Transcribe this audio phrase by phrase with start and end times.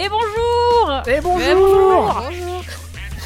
[0.00, 2.22] Et bonjour Et bonjour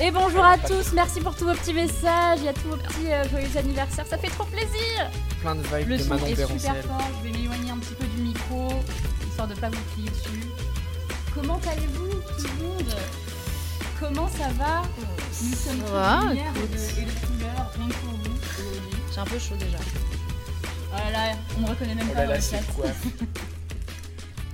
[0.01, 2.77] Et bonjour à tous, merci pour tous vos petits messages, il y a tous vos
[2.77, 5.11] petits euh, joyeux anniversaires, ça fait trop plaisir
[5.43, 7.95] Plein de vibes Le de son Manon est super fort, je vais m'éloigner un petit
[7.95, 8.69] peu du micro,
[9.29, 10.47] histoire de pas vous crier dessus.
[11.35, 12.95] Comment allez-vous tout le monde?
[14.01, 14.83] Comment ça va?
[15.43, 18.99] Nous sommes tous lumière et de, et de couleurs, rien que pour vous aujourd'hui.
[19.15, 19.79] J'ai un peu chaud déjà.
[20.95, 22.63] Oh là là, on me reconnaît même Oh pas là dans là, le c'est chat.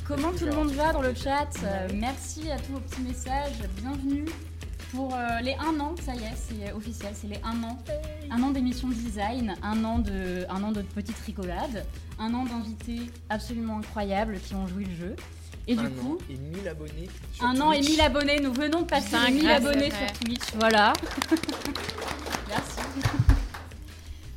[0.09, 3.52] Comment tout le monde va dans le chat Euh, Merci à tous vos petits messages.
[3.82, 4.24] Bienvenue
[4.91, 7.78] pour euh, les 1 an, ça y est, c'est officiel, c'est les 1 an.
[8.30, 11.84] Un an d'émission design, un an de, un an de petites rigolades,
[12.19, 15.16] un an d'invités absolument incroyables qui ont joué le jeu.
[15.66, 17.91] Et du Un coup, an et 1000 abonnés sur un an et Twitch.
[17.91, 20.95] 1000 abonnés, nous venons de passer Putain, les 1000 c'est abonnés sur Twitch, voilà.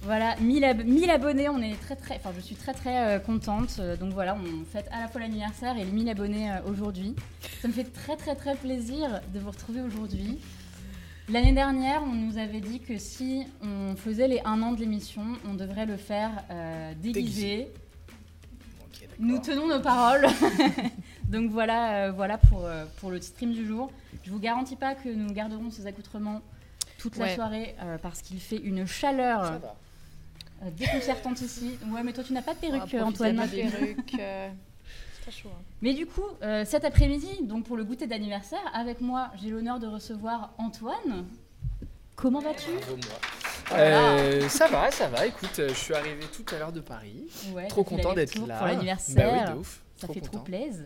[0.04, 3.20] Voilà, 1000, ab- 1000 abonnés, on est très très, enfin je suis très très euh,
[3.20, 3.76] contente.
[3.80, 7.16] Euh, donc voilà, on fête à la fois l'anniversaire et les 1000 abonnés euh, aujourd'hui.
[7.62, 10.40] Ça me fait très très très plaisir de vous retrouver aujourd'hui.
[11.30, 15.22] L'année dernière, on nous avait dit que si on faisait les 1 an de l'émission,
[15.48, 17.68] on devrait le faire euh, déguisé.
[19.20, 20.26] Nous tenons nos paroles.
[21.30, 23.92] Donc voilà, euh, voilà pour, euh, pour le stream du jour.
[24.24, 26.42] Je vous garantis pas que nous garderons ces accoutrements
[26.98, 29.76] toute la soirée euh, parce qu'il fait une chaleur Ça va.
[30.64, 31.78] Euh, déconcertante ici.
[31.92, 33.36] Ouais, mais toi tu n'as pas de perruque, profiter Antoine.
[33.36, 34.14] de la perruque.
[34.20, 34.50] euh,
[35.16, 35.50] C'est très chaud.
[35.52, 35.62] hein.
[35.82, 39.80] Mais du coup, euh, cet après-midi, donc pour le goûter d'anniversaire, avec moi, j'ai l'honneur
[39.80, 41.26] de recevoir Antoine.
[42.16, 42.70] Comment vas-tu?
[43.74, 45.26] Euh, ça va, ça va.
[45.26, 47.24] Écoute, je suis arrivé tout à l'heure de Paris.
[47.54, 48.58] Ouais, trop content d'être là.
[48.58, 49.46] Pour Bah l'anniversaire.
[49.48, 49.82] oui, de ouf.
[49.96, 50.86] Ça trop fait trop plaisir.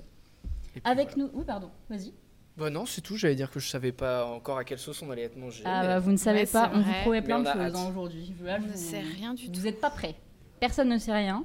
[0.84, 1.24] Avec voilà.
[1.24, 1.40] nous.
[1.40, 2.14] Oui, pardon, vas-y.
[2.58, 3.18] Bah non, c'est tout.
[3.18, 5.64] J'allais dire que je savais pas encore à quelle sauce on allait être mangé.
[5.66, 7.76] Ah, mais- bah, vous ne savez Ouais, pas, on vous promet plein de a choses
[7.76, 8.34] hein, aujourd'hui.
[8.40, 9.60] Je ne vous- sait rien du tout.
[9.60, 10.16] Vous n'êtes pas prêts.
[10.62, 11.44] Personne ne sait rien.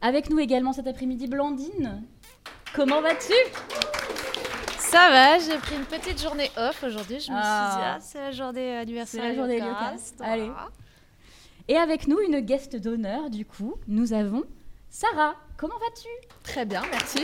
[0.00, 2.02] Avec nous également cet après-midi, Blandine.
[2.74, 3.32] Comment vas-tu?
[4.78, 7.20] Ça va, j'ai pris une petite journée off aujourd'hui.
[7.20, 7.68] Je me Ah.
[7.70, 9.20] suis dit, ah, c'est la journée anniversaire.
[9.22, 9.60] C'est la journée
[10.20, 10.50] allez.
[11.68, 14.44] Et avec nous, une guest d'honneur, du coup, nous avons
[14.90, 15.34] Sarah.
[15.56, 16.08] Comment vas-tu?
[16.42, 17.20] Très bien, merci.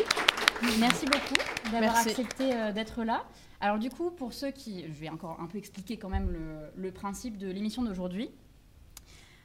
[0.79, 3.25] Merci beaucoup d'avoir accepté euh, d'être là.
[3.61, 4.85] Alors du coup, pour ceux qui...
[4.85, 8.31] Je vais encore un peu expliquer quand même le, le principe de l'émission d'aujourd'hui.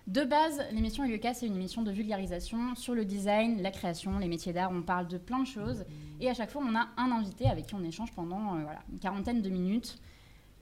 [0.07, 4.27] De base, l'émission Heliocast, c'est une émission de vulgarisation sur le design, la création, les
[4.29, 4.71] métiers d'art.
[4.71, 5.83] On parle de plein de choses.
[6.21, 8.79] Et à chaque fois, on a un invité avec qui on échange pendant euh, voilà,
[8.91, 9.99] une quarantaine de minutes.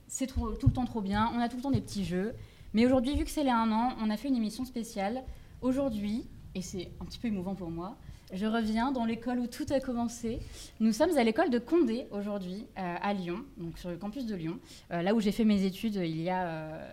[0.08, 1.30] C'est trop- tout le temps trop bien.
[1.34, 2.34] On a tout le temps des petits jeux.
[2.74, 5.22] Mais aujourd'hui, vu que c'est les 1 an, on a fait une émission spéciale.
[5.62, 7.96] Aujourd'hui, et c'est un petit peu émouvant pour moi,
[8.32, 10.40] je reviens dans l'école où tout a commencé.
[10.80, 14.34] Nous sommes à l'école de Condé aujourd'hui, euh, à Lyon, donc sur le campus de
[14.34, 14.58] Lyon,
[14.90, 16.88] euh, là où j'ai fait mes études euh, il y a euh,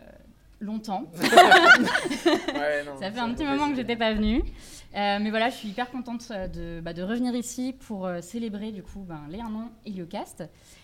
[0.59, 1.09] longtemps.
[2.53, 3.75] Ouais, non, Ça fait un petit moment que signe.
[3.77, 4.43] j'étais pas venue.
[4.93, 8.99] Mais voilà, je suis hyper contente de, bah, de revenir ici pour célébrer du coup
[8.99, 9.71] ben, les 1 an.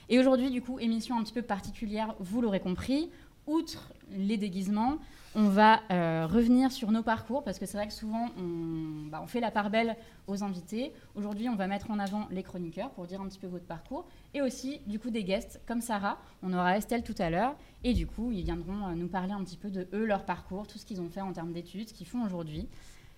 [0.09, 3.11] Et aujourd'hui, du coup, émission un petit peu particulière, vous l'aurez compris.
[3.46, 4.97] Outre les déguisements,
[5.35, 9.19] on va euh, revenir sur nos parcours parce que c'est vrai que souvent on, bah,
[9.23, 9.95] on fait la part belle
[10.28, 10.91] aux invités.
[11.16, 14.07] Aujourd'hui, on va mettre en avant les chroniqueurs pour dire un petit peu votre parcours
[14.34, 16.17] et aussi du coup des guests comme Sarah.
[16.41, 19.44] On aura Estelle tout à l'heure et du coup, ils viendront euh, nous parler un
[19.44, 21.94] petit peu de eux, leur parcours, tout ce qu'ils ont fait en termes d'études, ce
[21.94, 22.67] qu'ils font aujourd'hui.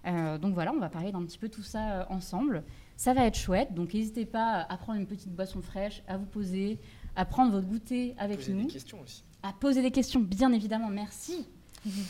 [0.05, 2.63] Euh, donc voilà, on va parler d'un petit peu tout ça euh, ensemble.
[2.97, 6.25] Ça va être chouette, donc n'hésitez pas à prendre une petite boisson fraîche, à vous
[6.25, 6.79] poser,
[7.15, 9.23] à prendre votre goûter avec Poser nous, des questions aussi.
[9.43, 11.47] à poser des questions, bien évidemment, merci.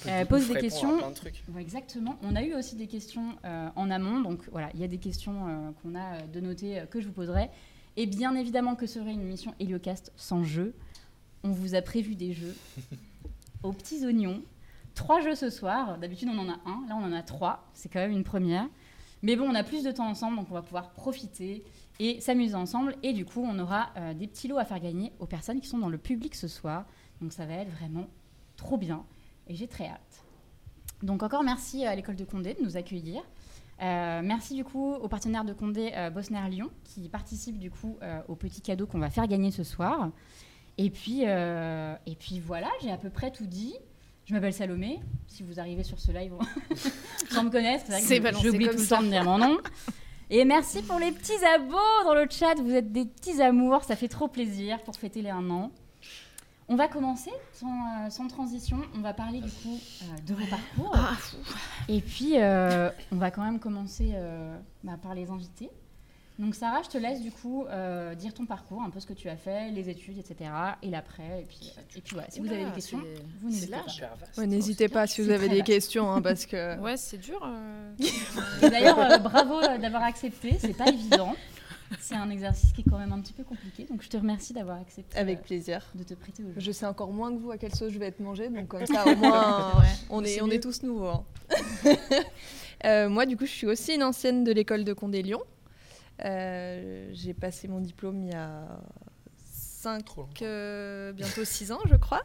[0.07, 0.97] Euh, pose des questions.
[0.97, 1.53] de.
[1.53, 2.17] Ouais, exactement.
[2.23, 4.97] On a eu aussi des questions euh, en amont, donc voilà, il y a des
[4.97, 7.49] questions euh, qu'on a de noter que je vous poserai.
[7.97, 10.73] Et bien évidemment que serait une émission Heliocast sans jeu.
[11.43, 12.55] On vous a prévu des jeux
[13.63, 14.41] aux petits oignons.
[14.95, 15.97] Trois jeux ce soir.
[15.97, 16.85] D'habitude, on en a un.
[16.87, 17.67] Là, on en a trois.
[17.73, 18.67] C'est quand même une première.
[19.21, 21.63] Mais bon, on a plus de temps ensemble, donc on va pouvoir profiter
[21.99, 22.95] et s'amuser ensemble.
[23.03, 25.77] Et du coup, on aura des petits lots à faire gagner aux personnes qui sont
[25.77, 26.85] dans le public ce soir.
[27.21, 28.07] Donc ça va être vraiment
[28.57, 29.05] trop bien.
[29.51, 30.23] Et j'ai très hâte.
[31.03, 33.21] Donc encore merci à l'école de Condé de nous accueillir.
[33.81, 37.97] Euh, merci du coup aux partenaires de Condé euh, Bosner Lyon qui participent du coup
[38.01, 40.09] euh, aux petits cadeaux qu'on va faire gagner ce soir.
[40.77, 43.75] Et puis, euh, et puis voilà, j'ai à peu près tout dit.
[44.23, 45.01] Je m'appelle Salomé.
[45.27, 46.31] Si vous arrivez sur ce live
[47.29, 49.57] sans me connaître, c'est vrai que j'oublie tout le temps de dire mon nom.
[50.29, 52.55] Et merci pour les petits abos dans le chat.
[52.55, 55.73] Vous êtes des petits amours, ça fait trop plaisir pour fêter les un an.
[56.73, 58.77] On va commencer sans, euh, sans transition.
[58.95, 60.91] On va parler du coup euh, de vos parcours.
[60.95, 61.17] Ah,
[61.89, 65.69] Et puis, euh, on va quand même commencer euh, bah, par les invités.
[66.39, 69.11] Donc, Sarah, je te laisse du coup euh, dire ton parcours, un peu ce que
[69.13, 70.49] tu as fait, les études, etc.
[70.81, 71.41] Et l'après.
[71.41, 72.99] Et puis, et puis voilà, si vous avez des questions,
[73.41, 73.85] vous n'hésitez pas.
[74.37, 75.67] Ouais, N'hésitez pas si vous avez des vaste.
[75.67, 76.79] questions, hein, parce que.
[76.79, 77.39] Ouais, c'est dur.
[77.45, 77.91] euh.
[78.61, 81.35] D'ailleurs, euh, bravo d'avoir accepté, c'est pas évident.
[81.99, 84.53] C'est un exercice qui est quand même un petit peu compliqué, donc je te remercie
[84.53, 85.85] d'avoir accepté Avec euh, plaisir.
[85.95, 86.53] de te prêter au jeu.
[86.59, 88.85] Je sais encore moins que vous à quelle sauce je vais être mangée, donc comme
[88.85, 89.85] ça au moins Ouais.
[90.09, 90.53] on est, on mieux.
[90.53, 91.07] est tous nouveaux.
[91.07, 91.25] hein.
[92.83, 95.41] Euh, moi du coup je suis aussi une ancienne de l'école de Condé-Lyon.
[96.25, 98.63] Euh, J'ai passé mon diplôme il y a
[99.53, 101.13] 5, Trop longtemps.
[101.15, 102.23] bientôt 6 ans je crois,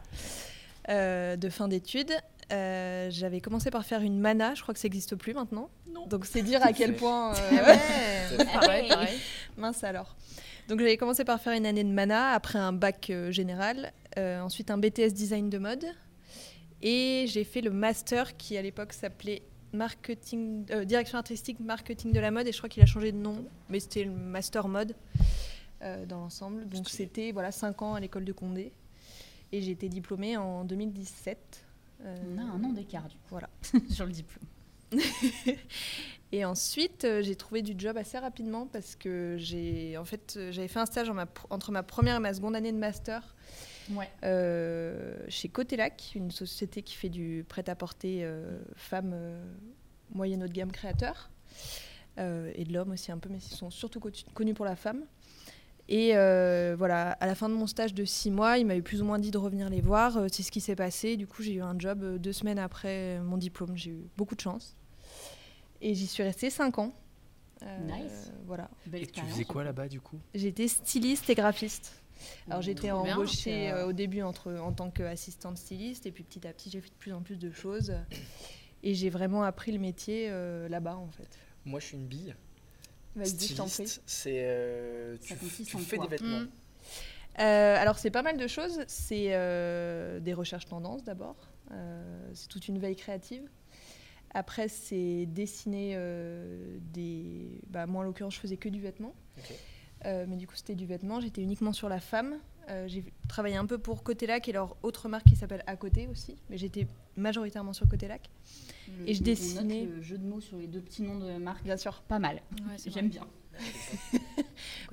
[0.89, 2.11] euh, de fin d'études.
[2.51, 5.69] Euh, J'avais commencé par faire une mana, je crois que ça n'existe plus maintenant.
[6.07, 7.35] Donc c'est dire à quel point...
[7.35, 7.49] euh,
[8.37, 9.17] Ouais, pareil, pareil.
[9.57, 10.15] Mince alors.
[10.67, 14.39] Donc j'avais commencé par faire une année de mana, après un bac euh, général, euh,
[14.41, 15.85] ensuite un BTS design de mode,
[16.81, 19.41] et j'ai fait le master qui à l'époque s'appelait
[19.73, 23.17] marketing, euh, direction artistique marketing de la mode, et je crois qu'il a changé de
[23.17, 24.95] nom, mais c'était le master mode
[26.07, 26.67] dans l'ensemble.
[26.67, 28.71] Donc c'était voilà cinq ans à l'école de Condé,
[29.51, 31.37] et j'ai été diplômée en 2017.
[32.03, 33.49] euh, On a un an d'écart, du coup, Voilà.
[33.89, 34.45] sur le diplôme.
[36.33, 40.51] Et ensuite, euh, j'ai trouvé du job assez rapidement parce que j'ai en fait euh,
[40.51, 42.77] j'avais fait un stage en ma pr- entre ma première et ma seconde année de
[42.77, 43.33] master
[43.95, 44.09] Ouais.
[44.25, 49.41] euh, chez Cotelac, une société qui fait du prêt-à-porter euh, femmes euh,
[50.13, 51.29] moyenne haut de gamme créateurs
[52.19, 54.75] euh, et de l'homme aussi un peu, mais ils sont surtout co- connus pour la
[54.75, 55.05] femme.
[55.87, 56.11] Et
[56.77, 59.19] voilà, à la fin de mon stage de six mois, il m'avait plus ou moins
[59.19, 60.19] dit de revenir les voir.
[60.29, 61.15] C'est ce qui s'est passé.
[61.15, 63.77] Du coup, j'ai eu un job deux semaines après mon diplôme.
[63.77, 64.75] J'ai eu beaucoup de chance.
[65.81, 66.93] Et j'y suis restée cinq ans.
[67.63, 68.31] Euh, Nice.
[68.45, 68.69] Voilà.
[68.85, 70.19] Belle Et tu faisais quoi là-bas du coup?
[70.33, 72.01] J'étais styliste et graphiste.
[72.49, 76.53] Alors j'étais embauchée euh, au début entre, en tant qu'assistante styliste et puis petit à
[76.53, 77.93] petit j'ai fait de plus en plus de choses
[78.81, 81.37] et j'ai vraiment appris le métier euh, là-bas en fait.
[81.65, 82.35] Moi je suis une bille.
[83.15, 83.71] Vas-y, je t'en prie.
[83.71, 86.39] Styliste, c'est euh, tu, tu fais quoi des vêtements.
[86.39, 86.49] Mm.
[87.39, 88.79] Euh, alors c'est pas mal de choses.
[88.87, 91.35] C'est euh, des recherches tendances d'abord.
[91.71, 93.47] Euh, c'est toute une veille créative.
[94.37, 97.59] Après c'est dessiner euh, des.
[97.69, 99.15] Bah, moi en l'occurrence je faisais que du vêtement.
[100.05, 101.19] Euh, mais du coup, c'était du vêtement.
[101.19, 102.37] J'étais uniquement sur la femme.
[102.69, 106.07] Euh, j'ai travaillé un peu pour Côté-Lac et leur autre marque qui s'appelle À Côté
[106.07, 106.35] aussi.
[106.51, 106.85] Mais j'étais
[107.15, 108.29] majoritairement sur Côté-Lac.
[108.99, 111.37] Le- Et je note dessinais- le jeu de mots sur les deux petits noms de
[111.39, 111.63] marque.
[111.63, 112.03] Bien sûr.
[112.07, 112.35] Pas mal.
[112.69, 113.25] Ouais, J'aime bien.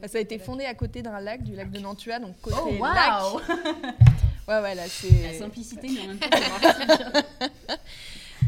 [0.01, 2.19] Bah, ça a été fondé à côté d'un lac, du lac de Nantua.
[2.19, 2.81] Donc Oh, Côté-Lac.
[2.81, 3.41] waouh
[4.49, 5.35] ouais, ouais, là, La c'est.
[5.39, 6.29] simplicité, mais en même temps.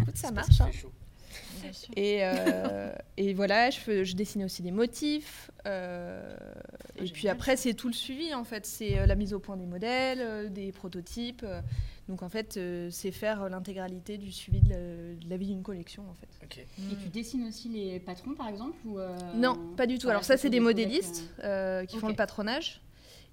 [0.02, 0.60] Écoute, ça marche.
[0.60, 0.70] hein.
[0.72, 0.92] Chaud.
[1.96, 5.50] Et, euh, et voilà, je, fais- je dessinais aussi des motifs.
[5.66, 6.36] euh,
[6.96, 7.36] et puis génial.
[7.36, 8.64] après, c'est tout le suivi en fait.
[8.66, 11.44] C'est euh, la mise au point des modèles, des prototypes.
[12.08, 12.58] donc en fait,
[12.90, 16.28] c'est faire l'intégralité du suivi de la, de la vie d'une collection en fait.
[16.92, 20.08] Et tu dessines aussi les patrons, par exemple ou euh, Non, pas du tout.
[20.08, 22.80] Alors ça, c'est des modélistes euh, qui font le patronage.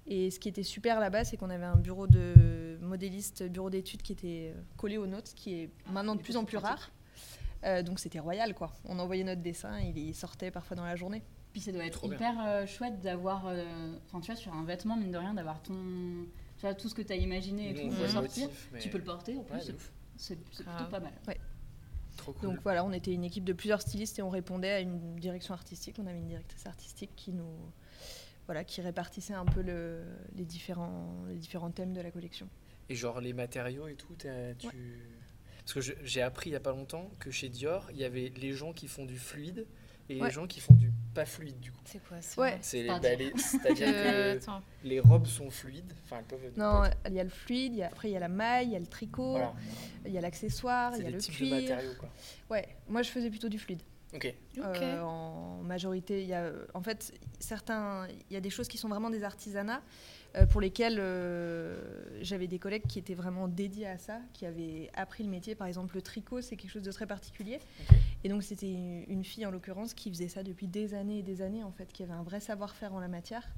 [0.06, 4.02] Et ce qui était super là-bas, c'est qu'on avait un bureau de modélistes, bureau d'études
[4.02, 6.90] qui était euh, collé aux notes, ce qui est maintenant de plus en plus rare.
[7.64, 8.70] Euh, donc c'était royal, quoi.
[8.84, 11.22] On envoyait notre dessin, il sortait parfois dans la journée.
[11.52, 14.64] Puis ça doit être Trop hyper euh, chouette d'avoir, euh, enfin tu vois, sur un
[14.64, 15.72] vêtement, mine de rien, d'avoir ton,
[16.56, 18.44] tu vois, tout ce que tu as imaginé et tout le sortir.
[18.46, 19.76] motif, mais- Tu peux le porter en plus, Ouais,
[20.16, 21.12] c'est- plutôt pas mal.
[22.16, 22.50] Trop cool.
[22.50, 25.52] Donc voilà, on était une équipe de plusieurs stylistes et on répondait à une direction
[25.54, 25.96] artistique.
[26.00, 27.56] On avait une directrice artistique qui nous,
[28.46, 30.02] voilà, qui répartissait un peu le-
[30.36, 32.48] les différents, les différents thèmes de la collection.
[32.88, 34.68] Et genre les matériaux et tout, tu...
[35.66, 38.30] Parce que j'ai appris il y a pas longtemps que chez Dior, il y avait
[38.36, 39.66] les gens qui font du fluide
[40.10, 40.26] et Ouais.
[40.28, 41.80] les gens qui font du pas fluide du coup.
[41.86, 42.58] C'est quoi ça Ouais.
[42.60, 44.50] C'est les- C'est-à-dire bah, Euh, que
[44.86, 45.94] les robes sont fluides.
[46.04, 46.52] Enfin, elles peuvent.
[46.58, 48.66] Non, il y a le fluide, il y a- après il y a la maille,
[48.66, 49.54] il y a le tricot, Voilà,
[50.04, 51.54] il y a l'accessoire, il c'est y a des le types de cuir.
[51.54, 52.10] matériaux quoi.
[52.50, 53.80] Ouais, moi je faisais plutôt du fluide.
[54.14, 54.32] Ok.
[54.58, 54.64] Ok.
[54.64, 58.78] Euh, en majorité, il y a, en fait, certains, il y a des choses qui
[58.78, 59.82] sont vraiment des artisanats
[60.36, 61.80] euh, pour lesquels euh,
[62.22, 65.54] j'avais des collègues qui étaient vraiment dédiés à ça, qui avaient appris le métier.
[65.56, 67.58] Par exemple, le tricot, c'est quelque chose de très particulier.
[68.22, 71.22] Et donc, c'était une- une fille en l'occurrence qui faisait ça depuis des années et
[71.22, 73.48] des années, en fait, qui avait un vrai savoir-faire en la matière.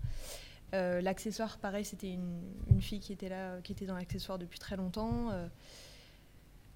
[0.74, 4.58] Euh, l'accessoire, pareil, c'était une, une fille qui était là, qui était dans l'accessoire depuis
[4.58, 5.30] très longtemps.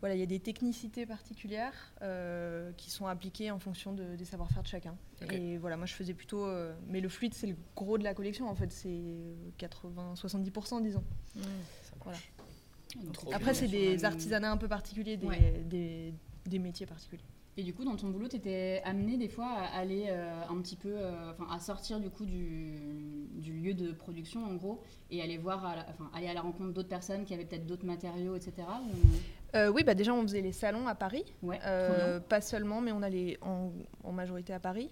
[0.00, 4.16] Euh, voilà, il y a des technicités particulières euh, qui sont appliquées en fonction de-
[4.16, 4.96] des savoir-faire de chacun.
[5.30, 6.44] Et voilà, moi je faisais plutôt.
[6.46, 11.04] euh, mais le fluide, c'est le gros de la collection en fait, c'est 80-70%, disons.
[11.36, 11.40] Mm.
[11.82, 12.18] Ça Voilà.
[12.96, 15.62] Donc, Après, c'est des artisanats un peu particuliers, des, Ouais.
[15.64, 16.12] des,
[16.46, 17.22] des métiers particuliers.
[17.60, 20.58] Et du coup, dans ton boulot, tu étais amené des fois à aller euh, un
[20.62, 22.78] petit peu, euh, enfin, à sortir du coup du,
[23.34, 26.40] du lieu de production en gros, et aller voir, à la, enfin, aller à la
[26.40, 28.52] rencontre d'autres personnes qui avaient peut-être d'autres matériaux, etc.
[28.66, 31.24] ou- Euh, oui, bah déjà, on faisait les salons à Paris.
[31.42, 31.58] Ouais.
[32.30, 33.72] pas seulement, mais on allait en,
[34.04, 34.88] en majorité à Paris.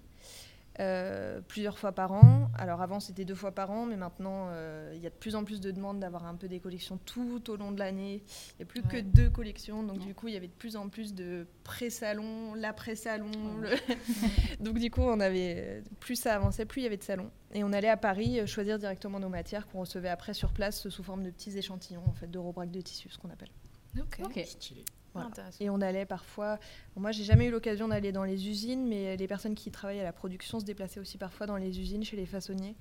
[0.81, 2.51] Euh, plusieurs fois par an.
[2.57, 5.35] Alors avant c'était deux fois par an, mais maintenant euh, il y a de plus
[5.35, 8.23] en plus de demandes d'avoir un peu des collections tout au long de l'année.
[8.53, 10.07] Il n'y a plus que deux collections, donc Ouais.
[10.07, 13.31] du coup il y avait de plus en plus de pré-salon, l'après-salon.
[13.61, 13.71] Ouais.
[13.89, 17.31] le- donc du coup on avait plus ça avançait, plus il y avait de salons.
[17.55, 20.89] Et on allait à Paris euh, choisir directement nos matières qu'on recevait après sur place
[20.89, 23.51] sous forme de petits échantillons en fait de rebraque de tissu, ce qu'on appelle.
[23.99, 24.19] Ok.
[24.25, 24.41] Ok.
[24.45, 24.85] Stylé.
[25.19, 25.51] Voilà.
[25.61, 26.59] Et on allait parfois.
[26.95, 30.01] bon, moi, j'ai jamais eu l'occasion d'aller dans les usines, mais les personnes qui travaillent
[30.01, 32.77] à la production se déplaçaient aussi parfois dans les usines chez les façonniers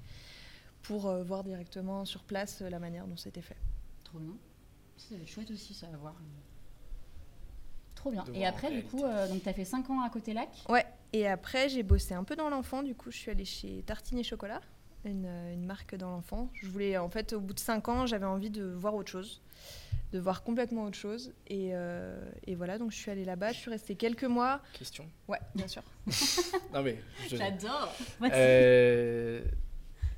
[0.87, 3.57] pour euh, voir directement sur place euh, la manière dont c'était fait.
[4.03, 4.33] Trop bien.
[5.11, 6.15] Être chouette aussi, ça à voir.
[7.93, 8.23] Trop bien.
[8.23, 10.49] De Et après, du coup, euh, donc tu as fait 5 ans à côté lac?
[10.69, 10.85] Ouais.
[11.13, 12.83] Et après, j'ai bossé un peu dans l'enfant.
[12.83, 14.61] Du coup, je suis allée chez Tartine et Chocolat,
[15.03, 16.49] une, une marque dans l'enfant.
[16.53, 19.41] Je voulais, en fait, au bout de cinq ans, j'avais envie de voir autre chose,
[20.13, 21.33] de voir complètement autre chose.
[21.47, 23.51] Et, euh, et voilà, donc je suis allée là-bas.
[23.51, 24.61] Je suis restée quelques mois.
[24.73, 25.05] Question.
[25.27, 25.83] Ouais, bien sûr.
[26.73, 26.97] Non mais.
[27.29, 27.93] je- J'adore.
[28.23, 29.41] Euh,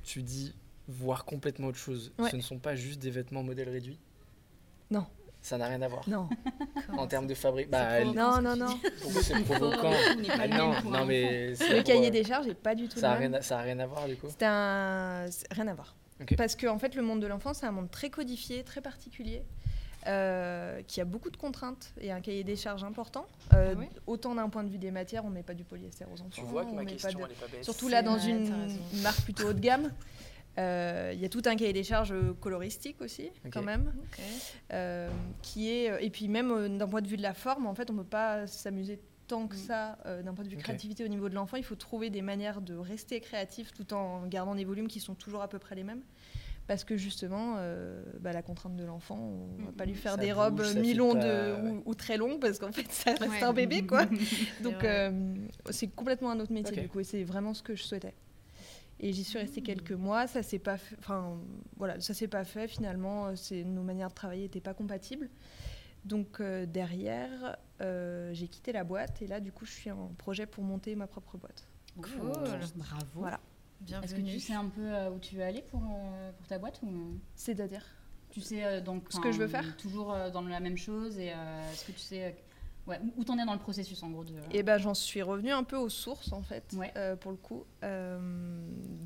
[0.04, 0.54] tu dis
[0.88, 2.12] voir complètement autre chose.
[2.18, 2.30] Ouais.
[2.30, 3.98] Ce ne sont pas juste des vêtements modèle réduit.
[4.90, 5.06] Non.
[5.42, 6.06] Ça n'a rien à voir.
[6.08, 6.28] Non.
[6.98, 7.70] En termes de fabrique.
[7.70, 8.78] Bah, elle- Non, non, non.
[9.02, 9.92] pourquoi c'est provoquant
[10.38, 11.52] Ah Non, non mais.
[11.52, 13.30] Le cahier euh, des charges n'est pas du tout Ça le a, même.
[13.32, 14.26] rien à, ça a rien à voir du coup.
[14.28, 15.26] C'est un...
[15.50, 15.94] rien à voir.
[16.36, 19.42] Parce que en fait, le monde de l'enfant, c'est un monde très codifié, très particulier,
[20.06, 23.26] euh, qui a beaucoup de contraintes et un cahier des charges important.
[23.52, 26.04] Euh, Ah oui Autant d'un point de vue des matières, on met pas du polyester
[26.06, 26.28] aux enfants.
[26.30, 27.64] Tu vois que on ma question pas de- elle est pas bête.
[27.64, 28.48] Surtout là, dans une,
[29.02, 29.92] marque plutôt haut de gamme.
[30.58, 33.92] euh, Il y a tout un cahier des charges coloristique aussi, quand même,
[34.72, 35.08] euh,
[35.42, 37.90] qui est et puis même euh, d'un point de vue de la forme, en fait,
[37.90, 39.58] on peut pas s'amuser tant que Mm.
[39.58, 40.62] ça euh, d'un point de vue Ok.
[40.64, 41.56] créativité au niveau de l'enfant.
[41.56, 45.14] Il faut trouver des manières de rester créatif tout en gardant des volumes qui sont
[45.14, 46.02] toujours à peu près les mêmes.
[46.70, 50.12] Parce que justement, euh, bah, la contrainte de l'enfant, on va Mm, pas lui faire
[50.12, 51.70] ça des bouge, robes mi-longs pas- de- ouais.
[51.70, 53.42] ou, ou très longues, parce qu'en fait, ça reste Ouais.
[53.42, 54.06] un bébé, quoi.
[54.62, 55.34] Donc euh,
[55.70, 58.14] c'est complètement un autre métier du coup et c'est vraiment ce que je souhaitais.
[59.00, 61.38] Et j'y suis restée quelques mois, ça s'est pas fait, enfin
[61.76, 65.28] voilà, ça s'est pas fait finalement, euh, c'est nos manières de travailler n'étaient pas compatibles.
[66.04, 70.12] Donc euh, derrière, euh, j'ai quitté la boîte et là du coup je suis en
[70.18, 71.66] projet pour monter ma propre boîte.
[72.00, 72.30] Cool.
[72.76, 73.06] Bravo.
[73.16, 73.40] Voilà.
[73.80, 74.04] Bienvenue.
[74.04, 76.58] Est-ce que tu sais un peu euh, où tu veux aller pour, euh, pour ta
[76.58, 77.84] boîte ou C'est-à-dire?
[78.30, 79.76] Tu sais euh, donc Ce que je veux faire?
[79.76, 82.30] toujours euh, dans la même chose et euh, est-ce que tu sais euh,
[82.90, 85.50] ouais, où- t'en es dans le processus en gros de Et ben j'en suis revenue
[85.50, 86.92] un peu aux sources en fait, Ouais.
[86.96, 88.18] euh, pour le coup, euh,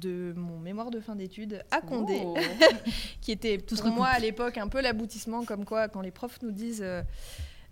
[0.00, 2.21] de mon mémoire de fin d'études à Condé.
[2.23, 2.37] Oh.
[3.23, 6.43] qui était Tout pour moi à l'époque un peu l'aboutissement, comme quoi quand les profs
[6.43, 7.02] nous disent euh,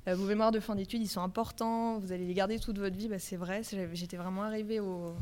[0.06, 3.09] vos mémoires de fin d'études ils sont importants, vous allez les garder toute votre vie,
[3.09, 3.61] bah, c'est vrai,
[3.92, 5.14] j'étais vraiment arrivée au,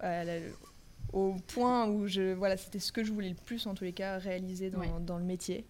[0.00, 0.40] à la-
[1.12, 3.92] au point où je, voilà, c'était ce que je voulais le plus en tous les
[3.92, 4.90] cas réaliser dans, Ouais.
[5.00, 5.64] dans le métier.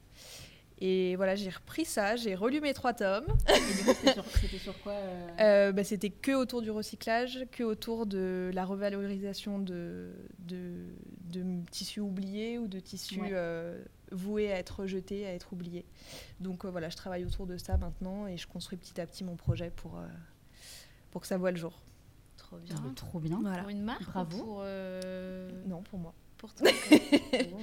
[0.81, 3.27] Et voilà, j'ai repris ça, j'ai relu mes trois tomes.
[3.49, 8.65] C'était sur, quoi euh, Euh, bah, c'était que autour du recyclage, que autour de la
[8.65, 10.75] revalorisation de, de,
[11.33, 13.31] de tissus oubliés ou de tissus Ouais.
[13.33, 15.85] euh, voués à être jetés, à être oubliés.
[16.39, 19.35] Donc voilà, je travaille autour de ça maintenant et je construis petit à petit mon
[19.35, 20.01] projet pour,
[21.11, 21.83] pour que ça voit le jour.
[22.49, 22.83] Trop Ah, bien.
[22.87, 23.39] mais Trop bien.
[23.41, 23.59] Voilà.
[23.61, 24.39] Pour une marque ou Bravo.
[24.45, 26.15] pour, euh, Non, pour moi.
[26.39, 26.67] pour toi
[27.53, 27.57] Oh.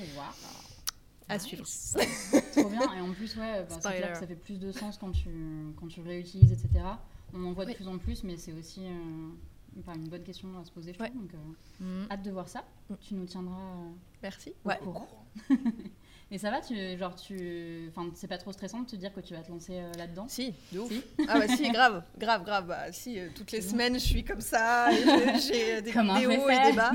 [1.27, 1.43] À Nice.
[1.43, 1.65] suivre.
[2.51, 2.93] Trop bien.
[2.93, 3.97] Et en plus, ouais, bah, c'est Spoiler.
[3.97, 6.85] clair que ça fait plus de sens quand tu, quand tu réutilises, etc.
[7.33, 7.75] On en voit de Oui.
[7.75, 9.29] plus en plus, mais c'est aussi euh,
[9.79, 11.09] enfin, une bonne question à se poser, je Ouais.
[11.09, 11.21] trouve.
[11.23, 12.11] Donc, euh, Mm.
[12.11, 12.63] hâte de voir ça.
[12.89, 12.93] Mm.
[13.01, 13.89] Tu nous tiendras euh,
[14.21, 14.53] Merci.
[14.63, 14.77] au Ouais.
[14.83, 15.07] courant.
[16.35, 19.21] Et ça va, tu, genre, tu, enfin, c'est pas trop stressant de te dire que
[19.21, 20.25] tu vas te lancer euh, là-dedans?
[20.27, 20.91] Si, de ouf.
[20.91, 21.01] Si?
[21.29, 22.67] Ah bah si, grave, grave, grave.
[22.67, 24.89] Bah, si, euh, toutes les semaines, je suis comme ça,
[25.39, 26.91] j'ai des un des hauts et des bas,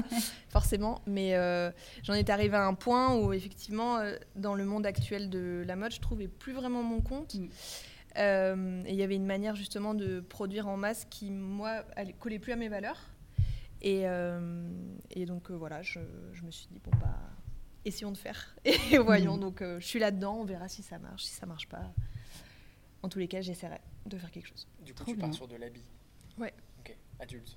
[0.50, 1.00] forcément.
[1.06, 1.70] Mais euh,
[2.02, 5.75] j'en étais arrivée à un point où, effectivement, euh, dans le monde actuel de la
[5.75, 7.37] mode, je trouvais plus vraiment mon compte.
[7.37, 7.49] Mm.
[8.18, 12.12] Euh, et il y avait une manière, justement, de produire en masse qui, moi, allait-
[12.12, 13.00] collait plus à mes valeurs.
[13.80, 14.68] Et, euh,
[15.11, 16.00] et donc, euh, voilà, je,
[16.35, 17.16] je me suis dit, bon, bah,
[17.85, 18.55] essayons de faire.
[18.65, 19.37] Et voyons.
[19.37, 19.41] Mm.
[19.41, 21.25] Donc, euh, je suis là-dedans, on verra si ça marche.
[21.25, 21.93] Si ça marche pas,
[23.03, 24.67] en tous les cas, j'essaierai de faire quelque chose.
[24.85, 25.37] Du coup, Trop tu pars bien.
[25.37, 25.85] sur de l'habit.
[26.39, 26.53] Ouais.
[26.81, 26.97] Ok.
[27.19, 27.57] Adulte.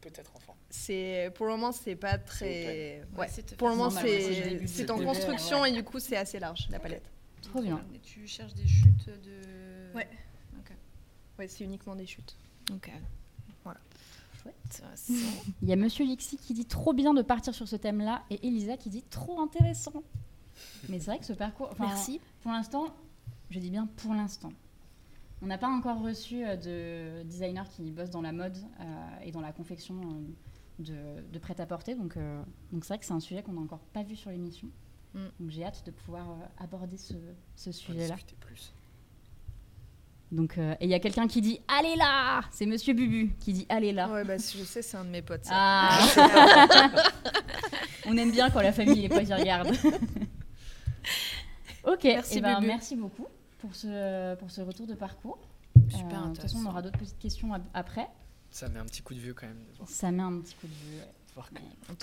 [0.00, 0.56] Peut-être enfant.
[0.68, 5.70] C'est pour le moment c'est pas très Ouais, Pour le moment c'est en construction ouais.
[5.70, 7.08] et du coup c'est assez large la palette.
[7.40, 7.84] Trop bien.
[7.94, 9.94] Et tu cherches des chutes de.
[9.94, 10.08] Ouais.
[10.58, 10.72] Ok.
[11.38, 12.36] Ouais, c'est uniquement des chutes.
[12.72, 12.90] Ok.
[14.42, 14.82] Chouette.
[15.62, 18.46] Il y a Monsieur Lixi qui dit trop bien de partir sur ce thème-là et
[18.46, 20.02] Elisa qui dit trop intéressant.
[20.88, 21.70] Mais c'est vrai que ce parcours.
[21.78, 22.20] Merci.
[22.42, 22.86] Pour l'instant,
[23.50, 24.52] je dis bien pour l'instant.
[25.42, 29.32] On n'a pas encore reçu euh, de designers qui bossent dans la mode euh, et
[29.32, 31.96] dans la confection euh, de, de prêt-à-porter.
[31.96, 34.30] Donc, euh, donc c'est vrai que c'est un sujet qu'on n'a encore pas vu sur
[34.30, 34.68] l'émission.
[35.14, 35.26] Mm.
[35.40, 36.26] Donc j'ai hâte de pouvoir
[36.58, 38.16] aborder ce, sujet-là.
[38.40, 38.72] plus.
[40.32, 43.52] Donc, euh, et il y a quelqu'un qui dit Allez là C'est Monsieur Bubu qui
[43.52, 44.08] dit Allez là.
[44.08, 45.44] Ouais, bah, je sais, c'est un de mes potes.
[45.44, 45.52] ça.
[45.54, 46.90] Ah
[48.06, 49.76] On aime bien quand la famille et les potes y regardent.
[51.84, 52.66] ok, Merci, eh ben, Bubu.
[52.66, 53.26] merci beaucoup
[53.58, 55.38] pour ce, pour ce retour de parcours.
[55.90, 58.08] Super Euh, De toute façon, on aura d'autres petites questions ap- après.
[58.50, 60.54] Ça met un petit coup de vieux quand même de voir, Ça met un petit
[60.54, 60.96] coup de vue.
[60.98, 61.06] ouais.
[61.28, 61.54] de voir que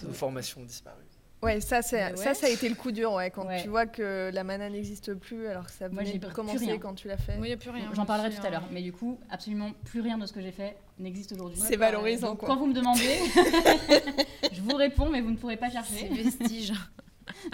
[0.02, 1.02] peut- nos formations ont disparu.
[1.42, 3.62] Ouais, ça, c'est, ça, a été le coup dur, ouais, quand Ouais.
[3.64, 6.34] tu vois que la mana n'existe plus, alors que ça Moi, venait j'ai de plus
[6.36, 6.78] commencer rien.
[6.78, 7.38] quand tu l'as fait.
[7.38, 7.90] Moi, il n'y a plus rien.
[7.94, 8.64] J'en parlerai tout à l'heure.
[8.64, 8.70] hein.
[8.72, 11.58] Mais du coup, absolument plus rien de ce que j'ai fait n'existe aujourd'hui.
[11.64, 12.50] C'est valorisant, Donc, quoi.
[12.50, 13.00] Quand vous me demandez,
[14.52, 16.10] je vous réponds, mais vous ne pourrez pas chercher.
[16.10, 16.74] vestiges.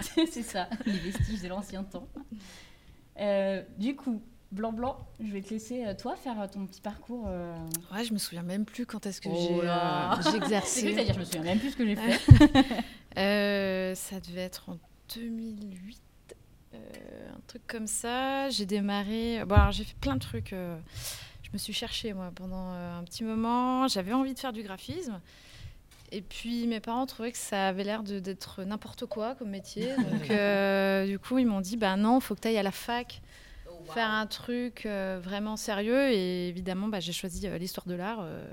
[0.00, 2.08] c'est ça, les vestiges de l'ancien temps.
[3.20, 4.20] Euh, du coup,
[4.52, 7.24] Blanc Blanc, je vais te laisser euh, toi faire euh, ton petit parcours.
[7.28, 7.54] euh,
[7.92, 10.94] Ouais, je me souviens même plus quand est-ce que Oh j'ai euh, j'ai C'est exercé.
[10.94, 12.20] que à dire, je me souviens même plus ce que j'ai fait.
[13.18, 14.76] Euh, ça devait être en
[15.14, 15.98] 2008,
[16.74, 16.78] euh,
[17.34, 18.50] un truc comme ça.
[18.50, 19.42] J'ai démarré.
[19.46, 20.50] Bon, alors j'ai fait plein de trucs.
[20.50, 23.88] je me suis cherchée, moi, pendant un petit moment.
[23.88, 25.18] J'avais envie de faire du graphisme.
[26.12, 29.88] Et puis mes parents trouvaient que ça avait l'air de- d'être n'importe quoi comme métier.
[29.96, 33.22] Donc du coup, ils m'ont dit bah non, faut que tu ailles à la fac
[33.86, 36.10] faire un truc euh, vraiment sérieux.
[36.12, 38.44] Et évidemment, bah, j'ai choisi euh, l'histoire de l'art, euh,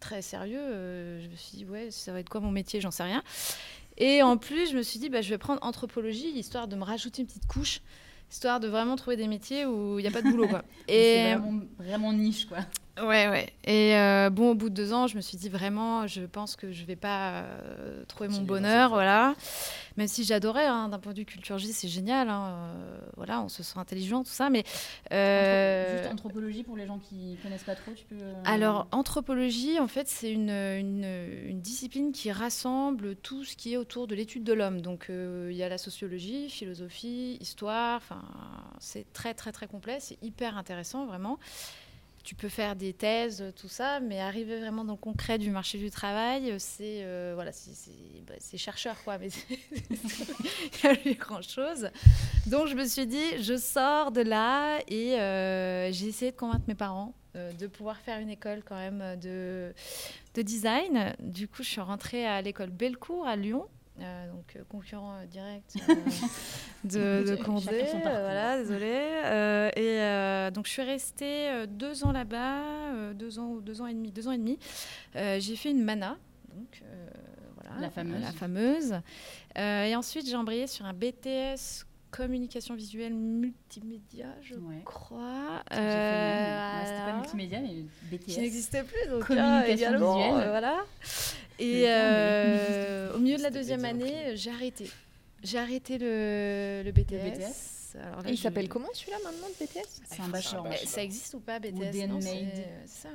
[0.00, 1.20] très sérieux.
[1.22, 3.22] Je me suis dit, ouais, ça va être quoi mon métier J'en sais rien.
[3.98, 6.84] Et en plus, je me suis dit, bah, je vais prendre anthropologie, histoire de me
[6.84, 7.80] rajouter une petite couche,
[8.30, 10.48] histoire de vraiment trouver des métiers où il n'y a pas de boulot.
[10.48, 10.62] Quoi.
[10.88, 12.58] C'est Et vraiment, vraiment niche, quoi.
[12.98, 13.52] Ouais, ouais.
[13.64, 16.56] Et euh, bon, au bout de deux ans, je me suis dit vraiment, je pense
[16.56, 19.34] que je vais pas euh, trouver mon bonheur, voilà.
[19.98, 23.42] Même si j'adorais, hein, d'un point de vue culture J, c'est génial, hein, euh, voilà,
[23.42, 24.64] on se sent intelligent, tout ça, mais...
[25.10, 28.16] Juste anthropologie pour les gens qui connaissent pas trop, tu peux.
[28.44, 31.06] alors, anthropologie, en fait, c'est une, une,
[31.46, 34.80] une discipline qui rassemble tout ce qui est autour de l'étude de l'homme.
[34.80, 38.22] Donc, il y a la sociologie, philosophie, histoire, enfin,
[38.78, 41.38] c'est très, très, très complet, c'est hyper intéressant, vraiment.
[42.26, 45.78] Tu peux faire des thèses, tout ça, mais arriver vraiment dans le concret du marché
[45.78, 47.52] du travail, c'est euh, voilà,
[48.26, 49.96] bah, c'est chercheur, quoi, mais il
[50.82, 51.88] n'y a plus grand-chose.
[52.48, 56.64] Donc, je me suis dit, je sors de là et euh, j'ai essayé de convaincre
[56.66, 59.74] mes parents euh, de pouvoir faire une école quand même euh, de,
[60.34, 61.14] de design.
[61.20, 63.66] Du coup, je suis rentrée à l'école Bellecour à Lyon.
[64.00, 65.94] Euh, donc euh, concurrent euh, direct euh,
[67.24, 69.22] de, de Condé, euh, voilà, désolée.
[69.24, 72.60] Euh, et euh, donc je suis restée euh, deux ans là-bas,
[72.94, 74.58] euh, deux ans ou deux ans et demi, deux ans et demi.
[75.16, 76.16] Euh, j'ai fait une mana,
[76.54, 77.08] donc euh,
[77.54, 78.22] voilà, La fameuse.
[78.22, 78.94] la fameuse.
[79.58, 84.80] Euh, et ensuite j'ai embrayé sur un BTS communication visuelle multimédia, je Ouais.
[84.84, 85.62] crois.
[85.70, 85.80] Même.
[85.80, 87.74] Euh, Ouais, C'était pas multimédia, mais
[88.10, 88.24] BTS.
[88.26, 90.34] qui n'existait plus, donc Communication ah, visuelle.
[90.46, 90.76] euh, voilà.
[91.58, 94.90] Le Et euh, au milieu de la deuxième année, j'ai arrêté.
[95.42, 97.38] J'ai arrêté le, le BTS.
[97.38, 97.96] BTS.
[98.02, 100.64] Alors là, Et il s'appelle comment celui-là maintenant de BTS C'est un bachelor.
[100.64, 100.88] Mais bachelor.
[100.90, 103.08] Ça existe ou pas BTS c'est- ça.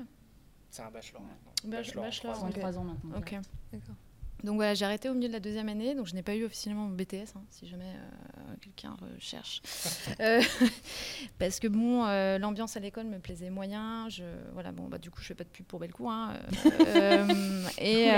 [0.70, 1.52] C'est un bachelor maintenant.
[1.66, 2.54] Bachelor, en bachelor, ok.
[2.60, 3.18] trois ans maintenant.
[3.18, 3.36] Ok.
[3.74, 3.96] D'accord.
[4.44, 6.46] Donc voilà, j'ai arrêté au milieu de la deuxième année, donc je n'ai pas eu
[6.46, 9.62] officiellement mon BTS, hein, si jamais euh, quelqu'un recherche.
[10.20, 10.42] Euh,
[11.40, 14.08] parce que bon, euh, l'ambiance à l'école me plaisait moyen.
[14.10, 14.24] Je,
[14.54, 16.12] voilà, bon, bah, du coup, je fais pas de pub pour Bellecour.
[16.12, 16.34] Hein,
[17.78, 18.10] et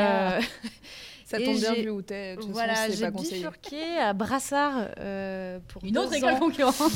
[1.26, 2.36] Ça Et tombe bien vu où t'es.
[2.36, 3.38] voilà, j'ai pas conseillé.
[3.38, 6.92] bifurqué à Brassard euh, pour Une autre école concurrente.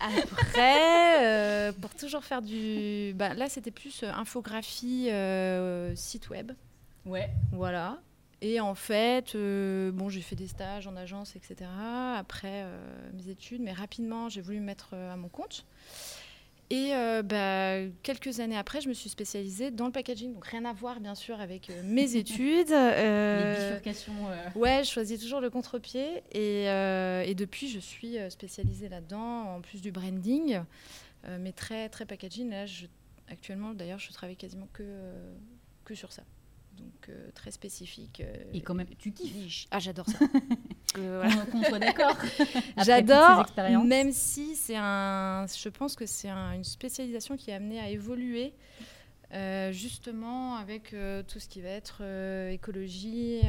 [0.00, 3.12] Après, euh, pour toujours faire du.
[3.14, 6.52] Bah, là, c'était plus euh, infographie, euh, site web.
[7.04, 7.30] Ouais.
[7.52, 7.98] Voilà.
[8.42, 11.70] Et en fait, euh, bon, j'ai fait des stages en agence, etc.
[12.16, 15.66] Après euh, mes études, mais rapidement, j'ai voulu me mettre euh, à mon compte.
[16.70, 20.32] Et euh, bah, quelques années après, je me suis spécialisée dans le packaging.
[20.32, 22.70] Donc rien à voir, bien sûr, avec euh, mes études.
[22.70, 24.14] Les bifurcations.
[24.54, 26.22] Ouais, je choisis toujours le contre-pied.
[26.32, 30.60] Et, et depuis, je suis spécialisée là-dedans, en plus du branding,
[31.40, 32.48] mais très, très packaging.
[32.48, 32.86] Là, je,
[33.28, 34.84] actuellement, d'ailleurs, je travaille quasiment que,
[35.84, 36.22] que sur ça.
[36.80, 38.20] Donc, euh, très spécifique.
[38.20, 39.66] euh, Et quand même, tu kiffes.
[39.70, 40.18] Ah, j'adore ça.
[40.98, 41.46] Euh, voilà.
[41.46, 42.16] Qu'on soit d'accord.
[42.84, 43.46] J'adore,
[43.84, 45.46] même si c'est un.
[45.46, 48.54] Je pense que c'est un- une spécialisation qui est amenée à évoluer,
[49.32, 53.40] euh, justement avec euh, tout ce qui va être euh, écologie,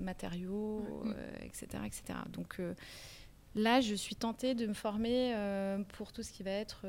[0.00, 1.04] matériaux,
[1.42, 2.18] etc., etc.
[2.32, 2.60] Donc
[3.54, 5.34] là, je suis tentée de me former
[5.96, 6.84] pour tout ce qui va être,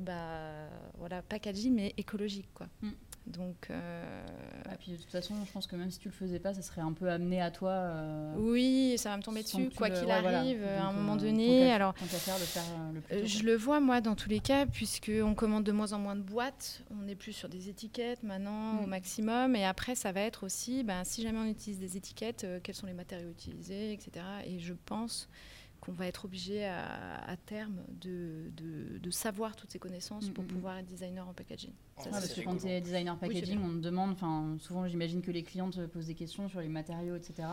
[0.00, 2.66] bah, voilà, packaging mais écologique, quoi.
[2.82, 2.90] Mm.
[3.26, 4.24] Donc euh,
[4.72, 6.62] Et puis de toute façon, je pense que même si tu le faisais pas, ça
[6.62, 7.70] serait un peu amené à toi.
[7.70, 10.38] euh, oui, ça va me tomber dessus, quoi le- qu'il ouais, voilà.
[10.40, 11.70] arrive, à un moment euh, donné.
[11.72, 11.94] Alors.
[11.94, 12.62] tant qu'à faire, le faire
[12.94, 15.92] le plus tôt, je le vois moi dans tous les cas puisqu'on commande de moins
[15.92, 18.90] en moins de boîtes, on n'est plus sur des étiquettes maintenant au Mm.
[18.90, 22.74] maximum et après ça va être aussi ben, si jamais on utilise des étiquettes, quels
[22.74, 24.24] sont les matériaux utilisés, etc.
[24.46, 25.28] Et je pense
[25.80, 30.44] qu'on va être obligé à, à terme de, de- de savoir toutes ces connaissances pour
[30.44, 30.54] Mm, mm, mm.
[30.54, 31.72] pouvoir être designer en packaging.
[31.98, 35.30] Ça, parce que quand tu es designer packaging, on te demande, enfin, souvent j'imagine que
[35.30, 37.48] les clients te posent des questions sur les matériaux, etc.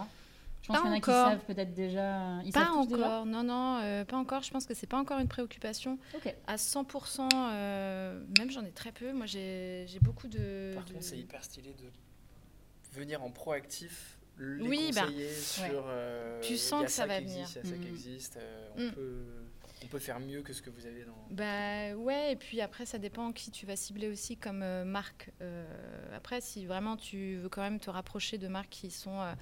[0.63, 1.25] Je pense Pas qu'il y en a encore.
[1.25, 2.41] qui savent peut-être déjà.
[2.43, 4.41] Ils pas savent tous déjà encore, non, non, euh, pas encore.
[4.43, 5.97] Je pense que c'est pas encore une préoccupation.
[6.15, 6.33] Ok.
[6.47, 9.13] À 100%, euh, même j'en ai très peu.
[9.13, 10.73] Moi, j'ai j'ai beaucoup de.
[10.75, 15.08] Par de- contre, c'est hyper stylé de venir en proactif les Oui, bah,
[15.41, 15.86] sur.
[15.88, 17.39] euh, Tu sens que ça va venir.
[17.39, 17.88] existe, ça qui Mm.
[17.88, 18.38] existe.
[18.38, 18.91] euh, on, Mm.
[18.93, 19.26] peut,
[19.84, 21.15] on peut faire mieux que ce que vous avez dans.
[21.32, 25.32] Bah ouais, et puis après, ça dépend qui tu vas cibler aussi comme euh, marque.
[25.41, 25.65] Euh,
[26.15, 29.34] après, si vraiment tu veux quand même te rapprocher de marques qui sont euh,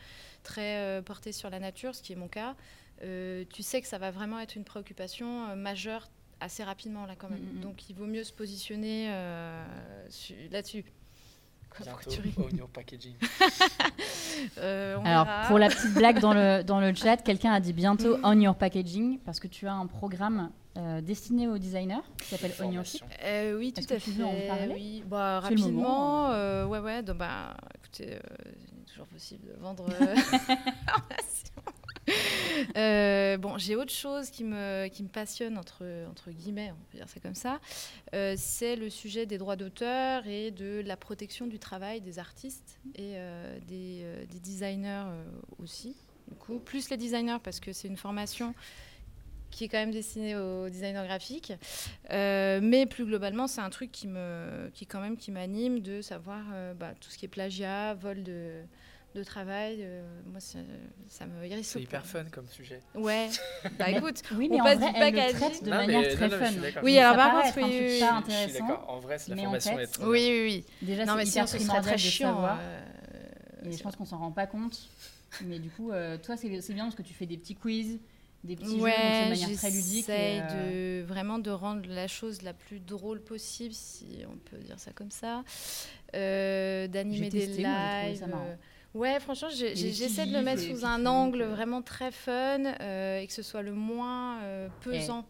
[0.43, 2.55] très euh, portées sur la nature, ce qui est mon cas,
[3.03, 6.09] euh, tu sais que ça va vraiment être une préoccupation euh, majeure
[6.41, 7.55] assez rapidement là quand même.
[7.55, 7.59] Mm.
[7.61, 9.65] Donc il vaut mieux se positionner euh,
[10.09, 10.83] su- là-dessus.
[11.83, 13.15] Bientôt, tu ris on your packaging.
[14.57, 15.47] Euh, on Alors, verra.
[15.47, 18.53] pour la petite blague dans le, dans le chat, quelqu'un a dit bientôt On Your
[18.55, 22.83] Packaging, parce que tu as un programme euh, destiné aux designers qui s'appelle On Your
[22.85, 23.01] Ship.
[23.23, 24.17] Euh, oui, Est-ce tout à que tu fait.
[24.19, 25.03] veux en parler oui.
[25.07, 27.01] Bah, rapidement, moment, euh, ouais, ouais.
[27.01, 29.85] donc, bah, écoutez, euh, il est toujours possible de vendre.
[32.77, 36.97] euh, bon, j'ai autre chose qui me, qui me passionne, entre, entre guillemets, on peut
[36.97, 37.59] dire ça comme ça.
[38.13, 42.79] Euh, c'est le sujet des droits d'auteur et de la protection du travail des artistes
[42.95, 45.05] et euh, des, des designers
[45.59, 45.95] aussi.
[46.27, 48.53] Du coup, plus les designers parce que c'est une formation
[49.51, 51.53] qui est quand même destinée aux designers graphiques.
[52.11, 56.01] Euh, mais plus globalement, c'est un truc qui me, qui quand même qui m'anime de
[56.01, 56.43] savoir
[56.77, 58.63] bah, tout ce qui est plagiat, vol de,
[59.15, 59.77] de travail.
[59.79, 60.59] euh, moi, ça,
[61.07, 62.81] ça me hérisse C'est hyper fun comme sujet.
[62.93, 63.29] Ouais.
[63.79, 65.39] bah écoute, Oui, On mais en passe vrai, du elle le packaging.
[65.39, 66.81] traite de Non, manière mais- très non, non, je fun.
[66.83, 67.89] Oui, alors par contre, oui, truc oui, pas oui.
[67.89, 68.67] Je suis intéressant.
[68.67, 68.85] d'accord.
[68.89, 70.87] En vrai, c'est la mais en formation fait- est trop oui, oui, oui.
[70.87, 72.33] Déjà, Non, mais sinon, ce serait très chiant.
[72.35, 72.59] savoir.
[72.61, 72.81] euh,
[73.69, 74.79] Et je pense qu'on s'en rend pas compte.
[75.43, 77.99] Mais du coup, euh, toi, c'est bien parce que tu fais des petits quiz,
[78.45, 80.07] des petits jeux, donc c'est de Ouais, manière très ludique.
[80.07, 84.37] et, j'essaye euh, de vraiment de rendre la chose la plus drôle possible, si on
[84.37, 85.43] peut dire ça comme ça,
[86.15, 88.25] euh, d'animer des lives.
[88.95, 93.33] Ouais, franchement, j'essaie de le mettre sous un angle vraiment très fun euh, et que
[93.33, 95.25] ce soit le moins euh, pesant.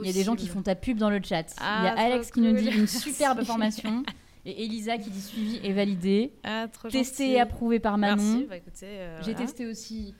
[0.00, 1.42] Il y a des gens qui font ta pub dans le chat.
[1.42, 4.02] Il y Ah, a Alex trop qui nous dit une superbe formation.
[4.46, 6.32] Et Elisa qui dit suivi et validé.
[6.42, 7.36] Ah, trop Testé gentil.
[7.36, 8.46] et approuvé par Manon.
[8.48, 9.46] Bah, euh, J'ai voilà.
[9.46, 10.14] testé aussi.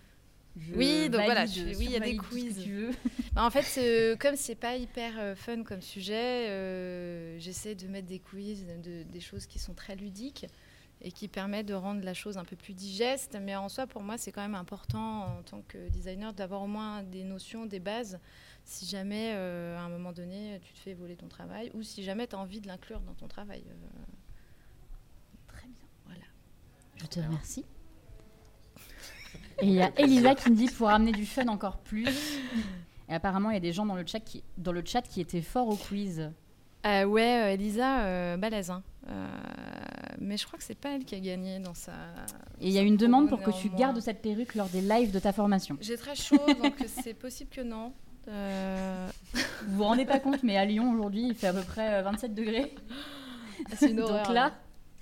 [0.61, 2.61] Je Oui, donc voilà, oui, il y a des que quiz.
[2.63, 2.91] tu veux.
[3.33, 7.87] Bah, en fait, euh, comme c'est pas hyper euh, fun comme sujet, euh, j'essaie de
[7.89, 10.45] mettre des quiz, de- des choses qui sont très ludiques
[11.03, 13.37] et qui permettent de rendre la chose un peu plus digeste.
[13.43, 16.67] Mais en soi, pour moi, c'est quand même important en tant que designer d'avoir au
[16.69, 18.19] moins des notions, des bases,
[18.65, 22.05] si jamais euh, à un moment donné tu te fais voler ton travail ou si
[22.05, 23.65] jamais tu as envie de l'inclure dans ton travail.
[23.69, 24.03] euh,
[25.49, 25.87] Très bien.
[26.07, 26.25] Voilà.
[26.97, 27.65] Je te remercie.
[29.61, 32.39] Et il y a Elisa qui me dit pour amener du fun encore plus.
[33.09, 35.21] Et apparemment, il y a des gens dans le chat qui, dans le chat qui
[35.21, 36.31] étaient forts au quiz.
[36.87, 38.71] Euh, ouais, euh, Elisa, euh, balèze.
[38.71, 38.83] hein.
[39.09, 39.27] Euh,
[40.21, 41.93] mais je crois que c'est pas elle qui a gagné dans sa.
[42.61, 45.11] Et il y a une demande pour que tu gardes cette perruque lors des lives
[45.13, 45.77] de ta formation.
[45.81, 47.93] J'ai très chaud, donc c'est possible que non.
[48.29, 49.09] Euh,
[49.67, 52.03] Vous vous rendez pas compte, mais à Lyon aujourd'hui, il fait à peu près euh,
[52.03, 52.75] 27 degrés.
[53.77, 54.53] c'est une Donc là,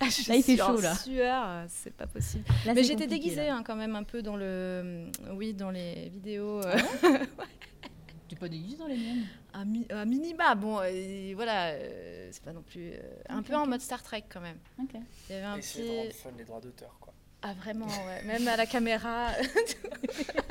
[0.01, 0.95] Je là, il fait chaud, là.
[0.95, 2.45] Sueur, euh, c'est pas possible.
[2.65, 6.09] là, Mais j'étais déguisée hein, quand même un peu dans le, euh, oui, dans les
[6.09, 6.63] vidéos.
[6.65, 6.79] euh,
[8.31, 9.27] T'es pas déguisée dans les miennes.
[9.55, 10.55] un, mi- un minima.
[10.55, 13.69] Bon, euh, voilà, euh, c'est pas non plus euh, un Ok, peu en ok.
[13.71, 14.59] mode Star Trek quand même.
[14.81, 14.91] Ok.
[15.29, 17.13] Il y avait un Essayer petit, rendre fun les droits d'auteur, quoi.
[17.43, 18.23] ah vraiment, ouais.
[18.25, 19.31] même à la caméra.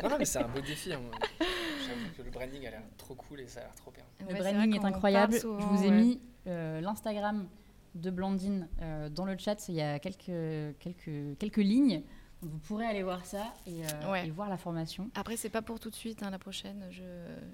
[0.03, 0.93] Non, non, mais c'est un beau défi.
[0.93, 1.01] hein.
[1.39, 4.03] J'avoue que le branding a l'air trop cool et ça a l'air trop bien.
[4.21, 5.33] Le Ouais, branding est qu'on incroyable.
[5.33, 5.95] souvent, je vous ai ouais.
[6.01, 7.47] mis euh, l'Instagram
[7.95, 9.67] de Blandine euh, dans le chat.
[9.67, 12.01] Il y a quelques, quelques, quelques lignes.
[12.41, 14.27] Vous pourrez aller voir ça et, euh, Ouais.
[14.27, 15.09] et voir la formation.
[15.13, 16.85] Après, c'est pas pour tout de suite, hein, la prochaine.
[16.89, 17.03] Je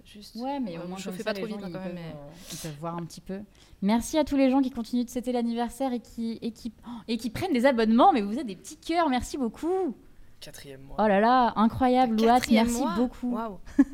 [0.06, 0.36] juste.
[0.36, 1.95] Ouais, mais au moins je fais pas trop les vite gens, hein, quand ils même.
[1.95, 3.39] peuvent, mais- euh, ils peuvent voir un petit peu.
[3.82, 6.89] Merci à tous les gens qui continuent de fêter l'anniversaire et qui, et, qui, oh,
[7.08, 8.13] et qui prennent des abonnements.
[8.13, 9.10] Mais vous êtes des petits cœurs.
[9.10, 9.95] Merci beaucoup.
[10.39, 10.98] Quatrième mois.
[11.00, 12.39] Oh là là, incroyable, Louat.
[12.52, 13.34] Merci mois beaucoup.
[13.34, 13.60] Waouh.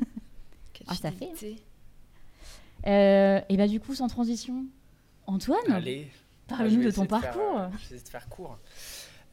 [0.88, 1.54] Ah, ça fait, hein.
[2.88, 4.64] Euh, et bah du coup, sans transition,
[5.26, 6.10] Antoine, Allez.
[6.48, 7.40] parle-nous de ton parcours.
[7.60, 8.58] euh, je vais essayer de faire court.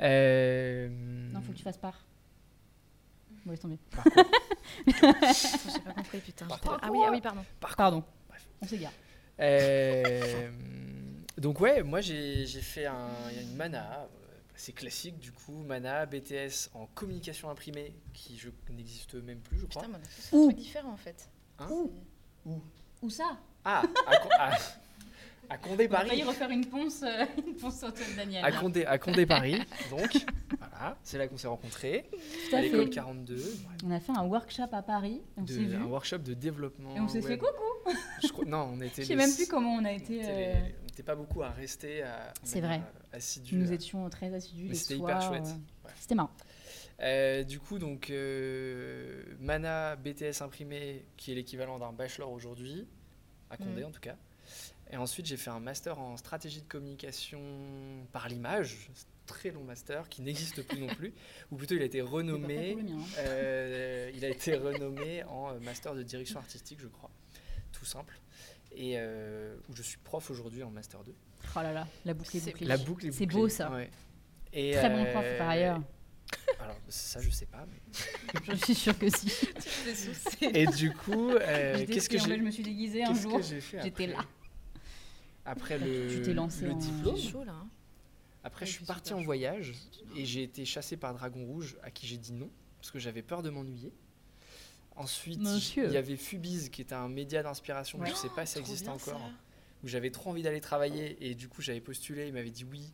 [0.02, 0.90] Euh,
[1.34, 2.06] Non, faut que tu fasses part.
[3.46, 3.78] Bon, laisse tomber.
[3.92, 4.24] parcours.
[4.88, 6.48] J'ai pas compris, putain.
[6.82, 7.46] Ah oui, ah oui, pardon.
[7.60, 8.04] Pardon.
[8.28, 8.48] Bref.
[8.62, 8.92] On s'égare.
[9.40, 10.52] Euh,
[11.38, 14.08] donc ouais, moi j'ai j'ai fait un, il y a une mana, euh,
[14.54, 19.66] c'est classique du coup, mana BTS en communication imprimée qui je n'existe même plus je
[19.68, 19.84] crois.
[19.84, 21.30] Putain, mais on a tous un truc différent en fait.
[21.60, 22.52] Hein C'est-
[23.02, 24.58] Où ça Ah, à, à-
[25.50, 26.24] à Condé On a failli Paris.
[26.24, 28.44] refaire une ponce, euh, une ponce sur Daniel.
[28.46, 30.18] À Condé, à Condé Paris, donc.
[30.60, 32.10] Voilà, c'est là qu'on s'est rencontrés,
[32.50, 32.90] Tout à à l'école fait.
[32.92, 33.36] 42.
[33.36, 33.42] ouais,
[33.86, 35.76] On a fait un workshop à Paris, on de- vu.
[35.76, 36.96] un workshop de développement.
[36.96, 37.92] Et on s'est fait coucou.
[38.24, 40.22] Je crois- non, on était Je sais les- même plus comment on a été.
[40.24, 42.04] euh, on n'était pas beaucoup à rester
[42.44, 42.78] C'est vrai.
[43.14, 45.44] euh, assidue, Nous à- étions très assidus c'était hyper chouette.
[45.48, 45.94] euh, Ouais.
[46.00, 46.32] C'était marrant.
[47.02, 52.88] Euh, du coup, donc, euh, Mana BTS imprimé, qui est l'équivalent d'un bachelor aujourd'hui,
[53.50, 53.88] à Condé Mhm.
[53.88, 54.16] en tout cas.
[54.92, 57.40] Et ensuite, j'ai fait un master en stratégie de communication
[58.12, 58.90] par l'image,
[59.28, 61.14] très long master qui n'existe plus non plus,
[61.52, 62.76] ou plutôt il a été renommé.
[62.76, 63.04] mien, hein.
[63.20, 67.12] euh, il a été renommé en euh, master de direction artistique, je crois,
[67.72, 68.20] tout simple.
[68.76, 71.14] Et euh, où je suis prof aujourd'hui en master 2.
[71.56, 72.68] Oh là là, la boucle est bouclée.
[72.68, 73.72] La boucle est C'est beau, ça.
[73.72, 73.90] Ouais.
[74.54, 75.82] Et, Très bon prof par ailleurs.
[76.60, 77.66] Alors ça je sais pas.
[77.68, 79.32] mais- Je suis sûre que si.
[80.42, 83.38] Et du coup, euh, qu'est-ce que j'ai je me suis déguisée un qu'est-ce jour.
[83.38, 84.20] que j'ai fait J'étais là.
[85.52, 87.54] Après Tu le, t'es lancé le en- diplôme, chaud là.
[87.54, 87.68] hein.
[88.44, 89.26] après je suis parti en chaud.
[89.26, 89.74] voyage
[90.16, 93.22] et j'ai été chassé par Dragon Rouge à qui j'ai dit non parce que j'avais
[93.24, 93.92] peur de m'ennuyer.
[94.96, 95.86] Ensuite, Monsieur.
[95.86, 98.10] il y avait Fubiz qui était un média d'inspiration, Ouais.
[98.10, 99.32] je sais pas si ça existe encore, ça.
[99.84, 102.92] où j'avais trop envie d'aller travailler et du coup j'avais postulé, il m'avait dit oui,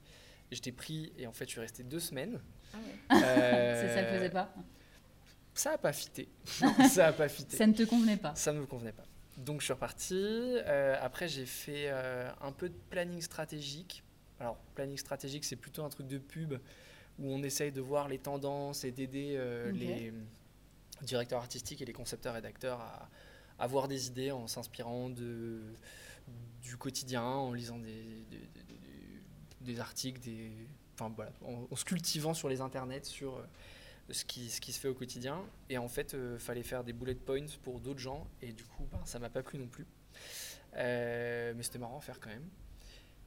[0.52, 2.40] et j'étais pris et en fait je suis resté deux semaines.
[2.74, 3.22] Ah ouais.
[3.24, 4.54] Euh, C'est ça le faisait pas.
[5.56, 6.28] Ça a pas fité.
[6.90, 7.56] ça a pas fité.
[7.58, 8.36] Ça ne te convenait pas.
[8.36, 9.06] Ça ne me convenait pas.
[9.38, 10.16] Donc je suis reparti.
[10.16, 14.04] Euh, après, j'ai fait euh, un peu de planning stratégique.
[14.40, 16.54] Alors, planning stratégique, c'est plutôt un truc de pub
[17.20, 20.14] où on essaye de voir les tendances et d'aider euh, les
[21.02, 23.10] directeurs artistiques et les concepteurs rédacteurs à
[23.60, 25.62] avoir des idées en s'inspirant de,
[26.62, 28.76] du quotidien, en lisant des, des, des-
[29.62, 30.52] des articles, des,
[30.94, 33.42] enfin, voilà, en, en se cultivant sur les internets, sur
[34.10, 35.44] ce qui, ce qui se fait au quotidien.
[35.70, 38.28] Et en fait, il fallait faire des bullet points pour d'autres gens.
[38.42, 39.86] Et du coup, ben, ça m'a pas plu non plus.
[40.78, 42.48] Euh, mais c'était marrant à faire quand même.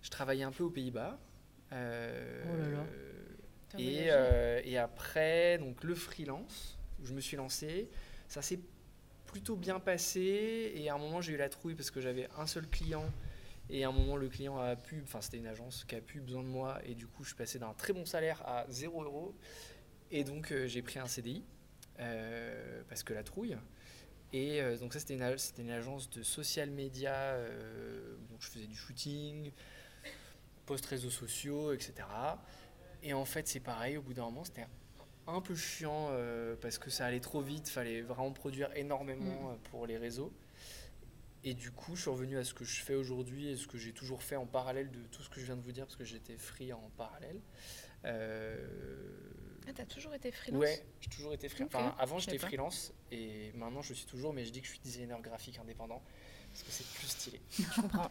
[0.02, 1.18] Je travaillais un peu aux Pays-Bas.
[1.72, 2.86] Euh, Oh là là.
[3.70, 7.90] T'as et, euh, et après, donc le freelance, où je me suis lancé,
[8.26, 8.60] ça s'est
[9.26, 10.72] plutôt bien passé.
[10.74, 13.04] Et à un moment, j'ai eu la trouille parce que j'avais un seul client.
[13.70, 16.20] Et à un moment, le client a pu, enfin, c'était une agence qui a pu
[16.20, 16.78] besoin de moi.
[16.86, 19.34] Et du coup, je suis passé d'un très bon salaire à 0 euros.
[20.10, 21.44] Et donc, euh, j'ai pris un CDI
[22.00, 23.56] euh, parce que la trouille.
[24.32, 27.36] Et euh, donc, ça, c'était une, agence de social media.
[28.30, 29.52] donc, je faisais du shooting,
[30.66, 32.06] post réseaux sociaux, etc.
[33.02, 34.66] Et en fait, c'est pareil, au bout d'un moment, c'était
[35.28, 39.54] un peu chiant euh, parce que ça allait trop vite, fallait vraiment produire énormément euh,
[39.70, 40.32] pour les réseaux.
[41.44, 43.78] Et du coup, je suis revenu à ce que je fais aujourd'hui et ce que
[43.78, 45.96] j'ai toujours fait en parallèle de tout ce que je viens de vous dire parce
[45.96, 47.40] que j'étais free en parallèle.
[48.04, 48.66] Euh,
[49.68, 51.74] Ah, t'as toujours été freelance Ouais, j'ai toujours été freelance.
[51.74, 54.80] Enfin, avant, j'étais freelance et maintenant, je suis toujours, mais je dis que je suis
[54.80, 56.00] designer graphique indépendant
[56.50, 57.40] parce que c'est plus stylé.
[57.58, 58.08] Je comprends.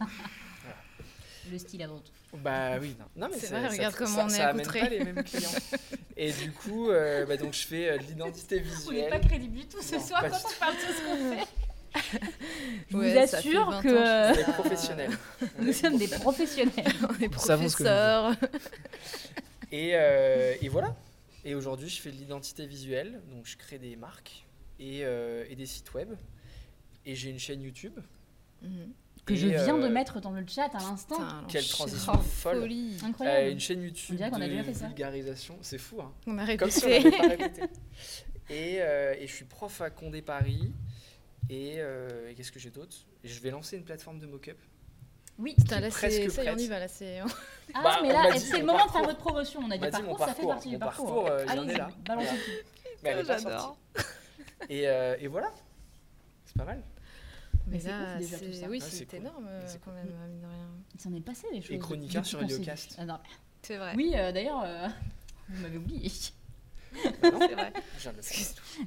[1.50, 2.12] Le style avant tout.
[2.36, 3.06] Bah oui, non.
[3.16, 5.02] non mais C'est ça- vrai, ça- regarde ça- comment on est ça amène pas les
[5.02, 5.50] mêmes clients.
[6.16, 9.20] Et du coup, euh, bah, donc je fais euh, de l'identité On n'est pas visuelle.
[9.28, 11.46] crédible du tout ce Non, soir quand on parle de ce qu'on fait.
[12.90, 15.18] Je Ouais, vous assure 20 que ans, je euh, Des professionnels.
[15.58, 16.92] nous sommes des professionnels.
[17.08, 18.34] On est professeurs.
[19.72, 20.94] Et, euh, et voilà.
[21.44, 23.20] Et aujourd'hui, je fais de l'identité visuelle.
[23.30, 24.44] Donc, je crée des marques
[24.80, 26.10] et, euh, et des sites web.
[27.06, 27.98] Et j'ai une chaîne YouTube.
[28.62, 28.92] Mhm.
[29.24, 31.18] Que Et, je viens de euh, mettre dans le chat à l'instant.
[31.48, 32.60] Quelle transition de folle.
[32.60, 32.96] folie.
[33.02, 33.50] euh, Incroyable.
[33.50, 34.86] une chaîne YouTube a de déjà fait ça.
[34.86, 35.58] vulgarisation.
[35.60, 37.16] C'est fou, hein On a Comme si on répété.
[37.18, 37.62] pas répété.
[38.50, 40.72] Et, euh, et je suis prof à Condé Paris.
[41.50, 42.96] Et, euh, et qu'est-ce que j'ai d'autre?
[43.24, 44.58] Je vais lancer une plateforme de mock-up.
[45.38, 45.54] Oui.
[45.56, 46.78] Putain, là, presque c'est- ça on y va.
[46.80, 47.20] Là, c'est...
[47.74, 49.06] Ah, Bah, mais là, c'est le moment de faire parcours.
[49.08, 49.60] votre promotion.
[49.62, 50.48] On a On dit mon parcours, ça fait parcours.
[50.48, 51.04] partie du parcours.
[51.06, 51.88] parcours, euh, j'en ai Allez-y, là.
[52.06, 52.40] balancez Voilà.
[52.42, 52.50] tout.
[53.02, 53.60] Mais elle est pas J'adore.
[53.60, 54.08] sortie.
[54.70, 55.52] Et, euh, et voilà.
[56.46, 56.82] C'est pas mal.
[57.66, 58.66] Mais Mais là, c'est...
[58.66, 59.18] oui, Ouais, c'est cool.
[59.18, 60.68] énorme euh, C'est quand même, euh, mine de rien.
[60.94, 61.78] Il s'en est passé des choses.
[61.78, 62.96] chroniqueur depuis sur Heliocast.
[63.06, 63.20] Ah.
[63.62, 63.92] C'est vrai.
[63.96, 64.64] Oui, euh, d'ailleurs,
[65.50, 66.10] vous m'avez oublié.
[67.22, 67.30] Bah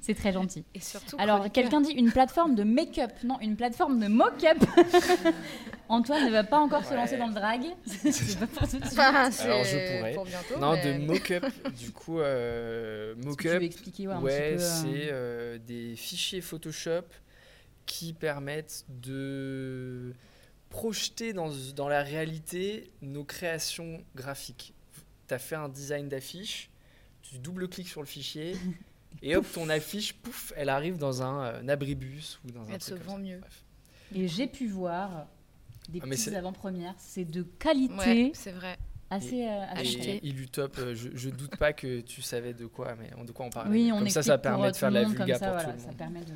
[0.01, 0.65] C'est très gentil.
[0.73, 1.15] Et surtout.
[1.19, 3.11] Alors, quelqu'un dit une plateforme de make-up.
[3.23, 4.57] Non, une plateforme de mock-up.
[5.89, 7.61] Antoine ne va pas encore se lancer dans le drag.
[7.85, 8.99] C'est pas pour tout de suite.
[8.99, 9.29] Alors,
[9.63, 10.13] je pourrais.
[10.13, 10.57] pour bientôt.
[10.59, 11.45] Non, mais- de mock-up.
[11.77, 15.95] du coup, euh, mock-up, veux expliquer ouais, un ouais, petit peu, euh, c'est euh, des
[15.95, 17.03] fichiers Photoshop
[17.85, 20.13] qui permettent de
[20.69, 24.73] projeter dans, dans la réalité nos créations graphiques.
[25.27, 26.70] Tu as fait un design d'affiche,
[27.31, 28.55] tu double-cliques sur le fichier,
[29.23, 32.73] et hop, ton affiche, pouf, elle arrive dans un, euh, un abribus ou dans un
[32.73, 33.19] Elle truc se comme vend ça.
[33.21, 33.37] mieux.
[33.39, 33.63] Bref.
[34.13, 35.27] Et j'ai pu voir
[35.89, 36.95] des Ah, petites c'est- avant-premières.
[36.97, 38.77] C'est de qualité Ouais, c'est vrai.
[39.09, 39.45] assez.
[39.47, 40.15] euh, chère.
[40.15, 43.45] Et Illutop, euh, je, je doute pas que tu savais de quoi, mais de quoi
[43.45, 43.71] on parlait.
[43.71, 45.07] Oui, on comme ça, explique ça pour, permet euh, de faire tout de le la
[45.07, 45.97] monde, comme vulga ça, pour voilà, tout le ça monde.
[45.97, 46.33] permet de.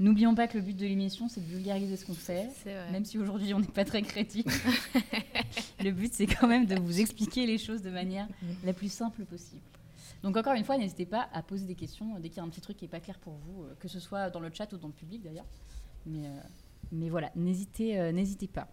[0.00, 2.48] N'oublions pas que le but de l'émission, c'est de vulgariser ce qu'on fait.
[2.90, 4.48] Même si aujourd'hui on n'est pas très critique,
[5.84, 8.26] le but c'est quand même de vous expliquer les choses de manière
[8.64, 9.60] la plus simple possible.
[10.22, 12.48] Donc encore une fois, n'hésitez pas à poser des questions dès qu'il y a un
[12.48, 14.72] petit truc qui n'est pas clair pour vous, euh, que ce soit dans le chat
[14.72, 15.46] ou dans le public d'ailleurs.
[16.06, 16.30] Mais, euh,
[16.92, 18.68] mais voilà, n'hésitez euh, n'hésitez pas.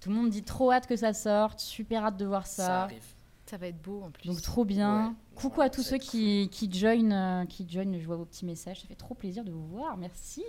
[0.00, 2.82] Tout le monde dit trop hâte que ça sorte, super hâte de voir Ça ça.
[2.84, 3.04] arrive.
[3.46, 4.26] Ça va être beau en plus.
[4.26, 5.08] Donc trop bien.
[5.10, 8.44] Ouais, Coucou à tous ceux qui, qui joignent, euh, qui joignent, je vois vos petits
[8.44, 10.42] messages, ça fait trop plaisir de vous voir, merci.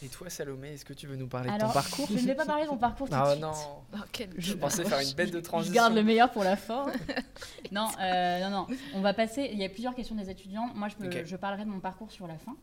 [0.00, 2.34] Et toi, Salomé, est-ce que tu veux nous parler de ton parcours je ne vais
[2.36, 3.42] pas parler de mon parcours tout de Ah suite.
[3.42, 3.52] non,
[3.94, 5.74] Oh, quel je pensais faire une bête de Je transition.
[5.74, 6.86] garde le meilleur pour la fin.
[7.72, 8.66] non, euh, non, non.
[8.94, 9.48] On va passer.
[9.52, 10.70] Il y a plusieurs questions des étudiants.
[10.74, 12.54] Moi, je, me- je parlerai de mon parcours sur la fin.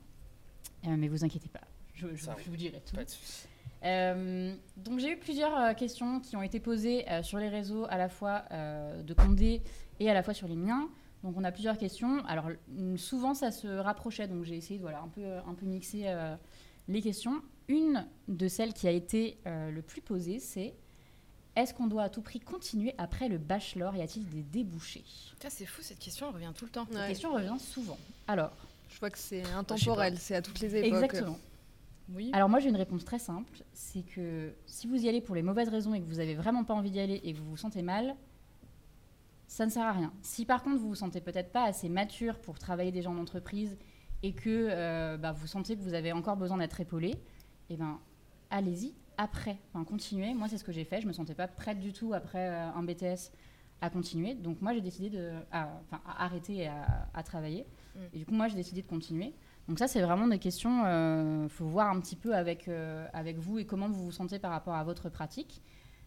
[0.87, 1.59] Euh, mais vous inquiétez pas.
[1.93, 2.95] Je, je- je vous dirai tout.
[2.95, 3.03] De.
[3.83, 7.85] Euh, donc, j'ai eu plusieurs euh, questions qui ont été posées euh, sur les réseaux,
[7.89, 9.61] à la fois euh, de Condé
[9.99, 10.87] et à la fois sur les miens.
[11.23, 12.23] Donc, on a plusieurs questions.
[12.27, 12.49] Alors,
[12.97, 14.27] souvent, ça se rapprochait.
[14.29, 16.35] Donc, j'ai essayé de voilà, un, peu, un peu mixer euh,
[16.87, 17.41] les questions.
[17.67, 20.75] Une de celles qui a été euh, le plus posée, c'est
[21.55, 23.95] est-ce qu'on doit à tout prix continuer après le bachelor?
[23.95, 25.03] Y a-t-il des débouchés?
[25.49, 26.85] C'est fou, cette question elle revient tout le temps.
[26.89, 27.07] Cette Ouais.
[27.07, 27.97] question revient souvent.
[28.27, 28.51] Alors,
[28.89, 30.93] Je vois que c'est intemporel, c'est à toutes les époques.
[31.03, 31.39] exactement.
[32.13, 32.29] Oui.
[32.33, 35.41] Alors moi j'ai une réponse très simple, c'est que si vous y allez pour les
[35.41, 37.57] mauvaises raisons et que vous avez vraiment pas envie d'y aller et que vous vous
[37.57, 38.15] sentez mal,
[39.47, 40.13] ça ne sert à rien.
[40.21, 43.75] Si par contre vous vous sentez peut-être pas assez mature pour travailler déjà en entreprise
[44.25, 47.13] et que euh, bah, vous sentez que vous avez encore besoin d'être épaulé,
[47.69, 47.99] eh ben
[48.49, 50.33] allez-y après, enfin continuez.
[50.33, 52.71] Moi c'est ce que j'ai fait, je me sentais pas prête du tout après euh,
[52.71, 53.31] un BTS
[53.81, 57.67] à continuer, donc moi j'ai décidé de, à, enfin, à arrêter et à, à travailler.
[57.95, 57.99] Mm.
[58.13, 59.35] Et du coup moi j'ai décidé de continuer.
[59.67, 60.83] Donc ça, c'est vraiment des questions,
[61.43, 64.38] il faut voir un petit peu avec, euh, avec vous et comment vous vous sentez
[64.38, 65.59] par rapport à votre pratique.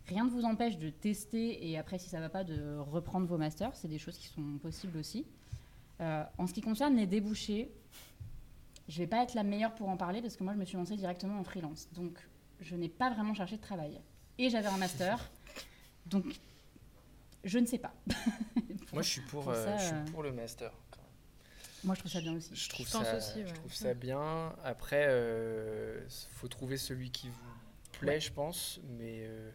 [0.06, 3.26] Rien ne vous empêche de tester et après, si ça ne va pas, de reprendre
[3.26, 3.74] vos masters.
[3.74, 5.26] C'est des choses qui sont possibles aussi.
[6.00, 7.72] Euh, en ce qui concerne les débouchés,
[8.88, 10.64] je ne vais pas être la meilleure pour en parler parce que moi, je me
[10.64, 11.88] suis lancée directement en freelance.
[11.92, 12.18] Donc,
[12.60, 14.00] je n'ai pas vraiment cherché de travail.
[14.38, 15.30] Et j'avais un master.
[16.06, 16.24] Donc,
[17.44, 17.92] je ne sais pas.
[18.92, 20.72] Moi, je suis pour, Pour euh, ça, je suis euh, pour le master.
[21.84, 22.50] Moi, je trouve ça bien aussi.
[22.54, 23.52] Je trouve, Je ça, aussi, je ouais.
[23.52, 24.54] trouve ça bien.
[24.64, 26.00] Après, euh,
[26.32, 27.34] faut trouver celui qui vous
[28.00, 28.20] plaît, Ouais.
[28.20, 28.80] je pense.
[28.98, 29.50] Mais euh,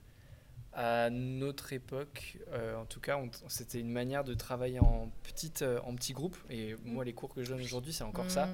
[0.74, 5.80] à notre époque, euh, en tout cas, c'était une manière de travailler en, petite, euh,
[5.84, 6.38] en petits groupes.
[6.50, 8.50] Et moi, les cours que je donne aujourd'hui, c'est encore ça.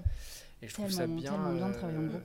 [0.61, 1.31] Et je trouve ça Tellement, bien.
[1.31, 2.23] tellement bien de travailler en euh, groupe.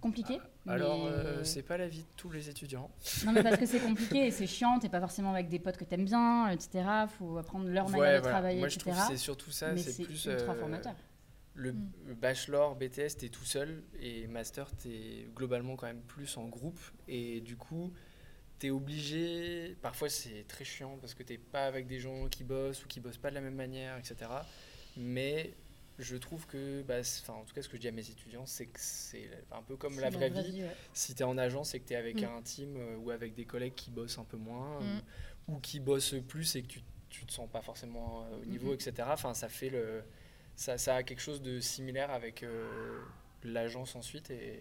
[0.00, 2.90] Compliqué Alors, mais- euh, c'est pas la vie de tous les étudiants.
[3.26, 5.76] Non, mais parce que c'est compliqué et c'est chiant, t'es pas forcément avec des potes
[5.76, 6.84] que t'aimes bien, etc.
[7.18, 8.34] Faut apprendre leur manière Ouais, de voilà.
[8.36, 8.90] travailler, Moi, je etc.
[8.92, 9.72] trouve que c'est surtout ça.
[9.72, 10.94] mais C'est c'est plus ultra euh, formateur.
[11.54, 11.90] Le Mm.
[12.06, 16.78] le bachelor, BTS, t'es tout seul et master, t'es globalement quand même plus en groupe.
[17.08, 17.92] Et du coup,
[18.60, 19.76] t'es obligé.
[19.82, 23.00] Parfois, c'est très chiant parce que t'es pas avec des gens qui bossent ou qui
[23.00, 24.30] bossent pas de la même manière, etc.
[24.96, 25.54] Mais
[25.98, 28.66] je trouve que, bah, en tout cas, ce que je dis à mes étudiants, c'est
[28.66, 30.62] que c'est un peu comme la vraie vie.
[30.62, 30.76] ouais.
[30.92, 32.24] Si t'es en agence et que t'es avec Mm.
[32.36, 35.00] un team euh, ou avec des collègues qui bossent un peu moins Mm.
[35.48, 36.80] ou, ou qui bossent plus et que tu,
[37.10, 38.74] tu te sens pas forcément euh, au niveau, Mhm.
[38.74, 38.92] etc.
[39.10, 40.02] Enfin, ça fait le,
[40.56, 43.00] ça, ça a quelque chose de similaire avec euh,
[43.44, 44.60] l'agence ensuite et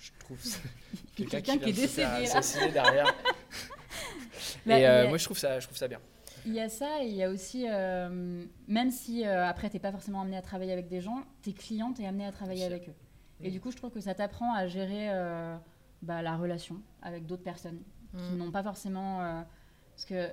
[0.00, 0.38] je trouve
[1.16, 2.72] Quelqu'un vient qui est se faire décédé, là.
[2.72, 3.14] derrière.
[4.66, 6.00] Et euh, moi je trouve ça, je trouve ça bien.
[6.46, 9.78] Il y a ça et il y a aussi, euh, même si euh, après t'es
[9.78, 12.68] pas forcément amené à travailler avec des gens, tes clients t'es amené à travailler Bien
[12.68, 12.76] sûr.
[12.76, 12.94] avec eux.
[13.40, 13.52] Et Mm.
[13.52, 15.56] du coup, je trouve que ça t'apprend à gérer euh,
[16.02, 17.80] bah, la relation avec d'autres personnes
[18.16, 18.38] qui Mm.
[18.38, 19.18] n'ont pas forcément.
[19.90, 20.28] parce que,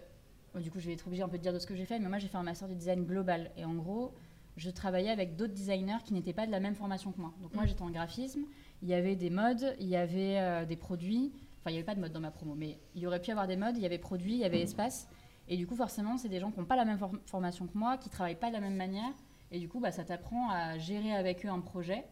[0.54, 1.86] bon, du coup, je vais être obligée un peu de dire de ce que j'ai
[1.86, 3.52] fait, mais moi j'ai fait un master de design global.
[3.58, 4.14] Et en gros,
[4.58, 7.34] je travaillais avec d'autres designers qui n'étaient pas de la même formation que moi.
[7.42, 7.68] Donc moi Mm.
[7.68, 8.42] j'étais en graphisme,
[8.84, 11.34] il y avait des modes, il y avait des produits.
[11.60, 13.32] Enfin, il n'y avait pas de mode dans ma promo, mais il y aurait pu
[13.32, 15.10] avoir des modes, il y avait produits, il y avait espace.
[15.48, 17.78] Et du coup, forcément, c'est des gens qui n'ont pas la même for- formation que
[17.78, 19.12] moi, qui travaillent pas de la même manière.
[19.52, 22.06] Et du coup, bah, ça t'apprend à gérer avec eux un projet.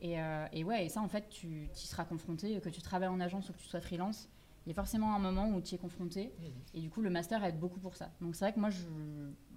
[0.00, 3.08] Et, euh, et ouais, et ça, en fait, tu y seras confronté, que tu travailles
[3.08, 4.30] en agence ou que tu sois freelance.
[4.66, 6.32] Il y a forcément un moment où tu y es confronté.
[6.74, 8.10] Et du coup, le master aide beaucoup pour ça.
[8.22, 8.82] Donc c'est vrai que moi, je,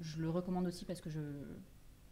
[0.02, 1.20] je le recommande aussi parce que je,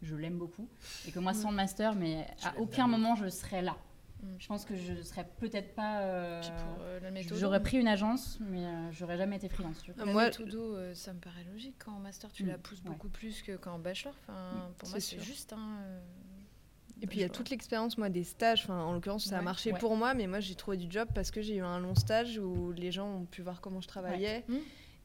[0.00, 0.66] je l'aime beaucoup.
[1.06, 3.76] Et que moi, sans le master, mais Je à aucun bien moment, je serais là.
[4.38, 6.00] Je pense que je serais peut-être pas...
[6.02, 6.42] euh,
[6.80, 7.22] euh.
[7.34, 9.84] J'aurais pris une agence, mais euh, j'aurais jamais été freelance.
[9.86, 10.04] vois.
[10.06, 11.74] La Moi- méthode, euh, ça me paraît logique.
[11.84, 12.48] Quand en master, tu Mm.
[12.48, 12.90] la pousses Ouais.
[12.90, 14.14] beaucoup plus que quand en bachelor.
[14.28, 15.78] Enfin, Mm, pour moi, c'est juste un.
[15.82, 16.00] euh,
[17.00, 18.62] Et puis il y a toute l'expérience, moi, des stages.
[18.62, 19.78] Enfin, en l'occurrence, ça a marché Ouais.
[19.80, 22.38] pour moi, mais moi, j'ai trouvé du job parce que j'ai eu un long stage
[22.38, 24.44] où les gens ont pu voir comment je travaillais.
[24.48, 24.56] Mm.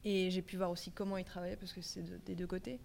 [0.06, 2.80] Et j'ai pu voir aussi comment ils travaillaient parce que c'est de- des deux côtés.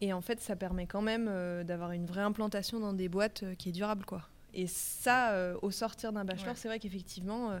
[0.00, 3.44] Et en fait, ça permet quand même euh, d'avoir une vraie implantation dans des boîtes
[3.44, 4.28] euh, qui est durable, quoi.
[4.54, 6.56] Et ça, euh, au sortir d'un bachelor, Ouais.
[6.56, 7.60] c'est vrai qu'effectivement, euh,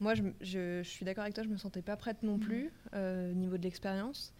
[0.00, 2.40] moi, je, je- je suis d'accord avec toi, je me sentais pas prête non Mhm.
[2.40, 4.32] plus euh, au niveau de l'expérience.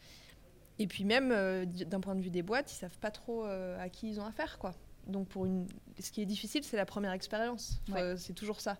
[0.78, 3.78] Et puis même euh, d'un point de vue des boîtes, ils savent pas trop euh,
[3.78, 4.74] à qui ils ont affaire, quoi.
[5.06, 5.66] Donc pour une,
[6.00, 7.80] ce qui est difficile, c'est la première expérience.
[7.88, 8.02] Enfin, Ouais.
[8.02, 8.78] euh, C'est toujours ça.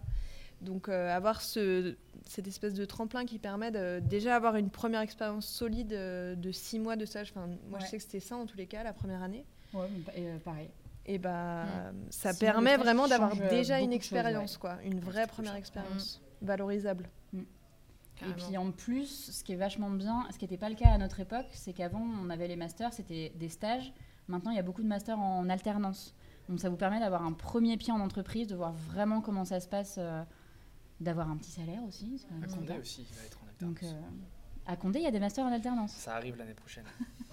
[0.63, 1.97] Donc euh, avoir ce,
[2.27, 6.53] cette espèce de tremplin qui permet de déjà avoir une première expérience solide euh, de
[6.53, 7.31] six mois de stage.
[7.35, 9.45] Enfin, moi, je sais que c'était ça en tous les cas, la première année.
[9.75, 10.71] Ouais, euh, pareil.
[11.07, 11.65] Et bah,
[12.11, 17.09] ça permet vraiment d'avoir euh, déjà une choses, expérience, quoi, une vraie première expérience valorisable.
[17.35, 20.91] Et puis en plus, ce qui est vachement bien, ce qui n'était pas le cas
[20.91, 23.93] à notre époque, c'est qu'avant on avait les masters, c'était des stages.
[24.29, 26.15] Maintenant, il y a beaucoup de masters en alternance.
[26.49, 29.59] Donc ça vous permet d'avoir un premier pied en entreprise, de voir vraiment comment ça
[29.59, 30.23] se passe, euh,
[31.01, 32.25] d'avoir un petit salaire aussi.
[32.43, 32.47] À.
[32.47, 33.81] Condé aussi, il va être en alternance.
[33.81, 34.01] Donc euh,
[34.67, 35.93] à Condé, il y a des masters en alternance.
[35.93, 36.85] Ça arrive l'année prochaine.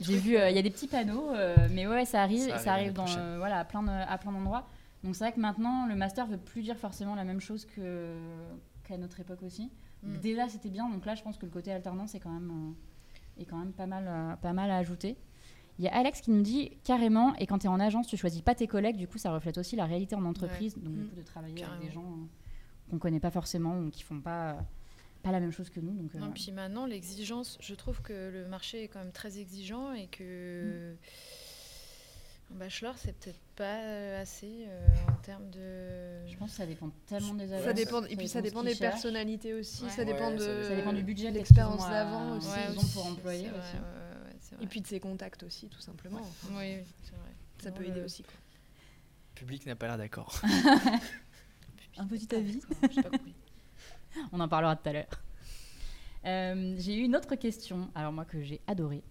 [0.00, 2.52] J'ai vu, euh, il y a des petits panneaux, euh, mais ouais, ça arrive, Ça
[2.54, 4.66] arrive ça arrive l'année dans, euh, voilà, à plein de- à plein d'endroits.
[5.04, 8.16] Donc c'est vrai que maintenant, le master veut plus dire forcément la même chose que
[8.84, 9.70] qu'à notre époque aussi.
[10.02, 10.16] Mm.
[10.18, 13.42] Déjà, c'était bien, donc là, je pense que le côté alternance est quand même, euh,
[13.42, 15.16] est quand même pas, mal, euh, pas mal à ajouter.
[15.78, 18.16] Il y a Alex qui nous dit carrément, et quand tu es en agence, tu
[18.16, 21.02] choisis pas tes collègues, du coup, ça reflète aussi la réalité en entreprise, donc du
[21.02, 21.08] Mm.
[21.10, 24.50] coup, de travailler avec des gens euh, qu'on connaît pas forcément ou qui font pas,
[24.52, 24.54] euh,
[25.28, 25.92] pas la même chose que nous.
[25.92, 29.38] Donc, euh, Non, puis maintenant, l'exigence, je trouve que le marché est quand même très
[29.38, 30.94] exigeant et que
[32.50, 36.26] un bachelor, c'est peut-être pas euh, assez euh, en termes de.
[36.26, 37.66] je pense que ça dépend tellement des agences.
[37.66, 38.92] ça dépend, et puis ça de dépend des cherchent.
[38.94, 39.90] personnalités aussi, Ouais.
[39.90, 42.48] ça dépend Ouais, de, ça Ça dépend du budget, peut-être l'expérience d'avant aussi.
[42.48, 44.62] Ouais, pour employer vrai, aussi.
[44.62, 46.22] Et puis de ses contacts aussi, tout simplement.
[46.52, 47.30] Oui, oui, c'est vrai.
[47.62, 48.22] ça Non, peut aider aussi.
[48.22, 48.32] quoi.
[49.34, 50.40] Le public n'a pas l'air d'accord.
[51.98, 52.60] Un petit avis.
[52.80, 53.34] Pas compris.
[54.32, 55.06] On en parlera tout à l'heure.
[56.24, 59.02] Euh, j'ai eu une autre question, alors moi que j'ai adoré.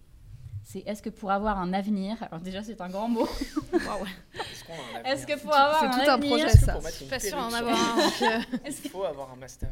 [0.62, 3.26] C'est est-ce que pour avoir un avenir, alors déjà c'est un grand mot.
[3.26, 6.44] Est-ce qu'on a un est-ce avenir que pour avoir c'est un tout un avenir, projet,
[6.46, 6.72] Est-ce que ça.
[6.74, 8.42] pour mettre une Pas sûr d'en perruque avoir un.
[8.68, 9.70] Il faut avoir un master.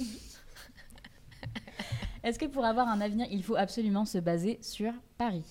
[2.24, 5.44] est-ce que pour avoir un avenir, il faut absolument se baser sur Paris?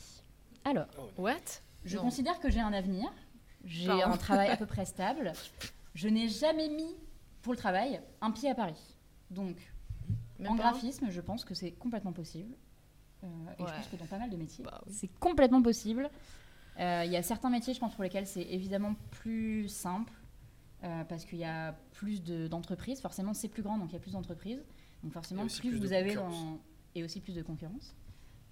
[0.65, 1.21] Alors, Oh.
[1.21, 1.35] What?
[1.85, 2.01] je Non.
[2.03, 3.09] considère que j'ai un avenir,
[3.63, 5.31] j'ai un travail à peu près stable.
[5.93, 6.95] Je n'ai jamais mis
[7.41, 8.94] pour le travail un pied à Paris.
[9.31, 9.57] Donc,
[10.39, 12.55] Même en pas graphisme, je pense que c'est complètement possible.
[13.23, 13.69] Euh, et Ouais.
[13.69, 14.93] je pense que dans pas mal de métiers, Bah oui.
[14.93, 16.09] c'est complètement possible.
[16.79, 20.11] Euh, Il y a certains métiers, je pense, pour lesquels c'est évidemment plus simple.
[20.83, 22.99] euh, parce qu'il y a plus de- d'entreprises.
[23.01, 24.63] Forcément, c'est plus grand, donc il y a plus d'entreprises.
[25.01, 26.59] Donc forcément, plus, vous avez dans...
[26.93, 27.95] Et aussi plus de concurrence.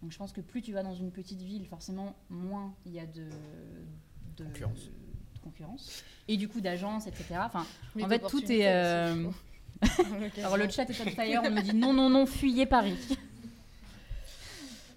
[0.01, 2.99] Donc je pense que plus tu vas dans une petite ville, forcément, moins il y
[2.99, 3.29] a de...
[4.37, 4.85] de Concurrence.
[5.35, 6.03] de concurrence.
[6.27, 7.35] Et du coup, d'agences, etc.
[7.41, 8.65] Enfin, Mais en fait, tout est...
[9.81, 12.97] je alors le chat est on fire, on me dit non, non, non, fuyez Paris.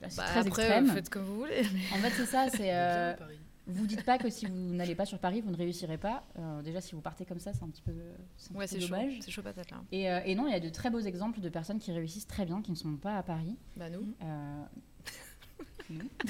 [0.09, 0.89] C'est Bah, très après, extrême.
[0.93, 1.63] faites comme vous voulez.
[1.93, 2.73] En fait, c'est ça, c'est...
[2.75, 3.39] Euh, Paris.
[3.67, 6.25] vous dites pas que si vous n'allez pas sur Paris, vous ne réussirez pas.
[6.39, 8.83] Euh, déjà, si vous partez comme ça, c'est un petit peu, un Ouais, petit peu
[8.83, 9.15] dommage.
[9.23, 9.79] C'est chaud patate là.
[9.91, 12.27] Et, euh, et non, il y a de très beaux exemples de personnes qui réussissent
[12.29, 13.57] très bien, qui ne sont pas à Paris.
[13.77, 14.15] Bah nous.
[14.23, 14.63] Euh,
[15.91, 16.09] nous.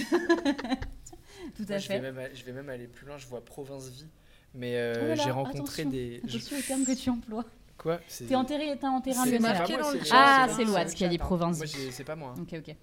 [1.54, 2.00] Tout Moi, à je, vais fait.
[2.12, 4.06] même, je vais même aller plus loin, je vois province vie.
[4.54, 6.20] Mais euh, Oh j'ai rencontré attention, des.
[6.26, 7.44] je- Attention au terme que tu emploies.
[7.86, 9.46] Quoi T'es en, terrain- t'es en terrain c'est- lyonnais.
[9.46, 9.58] c'est là.
[9.60, 10.00] marqué dans le.
[10.10, 11.18] Ah, c'est Loat qui a dit hein.
[11.18, 11.64] province.
[11.64, 12.34] C'est pas moi.
[12.36, 12.74] Ok, ok.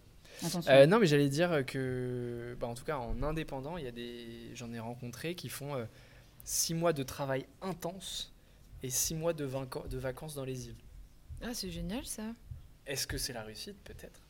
[0.41, 0.71] Attention.
[0.71, 3.91] Euh, non, mais j'allais dire que, bah, en tout cas, en indépendant, il y a
[3.91, 5.83] des, j'en ai rencontré qui font euh,
[6.45, 8.33] six mois de travail intense
[8.81, 10.77] et six mois de vacances dans les îles.
[11.41, 12.23] Ah, c'est génial ça.
[12.87, 13.75] Est-ce que c'est la réussite?
[13.83, 14.21] Peut-être.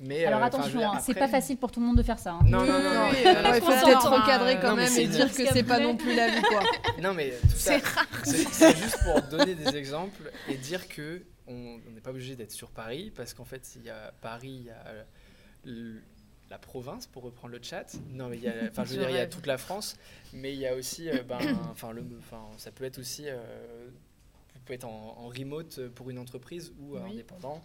[0.00, 2.18] Mais Alors euh, attention, hein, c'est après- pas facile pour tout le monde de faire
[2.18, 2.32] ça.
[2.32, 2.40] hein.
[2.44, 2.82] Non, non, non.
[2.94, 4.20] non, Oui, non, euh, non, c'est il faut peut-être hein.
[4.22, 6.60] recadrer quand même c'est et dire que c'est pas non plus la vie, quoi.
[7.02, 7.78] Non, mais tout ça,
[8.24, 12.52] c'est c'est juste pour donner des exemples et dire que on n'est pas obligé d'être
[12.52, 14.84] sur Paris parce qu'en fait, il y a Paris, il y a
[15.64, 16.02] le-
[16.50, 17.96] la province pour reprendre le chat.
[18.10, 19.96] Non, mais il y a, enfin, je veux dire, il y a toute la France,
[20.32, 21.38] mais il y a aussi, euh, ben,
[21.72, 23.36] enfin, le, enfin, ça peut être aussi, euh,
[24.54, 27.00] vous pouvez être en, en remote pour une entreprise ou Oui.
[27.12, 27.64] indépendant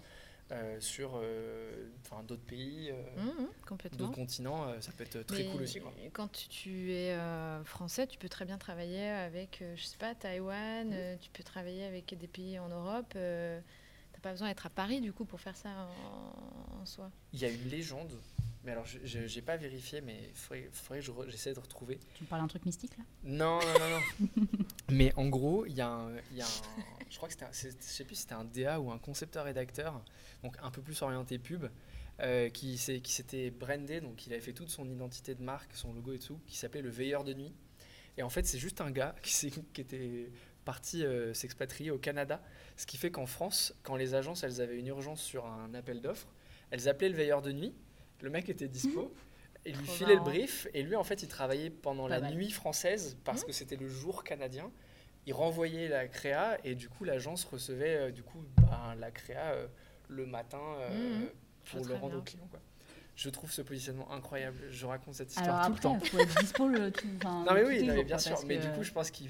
[0.52, 1.88] euh, sur, euh,
[2.28, 3.98] d'autres pays, euh, Mhm, complètement.
[4.00, 4.68] d'autres continents.
[4.68, 5.94] euh, ça peut être très Mais cool aussi, quoi.
[6.14, 7.16] Quand tu, tu es
[7.64, 11.86] français, tu peux très bien travailler avec, je sais pas, Taïwan, euh, tu peux travailler
[11.86, 13.14] avec des pays en Europe.
[13.16, 13.60] euh,
[14.14, 17.10] T'as pas besoin d'être à Paris du coup pour faire ça en, en soi.
[17.34, 18.12] Il y a une légende,
[18.64, 22.00] mais alors je n'ai pas vérifié, mais il faudrait, faudrait que je j'essaie de retrouver.
[22.16, 23.04] Tu me parles d'un truc mystique là?
[23.24, 24.00] Non, non, non,
[24.38, 24.58] non.
[24.92, 26.50] mais en gros, il y, a un- il y a un.
[27.10, 27.48] Je crois que c'était.
[27.52, 30.04] Je sais plus si c'était un DA ou un concepteur-rédacteur,
[30.44, 31.66] donc un peu plus orienté pub,
[32.20, 36.14] euh, qui s'était brandé, donc il avait fait toute son identité de marque, son logo
[36.14, 37.54] et tout, qui s'appelait le Veilleur de nuit.
[38.18, 40.32] Et en fait, c'est juste un gars qui, qui était
[40.66, 42.40] parti euh, s'expatrier au Canada,
[42.78, 46.02] ce qui fait qu'en France, quand les agences elles avaient une urgence sur un appel
[46.02, 46.28] d'offres,
[46.70, 47.74] elles appelaient le veilleur de nuit.
[48.22, 49.14] Le mec était dispo.
[49.66, 52.34] Il lui filait le brief et lui en fait il travaillait pendant Pas la mal.
[52.34, 54.72] nuit française parce que c'était le jour canadien.
[55.28, 59.52] Il renvoyait la créa et du coup l'agence recevait euh, du coup ben, la créa
[59.52, 59.68] euh,
[60.08, 61.30] le matin euh, Mhm.
[61.72, 62.48] pour le rendre au client.
[62.50, 62.60] Quoi.
[63.16, 64.58] Je trouve ce positionnement incroyable.
[64.72, 66.06] Je raconte cette histoire Alors tout après, le temps.
[66.06, 67.08] il faut être dispo le tout.
[67.24, 68.40] Non mais oui, non, mais bien sûr.
[68.48, 69.30] Mais du coup, je pense qu'il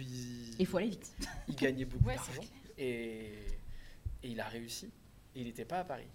[0.57, 1.11] Il faut aller vite.
[1.49, 2.41] il gagnait beaucoup Ouais, d'argent
[2.77, 3.33] et...
[4.23, 4.85] et il a réussi.
[5.35, 6.07] Et il n'était pas à Paris.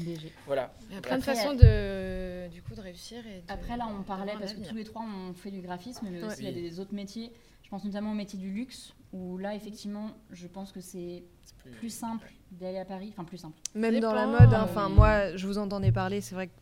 [0.00, 0.32] Léger.
[0.46, 0.72] Voilà.
[0.88, 3.26] Il y a plein de façons de, du coup, de réussir.
[3.26, 6.06] Et de- Après, là, on parlait, parce que tous les trois, on fait du graphisme,
[6.10, 6.28] mais Ouais.
[6.28, 7.32] aussi il y a des autres métiers.
[7.62, 11.22] Je pense notamment au métier du luxe, où là, effectivement, je pense que c'est
[11.78, 13.08] plus simple d'aller à Paris.
[13.12, 13.58] Enfin, plus simple.
[13.74, 16.46] Même dans la mode, hein, euh, enfin mais- moi, je vous entendais parler, c'est vrai
[16.46, 16.52] que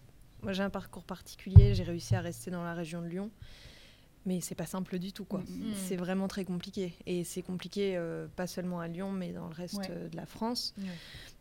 [0.42, 3.30] moi j'ai un parcours particulier, j'ai réussi à rester dans la région de Lyon,
[4.26, 5.40] mais c'est pas simple du tout quoi.
[5.40, 5.74] Mm, mm.
[5.76, 9.54] C'est vraiment très compliqué et c'est compliqué euh, pas seulement à Lyon, mais dans le
[9.54, 9.86] reste Ouais.
[9.90, 10.74] euh, de la France.
[10.78, 10.84] Ouais.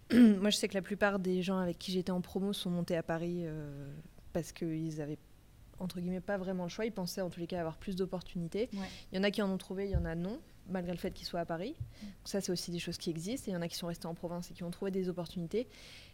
[0.14, 2.96] moi, je sais que la plupart des gens avec qui j'étais en promo sont montés
[2.98, 3.92] à Paris euh,
[4.34, 5.18] parce qu'ils avaient
[5.80, 6.86] entre guillemets pas vraiment le choix.
[6.86, 8.70] Ils pensaient en tous les cas avoir plus d'opportunités.
[8.74, 8.88] Ouais.
[9.12, 10.40] Il y en a qui en ont trouvé, il y en a non,
[10.70, 11.76] malgré le fait qu'ils soient à Paris.
[12.02, 13.48] Donc ça, c'est aussi des choses qui existent.
[13.50, 15.10] Et il y en a qui sont restés en province et qui ont trouvé des
[15.10, 15.68] opportunités.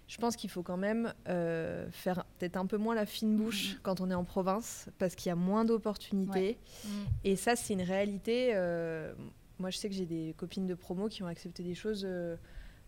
[0.07, 3.73] Je pense qu'il faut quand même euh, faire peut-être un peu moins la fine bouche
[3.73, 3.79] Mhm.
[3.83, 6.57] quand on est en province, parce qu'il y a moins d'opportunités.
[6.83, 6.89] Mm.
[7.23, 8.51] Et ça, c'est une réalité.
[8.55, 9.13] euh,
[9.59, 12.03] moi, je sais que j'ai des copines de promo qui ont accepté des choses.
[12.05, 12.35] euh,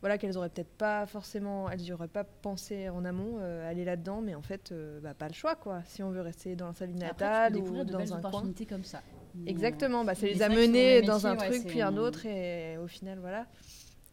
[0.03, 3.85] voilà, qu'elles auraient peut-être pas forcément, elles n'y auraient pas pensé en amont euh, aller
[3.85, 5.81] là-dedans, mais en fait, euh, bah, pas le choix, quoi.
[5.85, 8.43] Si on veut rester dans sa ville Après, natale ou de belles dans un coin.
[8.67, 9.01] comme ça.
[9.47, 12.87] Exactement, bah, ça les a menés dans un ouais, truc puis un autre et au
[12.87, 13.47] final voilà.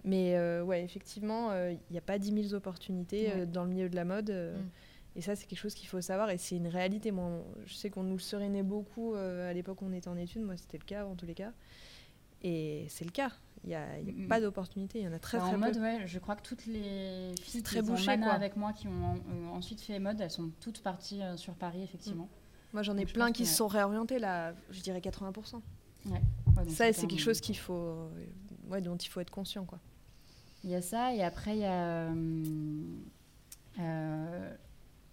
[0.05, 3.41] Mais euh, ouais, effectivement, il n'y a pas 10 000 opportunités Ouais.
[3.41, 4.31] euh, dans le milieu de la mode.
[4.31, 4.69] euh, Mm.
[5.17, 7.11] Et ça, c'est quelque chose qu'il faut savoir et c'est une réalité.
[7.11, 10.17] Moi, je sais qu'on nous le serénait beaucoup euh, à l'époque où on était en
[10.17, 10.43] études.
[10.43, 11.53] Moi, c'était le cas en tous les cas.
[12.43, 13.33] Et c'est le cas.
[13.65, 14.29] Il n'y a, il y a Mm, mm.
[14.29, 15.01] pas d'opportunités.
[15.01, 15.67] Il y en a très Bah, très en peu.
[15.67, 18.33] mode, ouais, je crois que toutes les filles très qui sont bouché, quoi.
[18.33, 19.21] avec moi, qui ont
[19.55, 22.29] ensuite fait mode, elles sont toutes parties euh, sur Paris, effectivement.
[22.73, 24.55] Moi, j'en ai Donc, plein qui se sont réorientés là.
[24.71, 25.61] Je dirais 80%.
[26.07, 26.21] Ouais,
[26.57, 28.09] donc Ça, c'est quelque chose qu'il faut, euh,
[28.69, 29.79] ouais, dont il faut être conscient, quoi.
[30.65, 32.07] Il y a ça, et après, il y a.
[32.11, 32.85] euh,
[33.79, 34.55] euh,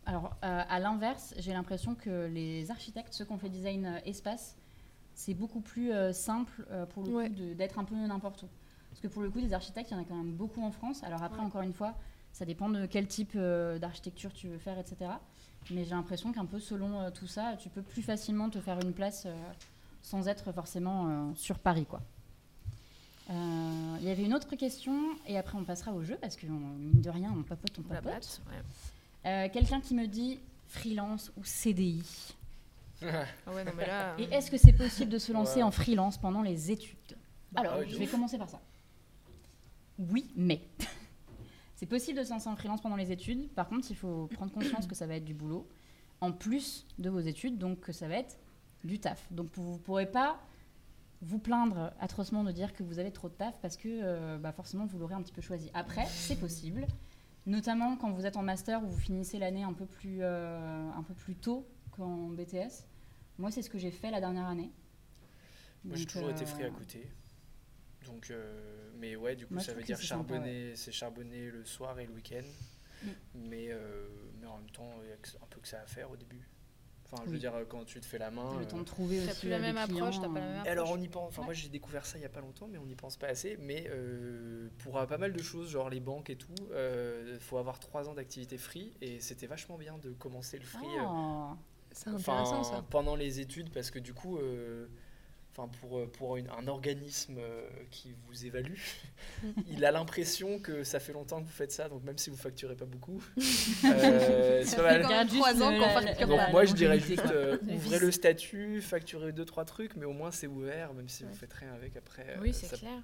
[0.06, 4.00] alors, euh, à l'inverse, j'ai l'impression que les architectes, ceux qui ont fait design euh,
[4.06, 4.56] espace,
[5.20, 7.30] c'est beaucoup plus euh, simple euh, pour le Ouais.
[7.30, 8.47] coup d'être un peu n'importe où.
[8.91, 10.72] Parce que pour le coup, des architectes, il y en a quand même beaucoup en
[10.72, 11.03] France.
[11.03, 11.45] Alors après, Ouais.
[11.45, 11.95] encore une fois,
[12.34, 15.09] ça dépend de quel type euh, d'architecture tu veux faire, etc.
[15.72, 18.80] Mais j'ai l'impression qu'un peu selon euh, tout ça, tu peux plus facilement te faire
[18.80, 19.34] une place euh,
[20.03, 22.01] sans être forcément euh, sur Paris, quoi.
[23.30, 24.95] Euh, Il y avait une autre question,
[25.26, 27.82] et après on passera au jeu, parce que on- mine de rien, on papote, on
[27.82, 28.41] papote.
[28.49, 29.30] ouais.
[29.30, 32.03] Euh, Quelqu'un qui me dit freelance ou CDI.
[33.02, 34.16] Ah ouais, non, mais là.
[34.18, 35.64] Et euh, est-ce que c'est possible de se lancer Ouais.
[35.64, 36.98] en freelance pendant les études
[37.56, 38.12] Alors, Ah oui, de je vais ouf.
[38.12, 38.60] commencer par ça.
[40.00, 40.62] Oui, mais.
[41.76, 43.50] c'est possible de se lancer en freelance pendant les études.
[43.54, 45.68] Par contre, il faut prendre conscience que ça va être du boulot,
[46.22, 48.38] en plus de vos études, donc que ça va être
[48.84, 49.32] du taf.
[49.32, 50.39] Donc vous ne pourrez pas
[51.22, 54.52] vous plaindre atrocement de dire que vous avez trop de taf parce que euh, bah,
[54.52, 55.72] forcément vous l'aurez un petit peu choisi.
[55.74, 56.86] Après, c'est possible,
[57.48, 61.02] notamment quand vous êtes en master ou vous finissez l'année un peu plus euh, un
[61.02, 61.68] peu plus tôt
[61.98, 62.86] qu'en BTS.
[63.38, 64.72] Moi, c'est ce que j'ai fait la dernière année.
[65.84, 67.08] Moi, j'ai toujours été euh, free à côté.
[68.06, 72.00] Donc, euh, mais ouais, du coup, Moi, ça veut dire charbonner, c'est charbonner le soir
[72.00, 72.45] et le week-end.
[73.04, 73.08] Mm.
[73.36, 74.08] Mais, euh,
[74.39, 76.48] mais en même temps, il y a un peu que ça à faire au début.
[77.10, 78.50] Enfin, je veux dire, quand tu te fais la main.
[78.52, 80.45] T'as le euh, temps de trouver aussi plus la euh, même approche, t'as pas la
[80.45, 81.45] euh, même alors on y pense, enfin Ouais.
[81.45, 83.58] moi j'ai découvert ça il y a pas longtemps, mais on n'y pense pas assez.
[83.62, 87.58] Mais euh, pour euh, pas mal de choses, genre les banques et tout, il faut
[87.58, 91.58] avoir trois ans d'activité free et c'était vachement bien de commencer le free euh, Ah.
[91.98, 92.86] C'est intéressant ça.
[92.89, 94.88] pendant les études parce que du coup, euh,
[95.54, 98.76] enfin pour, euh, pour une- un organisme euh, qui vous évalue,
[99.68, 102.38] il a l'impression que ça fait longtemps que vous faites ça, donc même si vous
[102.38, 103.22] facturez pas beaucoup,
[103.86, 105.28] euh, c'est pas mal.
[105.28, 109.32] Trois ans qu'on facture Donc moi je dirais juste euh, Le ouvrez le statut, facturez
[109.32, 111.36] deux trois trucs, mais au moins c'est ouvert, même si vous Ouais.
[111.36, 112.26] faites rien avec après.
[112.30, 113.02] euh, Oui, c'est ça- clair.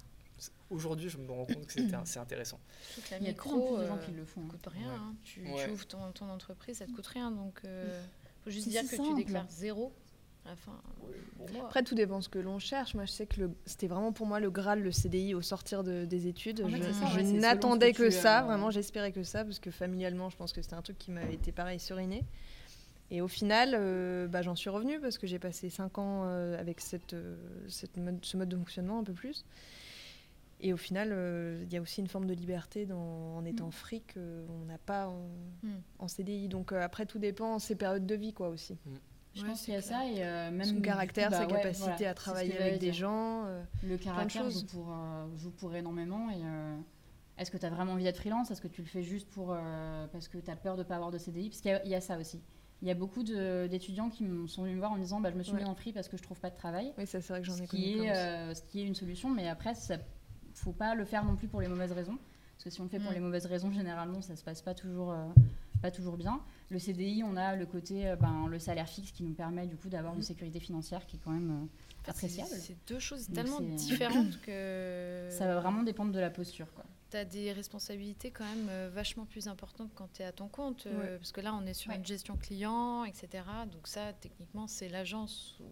[0.70, 2.58] Aujourd'hui je me rends compte que c'est intéressant.
[2.92, 4.40] Surtout que la Il y a micro, de gens qui le font.
[4.42, 4.48] hein.
[4.50, 4.88] coûte rien.
[4.88, 4.94] Ouais.
[4.98, 5.14] hein.
[5.24, 7.30] Tu, tu ouvres ton, ton entreprise, ça te coûte rien.
[7.30, 8.00] Donc, euh,
[8.44, 9.08] faut juste dire si que simple.
[9.10, 9.92] tu déclares zéro.
[11.38, 12.94] Bon, Moi, Après, tout dépend ce que l'on cherche.
[12.94, 15.82] Moi, je sais que le- c'était vraiment pour moi le Graal, le CDI au sortir
[15.82, 16.60] de- des études.
[16.62, 20.28] En fait, je ouais, n'attendais que, ça, euh, vraiment, j'espérais que ça, parce que familialement,
[20.30, 22.24] je pense que c'était un truc qui m'avait été pareil suriné.
[23.10, 26.58] Et au final, euh, bah, j'en suis revenue parce que j'ai passé 5 ans euh,
[26.58, 27.36] avec cette, euh,
[27.68, 29.44] cette mode, ce mode de fonctionnement un peu plus.
[30.60, 33.68] Et au final, euh, il y a aussi une forme de liberté dans, en étant
[33.68, 33.72] Mm.
[33.72, 35.28] free qu'on n'a pas en,
[35.62, 35.68] Mm.
[35.98, 36.48] en CDI.
[36.48, 38.76] Donc euh, après, tout dépend, ses périodes de vie quoi aussi.
[39.34, 39.98] Je Ouais, pense qu'il y a clair.
[39.98, 42.92] ça et euh, même Son caractère, bah sa ouais, capacité voilà, à travailler avec des
[42.92, 43.44] gens.
[43.46, 44.60] euh, Le caractère choses.
[44.60, 46.30] joue pour, euh, joue pour énormément.
[46.30, 46.76] Et euh,
[47.36, 48.52] est-ce que tu as vraiment envie d'être freelance?
[48.52, 50.88] Est-ce que tu le fais juste pour, euh, parce que tu as peur de ne
[50.88, 52.40] pas avoir de CDI Parce qu'il y a- il y, a ça aussi.
[52.80, 55.20] Il y a beaucoup de- d'étudiants qui me sont venus me voir en me disant
[55.20, 55.62] bah, Je me suis Ouais.
[55.64, 56.92] mis en free parce que je trouve pas de travail.
[56.96, 58.84] Oui, ça c'est vrai que j'en ai ce, connu qui est, euh, ce qui est
[58.86, 59.98] une solution, mais après, il
[60.54, 62.18] faut pas le faire non plus pour les mauvaises raisons.
[62.56, 63.14] Parce que si on le fait pour Mm.
[63.14, 65.26] les mauvaises raisons, généralement, ça se passe pas toujours, euh,
[65.82, 66.40] pas toujours bien.
[66.70, 69.76] Le CDI, on a le côté, euh, ben, le salaire fixe qui nous permet du
[69.76, 71.66] coup d'avoir une sécurité financière qui est quand même euh,
[72.04, 72.50] c'est- appréciable.
[72.52, 75.28] C'est deux choses Donc tellement différentes que.
[75.30, 76.72] Ça va vraiment dépendre de la posture.
[76.74, 76.84] Quoi.
[77.10, 80.48] tu as des responsabilités quand même euh, vachement plus importantes quand tu es à ton
[80.48, 80.86] compte.
[80.86, 81.16] Ouais.
[81.18, 81.96] Parce que là, on est sur Ouais.
[81.98, 83.44] une gestion client, etc.
[83.72, 85.64] Donc ça, techniquement, c'est l'agence ou-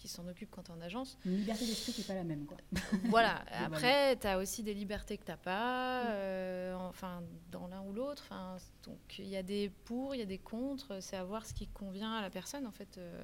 [0.00, 1.18] qui s'en occupe quand tu es en agence.
[1.24, 2.46] Une liberté d'esprit qui n'est pas la même.
[2.46, 2.56] Quoi.
[3.04, 3.44] voilà.
[3.64, 7.22] Après, tu as aussi des libertés que tu n'as pas, euh, enfin,
[7.52, 8.22] dans l'un ou l'autre.
[8.26, 10.98] Enfin, donc, il y a des pour, il y a des contre.
[11.00, 12.96] C'est à voir ce qui convient à la personne, en fait.
[12.98, 13.22] euh.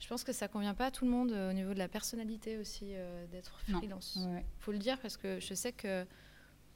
[0.00, 1.88] je pense que ça convient pas à tout le monde euh, au niveau de la
[1.88, 4.44] personnalité aussi euh, d'être freelance ouais.
[4.58, 6.04] faut le dire parce que je sais que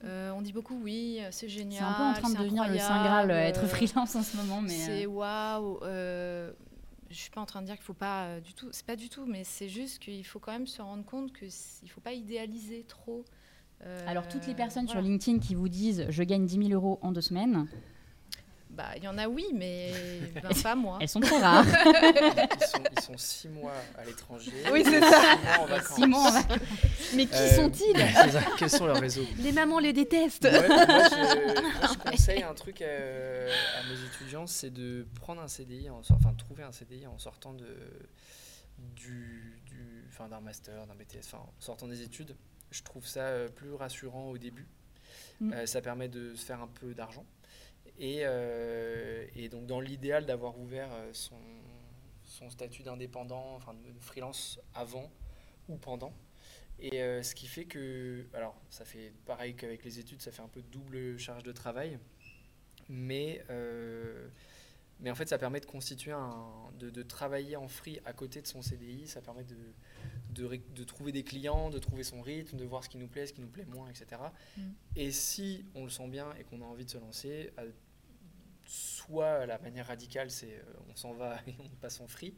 [0.05, 1.81] euh, on dit beaucoup oui, c'est génial.
[1.81, 4.37] C'est un peu en train de devenir le Saint Graal, euh, être freelance en ce
[4.37, 4.63] moment.
[4.63, 5.81] Mais C'est waouh.
[7.11, 8.69] Je suis pas en train de dire qu'il faut pas euh, du tout.
[8.73, 11.49] C'est pas du tout, mais c'est juste qu'il faut quand même se rendre compte que
[11.49, 13.25] c- il faut pas idéaliser trop.
[13.85, 15.01] euh, alors, toutes les personnes voilà.
[15.01, 17.67] sur LinkedIn qui vous disent je gagne 10 000 euros en deux semaines,
[18.71, 19.93] bah il y en a oui, mais
[20.43, 20.99] ben, pas moi.
[21.01, 21.65] elles sont très rares.
[22.61, 24.53] Ils sont, ils sont six mois à l'étranger.
[24.73, 25.37] Oui, c'est six ça.
[25.37, 25.95] mois en vacances.
[25.97, 26.59] Six mois en vacances.
[27.15, 27.97] Mais qui Euh, sont-ils
[28.59, 30.45] Quels sont leurs réseaux Les mamans les détestent.
[30.45, 35.41] Ouais, moi, je, moi, je conseille un truc euh, à, mes étudiants, c'est de prendre
[35.41, 37.67] un CDI, en, enfin trouver un CDI en sortant de,
[38.79, 42.37] du, du, enfin, d'un master, d'un BTS, enfin en sortant des études.
[42.71, 44.67] Je trouve ça euh, plus rassurant au début.
[45.41, 45.53] Mm.
[45.53, 47.25] Euh, ça permet de se faire un peu d'argent.
[47.99, 51.41] Et, euh, et donc dans l'idéal d'avoir ouvert euh, son,
[52.29, 55.11] son statut d'indépendant, enfin de, freelance avant
[55.69, 56.13] ou pendant.
[56.79, 60.43] Et euh, ce qui fait que, alors ça fait pareil qu'avec les études, ça fait
[60.43, 61.99] un peu double charge de travail,
[62.89, 64.29] mais, euh,
[65.01, 66.47] mais en fait ça permet de constituer un,
[66.79, 69.57] de, de travailler en free à côté de son CDI, ça permet de,
[70.31, 73.27] de, de trouver des clients, de trouver son rythme, de voir ce qui nous plaît,
[73.27, 74.23] ce qui nous plaît moins, etc.
[74.57, 74.63] Mm.
[74.95, 77.51] Et si on le sent bien et qu'on a envie de se lancer,
[78.71, 82.35] soit la manière radicale, c'est euh, on s'en va et on passe en free.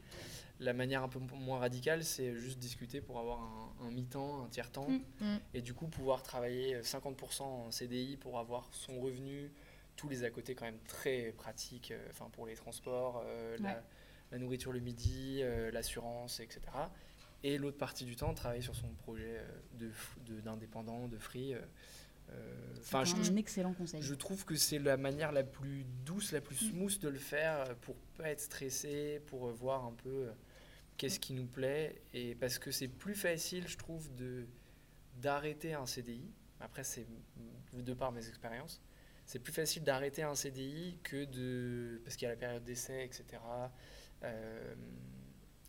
[0.60, 4.48] La manière un peu moins radicale, c'est juste discuter pour avoir un, un mi-temps, un
[4.48, 5.00] tiers-temps, Mm.
[5.20, 5.38] Mm.
[5.54, 9.50] et du coup pouvoir travailler euh, 50% en CDI pour avoir son revenu,
[9.96, 13.68] tous les à côté quand même très pratiques, euh, enfin pour les transports, euh, la,
[13.74, 13.82] Ouais.
[14.32, 16.60] la nourriture le midi, euh, l'assurance, etc.
[17.42, 19.90] Et l'autre partie du temps, travailler sur son projet euh,
[20.28, 21.54] de d'indépendant, de, free.
[22.32, 24.02] Euh, Enfin, C'est je, un excellent conseil.
[24.02, 26.70] je trouve que c'est la manière la plus douce, la plus Mm.
[26.70, 30.32] smooth de le faire pour pas être stressé, pour voir un peu euh,
[30.96, 32.02] qu'est-ce qui nous plaît.
[32.14, 34.46] Et parce que c'est plus facile, je trouve, de
[35.18, 36.24] d'arrêter un CDI.
[36.60, 37.06] Après, c'est
[37.76, 38.80] mm, de par mes expériences.
[39.26, 42.00] C'est plus facile d'arrêter un CDI que de.
[42.02, 43.24] Parce qu'il y a la période d'essai, etc.
[44.24, 44.74] euh,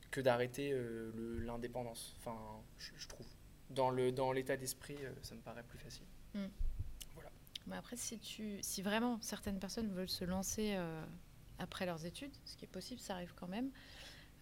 [0.10, 1.12] que d'arrêter euh,
[1.46, 2.16] l'indépendance.
[2.20, 2.38] Enfin,
[2.80, 3.28] je, je trouve.
[3.70, 6.06] Dans le dans l'état d'esprit, ça me paraît plus facile.
[7.68, 11.04] Mais après, si, tu, si vraiment certaines personnes veulent se lancer euh,
[11.60, 13.70] après leurs études, ce qui est possible, ça arrive quand même,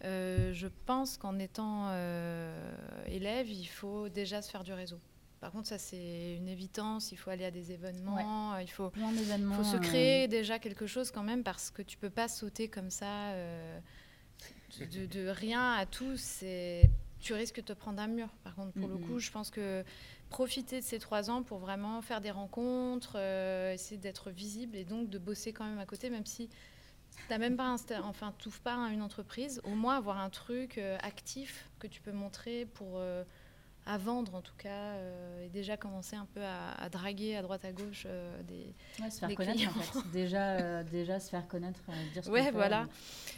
[0.04, 2.72] euh, je pense qu'en étant euh,
[3.06, 4.98] élève, il faut déjà se faire du réseau.
[5.40, 7.12] Par contre, ça, c'est une évidence.
[7.12, 8.58] Il faut aller à des événements.
[8.58, 12.68] Il faut, se créer déjà quelque chose quand même parce que tu peux pas sauter
[12.68, 13.32] comme ça
[14.78, 16.14] de, rien à tout.
[17.20, 18.28] Tu risques de te prendre un mur.
[18.44, 19.04] Par contre, pour le Mhm.
[19.04, 19.84] coup, je pense que
[20.30, 24.84] profiter de ces trois ans pour vraiment faire des rencontres, euh, essayer d'être visible et
[24.84, 26.48] donc de bosser quand même à côté, même si
[27.28, 30.96] t'as même pas insta- enfin t'ouvres pas une entreprise, au moins avoir un truc euh,
[31.02, 33.24] actif que tu peux montrer pour euh,
[33.86, 34.94] à vendre en tout cas
[35.42, 38.06] et déjà commencer un peu à, à draguer à droite à gauche
[38.46, 39.72] des Ouais, se faire des connaître clients.
[39.76, 40.10] en fait.
[40.12, 41.80] Déjà, déjà se faire connaître,
[42.12, 42.86] dire ce Ouais, voilà.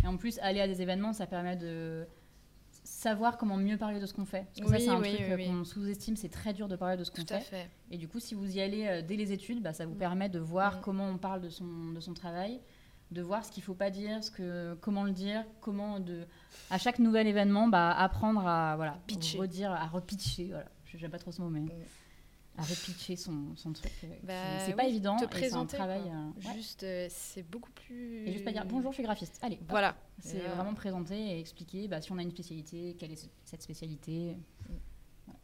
[0.02, 2.06] Et en plus, aller à des événements, ça permet de
[2.84, 4.46] savoir comment mieux parler de ce qu'on fait.
[4.56, 6.76] Parce que ça, c'est un oui, truc oui, euh, qu'on sous-estime, c'est très dur de
[6.76, 7.40] parler de ce qu'on fait.
[7.40, 7.70] fait.
[7.90, 9.98] Et du coup, si vous y allez euh, dès les études, bah, ça vous Mm.
[9.98, 10.80] permet de voir Mm.
[10.82, 12.60] comment on parle de son, de son travail,
[13.12, 16.26] de voir ce qu'il faut pas dire, ce que, comment le dire, comment de,
[16.70, 19.38] à chaque nouvel événement, bah, apprendre à voilà, Pitcher.
[19.38, 20.48] redire, à repitcher.
[20.50, 20.66] Voilà.
[20.86, 21.70] Je n'aime pas trop ce mot, mais Mm.
[22.58, 23.90] À repitcher son, son truc.
[24.04, 24.34] euh, Bah
[24.66, 25.16] c'est pas oui, évident.
[25.16, 26.02] te et c'est un présenter, travail.
[26.06, 26.54] euh, ouais.
[26.54, 28.26] Juste, euh, c'est beaucoup plus.
[28.28, 29.38] Et juste pas dire bonjour, je suis graphiste.
[29.42, 29.66] Allez, hop.
[29.70, 29.96] Voilà.
[30.18, 33.62] C'est vraiment présenter et expliquer bah, si on a une spécialité, quelle est ce- cette
[33.62, 34.36] spécialité.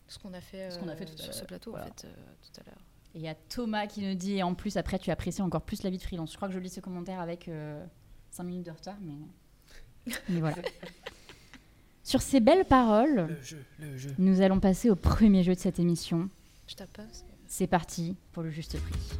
[0.06, 1.86] Ce qu'on a fait, Ce qu'on a fait tout sur ce plateau, Voilà.
[1.86, 2.78] en fait, euh, tout à l'heure.
[3.14, 5.62] Et il y a Thomas qui nous dit, et en plus, après, tu apprécies encore
[5.62, 6.30] plus la vie de freelance.
[6.32, 7.50] Je crois que je lis ce commentaire avec
[8.30, 9.14] 5 minutes de retard, mais,
[10.28, 10.56] mais voilà.
[12.02, 14.14] Sur ces belles paroles, Le jeu, le jeu.
[14.18, 16.30] nous allons passer au premier jeu de cette émission.
[16.68, 17.02] Je tape pas.
[17.02, 19.18] parce que- C'est parti pour le juste prix.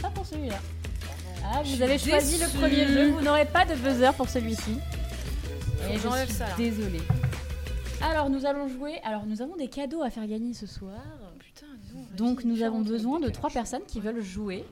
[0.00, 0.58] Pas pour celui-là.
[1.44, 4.78] Ah, vous avez choisi le premier jeu, vous n'aurez pas de buzzer pour celui-ci.
[5.90, 7.00] Et je j'enlève suis ça, désolée.
[8.00, 8.98] Alors, nous allons jouer.
[9.02, 11.00] Alors, nous avons des cadeaux à faire gagner ce soir.
[11.38, 11.66] Putain,
[12.16, 14.64] donc, nous avons besoin de trois personnes qui veulent jouer.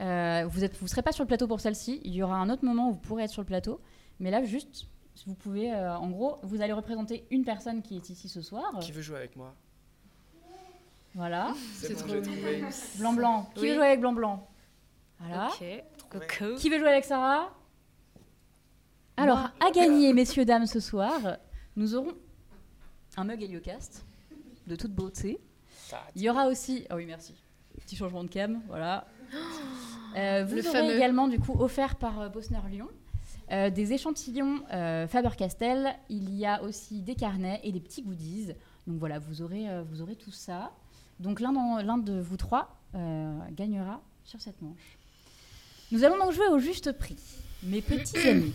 [0.00, 2.00] Euh, vous ne vous serez pas sur le plateau pour celle-ci.
[2.04, 3.80] Il y aura un autre moment où vous pourrez être sur le plateau.
[4.20, 4.86] Mais là, juste,
[5.26, 8.78] vous pouvez, euh, en gros, vous allez représenter une personne qui est ici ce soir.
[8.80, 9.54] Qui veut jouer avec moi?
[11.14, 11.54] Voilà.
[11.74, 12.64] C'est bon, trop j'ai trouvé.
[12.98, 13.50] Blanc-blanc.
[13.54, 13.68] Qui Oui.
[13.70, 14.48] veut jouer avec Blanc-blanc
[15.20, 15.46] Voilà.
[15.48, 15.64] Ok.
[15.96, 16.26] Trouvé.
[16.26, 16.54] Coco.
[16.56, 17.50] Qui veut jouer avec Sarah?
[19.16, 21.38] Alors, à gagner, messieurs, dames, ce soir,
[21.74, 22.12] nous aurons
[23.16, 24.04] un mug Heliocast
[24.66, 25.40] de toute beauté.
[26.14, 26.84] Il y aura aussi.
[26.90, 27.34] Ah oui, merci.
[27.80, 29.06] Petit changement de cam, voilà.
[30.16, 30.96] Euh, vous Le aurez fameux.
[30.96, 32.88] également, du coup, offert par euh, Bosner Lyon,
[33.52, 35.94] euh, des échantillons euh, Faber-Castell.
[36.08, 38.52] Il y a aussi des carnets et des petits goodies.
[38.86, 40.72] Donc voilà, vous aurez, euh, vous aurez tout ça.
[41.20, 44.98] Donc l'un de vous trois euh, gagnera sur cette manche.
[45.92, 47.16] Nous allons donc jouer au juste prix.
[47.62, 48.52] Mes petits amis.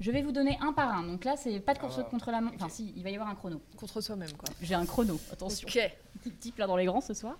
[0.00, 1.02] Je vais vous donner un par un.
[1.02, 2.54] Donc là, c'est pas de course Ah, contre la montre.
[2.56, 3.60] Enfin, si, il va y avoir un chrono.
[3.76, 4.48] Contre soi-même, quoi.
[4.62, 5.66] J'ai un chrono, attention.
[5.66, 5.78] Ok.
[6.22, 7.36] Petit type là dans les grands ce soir.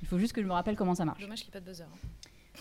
[0.00, 1.20] Il faut juste que je me rappelle comment ça marche.
[1.20, 1.82] Dommage qu'il n'y ait pas de buzzer.
[1.84, 2.08] hein.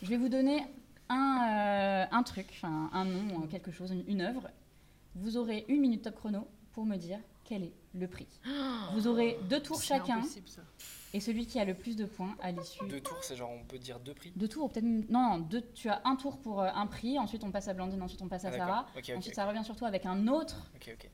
[0.03, 0.63] Je vais vous donner
[1.11, 4.49] un, euh, un truc, enfin, un nom, euh, quelque chose, une, une œuvre.
[5.15, 8.27] Vous aurez une minute top chrono pour me dire quel est le prix.
[8.93, 10.61] Vous aurez deux tours chacun ça.
[11.13, 12.87] et celui qui a le plus de points à l'issue.
[12.87, 14.31] Deux tours, c'est genre on peut dire deux prix?
[14.35, 14.85] Deux tours, ou peut-être.
[14.85, 17.73] Non, non, deux, tu as un tour pour euh, un prix, ensuite on passe à
[17.73, 18.57] Blandine, ensuite on passe à Ah.
[18.57, 18.87] Sarah.
[19.17, 21.09] Ensuite ça revient sur toi avec un autre, Ok, ok.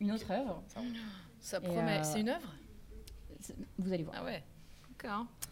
[0.00, 0.62] une autre œuvre.
[1.40, 1.98] Ça promet.
[1.98, 2.54] euh, C'est une œuvre?
[3.78, 4.16] Vous allez voir.
[4.20, 4.42] Ah ouais.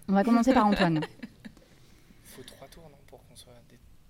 [0.07, 1.01] On va commencer par Antoine.
[2.23, 3.35] Faut trois tours, non Pour qu'on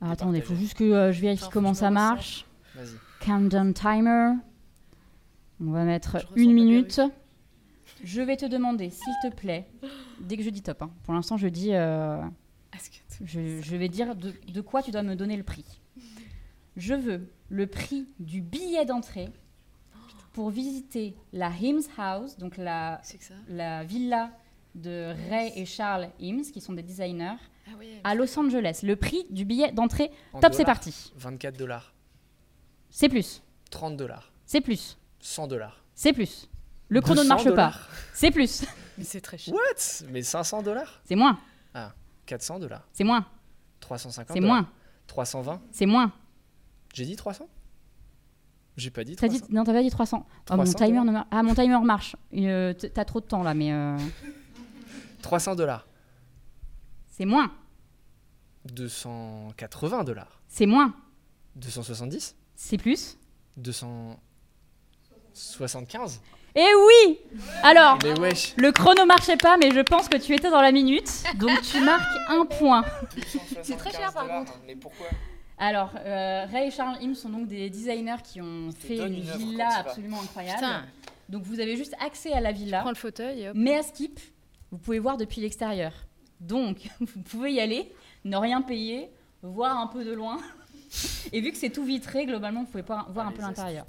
[0.00, 2.46] Alors, attendez, il faut juste que euh, je vérifie comment que je ça marche.
[2.74, 2.96] Vas-y.
[3.24, 4.32] Countdown timer.
[5.60, 7.00] On va mettre Je une minute.
[8.02, 9.66] Je vais te demander, s'il te plaît,
[10.20, 12.16] dès que je dis top, hein, pour l'instant je dis, euh,
[13.22, 15.66] je, je vais dire de, de quoi tu dois me donner le prix.
[16.76, 19.28] Je veux le prix du billet d'entrée
[20.32, 23.02] pour visiter la Hims House, donc la,
[23.48, 24.30] la villa
[24.74, 27.36] de Ray et Charles Hims, qui sont des designers,
[28.04, 28.80] Ah à Los Angeles.
[28.82, 31.12] Le prix du billet d'entrée, En top, c'est parti.
[31.16, 31.94] 24 dollars.
[32.90, 34.32] C'est plus, 30 dollars.
[34.46, 35.82] c'est plus, 100 dollars.
[35.94, 36.48] c'est plus.
[36.88, 37.74] Le chrono ne 200 marche pas.
[38.14, 38.64] C'est plus,
[38.98, 39.54] Mais c'est très cher.
[39.54, 40.06] What?
[40.10, 41.00] Mais 500 dollars?
[41.04, 41.38] C'est moins,
[42.26, 42.86] 400 dollars.
[42.92, 43.24] c'est moins,
[43.80, 44.54] 350 c'est dollars.
[44.56, 44.68] moins,
[45.06, 46.12] 320 c'est moins.
[46.94, 47.48] J'ai dit 300
[48.76, 49.46] J'ai pas dit T'as 300.
[49.46, 50.26] dit, non, t'avais dit 300.
[50.48, 52.16] Ah, mon 300 timer dollars ne mar- ah, mon timer marche.
[52.34, 53.96] Euh, T'as trop de temps là, mais euh,
[55.22, 55.86] 300 dollars.
[57.06, 57.52] c'est moins,
[58.66, 60.40] 280 dollars.
[60.48, 60.94] c'est moins,
[61.56, 63.16] 270 c'est plus.
[63.56, 66.20] 275
[66.54, 67.18] Eh oui
[67.62, 70.72] Alors, Mais wesh le chrono marchait pas, mais je pense que tu étais dans la
[70.72, 71.08] minute,
[71.38, 72.84] donc tu marques un point.
[73.62, 74.44] C'est très cher, par dollars.
[74.66, 75.06] Mais pourquoi?
[75.58, 79.68] Alors, euh, Ray et Charles Im sont donc des designers qui ont fait une villa
[79.78, 80.58] absolument incroyable.
[80.58, 80.84] Putain.
[81.28, 82.80] Donc vous avez juste accès à la villa.
[82.80, 83.54] Prends le fauteuil et hop.
[83.56, 84.18] Mais à Skip,
[84.70, 85.92] vous pouvez voir depuis l'extérieur.
[86.40, 87.92] Donc, vous pouvez y aller,
[88.24, 89.10] ne rien payer,
[89.42, 90.38] voir un peu de loin.
[91.32, 93.86] Et vu que c'est tout vitré, globalement, vous pouvez pas voir un peu l'intérieur.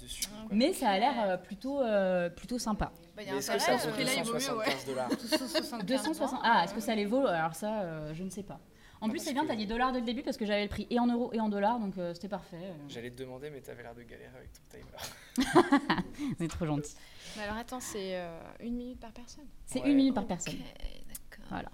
[0.51, 2.91] Mais ça a l'air euh, plutôt, euh, plutôt sympa.
[3.15, 5.09] Bah, y a Mais est-ce que ça vaut euh, là, il vaut mieux, 275 dollars
[5.83, 6.39] 260.
[6.43, 7.25] Ah, est-ce que ça les vaut?
[7.25, 8.59] Alors ça, euh, je ne sais pas.
[8.99, 10.61] En Non, plus, c'est bien, que- t'as dit dollars dès le début parce que j'avais
[10.61, 12.57] le prix et en euros et en dollars, donc euh, c'était parfait.
[12.61, 16.35] euh, J'allais te demander, mais t'avais l'air de galérer avec ton timer.
[16.37, 16.93] c'est trop gentil.
[17.35, 19.45] Mais alors attends, c'est euh, une minute par personne.
[19.65, 19.89] C'est Ouais.
[19.89, 20.53] une minute par personne.
[20.53, 20.59] Ok,
[21.07, 21.45] d'accord.
[21.49, 21.69] Voilà.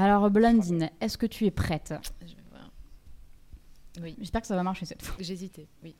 [0.00, 2.70] Alors, Blondine, est-ce que tu es prête Je vais voir.
[4.00, 5.16] Oui, J'espère que ça va marcher cette fois.
[5.18, 5.66] j'hésitais.
[5.82, 5.96] Oui.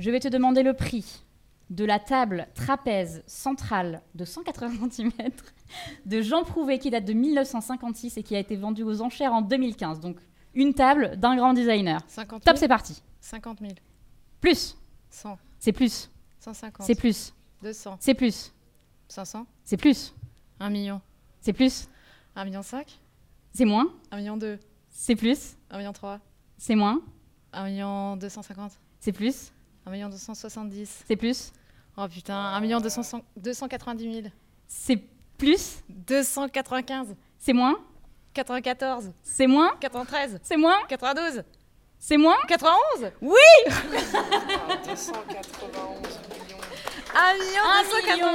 [0.00, 1.22] Je vais te demander le prix
[1.70, 5.12] de la table trapèze centrale de 180 cm
[6.04, 9.40] de Jean Prouvé qui date de 1956 et qui a été vendue aux enchères en
[9.40, 10.00] 2015.
[10.00, 10.16] Donc
[10.54, 12.00] une table d'un grand designer.
[12.08, 12.40] 50 000.
[12.40, 13.02] Top, c'est parti.
[13.20, 13.72] 50 000.
[14.40, 14.76] Plus,
[15.10, 15.38] 100.
[15.60, 16.84] c'est plus, 150.
[16.84, 17.32] c'est plus,
[17.62, 17.96] 200.
[18.00, 18.52] c'est plus,
[19.08, 19.46] 500.
[19.64, 20.12] c'est plus,
[20.58, 21.00] 1 million.
[21.40, 21.88] c'est plus,
[22.36, 22.86] 1 million 5.
[23.54, 24.58] c'est moins, 1 million 2.
[24.90, 26.20] c'est plus, 1 million 3.
[26.58, 27.00] c'est moins,
[27.52, 28.72] 1 million 250.
[29.00, 29.52] c'est plus,
[29.86, 31.04] 1 million 270.
[31.08, 31.52] c'est plus,
[31.96, 34.28] Oh putain, 1 million 200 290 000.
[34.66, 34.96] c'est
[35.38, 37.16] plus, 295.
[37.38, 37.76] c'est moins,
[38.34, 39.12] 94.
[39.22, 40.38] c'est moins, 93.
[40.42, 41.42] c'est moins, 92.
[41.98, 42.36] c'est moins?
[42.46, 43.12] 91.
[44.84, 46.58] 291 millions
[47.16, 47.62] 1 million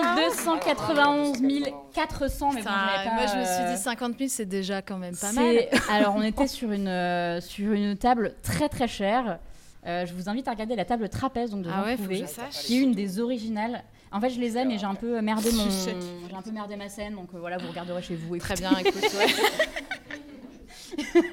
[0.08, 1.42] 1 291.
[1.42, 4.46] 291 400, mais bon, j'avais pas, moi je me suis euh, dit 50 000 c'est
[4.46, 5.56] déjà quand même pas mal.
[5.92, 9.40] Alors, on était sur une, euh, sur une table très très chère.
[9.86, 12.78] Euh, je vous invite à regarder la table trapèze donc, de Ah ouais, je qui
[12.78, 13.84] est une des originales.
[14.12, 15.90] En fait, je les aime et j'ai un peu merdé mon, Je
[16.30, 18.38] j'ai un peu merdé ma scène, donc euh, voilà, vous regarderez chez vous.
[18.38, 18.70] Très écoutez.
[18.70, 19.04] bien, écoute.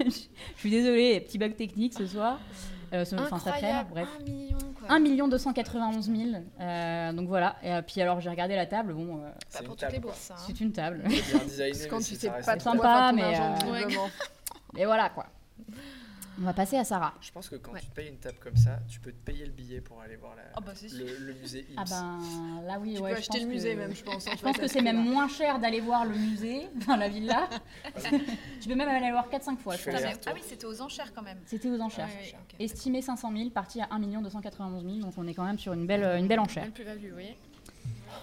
[0.04, 2.38] je suis désolée, petit bug technique ce soir.
[2.92, 3.88] Euh, ce- cet Incroyable.
[3.90, 4.08] bref.
[4.20, 4.58] 1 million.
[4.88, 6.30] 1 291 000.
[6.60, 7.56] euh, donc voilà.
[7.62, 8.94] Et euh, puis alors, j'ai regardé la table.
[8.94, 10.30] Bon, euh, Pas C'est pour une toutes les bourses.
[10.30, 10.34] hein.
[10.46, 11.04] c'est une table.
[11.48, 14.78] C'est quand tu sais pas sympa, mais, argent, euh.
[14.78, 15.26] Et voilà quoi.
[16.40, 17.14] On va passer à Sarah.
[17.20, 17.80] Je pense que quand Ouais.
[17.80, 20.14] tu te payes une table comme ça, tu peux te payer le billet pour aller
[20.16, 21.74] voir la- Ah bah, le, le musée Ips.
[21.76, 22.20] Ah ben
[22.66, 24.26] là oui, Tu ouais, peux je acheter pense le musée que- même, je pense.
[24.28, 27.48] hein, Je pense que c'est même moins cher d'aller voir le musée, enfin la villa.
[28.60, 29.74] tu peux même aller voir 4-5 fois.
[29.76, 30.00] Je pense.
[30.26, 31.38] Ah, oui, c'était aux enchères quand même.
[31.46, 32.08] C'était aux enchères.
[32.60, 35.86] Estimé 500 000, parti à 1 291 000, donc on est quand même sur une
[35.86, 36.70] belle, une belle enchère.
[36.72, 37.34] Plus-value, oui.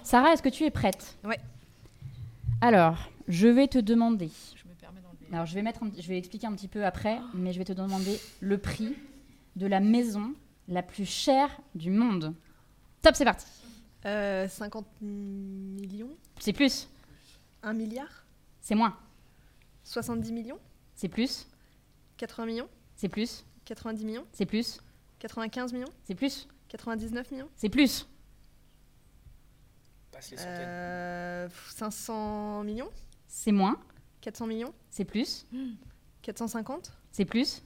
[0.04, 1.18] Sarah, est-ce que tu es prête?
[1.26, 1.40] Ouais.
[2.62, 2.98] Alors,
[3.28, 4.30] je vais te demander.
[4.56, 4.64] Je.
[5.36, 7.66] Alors, je vais, mettre un- je vais expliquer un petit peu après, mais je vais
[7.66, 8.96] te demander le prix
[9.58, 10.34] de la maison
[10.70, 12.34] la plus chère du monde.
[13.02, 13.46] Top, c'est parti.
[14.06, 16.16] Euh, 50 millions.
[16.40, 16.88] C'est plus,
[17.64, 18.26] 1 milliard.
[18.62, 18.98] C'est moins,
[19.84, 20.60] 70 millions.
[20.96, 21.48] C'est plus,
[22.18, 22.70] 80 millions.
[22.96, 24.26] C'est plus, 90 millions.
[24.32, 24.80] C'est plus,
[25.20, 25.90] 95 millions.
[26.06, 27.50] C'est plus, 99 millions.
[27.58, 28.08] C'est plus,
[30.14, 30.54] Passe les centaines.
[30.66, 32.90] euh, 500 millions.
[33.28, 33.78] C'est moins,
[34.26, 34.74] 400 millions.
[34.90, 35.46] C'est plus,
[36.24, 37.62] 450 c'est plus,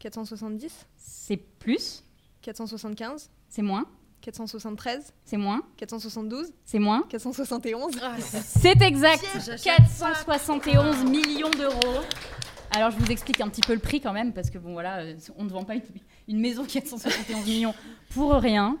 [0.00, 2.02] 470 c'est plus,
[2.42, 3.84] 475 c'est moins,
[4.20, 7.04] 473 c'est moins, 472 c'est moins.
[7.08, 9.20] 471 Ah, C'est exact.
[9.20, 12.00] Piège à chaque 471 millions d'euros.
[12.72, 15.02] Alors je vous explique un petit peu le prix quand même, parce que bon voilà,
[15.02, 15.82] euh, on ne vend pas une,
[16.26, 17.74] une maison 471 millions
[18.10, 18.76] pour rien.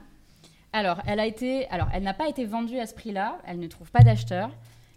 [0.72, 3.68] Alors elle a été, alors elle n'a pas été vendue à ce prix-là, elle ne
[3.68, 4.50] trouve pas d'acheteur,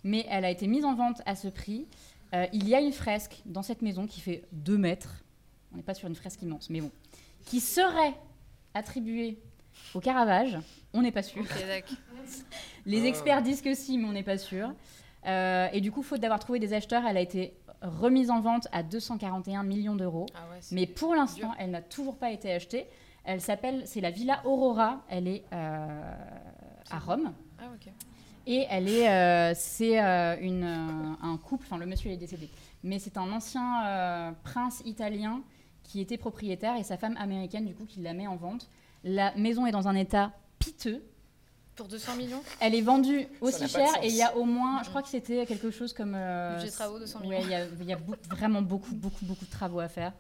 [0.03, 1.85] mais elle a été mise en vente à ce prix.
[2.33, 5.23] Euh, il y a une fresque dans cette maison qui fait 2 mètres.
[5.71, 6.91] On n'est pas sur une fresque immense, mais bon,
[7.45, 8.13] qui serait
[8.73, 9.39] attribuée
[9.93, 10.57] au Caravage.
[10.93, 11.43] On n'est pas sûr.
[12.85, 13.07] Les Ah.
[13.07, 14.73] experts disent que si, mais on n'est pas sûr.
[15.25, 18.67] Euh, et du coup, faute d'avoir trouvé des acheteurs, elle a été remise en vente
[18.71, 20.25] à 241 millions d'euros.
[20.35, 22.87] Ah ouais, Mais pour l'instant, elle n'a toujours pas été achetée.
[23.25, 25.01] Elle s'appelle, c'est la Villa Aurora.
[25.09, 26.13] Elle est euh,
[26.91, 27.33] à Rome.
[27.59, 27.91] Ah, ok.
[28.45, 32.49] Et elle est, euh, c'est euh, une, euh, un couple, enfin le monsieur est décédé,
[32.83, 35.41] mais c'est un ancien euh, prince italien
[35.83, 38.69] qui était propriétaire et sa femme américaine du coup qui la met en vente.
[39.05, 41.03] La maison est dans un état piteux.
[41.75, 42.41] Pour 200 millions?
[42.59, 45.45] Elle est vendue aussi cher et il y a au moins, je crois que c'était
[45.45, 46.13] quelque chose comme.
[46.15, 47.41] euh, Budget travaux, 200 ouais, millions.
[47.43, 47.97] il y a, il y a
[48.29, 50.13] vraiment beaucoup, beaucoup, beaucoup de travaux à faire.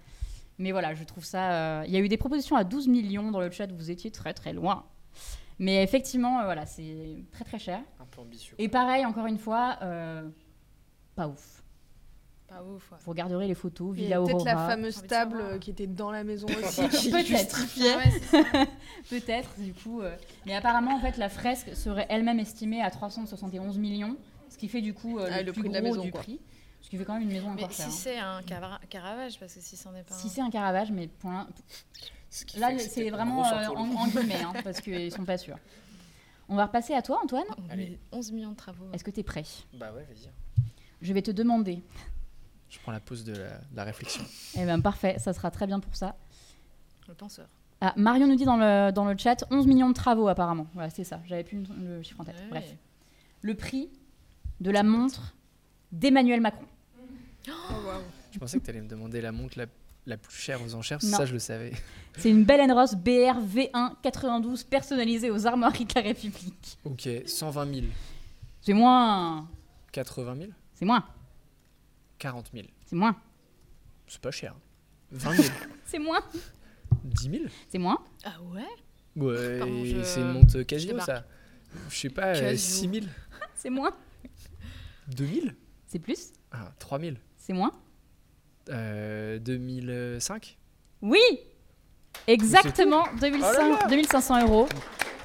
[0.57, 1.51] Mais voilà, je trouve ça.
[1.51, 4.11] euh, Il y a eu des propositions à 12 millions dans le chat, vous étiez
[4.11, 4.85] très très loin.
[5.59, 7.79] Mais effectivement, euh, voilà, c'est très très cher.
[7.99, 8.55] Un peu ambitieux.
[8.59, 10.27] Et pareil, encore une fois, euh,
[11.15, 11.63] pas ouf.
[12.47, 12.97] Pas ouf, ouais.
[13.03, 14.53] Vous regarderez les photos, Villa a peut-être Aurora.
[14.53, 17.27] la fameuse de table euh, qui était dans la maison aussi qui Peut-être.
[17.57, 17.95] justifiait.
[17.95, 18.43] Ouais, c'est ça.
[19.09, 20.01] Peut-être, du coup.
[20.01, 24.17] euh, Mais apparemment, en fait, la fresque serait elle-même estimée à 371 millions,
[24.49, 26.03] ce qui fait du coup euh, Ah, le, le plus prix de la gros maison,
[26.03, 26.21] du quoi.
[26.21, 26.39] prix.
[26.81, 27.89] Ce qui fait quand même une maison Mais encore chère.
[27.89, 28.11] si hein.
[28.13, 30.29] c'est un Cara- Caravage, parce que si c'en est pas Si un.
[30.29, 31.47] c'est un Caravage, mais pour l'in-
[32.33, 35.23] Ce qui là, fait que c'est vraiment gros euh, en, guillemets, hein, parce qu'ils sont
[35.23, 35.59] pas sûrs.
[36.49, 37.45] On va repasser à toi, Antoine.
[37.51, 37.99] Oh, Allez.
[38.11, 38.85] mais 11 millions de travaux.
[38.91, 39.43] Est-ce que tu es prêt?
[39.75, 40.31] Bah ouais, vas-y.
[40.99, 41.83] Je vais te demander.
[42.69, 44.23] Je prends la pause de la, de la réflexion.
[44.55, 46.15] Eh bien, parfait, ça sera très bien pour ça.
[47.07, 47.47] Le penseur.
[47.81, 50.65] Ah, Marion nous dit dans le, dans le chat 11 millions de travaux, apparemment.
[50.73, 51.21] Voilà, c'est ça.
[51.27, 52.35] J'avais plus le chiffre en tête.
[52.45, 52.49] Ouais.
[52.49, 52.75] Bref.
[53.41, 53.91] Le prix
[54.59, 55.35] de la montre
[55.91, 56.65] d'Emmanuel Macron.
[57.47, 57.51] Oh,
[57.85, 58.01] waouh.
[58.31, 59.67] Je pensais que tu allais me demander la montre la,
[60.05, 60.99] la plus chère aux enchères.
[61.03, 61.17] Non.
[61.17, 61.71] Ça, je le savais.
[62.17, 66.77] C'est une Bell Ross BR V1 92 personnalisée aux armoiries de la République.
[66.83, 67.87] Ok, 120 000.
[68.61, 69.49] C'est moins.
[69.91, 71.05] 80 000 C'est moins.
[72.19, 72.67] 40 000.
[72.85, 73.15] C'est moins.
[74.07, 74.55] C'est pas cher.
[75.11, 75.47] 20 000
[75.85, 76.19] C'est moins.
[77.03, 77.97] 10 000 C'est moins.
[78.23, 78.61] Ah ouais?
[79.15, 81.07] Ouais, je- c'est une montre Casio, débarque.
[81.09, 81.25] ça.
[81.89, 82.57] Je sais pas, Casio.
[82.57, 83.05] 6 000
[83.55, 83.91] C'est moins.
[85.07, 85.47] 2 000
[85.87, 86.31] C'est plus.
[86.51, 87.71] ah, 3 000 C'est moins.
[88.69, 90.57] Euh, 2005
[91.01, 91.19] Oui
[92.27, 94.67] Exactement, 2500, 2500 euros.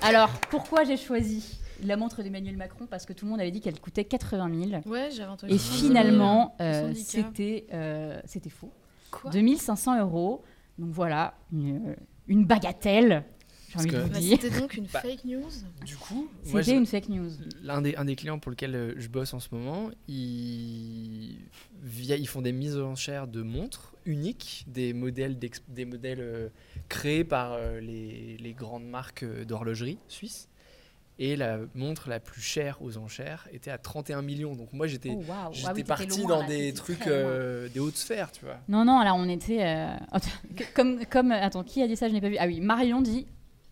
[0.02, 2.86] Alors, pourquoi j'ai choisi la montre d'Emmanuel Macron?
[2.86, 4.82] Parce que tout le monde avait dit qu'elle coûtait 80 000.
[4.86, 5.52] Ouais, j'avais entendu.
[5.52, 8.72] Et finalement, Le euh, c'était euh, c'était faux.
[9.10, 9.30] Quoi?
[9.30, 10.42] 2500 euros.
[10.78, 13.24] Donc voilà, une, une bagatelle,
[13.76, 14.38] j'ai de vous Bah, dire.
[14.40, 15.42] C'était donc une Bah, fake news
[15.84, 17.30] Du coup, C'était une fake news.
[17.62, 21.38] l'un des, un des clients pour lequel euh, je bosse en ce moment, ils,
[21.82, 26.20] via, ils font des mises aux enchères de montres uniques, des modèles, d'ex- des modèles
[26.20, 26.48] euh,
[26.88, 30.48] créés par euh, les, les grandes marques d'horlogerie suisses.
[31.20, 34.54] Et la montre la plus chère aux enchères était à 31 millions.
[34.54, 37.80] Donc moi, j'étais Oh, j'étais Ah oui, parti loin, dans là, des trucs, euh, des
[37.80, 38.60] hautes sphères, tu vois.
[38.68, 39.64] Non, non, là on était.
[39.66, 39.96] euh,
[41.10, 41.32] comme.
[41.32, 42.08] Attends, qui a dit ça?
[42.08, 42.36] Je n'ai pas vu.
[42.38, 43.26] Ah oui, Marion dit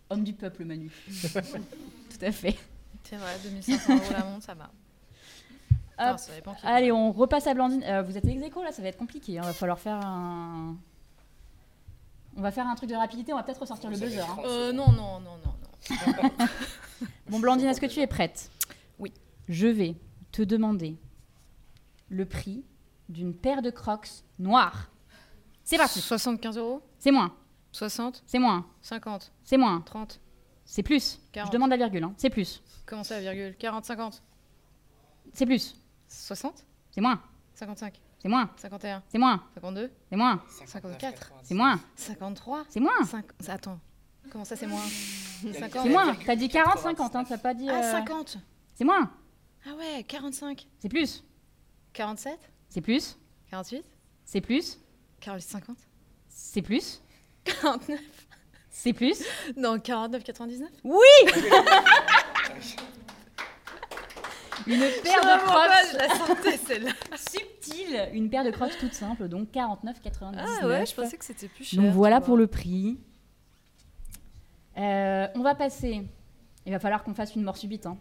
[0.09, 0.91] homme du peuple, Manu.
[1.09, 2.57] Tout à fait.
[3.03, 4.69] C'est vrai, 2500 euros la montre, ça va.
[6.17, 7.83] Ça dépend qui Allez, on repasse à Blandine.
[7.83, 9.33] Euh, vous êtes ex aequo, là, ça va être compliqué.
[9.33, 10.77] Il va falloir faire un.
[12.35, 14.19] On va faire un truc de rapidité, on va peut-être ressortir le buzzer.
[14.19, 14.25] hein.
[14.27, 16.45] 30 Euh, non, non, non, non, non.
[17.29, 18.51] Bon, Blandine, est-ce que tu es prête?
[18.99, 19.11] Oui.
[19.47, 19.95] Je vais
[20.31, 20.97] te demander
[22.09, 22.63] le prix
[23.09, 24.89] d'une paire de crocs noirs.
[25.63, 25.99] C'est parti.
[25.99, 26.81] 75 euros?
[26.99, 27.33] C'est moins.
[27.77, 28.65] 60 C'est moins.
[28.81, 29.81] 50 C'est moins.
[29.81, 30.19] 30
[30.65, 31.19] C'est plus.
[31.31, 31.47] 40.
[31.47, 32.03] Je demande la virgule.
[32.03, 32.13] hein.
[32.17, 32.63] C'est plus.
[32.87, 34.23] Comment ça, virgule 40, 50
[35.33, 35.75] C'est plus.
[36.07, 37.21] 60 C'est moins.
[37.53, 38.49] 55 C'est moins.
[38.57, 39.43] 51 C'est moins.
[39.53, 40.41] 52 C'est moins.
[40.65, 41.31] 54.
[41.43, 41.79] C'est moins.
[41.95, 43.03] 53 C'est moins.
[43.05, 43.25] 5...
[43.47, 43.79] Attends.
[44.31, 46.15] Comment ça, c'est moins 50 C'est moins.
[46.25, 47.15] T'as dit 40, 50.
[47.15, 47.23] Hein.
[47.29, 47.69] T'as pas dit.
[47.69, 48.37] Ah, euh, 50
[48.75, 49.11] C'est moins.
[49.67, 51.23] Ah ouais, 45 C'est plus.
[51.93, 53.17] 47 C'est plus.
[53.51, 53.85] 48
[54.25, 54.79] C'est plus.
[55.19, 55.77] 40, 50
[56.27, 57.01] C'est plus.
[57.61, 57.99] 49
[58.69, 59.23] C'est plus?
[59.55, 60.99] Non, 49, 99 Oui
[64.65, 66.91] Une paire de crocs la sentais celle-là.
[67.15, 68.09] subtiles.
[68.13, 70.33] Une paire de crocs toute simple, donc 49,99.
[70.61, 71.81] Ah ouais, je pensais que c'était plus cher.
[71.81, 72.97] Donc voilà pour le prix.
[74.77, 76.05] Euh, on va passer.
[76.65, 77.85] Il va falloir qu'on fasse une mort subite.
[77.85, 77.97] hein.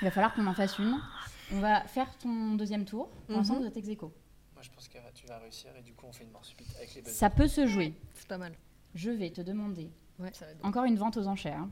[0.00, 0.96] Il va falloir qu'on en fasse une.
[1.52, 3.08] On va faire ton deuxième tour.
[3.26, 4.12] Pour l'instant, vous êtes ex aequo.
[4.60, 6.68] Moi, je pense que tu vas réussir et du coup, on fait une mort subite
[6.76, 7.14] avec les buzzers.
[7.16, 7.94] Ça peut se jouer.
[8.12, 8.52] C'est pas mal.
[8.94, 9.88] Je vais te demander
[10.34, 11.60] Ça va être encore une vente aux enchères.
[11.60, 11.70] hein.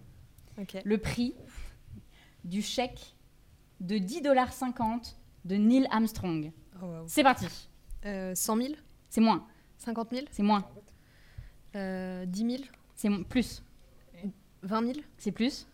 [0.59, 0.79] Ok.
[0.83, 1.35] Le prix
[2.45, 3.15] du chèque
[3.81, 6.51] de 10,50$ de Neil Armstrong.
[6.81, 7.05] Oh, wow.
[7.07, 7.45] C'est parti.
[8.07, 8.69] Euh, 100 000
[9.11, 9.47] C'est moins.
[9.77, 10.67] 50 000 C'est moins.
[11.77, 12.63] euh, 10 000
[12.95, 13.63] C'est mo- plus.
[14.63, 15.67] 20 000 C'est plus.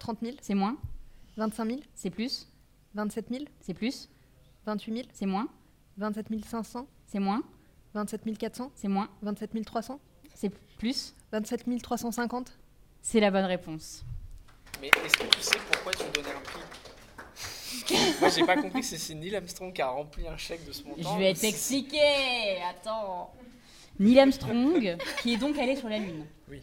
[0.00, 0.76] 30 000 C'est moins.
[1.36, 2.48] 25 000 C'est plus.
[2.94, 4.08] 27 000 C'est plus.
[4.66, 5.48] 28 000 C'est moins.
[5.98, 7.42] 27 500 C'est moins.
[7.94, 9.08] 27 400 C'est moins.
[9.22, 9.98] 27 300
[10.34, 11.14] C'est plus.
[11.32, 12.52] 27 350
[13.02, 14.04] C'est la bonne réponse.
[14.80, 16.60] Mais est-ce que tu sais pourquoi tu donnais un prix?
[18.20, 20.82] Moi, j'ai pas compris que c'est Neil Armstrong qui a rempli un chèque de ce
[20.84, 21.14] montant.
[21.14, 22.60] Je vais t'expliquer.
[22.70, 23.32] Attends.
[23.98, 26.26] Neil Armstrong, qui est donc allé sur la Lune.
[26.50, 26.60] Oui.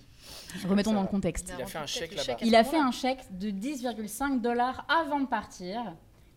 [0.68, 1.08] Remettons Ça dans va.
[1.08, 1.52] le contexte.
[1.58, 2.38] Il a fait un chèque là-bas.
[2.42, 5.82] Il a fait un chèque de 10,5 dollars avant de partir.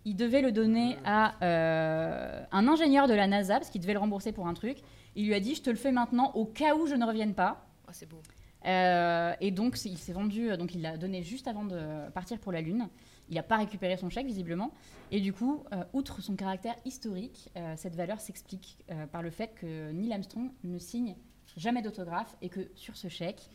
[0.07, 3.99] Il devait le donner à euh, un ingénieur de la NASA parce qu'il devait le
[3.99, 4.79] rembourser pour un truc.
[5.17, 7.35] Il lui a dit Je te le fais maintenant au cas où je ne revienne
[7.35, 7.67] pas.
[7.89, 8.23] Ah, c'est beau.
[8.67, 12.39] Euh, et donc, il s'est vendu, euh, donc il l'a donné juste avant de partir
[12.39, 12.89] pour la Lune.
[13.29, 14.71] Il n'a pas récupéré son chèque, visiblement.
[15.11, 18.79] Et du coup, euh, outre son caractère historique, cette valeur s'explique
[19.11, 21.17] par le fait que Neil Armstrong ne signe
[21.57, 23.51] jamais d'autographe et que sur ce chèque,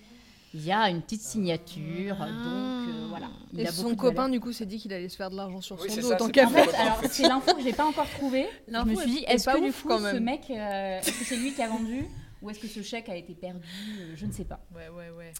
[0.53, 2.15] il y a une petite signature.
[2.17, 3.29] Donc, euh, voilà.
[3.53, 5.61] Il Et a son copain, du coup, s'est dit qu'il allait se faire de l'argent
[5.61, 6.65] sur Oui, son c'est dos c'est qu'à faire.
[6.69, 8.47] fait, alors, c'est l'info que j'ai pas encore trouvée.
[8.67, 11.53] Je me suis dit, est que du coup, ce mec, euh, est-ce que c'est lui
[11.53, 12.05] qui a vendu
[12.41, 13.67] ou est-ce que ce chèque a été perdu
[13.99, 14.59] Euh, Je ne sais pas.
[14.75, 15.31] Ouais, ouais, ouais.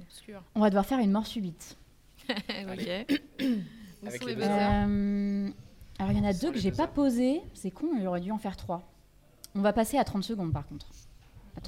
[0.00, 0.42] Obscur.
[0.54, 1.76] On va devoir faire une mort subite.
[2.28, 2.30] ok.
[2.30, 4.86] Où Avec sont les les buzzers.
[4.86, 5.54] buzzers
[5.98, 7.40] alors, il y en a deux que j'ai pas posées.
[7.54, 8.82] C'est con, il aurait dû en faire trois.
[9.54, 10.86] On va passer à 30 secondes par contre.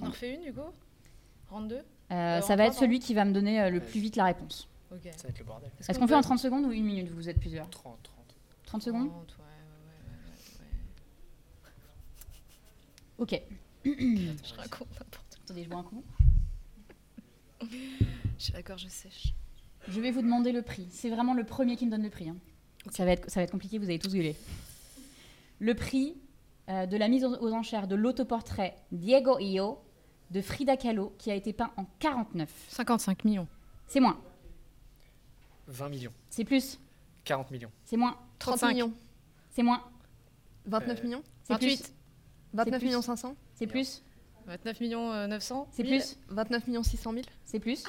[0.02, 0.60] On en refait une, du coup?
[1.50, 1.78] Round 2
[2.10, 4.68] Euh, ça va être celui qui va me donner euh, le plus vite la réponse.
[4.92, 5.00] Ok.
[5.16, 5.70] Ça va être le bordel.
[5.88, 7.08] Est-ce qu'on fait en 30 secondes ou une minute?
[7.10, 7.68] Vous êtes plusieurs.
[7.70, 8.36] 30, 30.
[8.66, 9.08] 30 secondes?
[9.08, 10.64] 30, ouais, ouais,
[11.64, 11.72] ouais,
[13.18, 13.30] Ok.
[13.32, 13.46] ouais.
[13.84, 16.02] Je raconte n'importe Attendez, je bois un coup.
[17.60, 17.68] quoi.
[18.38, 19.34] J'ai la gorge sèche.
[19.88, 20.86] Je vais vous demander le prix.
[20.90, 22.28] C'est vraiment le premier qui me donne le prix.
[22.28, 22.36] hein.
[22.90, 24.36] Ça, va être, ça va être compliqué, vous allez tous gueuler.
[25.58, 26.14] Le prix
[26.68, 29.78] euh, de la mise aux, aux enchères de l'autoportrait Diego Io
[30.34, 32.50] de Frida Kahlo qui a été peint en 49.
[32.68, 33.46] 55 millions.
[33.86, 34.20] C'est moins.
[35.68, 36.12] 20 millions.
[36.28, 36.78] C'est plus.
[37.24, 37.70] 40 millions.
[37.84, 38.18] C'est moins.
[38.38, 38.68] 30 35.
[38.74, 38.92] millions.
[39.50, 39.82] C'est moins.
[40.66, 41.22] 29 Euh, millions.
[41.44, 41.76] C'est 28.
[41.78, 41.92] plus.
[42.52, 42.86] 29 plus.
[42.88, 43.36] millions 500.
[43.54, 44.02] C'est plus.
[44.46, 45.92] 29 millions euh, 900 C'est 1000.
[46.00, 46.16] plus.
[46.28, 47.24] 29 millions 600 000.
[47.44, 47.84] C'est plus.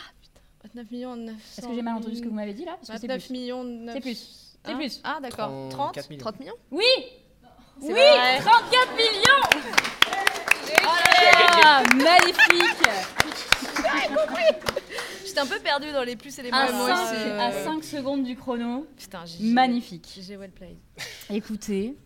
[0.63, 2.73] 29 millions 900 Est-ce que j'ai mal entendu ce que vous m'avez dit là?
[2.77, 3.31] Parce que c'est 29 plus.
[3.33, 4.15] millions 900 C'est plus.
[4.63, 5.01] C'est Ah, plus.
[5.03, 5.49] Ah, d'accord.
[5.69, 6.19] 30 34 millions.
[6.21, 6.53] 30 millions?
[6.71, 6.83] Oui
[7.81, 8.39] C'est Oui vrai.
[8.39, 9.71] 34 millions
[11.37, 12.89] Ah, magnifique
[15.25, 16.87] J'étais un peu perdue dans les plus et les à moins.
[16.87, 18.87] moi 5, aussi, à euh, 5 secondes du chrono.
[18.97, 20.19] Putain, j'ai Magnifique.
[20.21, 20.77] J'ai well played.
[21.29, 21.97] Écoutez,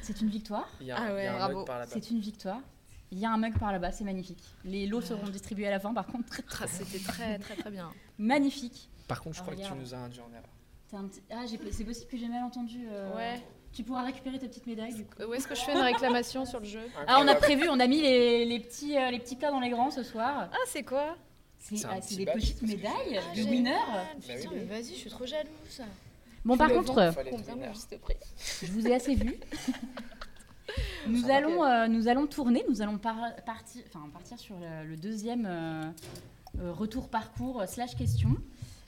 [0.00, 0.68] c'est une victoire.
[0.80, 1.58] Il y a, Ah un- il y a ouais, un bravo.
[1.58, 1.90] mug par là-bas.
[1.92, 2.60] C'est une victoire.
[3.10, 4.42] Il y a un mug par là-bas, c'est magnifique.
[4.64, 6.28] Les lots seront distribués à la fin, par contre.
[6.30, 7.90] Très, très Ah, C'était très très très bien.
[8.18, 8.88] magnifique.
[9.08, 9.80] Par contre, je Ah, crois que tu regarde.
[9.80, 10.48] nous as induit en erreur.
[10.88, 12.86] C'est un petit- Ah, j'ai- c'est possible que j'ai mal entendu.
[12.90, 13.42] euh, Ouais.
[13.72, 15.14] Tu pourras récupérer ta petite médaille du coup.
[15.20, 17.68] Euh, Où est-ce que je fais une réclamation sur le jeu Ah, on a prévu,
[17.70, 20.48] on a mis les, les petits, euh, les petits plats dans les grands ce soir.
[20.52, 21.16] Ah, c'est quoi?
[21.58, 23.50] C'est C'est un ah, petit des badge, petites parce que médailles Ah, de génial.
[23.54, 23.70] winner.
[23.70, 24.02] Bah
[24.36, 25.82] Putain, mais vas-y, je suis trop jalouse.
[26.44, 26.94] Bon, par contre.
[27.12, 27.72] Fallait être Combien, winner.
[28.62, 29.38] je vous ai assez vu.
[31.06, 34.86] nous, va, allons, euh, nous allons tourner, nous allons par- partir, enfin, partir sur le,
[34.88, 35.82] le deuxième euh,
[36.60, 38.30] euh, retour parcours euh, slash question.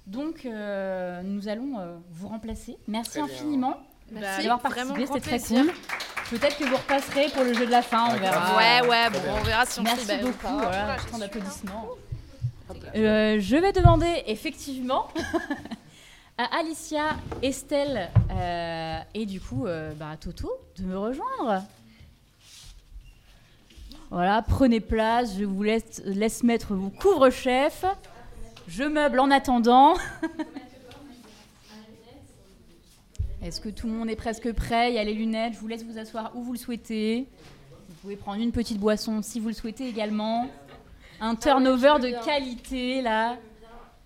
[0.07, 2.76] Donc, euh, nous allons euh, vous remplacer.
[2.89, 3.35] Merci Très bien.
[3.35, 3.76] infiniment
[4.12, 4.46] Merci.
[4.46, 5.64] d'avoir vraiment participé, c'était très plaisir.
[5.64, 6.38] cool.
[6.38, 8.57] Peut-être que vous repasserez pour le jeu de la fin, on verra.
[8.57, 10.32] Ouais, ouais, bon, on verra si on Merci beaucoup.
[10.38, 10.52] pas.
[10.52, 11.88] Voilà, tant d'applaudissements.
[12.96, 15.09] Euh, je vais demander effectivement
[16.38, 21.62] à Alicia, Estelle euh, et du coup euh, bah, à Toto de me rejoindre.
[24.11, 27.84] Voilà, prenez place, je vous laisse, laisse mettre vos couvre-chefs.
[28.68, 29.94] Je meuble en attendant.
[33.45, 34.90] Est-ce que tout le monde est presque prêt?
[34.90, 37.28] Il y a les lunettes, je vous laisse vous asseoir où vous le souhaitez.
[37.88, 40.49] Vous pouvez prendre une petite boisson si vous le souhaitez également.
[41.20, 43.36] Un turnover de qualité là.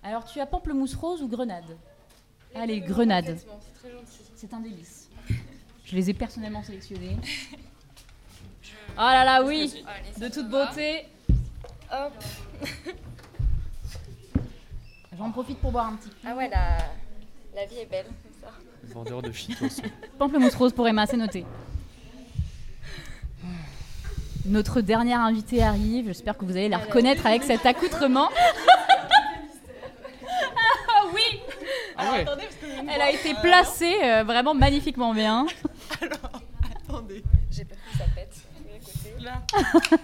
[0.02, 1.76] Alors tu as pamplemousse rose ou grenade?
[2.52, 3.38] Allez, grenade.
[4.34, 5.08] C'est un délice.
[5.84, 7.16] Je les ai personnellement sélectionnés.
[8.96, 9.84] Oh là là, oui
[10.20, 11.04] De toute beauté.
[11.92, 12.12] Hop.
[15.16, 16.16] J'en profite pour boire un petit coup.
[16.26, 16.78] Ah ouais, la,
[17.54, 18.06] la vie est belle.
[18.92, 19.82] Vendeur de Cheetos.
[20.18, 21.44] Pamplemousse rose pour Emma, c'est noté.
[24.44, 26.06] Notre dernière invitée arrive.
[26.06, 28.28] J'espère que vous allez la reconnaître avec cet accoutrement.
[30.24, 31.40] Ah oui
[31.96, 32.26] Ah ouais
[32.92, 35.46] Elle a été placée euh, vraiment magnifiquement bien.
[36.86, 37.22] Attendez.
[37.50, 38.36] J'ai peur que ça pète.
[39.20, 39.42] Là.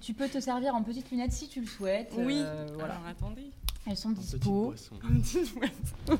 [0.00, 2.12] Tu peux te servir en petites lunettes si tu le souhaites.
[2.14, 2.42] Oui.
[2.44, 2.96] Euh, voilà.
[2.96, 3.50] Alors attendez.
[3.86, 4.74] Elles sont dispo.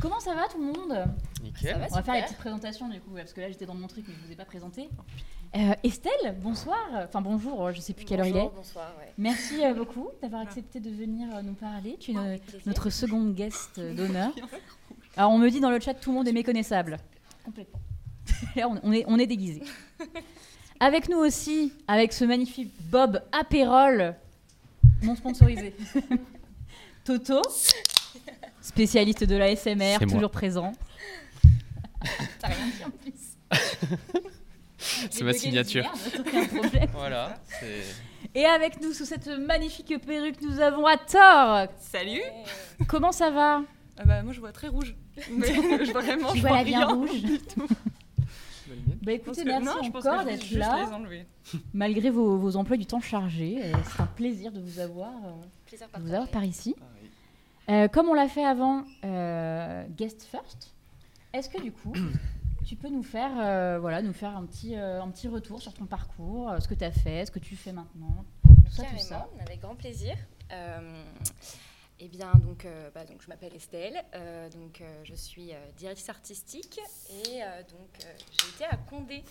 [0.00, 1.04] Comment ça va tout le monde?
[1.42, 1.72] Nickel.
[1.72, 3.74] Ça va, On va faire les petites présentations du coup, parce que là j'étais dans
[3.74, 4.88] mon truc mais je vous ai pas présenté.
[5.56, 6.78] Euh, Estelle, bonsoir.
[6.94, 8.50] Enfin bonjour, je sais plus quelle heure il est.
[8.54, 9.12] Bonsoir, ouais.
[9.18, 11.96] Merci euh, beaucoup d'avoir accepté de venir euh, nous parler.
[11.98, 12.60] Tu es plaisir.
[12.66, 14.32] notre seconde guest euh, d'honneur.
[15.16, 16.98] Alors on me dit dans le chat tout le monde est méconnaissable.
[17.44, 17.80] Complètement.
[18.56, 19.62] Là on, on est, on est déguisé.
[20.78, 24.14] Avec nous aussi, avec ce magnifique Bob Apérol,
[25.02, 25.74] non sponsorisé.
[27.04, 27.40] Toto,
[28.60, 30.06] spécialiste de la SMR, moi.
[30.08, 30.72] toujours présent.
[32.38, 34.20] T'as rien dit en plus.
[35.10, 35.84] C'est ma signature.
[36.32, 36.90] Merde, problème.
[36.94, 37.38] Voilà.
[38.34, 41.68] Et avec nous, sous cette magnifique perruque, nous avons Hathor.
[41.78, 42.22] Salut.
[42.88, 43.62] Comment ça va?
[43.98, 44.94] Ah bah moi je vois très rouge.
[45.30, 47.66] Mais vraiment Tu je vois la bien rien rouge du tout.
[49.02, 50.88] Bah écoutez, merci non, je pense encore d'être là,
[51.74, 53.58] malgré vos, vos emplois du temps chargés.
[53.62, 55.32] Euh, C'est un plaisir de vous avoir, euh,
[55.66, 56.76] Plaisir de vous avoir par ici.
[57.70, 60.74] Euh, comme on l'a fait avant, euh, guest first,
[61.32, 61.92] est-ce que du coup,
[62.66, 65.86] tu peux nous faire, euh, voilà, nous faire un petit, un petit retour sur ton
[65.86, 69.08] parcours, ce que tu as fait, ce que tu fais maintenant, tout ça, tout ça?
[69.08, 70.16] Carrément, avec grand plaisir.
[72.02, 74.02] Eh bien, donc, bah, donc je m'appelle Estelle,
[74.52, 77.40] donc je suis directrice artistique et
[77.70, 79.22] donc j'ai été à Condé.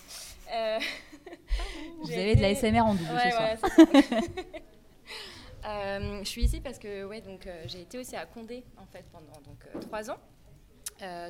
[2.04, 4.04] Vous avez de la SMR en double Ouais, ce soir.
[5.70, 8.86] Euh, je suis ici parce que ouais, donc, euh, j'ai été aussi à Condé en
[8.86, 10.18] fait, pendant donc, euh, trois ans.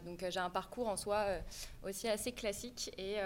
[0.04, 1.28] Donc j'ai un parcours en soi
[1.84, 3.18] aussi assez classique et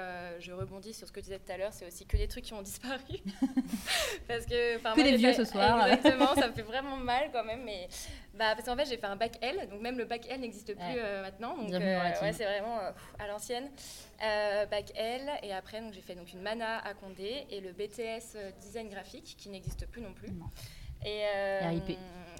[0.41, 2.43] je rebondis sur ce que tu disais tout à l'heure, c'est aussi que des trucs
[2.43, 2.99] qui ont disparu.
[4.27, 5.87] parce que, Que moi, des vieux ce soir.
[5.87, 7.63] Exactement, ça me fait vraiment mal quand même.
[7.63, 7.87] Mais,
[8.33, 10.75] bah, parce qu'en fait j'ai fait un bac L, donc même le bac L n'existe
[10.75, 11.21] plus Ouais.
[11.21, 11.55] maintenant.
[11.55, 12.77] Donc ouais, c'est vraiment
[13.19, 13.71] à l'ancienne.
[14.21, 17.71] Euh, bac L et après donc j'ai fait donc une mana à Condé et le
[17.71, 20.29] BTS design graphique qui n'existe plus non plus.
[20.31, 20.49] Non.
[21.05, 21.97] Et euh, RIP.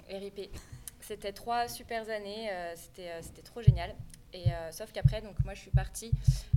[0.08, 0.56] RIP.
[1.00, 3.94] C'était trois super années, euh, c'était euh, c'était trop génial.
[4.32, 6.10] Et euh, sauf qu'après donc moi je suis partie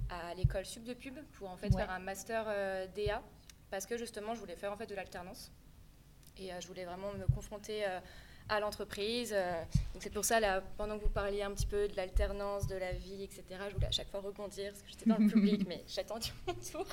[0.10, 1.82] à l'école sub de pub pour en fait Ouais.
[1.82, 3.22] faire un master euh, DA
[3.70, 5.51] parce que justement je voulais faire en fait de l'alternance
[6.39, 7.99] et euh, je voulais vraiment me confronter euh,
[8.49, 9.31] à l'entreprise.
[9.33, 9.61] euh,
[9.93, 12.75] donc c'est pour ça, là, pendant que vous parliez un petit peu de l'alternance, de
[12.75, 15.65] la vie, etc., je voulais à chaque fois rebondir parce que j'étais dans le public,
[15.67, 16.85] mais j'ai attendu mon tour.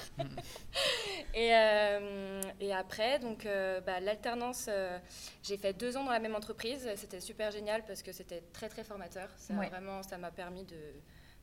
[1.35, 4.99] et, euh, et après, donc euh, bah, l'alternance, euh,
[5.43, 6.89] j'ai fait deux ans dans la même entreprise.
[6.97, 9.29] C'était super génial parce que c'était très très formateur.
[9.37, 9.69] Ça Ouais.
[9.69, 10.77] vraiment, ça m'a permis de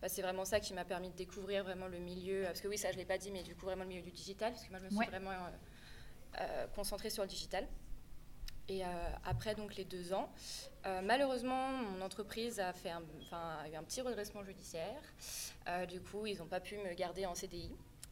[0.01, 2.43] bah, c'est vraiment ça qui m'a permis de découvrir vraiment le milieu.
[2.45, 4.01] Parce que oui, ça je ne l'ai pas dit, mais du coup vraiment le milieu
[4.01, 4.51] du digital.
[4.51, 5.05] Parce que moi je me suis Ouais.
[5.07, 5.31] vraiment
[6.39, 7.67] euh, concentrée sur le digital.
[8.71, 8.87] Et euh,
[9.25, 10.29] après donc les deux ans,
[10.85, 15.01] euh, malheureusement mon entreprise a, eu un petit redressement judiciaire.
[15.67, 17.69] Euh, du coup, ils n'ont pas pu me garder en CDI.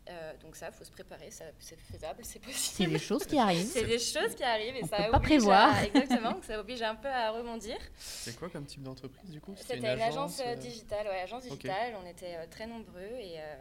[0.10, 2.93] Euh, donc ça, faut se préparer, ça- c'est faisable, c'est C'est possible.
[2.93, 3.70] des choses qui arrivent.
[3.72, 5.76] C'est des choses qui arrivent et On ça peut pas prévoir.
[5.76, 7.78] à- exactement, donc ça oblige un peu à rebondir.
[7.97, 9.53] C'est quoi comme type d'entreprise du coup?
[9.55, 11.94] C'était une agence, euh, euh, digitale, ouais, agence digitale.
[12.03, 13.56] On était euh, très nombreux et, euh,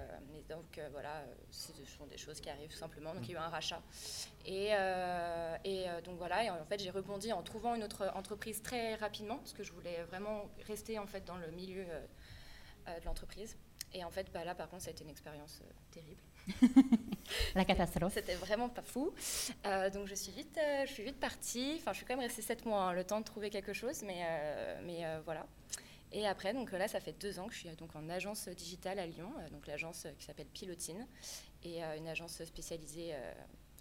[0.49, 3.13] donc euh, voilà, ce sont des choses qui arrivent tout simplement.
[3.15, 3.83] Donc il y a eu un rachat
[4.47, 6.45] et, euh, et euh, donc voilà.
[6.45, 9.73] Et en fait, j'ai rebondi en trouvant une autre entreprise très rapidement parce que je
[9.73, 12.01] voulais vraiment rester en fait dans le milieu euh,
[12.89, 13.55] euh, de l'entreprise.
[13.95, 16.21] Et en fait, bah, là, par contre, ça a été une expérience euh, terrible.
[17.55, 18.15] La catastrophe.
[18.15, 19.13] C'était vraiment pas fou.
[19.67, 21.77] Euh, donc je suis vite, euh, je suis vite partie.
[21.79, 24.03] Enfin, je suis quand même restée sept mois, hein, le temps de trouver quelque chose,
[24.03, 25.47] mais, euh, mais voilà.
[26.11, 28.99] Et après, donc là, ça fait deux ans que je suis donc en agence digitale
[28.99, 31.07] à Lyon, donc l'agence qui s'appelle Pilotine,
[31.65, 33.33] et une agence spécialisée euh,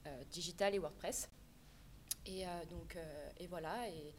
[0.08, 1.30] euh, digital et WordPress.
[2.26, 2.98] Et donc,
[3.38, 4.14] et voilà, et,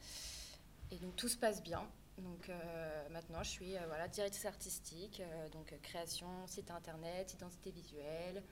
[0.90, 1.86] et donc tout se passe bien.
[2.18, 7.70] Donc euh, maintenant, je suis euh, voilà, directrice artistique, euh, donc création, site internet, identité
[7.70, 8.42] visuelle.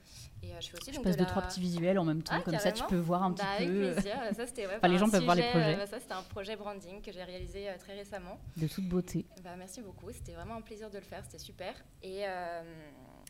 [0.42, 2.22] Et je fais aussi Je donc, passe de deux, la- trois petits visuels en même
[2.22, 4.16] temps, Ah, comme ça tu peux voir un Bah, petit avec peu plaisir.
[4.36, 5.76] Ça, c'était ouais, Enfin, les gens peuvent voir les projets.
[5.76, 8.38] bah, ça, c'était un projet branding que j'ai réalisé très récemment.
[8.56, 9.26] de toute beauté.
[9.42, 10.12] Bah, merci beaucoup.
[10.12, 11.24] C'était vraiment un plaisir de le faire.
[11.24, 11.74] C'était super.
[12.02, 12.22] Et,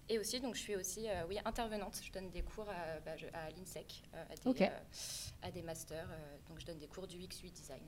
[0.08, 1.98] et aussi, donc, je suis aussi oui, intervenante.
[2.02, 4.70] Je donne des cours à, bah, je- à l'INSEC, à, des, Ok.
[5.42, 6.08] à des masters.
[6.48, 7.82] donc, je donne des cours du UX8 design.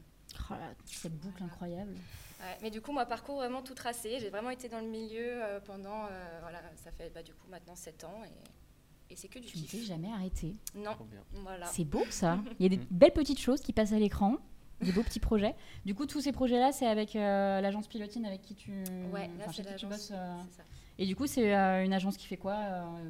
[0.50, 1.94] Oh là, cette boucle incroyable.
[2.40, 4.18] Ouais, mais du coup, moi, parcours vraiment tout tracé.
[4.20, 7.46] J'ai vraiment été dans le milieu euh, pendant, euh, voilà, ça fait bah, du coup
[7.50, 9.86] maintenant 7 ans et, et c'est que du Tu ne t'es kiff.
[9.86, 10.54] jamais arrêté.
[10.74, 10.96] Non,
[11.42, 11.66] voilà.
[11.66, 12.38] C'est beau ça.
[12.60, 14.36] Il y a des belles petites choses qui passent à l'écran,
[14.80, 15.56] des beaux petits projets.
[15.84, 18.70] Du coup, tous ces projets-là, c'est avec euh, l'agence Pilotine avec qui tu,
[19.12, 19.90] Ouais, là, enfin, c'est tu l'agence.
[19.90, 20.10] bosses.
[20.12, 20.36] euh.
[20.50, 20.62] c'est ça.
[21.00, 22.56] Et du coup, c'est euh, une agence qui fait quoi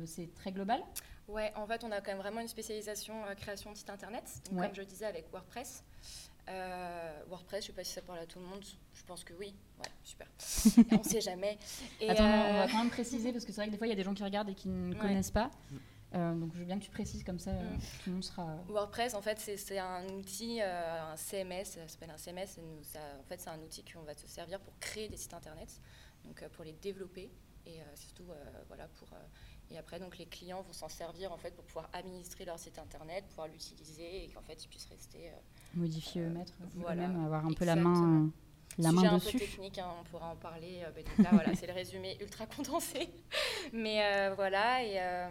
[0.06, 0.82] C'est très global?
[1.26, 4.24] Ouais, en fait, on a quand même vraiment une spécialisation euh, création de site internet.
[4.50, 4.66] Donc, Ouais.
[4.66, 5.84] Comme je le disais avec WordPress.
[6.49, 8.65] Euh, WordPress, je sais pas si ça parle à tout le monde.
[8.95, 9.55] Je pense que oui.
[9.79, 10.27] Ouais, super.
[10.99, 11.59] On sait jamais.
[12.01, 13.87] Et, Attends, on euh, va quand même préciser parce que c'est vrai que des fois,
[13.87, 14.99] il y a des gens qui regardent et qui ne Ouais.
[15.01, 15.51] connaissent pas.
[15.70, 15.77] Mm.
[16.15, 17.79] Euh, donc, je veux bien que tu précises comme ça, euh, Mm.
[17.79, 18.57] tout le monde sera.
[18.69, 22.57] WordPress, en fait, c'est- un outil, euh, un CMS, ça s'appelle un CMS.
[22.57, 25.19] et nous, ça- en fait, c'est un outil qu'on va te servir pour créer des
[25.19, 25.69] sites internet,
[26.25, 27.31] donc euh, pour les développer
[27.66, 29.09] et euh, surtout, euh, voilà, pour.
[29.12, 29.16] euh,
[29.70, 32.79] et après, donc, les clients vont s'en servir en fait pour pouvoir administrer leur site
[32.79, 35.31] internet, pouvoir l'utiliser et qu'en fait, ils puissent rester.
[35.74, 36.45] Modifier eux-mêmes,
[36.77, 38.31] voilà, avoir un peu la main,
[38.78, 39.32] la Sujet main un dessus.
[39.32, 40.81] peu technique, hein, on pourra en parler.
[40.85, 43.09] euh, mais donc là, voilà, c'est le résumé ultra condensé.
[43.73, 45.28] Mais euh, voilà, et euh,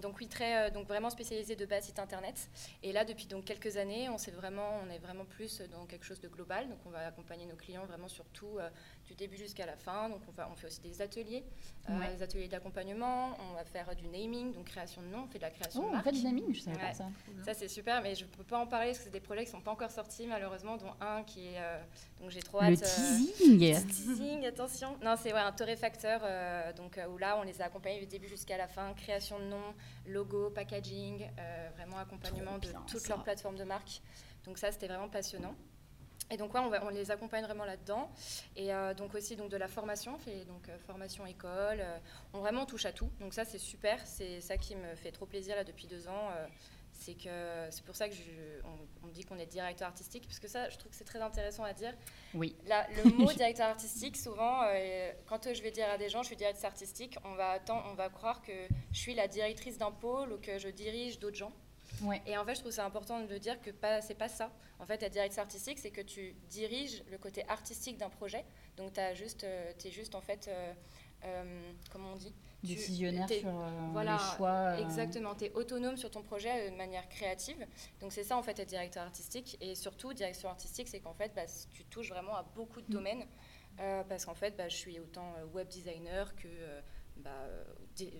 [0.00, 2.48] donc oui, très, euh, donc vraiment spécialisé de base site internet.
[2.82, 6.20] Et là, depuis donc quelques années, on, vraiment, on est vraiment plus dans quelque chose
[6.20, 6.68] de global.
[6.68, 8.68] Donc on va accompagner nos clients vraiment sur tout, euh,
[9.06, 10.08] du début jusqu'à la fin.
[10.08, 11.44] Donc on, va, on fait aussi des ateliers,
[11.88, 12.14] euh, Ouais.
[12.14, 13.36] des ateliers d'accompagnement.
[13.50, 15.24] On va faire du naming, donc création de nom.
[15.24, 16.04] On fait de la création Oh, de marque.
[16.04, 17.06] fait, dynamique, je savais pas ça.
[17.44, 19.50] Ça c'est super, mais je peux pas en parler parce que c'est des projets qui
[19.50, 21.78] sont pas encore sortis malheureusement, dont un qui est euh,
[22.20, 22.82] donc j'ai trop Le hâte.
[22.82, 24.96] euh, teasing teasing, attention.
[25.02, 28.06] Non, c'est ouais, un torréfacteur, euh, donc, euh, où là, on les a accompagnés du
[28.06, 28.92] début jusqu'à la fin.
[28.94, 29.62] Création de nom,
[30.06, 33.08] logo, packaging, euh, vraiment accompagnement de bien, toute ça.
[33.08, 34.00] leur plateforme de marque.
[34.44, 35.54] Donc ça, c'était vraiment passionnant.
[36.28, 38.10] Et donc, ouais, on, va- on les accompagne vraiment là-dedans.
[38.56, 41.78] Et euh, donc aussi donc, de la formation, on fait donc, euh, formation école.
[41.80, 41.98] euh,
[42.32, 43.08] on vraiment touche à tout.
[43.20, 44.04] Donc ça, c'est super.
[44.06, 46.30] C'est ça qui me fait trop plaisir là depuis deux ans.
[46.98, 48.62] C'est que c'est pour ça que je-
[49.02, 51.64] on, dit qu'on est directeur artistique, parce que ça, je trouve que c'est très intéressant
[51.64, 51.94] à dire.
[52.34, 52.56] Oui.
[52.66, 56.28] Là, le mot directeur artistique, souvent, euh, quand je vais dire à des gens, je
[56.28, 58.52] suis directrice artistique, on va, attendre, on va croire que
[58.92, 61.52] je suis la directrice d'un pôle ou que je dirige d'autres gens.
[62.02, 62.20] Ouais.
[62.26, 64.52] Et en fait, je trouve c'est important de dire que pas, c'est pas ça.
[64.78, 68.44] En fait, la directrice artistique, c'est que tu diriges le côté artistique d'un projet.
[68.76, 70.72] Donc, tu juste, euh, es juste, en fait, euh,
[71.24, 72.34] euh, comment on dit?
[72.62, 74.48] Décisionnaire sur euh, voilà, les choix.
[74.48, 77.64] euh, Exactement, tu es autonome sur ton projet euh, de manière créative.
[78.00, 79.56] Donc c'est ça en fait être directeur artistique.
[79.60, 81.42] Et surtout, direction artistique, c'est qu'en fait, bah,
[81.72, 82.90] tu touches vraiment à beaucoup de Mm.
[82.90, 83.24] domaines.
[83.78, 86.48] Euh, parce qu'en fait, bah, je suis autant web designer que
[87.18, 87.30] bah,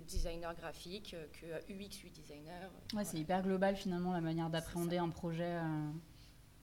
[0.07, 2.71] designer graphique, que UX, UI designer.
[2.95, 5.93] Ouais, c'est hyper global finalement la manière d'appréhender un projet, un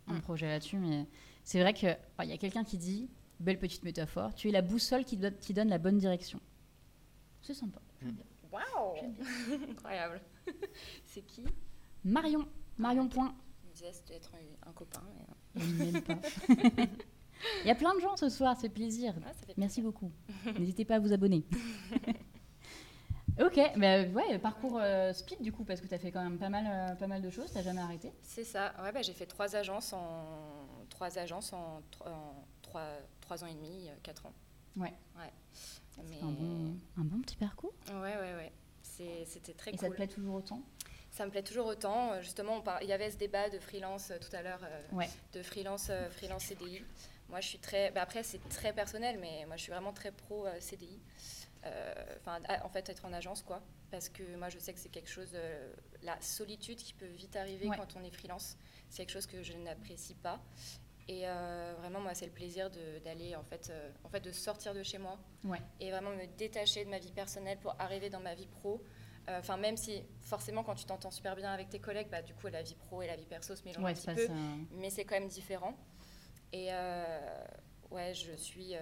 [0.08, 0.22] Mm.
[0.22, 0.78] projet là-dessus.
[0.78, 1.06] Mais
[1.44, 1.88] c'est vrai que
[2.20, 3.10] oh, il y a quelqu'un qui dit,
[3.40, 6.40] belle petite métaphore, tu es la boussole qui, qui donne la bonne direction.
[7.44, 7.80] C'est sympa.
[8.52, 9.26] Waouh J'aime bien.
[9.70, 10.22] Incroyable.
[11.06, 11.44] c'est qui?
[12.04, 12.48] Marion,
[12.78, 13.36] Marion Point.
[13.64, 15.02] Il me disait c'était être un, un copain.
[15.56, 15.62] mais,
[15.92, 16.20] l'aime pas.
[17.64, 19.14] Il y a plein de gens ce soir, c'est plaisir.
[19.46, 20.12] fait Merci beaucoup.
[20.58, 21.44] N'hésitez pas à vous abonner.
[23.42, 26.38] ok, bah ouais, parcours euh, speed du coup, parce que tu as fait quand même
[26.38, 28.14] pas mal, euh, pas mal de choses, tu jamais arrêté.
[28.22, 28.74] C'est ça.
[28.82, 30.26] Ouais, bah, j'ai fait trois agences en
[30.90, 31.82] trois agences en
[32.62, 32.88] trois,
[33.20, 34.34] trois ans et demi, euh, quatre ans.
[34.78, 34.94] Ouais.
[35.18, 35.34] Ouais.
[36.10, 37.74] Mais Un bon, un bon petit parcours.
[37.90, 38.52] ouais, ouais, ouais.
[39.26, 40.62] C'était très Et ça te plaît toujours autant?
[41.12, 42.14] Ça me plaît toujours autant.
[42.14, 44.62] Euh, Justement, on par- il y avait ce débat de freelance euh, tout à l'heure,
[44.64, 45.10] euh, Ouais.
[45.34, 46.84] de freelance, euh, freelance CDI.
[47.30, 47.92] Moi, je suis très.
[47.92, 51.00] bah, après, c'est très personnel, mais moi, je suis vraiment très pro CDI.
[52.20, 53.62] Enfin, en fait, être en agence, quoi.
[53.90, 55.36] Parce que moi, je sais que c'est quelque chose.
[56.02, 57.78] la solitude qui peut vite arriver Ouais.
[57.78, 58.58] quand on est freelance,
[58.90, 60.42] c'est quelque chose que je n'apprécie pas.
[61.10, 64.32] Et euh, vraiment, moi, c'est le plaisir de- d'aller, en fait, euh, en fait, de
[64.32, 65.60] sortir de chez moi Ouais.
[65.82, 68.82] et vraiment me détacher de ma vie personnelle pour arriver dans ma vie pro.
[69.30, 72.34] Euh, Enfin, même si forcément, quand tu t'entends super bien avec tes collègues, bah, du
[72.34, 74.34] coup, la vie pro et la vie perso se mélangent Ouais, un ça, petit peu,
[74.34, 74.40] ça-
[74.72, 75.76] mais c'est quand même différent.
[76.54, 76.70] Et
[77.92, 78.74] ouais, je suis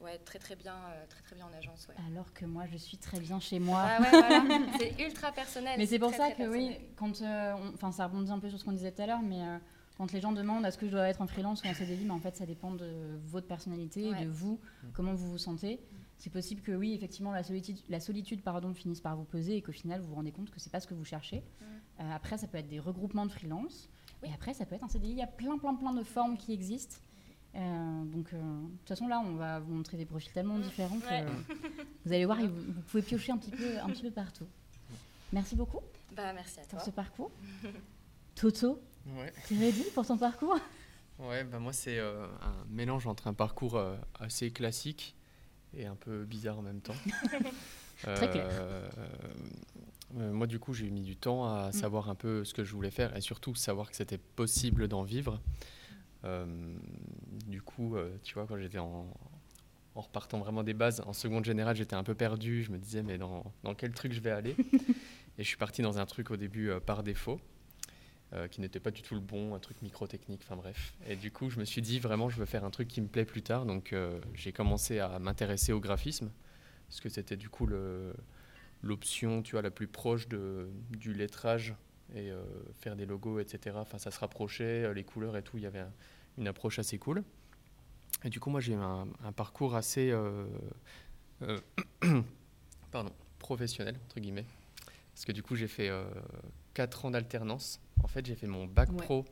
[0.00, 1.86] ouais, très très bien, euh, très très bien en agence.
[1.88, 1.94] Ouais.
[2.12, 3.82] Alors que moi, je suis très bien chez moi.
[3.86, 4.42] Ah ouais, voilà.
[4.80, 5.76] c'est ultra personnel.
[5.78, 8.48] Mais c'est pour très, ça très que oui, quand, euh, enfin, ça rebondit un peu
[8.50, 9.58] sur ce qu'on disait tout à l'heure, mais euh,
[10.02, 12.10] quand les gens demandent est-ce que je dois être en freelance ou en CDI, mais
[12.10, 12.92] en fait, ça dépend de
[13.28, 14.24] votre personnalité, Ouais.
[14.24, 14.58] de vous,
[14.94, 15.78] comment vous vous sentez.
[16.18, 19.62] C'est possible que oui, effectivement, la solitude, la solitude pardon, finisse par vous peser et
[19.62, 21.36] qu'au final, vous vous rendez compte que c'est pas ce que vous cherchez.
[21.38, 21.64] Mm.
[22.00, 23.88] Euh, après, ça peut être des regroupements de freelance.
[24.24, 24.28] Oui.
[24.28, 25.10] Et après, ça peut être un CDI.
[25.12, 26.96] Il y a plein, plein, plein de formes qui existent.
[27.54, 30.98] Euh, donc, euh, de toute façon, là, on va vous montrer des profils tellement différents
[30.98, 31.24] que Ouais.
[32.04, 34.46] vous allez voir, et vous, vous pouvez piocher un petit peu, un petit peu partout.
[35.32, 35.78] Merci beaucoup
[36.16, 36.80] Bah, merci à pour toi.
[36.80, 37.30] ce parcours.
[38.34, 39.32] Toto, Ouais.
[39.48, 40.58] t'es ready pour ton parcours?
[41.18, 45.14] Ouais, bah moi c'est euh, un mélange entre un parcours euh, assez classique
[45.76, 46.94] et un peu bizarre en même temps.
[48.02, 48.46] Très clair.
[48.50, 48.88] Euh,
[50.18, 51.72] euh, moi du coup j'ai mis du temps à Mm.
[51.72, 55.02] savoir un peu ce que je voulais faire et surtout savoir que c'était possible d'en
[55.02, 55.40] vivre.
[56.24, 56.74] Euh,
[57.46, 59.06] du coup, euh, tu vois, quand j'étais en,
[59.94, 63.02] en repartant vraiment des bases, en seconde générale j'étais un peu perdu, je me disais
[63.02, 64.56] mais dans, dans quel truc je vais aller?
[65.38, 67.40] Et je suis parti dans un truc au début euh, par défaut
[68.34, 70.94] euh, qui n'était pas du tout le bon, un truc micro-technique, enfin bref.
[71.06, 73.06] Et du coup, je me suis dit vraiment, je veux faire un truc qui me
[73.08, 73.66] plaît plus tard.
[73.66, 76.30] Donc, euh, j'ai commencé à m'intéresser au graphisme,
[76.88, 77.68] parce que c'était du coup
[78.82, 81.74] l'option, tu vois, la plus proche de, du lettrage
[82.14, 82.42] et euh,
[82.80, 83.76] faire des logos, etc.
[83.78, 85.92] Enfin, ça se rapprochait, les couleurs et tout, il y avait un-
[86.38, 87.22] une approche assez cool.
[88.24, 90.12] Et du coup, moi, j'ai un, un parcours assez,
[92.90, 94.44] pardon, professionnel entre guillemets,
[95.14, 95.90] parce que du coup, j'ai fait
[96.74, 97.80] 4 ans d'alternance.
[98.02, 98.96] En fait, j'ai fait mon bac Ouais.
[98.96, 99.24] pro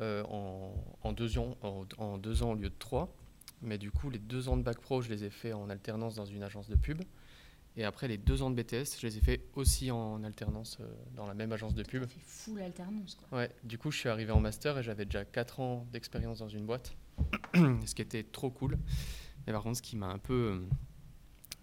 [0.00, 3.14] euh, en, en deux ans, en, en deux ans au lieu de trois.
[3.62, 6.14] Mais du coup, les deux ans de bac pro, je les ai fait en alternance
[6.14, 7.02] dans une agence de pub.
[7.78, 10.86] Et après, les deux ans de BTS, je les ai fait aussi en alternance euh,
[11.14, 12.04] dans la même agence de pub.
[12.06, 13.38] Fait full alternance, quoi.
[13.38, 16.48] Ouais, du coup, je suis arrivé en master et j'avais déjà 4 ans d'expérience dans
[16.48, 16.94] une boîte,
[17.54, 18.78] ce qui était trop cool.
[19.46, 20.66] Mais par contre, ce qui m'a un peu, euh,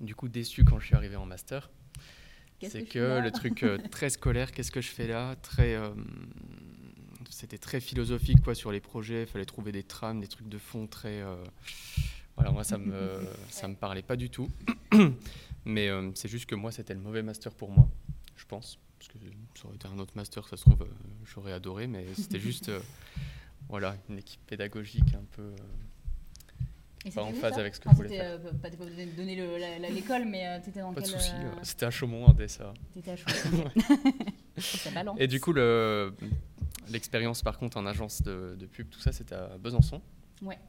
[0.01, 1.69] du coup, déçu quand je suis arrivé en master,
[2.63, 5.89] Qu'est-ce c'est que le truc euh, très scolaire, qu'est-ce que je fais là Très, euh,
[7.29, 9.21] c'était très philosophique quoi sur les projets.
[9.23, 11.21] Il fallait trouver des trames, des trucs de fond très.
[11.21, 11.35] euh,
[12.35, 14.49] voilà, moi ça me ça me parlait pas du tout.
[15.65, 17.87] Mais c'est juste que moi c'était le mauvais master pour moi,
[18.35, 18.79] je pense.
[18.99, 19.17] Parce que
[19.55, 20.87] ça aurait été un autre master, ça se trouve,
[21.25, 21.87] j'aurais adoré.
[21.87, 22.71] Mais c'était juste,
[23.69, 25.51] voilà, une équipe pédagogique un peu.
[27.11, 29.35] Pas en phase ça avec ce que Enfin, je voulais c'était, euh, pas de donner
[29.89, 31.31] l'école, mais euh, t'étais dans pas de souci.
[31.35, 32.73] euh, C'était à Chaumont, un DSA.
[32.93, 33.33] T'étais à Choix.
[34.57, 35.17] ça balance.
[35.19, 36.13] Et du coup, le-
[36.89, 40.01] l'expérience par contre en agence de, pub, tout ça, c'était à Besançon.
[40.41, 40.59] Ouais.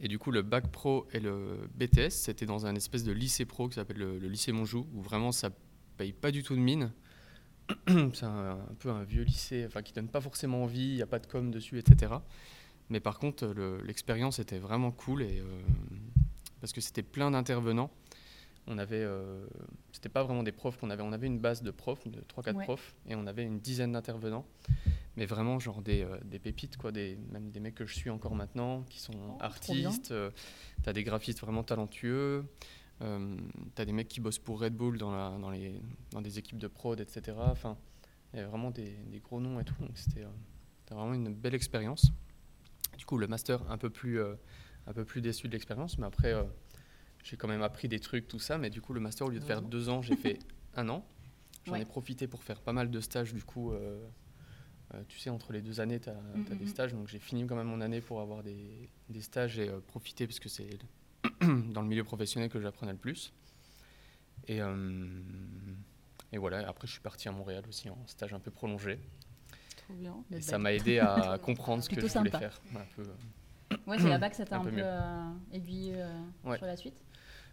[0.00, 3.44] Et du coup, le bac pro et le BTS, c'était dans un espèce de lycée
[3.44, 5.50] pro qui s'appelle le, lycée Monjou, où vraiment ça
[5.96, 6.90] paye pas du tout de mine.
[7.86, 11.02] C'est un, un peu un vieux lycée, enfin qui donne pas forcément envie, il n'y
[11.02, 12.14] a pas de com dessus, etc.
[12.92, 15.44] Mais par contre, le- l'expérience était vraiment cool et euh,
[16.60, 17.90] parce que c'était plein d'intervenants.
[18.66, 19.46] On avait, euh,
[19.92, 22.54] c'était pas vraiment des profs qu'on avait, on avait une base de profs, de 3-4
[22.54, 22.64] Ouais.
[22.64, 24.44] profs, et on avait une dizaine d'intervenants.
[25.16, 28.10] Mais vraiment, genre des, euh, des pépites, quoi, des, même des mecs que je suis
[28.10, 30.10] encore maintenant, qui sont Oh, artistes.
[30.12, 30.30] euh,
[30.82, 32.44] T'as des graphistes vraiment talentueux.
[33.00, 33.36] Euh,
[33.74, 36.58] T'as des mecs qui bossent pour Red Bull dans, la, dans, les, dans des équipes
[36.58, 37.32] de prod, etc.
[37.38, 37.78] Enfin,
[38.32, 39.74] il y avait vraiment des, des gros noms et tout.
[39.80, 40.24] Donc c'était
[40.90, 42.12] vraiment une belle expérience.
[42.98, 44.34] Du coup, le master, un peu plus, euh,
[44.86, 46.44] un peu plus déçu de l'expérience, mais après, euh,
[47.24, 48.58] j'ai quand même appris des trucs, tout ça.
[48.58, 50.38] Mais du coup, le master, au lieu de faire deux ans, j'ai fait
[50.74, 51.04] un an.
[51.64, 51.82] J'en Ouais.
[51.82, 53.72] ai profité pour faire pas mal de stages, du coup.
[53.72, 54.00] euh,
[55.08, 56.92] tu sais, entre les deux années, tu as, Mm, des mm, stages.
[56.92, 60.26] Donc, j'ai fini quand même mon année pour avoir des, des stages et euh, profiter,
[60.26, 60.68] parce que c'est
[61.40, 63.32] dans le milieu professionnel que j'apprenais le plus.
[64.48, 65.22] Et, euh,
[66.32, 68.98] et voilà, après, je suis parti à Montréal aussi en stage un peu prolongé.
[69.92, 70.38] Trop bien.
[70.38, 72.38] Et ça m'a aidé à comprendre ce que je voulais sympa.
[72.38, 72.60] faire.
[72.74, 73.76] Un peu, euh.
[73.86, 76.56] Ouais, c'est là-bas que ça t'a Un un, peu peu, euh, aiguillé euh, Ouais.
[76.58, 77.02] sur la suite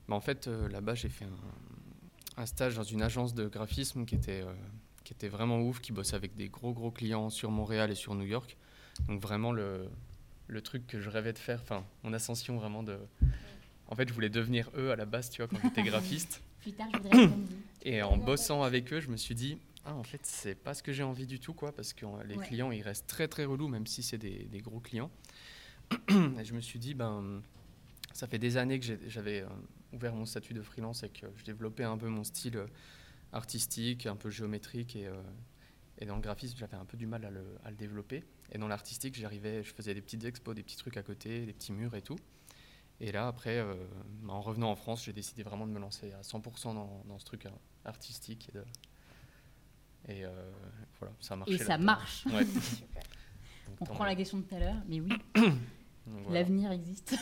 [0.08, 4.06] Bah, en fait, euh, là-bas, j'ai fait un, un stage dans une agence de graphisme
[4.06, 4.44] qui était,
[5.04, 8.16] qui était vraiment ouf, qui bossait avec des gros, gros clients sur Montréal et sur
[8.16, 8.58] New York.
[9.08, 9.88] Donc, vraiment, le,
[10.48, 12.98] le truc que je rêvais de faire, enfin, mon ascension vraiment de.
[13.88, 16.42] En fait, je voulais devenir eux à la base, tu vois, quand j'étais graphiste.
[16.60, 17.56] Plus tard, je voudrais être comme vous.
[17.84, 20.84] Et en bossant avec eux, je me suis dit, ah, en fait, c'est pas ce
[20.84, 22.46] que j'ai envie du tout, quoi, parce que les Ouais.
[22.46, 25.12] clients, ils restent très, très relous, même si c'est des, des gros clients.
[26.10, 27.42] et je me suis dit, ben,
[28.14, 29.48] ça fait des années que j'avais euh,
[29.94, 32.68] ouvert mon statut de freelance et que je développais un peu mon style euh,
[33.32, 35.14] artistique, un peu géométrique, et, euh,
[35.98, 38.24] et dans le graphisme, j'avais un peu du mal à le, à le développer.
[38.52, 41.54] Et dans l'artistique, j'arrivais, je faisais des petites expos, des petits trucs à côté, des
[41.54, 42.18] petits murs et tout.
[43.00, 43.64] Et là, après,
[44.22, 47.18] bah, en revenant en France, j'ai décidé vraiment de me lancer à 100% dans, dans
[47.20, 47.48] ce truc
[47.86, 48.50] artistique.
[48.50, 48.66] Et, de-
[50.08, 50.30] et, euh,
[51.00, 51.54] voilà, ça a marché.
[51.54, 52.26] Et ça marche.
[52.28, 52.46] Ouais.
[53.82, 55.10] On Donc, prend la question de tout à l'heure, mais oui,
[56.06, 56.40] voilà.
[56.40, 57.16] l'avenir existe.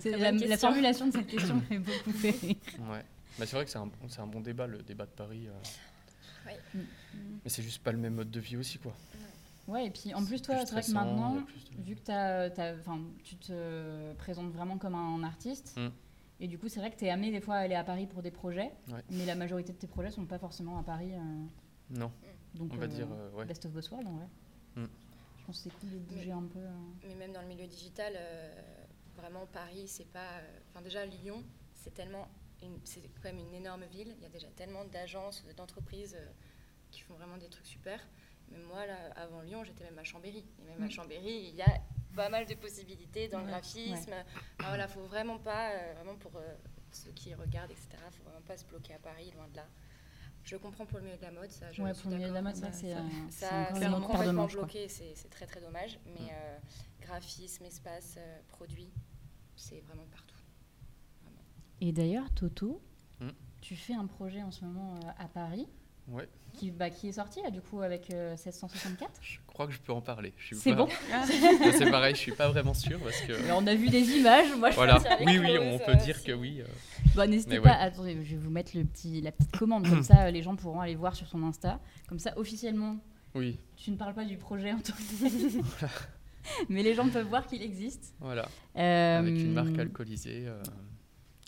[0.00, 0.10] Très
[0.46, 2.56] la, formulation de cette question m'a beaucoup fait rire.
[2.90, 3.04] Ouais.
[3.38, 5.48] Bah, c'est vrai que c'est un, c'est un bon débat, le débat de Paris.
[5.48, 6.46] euh.
[6.46, 6.58] Ouais.
[6.74, 6.78] Mm.
[7.44, 8.92] Mais c'est juste pas le même mode de vie aussi, quoi.
[9.68, 12.74] Ouais, et puis en plus, toi, c'est vrai que maintenant, de- vu que t'as- t'as-
[12.78, 15.88] enfin, tu te présentes vraiment comme un artiste, Mm.
[16.42, 18.06] Et du coup, c'est vrai que tu es amené des fois à aller à Paris
[18.06, 19.00] pour des projets, Ouais.
[19.10, 21.14] mais la majorité de tes projets sont pas forcément à Paris.
[21.14, 21.18] euh,
[21.90, 22.10] Non,
[22.54, 23.06] donc, on va euh, dire.
[23.12, 23.44] euh, ouais.
[23.44, 24.26] Best of Boss World, en vrai.
[24.76, 24.86] Mm.
[25.38, 26.58] Je pense que c'est cool de bouger un peu.
[26.58, 26.70] euh.
[27.06, 28.62] Mais même dans le milieu digital, euh,
[29.16, 30.38] vraiment Paris, c'est pas.
[30.38, 31.44] euh, Enfin, déjà, Lyon,
[31.74, 32.26] c'est tellement.
[32.62, 34.14] une- C'est quand même une énorme ville.
[34.18, 36.26] Il y a déjà tellement d'agences, d'entreprises euh,
[36.90, 37.98] qui font vraiment des trucs super.
[38.50, 40.44] Mais moi, là, avant Lyon, j'étais même à Chambéry.
[40.60, 40.90] Et même à Mm.
[40.90, 41.80] Chambéry, il y a
[42.14, 44.12] pas mal de possibilités dans le Ouais, graphisme.
[44.58, 46.54] Enfin, voilà, faut vraiment pas, euh, vraiment pour euh,
[46.92, 49.66] ceux qui regardent, etc., faut vraiment pas se bloquer à Paris, loin de là.
[50.44, 51.70] Je comprends pour le milieu de la mode, ça.
[51.72, 52.92] Je Ouais, suis pour le milieu de la mode, c'est vrai que c'est
[53.30, 55.98] ça- c'est complètement bloqué, c'est très très dommage.
[56.06, 56.58] Mais euh,
[57.00, 58.92] graphisme, espace, euh, produit,
[59.56, 60.36] c'est vraiment partout.
[61.80, 62.80] Et d'ailleurs, Toto,
[63.20, 63.30] Hmm.
[63.60, 65.68] tu fais un projet en ce moment euh, à Paris
[66.08, 69.10] Ouais, qui, bah, qui est sorti là, du coup avec euh, 764.
[69.22, 70.34] je crois que je peux en parler.
[70.52, 70.88] C'est pas- bon
[71.78, 73.32] C'est pareil, je suis pas vraiment sûr parce que.
[73.44, 76.16] Mais On a vu des images, moi je Voilà, oui, oui, on peut euh, dire
[76.18, 76.60] si- que oui.
[76.60, 76.66] euh.
[77.14, 77.76] Bah, N'hésitez pas, ouais.
[77.78, 80.56] attendez, je vais vous mettre le petit, la petite commande, comme ça euh, les gens
[80.56, 81.78] pourront aller voir sur son Insta.
[82.08, 82.96] Comme ça, officiellement,
[83.34, 85.62] Oui, tu ne parles pas du projet en tant que
[86.68, 88.14] Mais les gens peuvent voir qu'il existe.
[88.18, 88.48] voilà.
[88.76, 90.48] Euh, Avec une marque alcoolisée.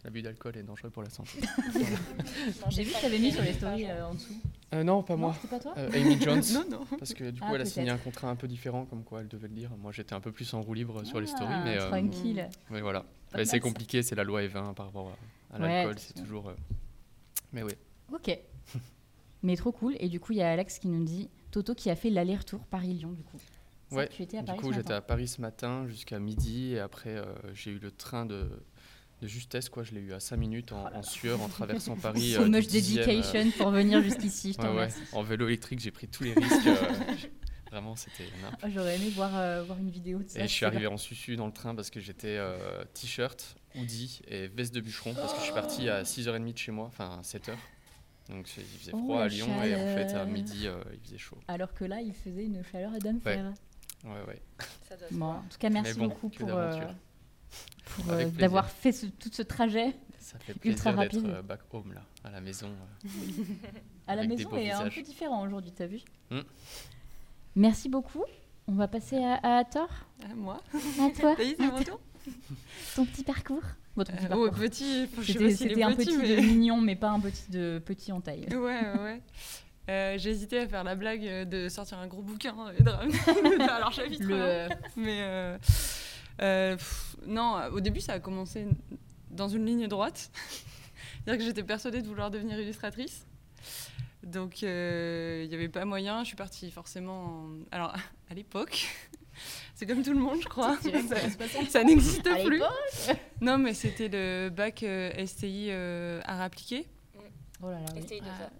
[0.04, 1.38] L'abus d'alcool est dangereux pour la santé.
[1.40, 4.34] Non, J'ai vu que tu avais mis sur les stories euh, en dessous.
[4.74, 5.34] Euh, non, pas Non, moi.
[5.40, 6.42] c'était pas toi Euh, Amy Jones.
[6.52, 6.84] Non, non.
[6.98, 9.20] Parce que du coup, Ah, elle a signé un contrat un peu différent, comme quoi
[9.22, 9.70] elle devait le dire.
[9.78, 12.48] Moi, j'étais un peu plus en roue libre sur les Ah, stories, mais, euh, Tranquille.
[12.70, 13.06] mais voilà.
[13.34, 15.16] Mais c'est compliqué, c'est la loi Evin par rapport
[15.52, 16.48] à, l'alcool, c'est toujours.
[16.50, 16.54] euh,
[17.52, 17.72] Mais oui.
[18.12, 18.38] Ok.
[19.42, 19.94] Mais trop cool.
[20.00, 22.60] Et du coup, il y a Alex qui nous dit Toto qui a fait l'aller-retour
[22.66, 23.38] Paris-Lyon, du coup.
[23.90, 26.18] Ça, Ouais, Tu étais à Du Paris coup, ce j'étais à Paris ce matin jusqu'à
[26.18, 27.24] midi et après, euh,
[27.54, 28.48] j'ai eu le train de,
[29.24, 29.68] de justesse.
[29.68, 29.82] quoi.
[29.82, 32.32] Je l'ai eu à 5 minutes en, en sueur en traversant Paris.
[32.34, 34.54] So euh, much 10e, euh, dedication pour venir jusqu'ici.
[34.58, 34.88] Je ouais, ouais.
[35.12, 36.66] En vélo électrique, j'ai pris tous les risques.
[36.66, 36.74] euh,
[37.70, 38.28] Vraiment, c'était.
[38.62, 40.38] Oh, J'aurais aimé voir, euh, voir une vidéo de ça.
[40.40, 44.20] Et je suis arrivé en susu dans le train parce que j'étais euh, t-shirt, hoodie
[44.28, 47.18] et veste de bûcheron parce que je suis parti à 6h30 de chez moi, enfin
[47.18, 47.50] à 7h.
[48.30, 50.26] Donc il faisait Oh, froid à Lyon et en fait à chaleur.
[50.28, 51.38] midi euh, il faisait chaud.
[51.48, 53.52] Alors que là, il faisait une chaleur d'enfer.
[54.04, 54.40] Ouais, ouais.
[54.88, 56.80] Ça doit se Bon, en tout cas, merci bon, beaucoup pour, euh.
[57.86, 61.26] Pour, euh, d'avoir fait ce- tout ce trajet Ça fait Ultra rapide.
[61.26, 62.68] euh, back home là, à la maison.
[62.68, 63.08] euh.
[64.06, 66.00] à la maison et un peu différent aujourd'hui, t'as vu
[66.30, 66.40] Hmm.
[67.56, 68.24] Merci beaucoup.
[68.66, 69.88] On va passer à, à Thor,
[70.22, 70.60] Ah, moi
[71.00, 72.00] à toi, est, c'est mon tour
[72.96, 73.62] ton petit parcours.
[73.94, 74.48] Bon, ton petit Euh, parcours.
[74.50, 76.36] oh, petit, C'était est un petit, petit mais...
[76.36, 78.48] de mignon, mais pas un petit de petit en taille.
[78.50, 79.20] Ouais, ouais.
[79.90, 82.88] Euh, J'ai hésité à faire la blague euh, de sortir un gros bouquin et de
[82.88, 84.24] ramener de faire leur chapitre.
[84.26, 84.38] Le, hein.
[84.38, 85.58] euh, Mais euh, euh,
[86.38, 88.66] pff, non, au début, ça a commencé
[89.30, 90.30] dans une ligne droite.
[91.24, 93.26] C'est-à-dire que j'étais persuadée de vouloir devenir illustratrice.
[94.22, 96.20] Donc, euh, il n'y avait pas moyen.
[96.22, 97.24] Je suis partie forcément.
[97.24, 97.94] en- Alors,
[98.30, 98.86] à l'époque,
[99.74, 100.76] c'est comme tout le monde, je crois.
[100.78, 102.62] Ça- ça n'existe plus.
[103.40, 106.86] Non, mais c'était le bac euh, STI euh, art appliqué.
[107.62, 108.02] Oh là là, oui.
[108.02, 108.50] STI de Ah,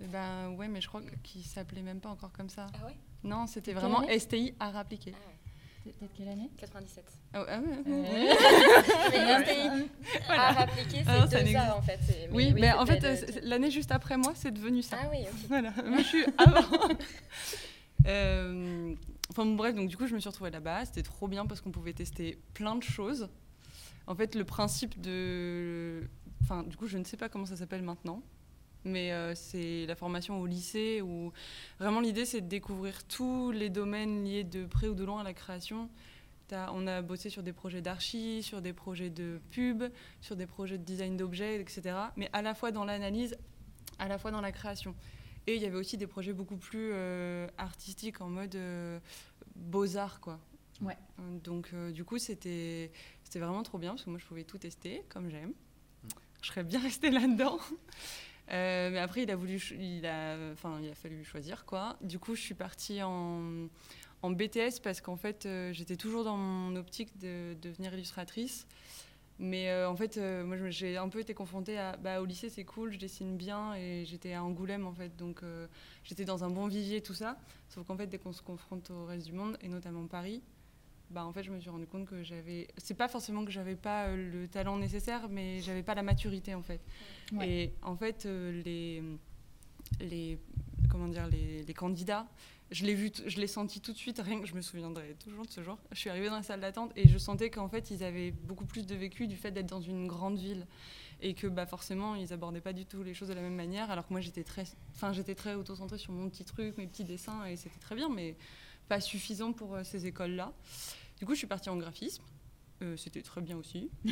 [0.00, 2.66] euh, ben ouais, mais je crois qu'il s'appelait même pas encore comme ça.
[2.74, 2.96] Ah ouais?
[3.22, 5.12] Non, c'était vraiment STI art appliqué.
[5.14, 5.34] Ah ouais.
[5.84, 7.04] C'est peut-être quelle année 97.
[7.32, 7.82] Ah ouais, ah ouais.
[9.10, 9.88] Mais STI,
[10.26, 10.48] Voilà.
[10.48, 11.98] art appliqué, Ah c'est ça deux ça en fait.
[12.06, 14.98] mais Oui, mais en fait, euh, le- l'année juste après moi, c'est devenu ça.
[15.02, 15.38] Ah oui, ok.
[15.48, 16.88] Voilà, moi je suis avant.
[18.06, 18.94] Euh,
[19.32, 20.84] Enfin bon, bref, donc du coup, je me suis retrouvée là-bas.
[20.86, 23.28] C'était trop bien parce qu'on pouvait tester plein de choses.
[24.08, 26.02] En fait, le principe de.
[26.42, 28.22] Enfin, du coup, je ne sais pas comment ça s'appelle maintenant.
[28.84, 31.32] Mais euh, c'est la formation au lycée où
[31.78, 35.24] vraiment l'idée c'est de découvrir tous les domaines liés de près ou de loin à
[35.24, 35.90] la création.
[36.52, 39.84] On a bossé sur des projets d'archi, sur des projets de pub,
[40.20, 41.94] sur des projets de design d'objets, etc.
[42.16, 43.36] Mais à la fois dans l'analyse,
[43.98, 44.94] à la fois dans la création.
[45.46, 48.98] Et il y avait aussi des projets beaucoup plus euh, artistiques en mode euh,
[49.56, 50.38] beaux-arts, quoi.
[50.82, 50.96] Ouais.
[51.44, 52.90] Donc, euh, du coup, c'était
[53.24, 55.52] c'était vraiment trop bien parce que moi, je pouvais tout tester comme j'aime.
[56.42, 57.58] Je serais bien restée là-dedans.
[58.52, 61.96] Euh, mais après, il a voulu, il a, enfin, il a fallu choisir quoi.
[62.00, 63.68] Du coup, je suis partie en,
[64.22, 68.66] BTS parce qu'en fait, euh, j'étais toujours dans mon optique de devenir illustratrice.
[69.38, 72.92] Mais euh, en fait, moi, j'ai un peu été confrontée bah, au lycée, c'est cool,
[72.92, 75.40] je dessine bien, et j'étais à Angoulême en fait, donc
[76.04, 77.38] j'étais dans un bon vivier, tout ça.
[77.70, 80.42] Sauf qu'en fait, dès qu'on se confronte au reste du monde, et notamment Paris,
[81.10, 83.76] bah en fait, je me suis rendu compte que j'avais, c'est pas forcément que j'avais
[83.76, 86.80] pas euh, le talent nécessaire, mais j'avais pas la maturité en fait.
[87.32, 87.48] Ouais.
[87.48, 89.02] Et en fait, euh, les,
[90.00, 90.38] les,
[90.88, 92.26] comment dire, les, les candidats,
[92.70, 94.20] je l'ai vu, je l'ai senti tout de suite.
[94.24, 95.78] Rien que je me souviendrai toujours de ce jour.
[95.90, 98.64] Je suis arrivée dans la salle d'attente et je sentais qu'en fait, ils avaient beaucoup
[98.64, 100.66] plus de vécu du fait d'être dans une grande ville
[101.20, 103.90] et que bah forcément, ils abordaient pas du tout les choses de la même manière.
[103.90, 104.62] Alors que moi, j'étais très,
[104.94, 108.08] enfin, j'étais très auto-centrée sur mon petit truc, mes petits dessins et c'était très bien,
[108.08, 108.36] mais
[108.88, 110.52] pas suffisant pour euh, ces écoles-là.
[111.20, 112.22] Du coup, je suis partie en graphisme.
[112.82, 113.90] Euh, c'était très bien aussi.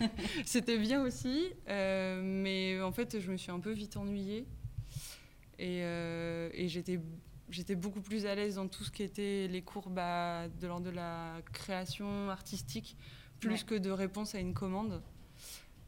[0.46, 4.46] c'était bien aussi, euh, mais en fait, je me suis un peu vite ennuyée.
[5.58, 7.00] Et, euh, et j'étais
[7.50, 10.86] j'étais beaucoup plus à l'aise dans tout ce qui était les cours bah, de l'ordre
[10.86, 12.96] de la création artistique,
[13.40, 13.66] plus Ouais.
[13.66, 15.02] que de réponse à une commande.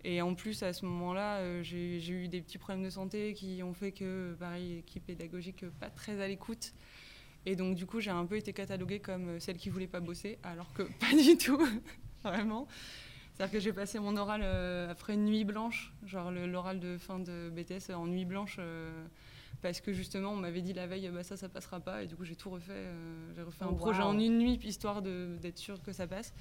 [0.02, 3.74] Et en plus, à ce moment-là, j'ai eu des petits problèmes de santé qui ont
[3.74, 6.72] fait que, pareil, équipe pédagogique pas très à l'écoute.
[7.50, 10.00] Et donc, du coup, j'ai un peu été cataloguée comme euh, celle qui voulait pas
[10.00, 11.66] bosser, alors que pas du tout,
[12.22, 12.68] vraiment.
[13.32, 17.18] C'est-à-dire que j'ai passé mon oral euh, après une nuit blanche, genre l'oral de fin
[17.20, 18.90] de BTS en nuit blanche, euh,
[19.62, 22.02] parce que justement, on m'avait dit la veille, bah, ça, ça passera pas.
[22.02, 22.72] Et du coup, j'ai tout refait.
[22.74, 24.10] euh, j'ai refait Oh, un projet waouh.
[24.10, 26.34] en une nuit, histoire d'être sûre que ça passe.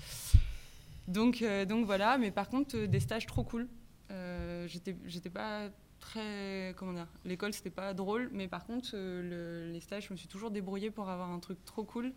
[1.07, 3.67] Donc, euh, donc voilà, mais par contre, euh, des stages trop cool.
[4.11, 5.69] Euh, j'étais pas
[6.07, 6.73] très.
[6.77, 10.17] Comment dire L'école, c'était pas drôle, mais par contre, euh, le- les stages, je me
[10.17, 12.13] suis toujours débrouillée pour avoir un truc trop cool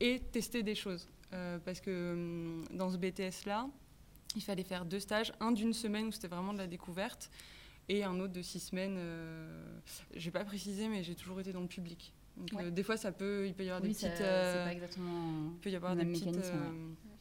[0.00, 1.08] et tester des choses.
[1.32, 3.68] Euh, parce que hum, dans ce BTS-là,
[4.36, 7.30] il fallait faire deux stages, un d'une semaine où c'était vraiment de la découverte,
[7.88, 8.96] et un autre de six semaines.
[8.98, 9.78] Euh,
[10.14, 12.12] j'ai pas précisé, mais j'ai toujours été dans le public.
[12.36, 12.64] Donc, Ouais.
[12.66, 14.18] euh, des fois, ça peut, il peut y avoir Oui, des ça- petites.
[14.18, 15.50] c'est euh, pas exactement.
[15.54, 16.26] il peut y avoir le des même petites.
[16.26, 17.11] mécanisme, ouais.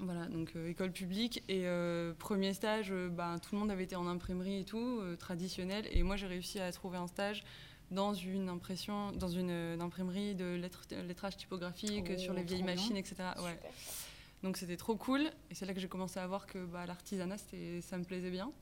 [0.00, 1.42] Voilà, donc euh, école publique.
[1.48, 5.00] Et euh, premier stage, euh, bah, tout le monde avait été en imprimerie et tout,
[5.18, 5.86] traditionnel.
[5.92, 7.44] Et moi, j'ai réussi à trouver un stage
[7.90, 10.60] dans une impression, dans une, euh, imprimerie de
[11.06, 12.76] lettrage typographique Oh, sur les vieilles trop bien.
[12.76, 13.16] machines, etc.
[13.38, 13.58] Ouais.
[14.42, 15.22] Donc c'était trop cool.
[15.50, 18.52] Et c'est là que j'ai commencé à voir que bah, l'artisanat, ça me plaisait bien.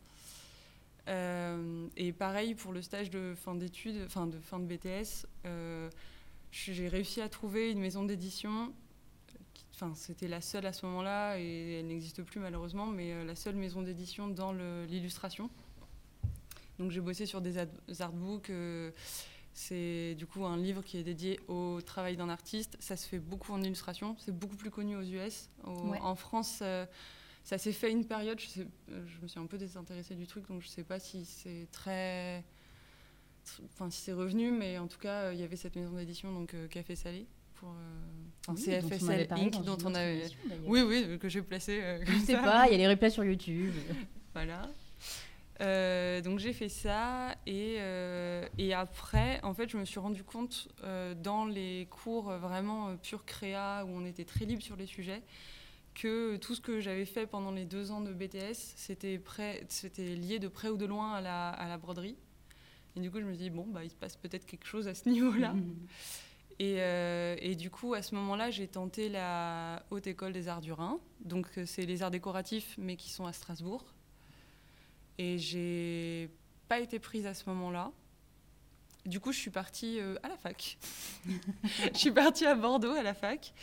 [1.09, 5.89] Euh, et pareil pour le stage de fin d'études, enfin de fin de BTS, euh,
[6.51, 8.73] j'ai réussi à trouver une maison d'édition.
[9.81, 13.37] Enfin, c'était la seule à ce moment-là et elle n'existe plus malheureusement, mais euh, la
[13.37, 15.51] seule maison d'édition dans l'illustration.
[16.81, 17.59] Donc j'ai bossé sur des
[18.01, 18.51] artbooks.
[18.51, 18.91] euh,
[19.53, 22.77] c'est du coup un livre qui est dédié au travail d'un artiste.
[22.81, 24.17] Ça se fait beaucoup en illustration.
[24.19, 25.49] C'est beaucoup plus connu aux US.
[25.65, 26.01] Au- Ouais.
[26.01, 26.85] En France, euh,
[27.45, 28.39] ça s'est fait une période.
[28.41, 31.25] Je, sais- je me suis un peu désintéressée du truc, donc je sais pas si
[31.25, 32.43] c'est très.
[33.73, 36.55] Enfin, si c'est revenu, mais en tout cas, il y avait cette maison d'édition, donc
[36.55, 37.27] euh, Café Salé.
[37.61, 38.81] Pour, euh, Oui, c'est
[39.29, 39.65] dont Inc.
[39.65, 40.25] dont on avait.
[40.67, 41.81] Oui, oui, que j'ai placé.
[41.83, 42.43] euh, Je comme sais ça.
[42.43, 43.73] pas, il y a les replays sur YouTube.
[44.35, 44.69] Voilà.
[45.61, 50.23] Euh, donc j'ai fait ça et, euh, et après, en fait, je me suis rendu
[50.23, 54.87] compte euh, dans les cours vraiment pure créa où on était très libre sur les
[54.87, 55.21] sujets
[55.95, 59.19] que tout ce que j'avais fait pendant les deux ans de BTS, c'était
[60.15, 62.15] lié de près ou de loin à la, à la broderie.
[62.95, 64.95] Et du coup, je me dis bon, bah, il se passe peut-être quelque chose à
[64.95, 65.55] ce niveau-là.
[66.61, 70.61] Et, euh, et du coup, à ce moment-là, j'ai tenté la Haute École des Arts
[70.61, 70.99] du Rhin.
[71.21, 73.85] Donc, euh, c'est les arts décoratifs, mais qui sont à Strasbourg.
[75.19, 76.31] Et j'ai
[76.69, 77.93] pas été prise à ce moment-là.
[79.07, 80.79] Du coup, je suis partie euh, à la fac.
[81.93, 83.55] je suis partie à Bordeaux à la fac.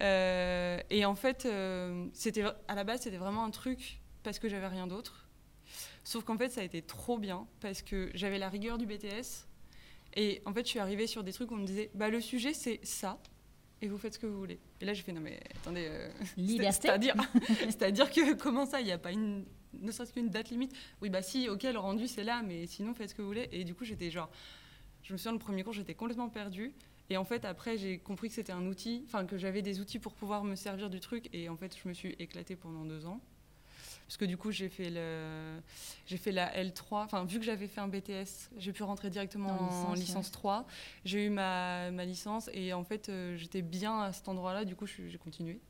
[0.00, 1.48] Et en fait,
[2.12, 5.28] c'était à la base, c'était vraiment un truc parce que j'avais rien d'autre.
[6.04, 9.47] Sauf qu'en fait, ça a été trop bien parce que j'avais la rigueur du BTS.
[10.20, 12.20] Et en fait, je suis arrivée sur des trucs où on me disait bah, le
[12.20, 13.20] sujet, c'est ça.
[13.80, 14.58] Et vous faites ce que vous voulez.
[14.80, 15.86] Et là, j'ai fait non, mais attendez.
[15.88, 16.88] euh, Liberté.
[16.88, 17.14] C'est-à-dire,
[17.60, 20.72] c'est-à-dire que comment ça, il n'y a pas une, ne serait-ce qu'une date limite?
[21.00, 23.48] Oui, bah si, ok, le rendu c'est là, mais sinon faites ce que vous voulez.
[23.52, 24.28] Et du coup, j'étais genre,
[25.04, 26.72] je me souviens le premier cours, j'étais complètement perdue.
[27.10, 30.00] Et en fait, après, j'ai compris que c'était un outil, enfin que j'avais des outils
[30.00, 31.28] pour pouvoir me servir du truc.
[31.32, 33.20] Et en fait, je me suis éclatée pendant deux ans.
[34.08, 35.60] Parce que du coup, j'ai fait, le,
[36.06, 37.04] j'ai fait la L3.
[37.04, 40.26] Enfin, vu que j'avais fait un BTS, j'ai pu rentrer directement En en licence, licence,
[40.28, 40.32] ouais.
[40.32, 40.66] 3.
[41.04, 44.64] J'ai eu ma, ma licence et en fait, euh, j'étais bien à cet endroit-là.
[44.64, 45.60] Du coup, j'ai continué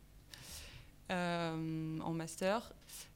[1.11, 2.73] euh, en master.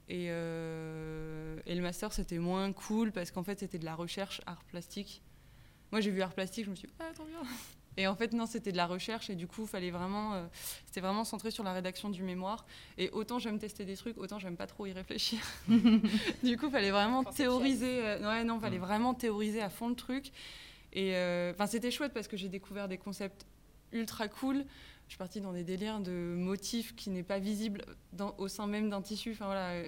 [0.08, 4.40] Et, euh, et le master, c'était moins cool parce qu'en fait, c'était de la recherche
[4.46, 5.22] art plastique.
[5.92, 7.38] Moi, j'ai vu art plastique, je me suis dit, ah, trop bien.
[7.98, 10.46] Et en fait, non, c'était de la recherche et du coup, fallait vraiment, euh,
[10.86, 12.64] c'était vraiment centré sur la rédaction du mémoire.
[12.96, 15.40] Et autant j'aime tester des trucs, autant j'aime pas trop y réfléchir.
[16.42, 18.00] du coup, fallait vraiment théoriser.
[18.06, 18.82] euh, ouais, non, fallait Mm.
[18.82, 20.32] vraiment théoriser à fond le truc.
[20.94, 23.46] Et euh, enfin, c'était chouette parce que j'ai découvert des concepts
[23.92, 24.64] ultra cool.
[25.08, 28.66] Je suis partie dans des délires de motifs qui n'est pas visible dans- au sein
[28.66, 29.32] même d'un tissu.
[29.32, 29.82] Enfin, voilà.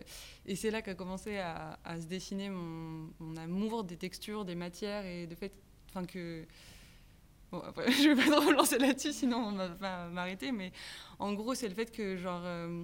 [0.44, 4.54] Et c'est là qu'a commencé à, à se dessiner mon, mon amour des textures, des
[4.54, 5.52] matières et de fait,
[5.88, 6.44] enfin que.
[7.54, 10.50] Bon, après, je vais pas trop lancer là-dessus, sinon on va pas m'arrêter.
[10.52, 10.72] Mais
[11.18, 12.82] en gros, c'est le fait que, genre, euh,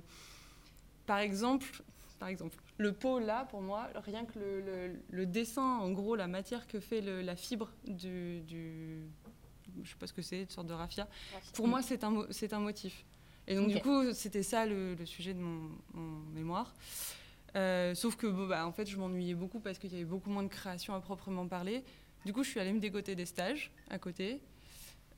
[1.07, 1.83] par exemple,
[2.19, 6.15] par exemple, le pot là, pour moi, rien que le, le- le dessin, en gros,
[6.17, 9.03] la matière que fait le- la fibre du, du,
[9.83, 11.09] je sais pas ce que c'est, une sorte de raffia.
[11.55, 13.05] Pour moi, c'est un, c'est un motif.
[13.49, 16.73] Et donc, du coup, c'était ça le, le sujet de mon, mon mémoire.
[17.57, 20.31] Euh, sauf que, bon, bah, en fait, je m'ennuyais beaucoup parce qu'il y avait beaucoup
[20.31, 21.83] moins de création à proprement parler.
[22.25, 24.41] Du coup, je suis allée me dégoter des stages à côté.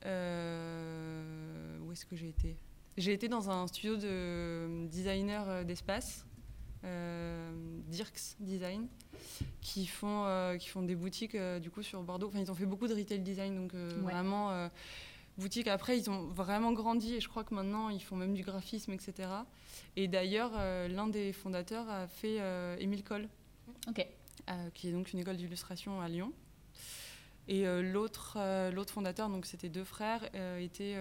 [0.05, 2.55] Euh, où est-ce que j'ai été?
[2.97, 6.25] J'ai été dans un studio de designer euh, d'espace,
[6.83, 7.51] euh,
[7.87, 8.87] Dirks Design.
[9.61, 12.27] qui font, euh, qui font des boutiques du coup sur Bordeaux.
[12.27, 14.11] Enfin, ils ont fait beaucoup de retail design, donc Ouais.
[14.11, 14.69] vraiment
[15.37, 15.67] boutique.
[15.67, 18.91] Après, ils ont vraiment grandi et je crois que maintenant ils font même du graphisme,
[18.91, 19.29] etc.
[19.95, 25.19] Et d'ailleurs, euh, l'un des fondateurs a fait euh, Émile euh, qui est donc une
[25.19, 26.31] école d'illustration à Lyon.
[27.47, 30.95] Et euh, l'autre euh, l'autre fondateur, donc c'était deux frères, euh, était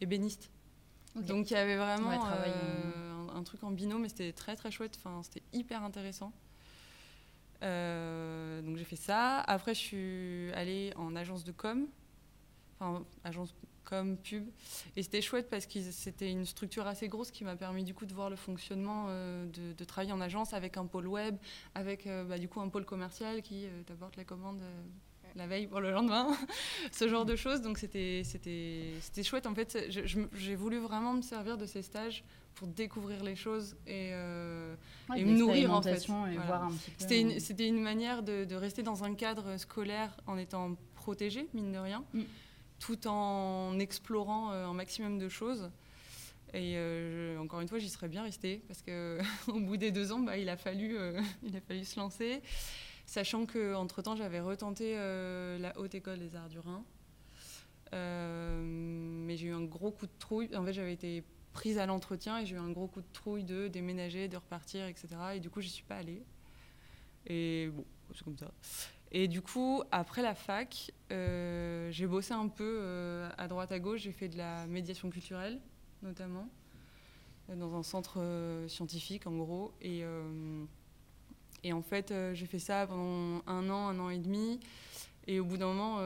[0.00, 0.50] ébéniste.
[1.14, 4.56] Donc il y avait vraiment Ouais, euh, un, un truc en binôme, mais c'était très
[4.56, 4.96] très chouette.
[4.96, 6.32] Enfin, c'était hyper intéressant.
[7.62, 9.40] Euh, donc j'ai fait ça.
[9.40, 11.86] Après, je suis allée en agence de com,
[12.80, 14.44] enfin agence com pub,
[14.96, 18.06] et c'était chouette parce que c'était une structure assez grosse qui m'a permis du coup
[18.06, 21.36] de voir le fonctionnement euh, de, de travailler en agence avec un pôle web,
[21.74, 24.60] avec euh, bah, du coup un pôle commercial qui euh, t'apporte la commande.
[24.62, 24.82] euh,
[25.34, 26.28] la veille pour le lendemain,
[26.92, 27.62] ce genre de choses.
[27.62, 28.22] Donc c'était
[29.24, 29.46] chouette.
[29.46, 32.22] En fait, j'ai voulu vraiment me servir de ces stages
[32.54, 34.74] pour découvrir les choses et, euh,
[35.08, 36.06] Ouais, et de me nourrir en fait.
[36.06, 36.64] Voilà.
[36.64, 36.70] un.
[36.98, 41.78] C'était une, manière de, de rester dans un cadre scolaire en étant protégé, mine de
[41.78, 42.20] rien, Mm.
[42.82, 45.70] Tout en explorant euh, un maximum de choses.
[46.52, 50.10] Et euh, encore une fois, j'y serais bien restée parce que au bout des deux
[50.10, 52.42] ans, bah, il, a fallu, euh, il a fallu se lancer.
[53.06, 56.84] Sachant qu'entre-temps, j'avais retenté la Haute École des Arts du Rhin.
[57.92, 60.48] Mais j'ai eu un gros coup de trouille.
[60.56, 61.22] En fait, j'avais été
[61.52, 64.86] prise à l'entretien et j'ai eu un gros coup de trouille de déménager, de repartir,
[64.86, 65.08] etc.
[65.34, 66.22] Et du coup, j'y suis pas allée.
[67.26, 67.84] Et bon,
[68.14, 68.50] c'est comme ça.
[69.14, 73.78] Et du coup, après la fac, euh, j'ai bossé un peu euh, à droite à
[73.78, 74.00] gauche.
[74.00, 75.60] J'ai fait de la médiation culturelle,
[76.02, 76.48] notamment,
[77.50, 78.20] euh, dans un centre
[78.68, 79.74] scientifique, en gros.
[79.82, 80.02] Et,
[81.72, 84.58] en fait, j'ai fait ça pendant un an, un an et demi.
[85.26, 85.98] Et au bout d'un moment,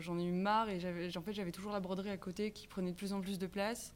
[0.00, 0.68] j'en ai eu marre.
[0.70, 3.20] Et j'avais, en fait, j'avais toujours la broderie à côté qui prenait de plus en
[3.20, 3.94] plus de place.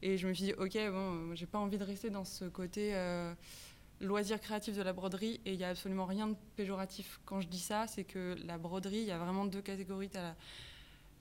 [0.00, 2.94] Et je me suis dit, ok, bon, j'ai pas envie de rester dans ce côté
[4.02, 5.40] euh, loisir créatif de la broderie.
[5.44, 7.86] Et il n'y a absolument rien de péjoratif quand je dis ça.
[7.86, 10.08] C'est que la broderie, il y a vraiment deux catégories.
[10.10, 10.34] Tu la,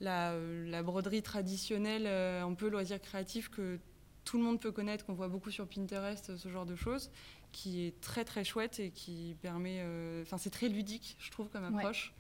[0.01, 3.79] la, euh, la broderie traditionnelle, euh, un peu loisir créatif, que
[4.25, 7.11] tout le monde peut connaître, qu'on voit beaucoup sur Pinterest, ce genre de choses,
[7.51, 9.77] qui est très très chouette et qui permet.
[9.81, 11.77] euh, Enfin, c'est très ludique, je trouve, comme Ouais.
[11.77, 12.13] approche.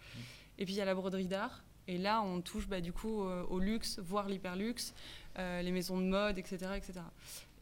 [0.57, 1.63] Et puis il y a la broderie d'art.
[1.87, 4.93] Et là, on touche bah, du coup euh, au luxe, voire l'hyperluxe,
[5.37, 6.71] euh, les maisons de mode, etc.
[6.77, 7.01] etc.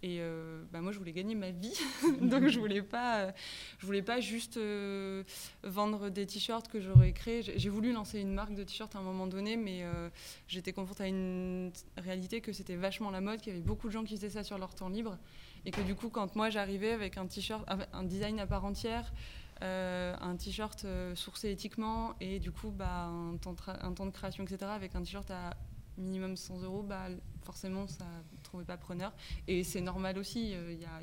[0.04, 1.74] Et euh, bah, moi, je voulais gagner ma vie,
[2.22, 3.32] donc je voulais euh,
[3.80, 5.24] voulais pas juste euh,
[5.64, 7.42] vendre des t-shirts que j'aurais créés.
[7.42, 10.10] J'ai voulu lancer une marque de t-shirts à un moment donné, mais euh,
[10.50, 13.94] j'étais confrontée à une réalité que c'était vachement la mode, qu'il y avait beaucoup de
[13.94, 15.18] gens qui faisaient ça sur leur temps libre,
[15.66, 17.64] et que du coup, quand moi j'arrivais avec un t-shirt,
[17.94, 19.14] un design à part entière,
[19.62, 20.86] un t-shirt
[21.16, 24.70] sourcé éthiquement et du coup bah, un, temps un temps de création, etc.
[24.70, 25.52] avec un t-shirt à
[25.98, 27.08] minimum 100 euros, bah,
[27.44, 29.14] forcément ça ne trouvait pas preneur.
[29.48, 31.02] Et c'est normal aussi, il y, a,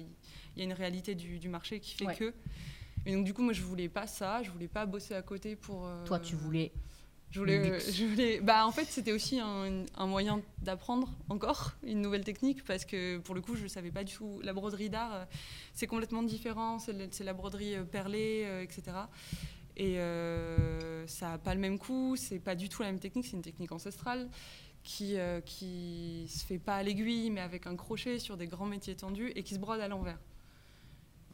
[0.56, 2.16] y a une réalité du, du marché qui fait Ouais.
[2.16, 2.34] que.
[3.06, 5.56] Et donc du coup moi je voulais pas ça, je voulais pas bosser à côté
[5.56, 5.86] pour...
[5.86, 6.70] euh, Toi, tu voulais.
[7.30, 7.92] je voulais, luxe.
[7.94, 12.62] je voulais, bah en fait c'était aussi un, un moyen d'apprendre encore une nouvelle technique
[12.64, 15.24] parce que pour le coup je savais pas du tout la broderie d'art euh,
[15.72, 18.82] c'est complètement différent c'est la broderie euh, perlée euh, etc
[19.76, 23.24] et euh, ça a pas le même coup c'est pas du tout la même technique
[23.26, 24.28] c'est une technique ancestrale
[24.82, 28.66] qui euh, qui se fait pas à l'aiguille mais avec un crochet sur des grands
[28.66, 30.18] métiers tendus et qui se brode à l'envers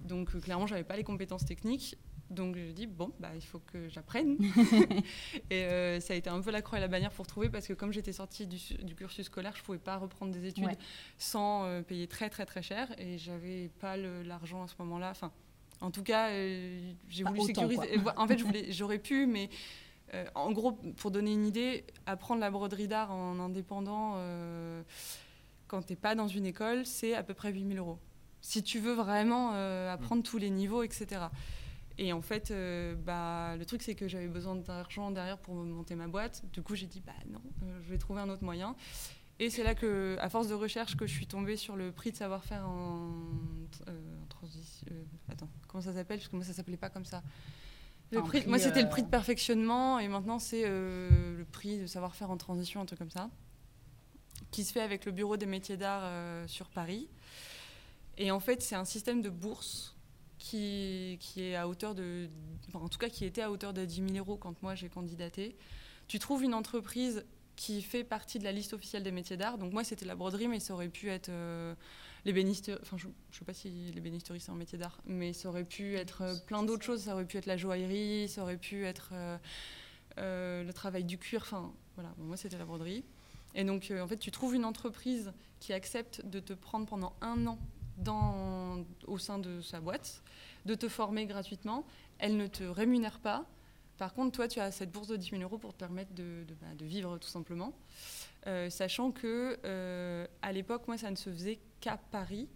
[0.01, 1.97] donc euh, clairement j'avais pas les compétences techniques
[2.31, 4.37] donc je dis bon bah il faut que j'apprenne
[5.51, 7.69] et euh, ça a été un peu la croix et la bannière pour trouver parce
[7.69, 10.77] que comme j'étais sortie du, du cursus scolaire, je pouvais pas reprendre des études Ouais.
[11.19, 15.11] sans euh, payer très très très cher et j'avais pas l'argent à ce moment-là.
[15.11, 15.31] Enfin,
[15.81, 18.01] en tout cas, euh, j'ai voulu autant, sécuriser.
[18.17, 18.39] En fait,
[18.71, 19.49] j'aurais pu, mais
[20.35, 24.83] en gros, pour donner une idée, apprendre la broderie d'art en indépendant euh,
[25.69, 27.99] quand t'es pas dans une école, c'est à peu près 8000 euros.
[28.41, 31.23] Si tu veux vraiment euh, apprendre tous les niveaux, etc.
[31.99, 35.95] Et en fait, euh, bah, le truc, c'est que j'avais besoin d'argent derrière pour monter
[35.95, 36.45] ma boîte.
[36.53, 38.77] Du coup, j'ai dit, bah non, euh, je vais trouver un autre moyen.
[39.39, 42.11] Et c'est là que, à force de recherche, que je suis tombée sur le prix
[42.11, 43.13] de savoir-faire en,
[43.89, 44.87] euh, en transition.
[44.91, 46.19] euh, attends, comment ça s'appelle?
[46.19, 47.23] Parce que moi, ça s'appelait pas comme ça.
[48.17, 51.37] Le Un prix, prix, moi, c'était le euh, prix de perfectionnement, et maintenant, c'est euh,
[51.37, 53.29] le prix de savoir-faire en transition, un truc comme ça,
[54.51, 57.09] qui se fait avec le Bureau des métiers d'art euh, sur Paris.
[58.17, 59.95] Et en fait, c'est un système de bourse
[60.39, 62.29] qui, qui est à hauteur de.
[62.69, 64.89] enfin, en tout cas, qui était à hauteur de 10 000 euros quand moi j'ai
[64.89, 65.57] candidaté.
[66.09, 67.25] Tu trouves une entreprise
[67.57, 69.59] qui fait partie de la liste officielle des métiers d'art.
[69.59, 71.75] Donc, moi, c'était la broderie, mais ça aurait pu être euh,
[72.27, 72.79] l'ébénisterie.
[72.83, 75.97] Enfin, je ne sais pas si l'ébénisterie, c'est un métier d'art, mais ça aurait pu
[75.97, 77.03] être euh, plein d'autres choses.
[77.03, 79.39] Ça aurait pu être la joaillerie, ça aurait pu être euh,
[80.19, 81.43] euh, le travail du cuir.
[81.43, 83.05] Enfin, voilà, Bon, moi, c'était la broderie.
[83.55, 87.47] Et donc, en fait, tu trouves une entreprise qui accepte de te prendre pendant un
[87.47, 87.59] an
[87.97, 90.23] dans, au sein de sa boîte.
[90.67, 91.87] de te former gratuitement.
[92.19, 93.47] Elle ne te rémunère pas.
[93.99, 96.45] Par contre, toi, tu as cette bourse de 10 000 euros pour te permettre de,
[96.47, 97.73] de, bah, de vivre tout simplement.
[98.47, 102.49] Euh, sachant que euh, à l'époque, moi, ça ne se faisait qu'à Paris.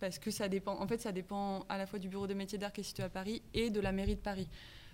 [0.00, 2.56] Parce que ça dépend, en fait, ça dépend à la fois du bureau des métiers
[2.56, 4.48] d'art qui est situé à Paris et de la mairie de Paris.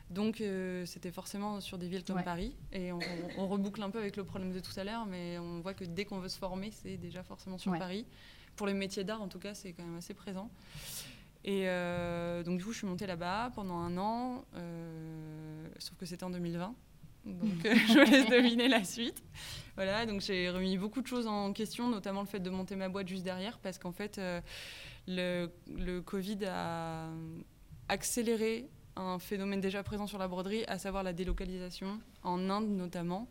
[0.09, 2.23] Donc, euh, c'était forcément sur des villes comme Ouais.
[2.23, 2.57] Paris.
[2.73, 2.99] Et on,
[3.37, 5.85] on reboucle un peu avec le problème de tout à l'heure, mais on voit que
[5.85, 7.79] dès qu'on veut se former, c'est déjà forcément sur Ouais.
[7.79, 8.07] Paris.
[8.57, 10.49] Pour les métiers d'art, en tout cas, c'est quand même assez présent.
[11.45, 16.07] Et euh, donc, du coup, je suis montée là-bas pendant un an, euh, sauf que
[16.07, 16.75] c'était en 2020.
[17.27, 19.23] Donc, euh, je vous laisse deviner la suite.
[19.77, 22.89] Voilà, donc j'ai remis beaucoup de choses en question, notamment le fait de monter ma
[22.89, 24.19] boîte juste derrière, parce qu'en fait,
[25.07, 27.09] le, Covid a
[27.89, 33.29] accéléré un phénomène déjà présent sur la broderie, à savoir la délocalisation, en Inde notamment.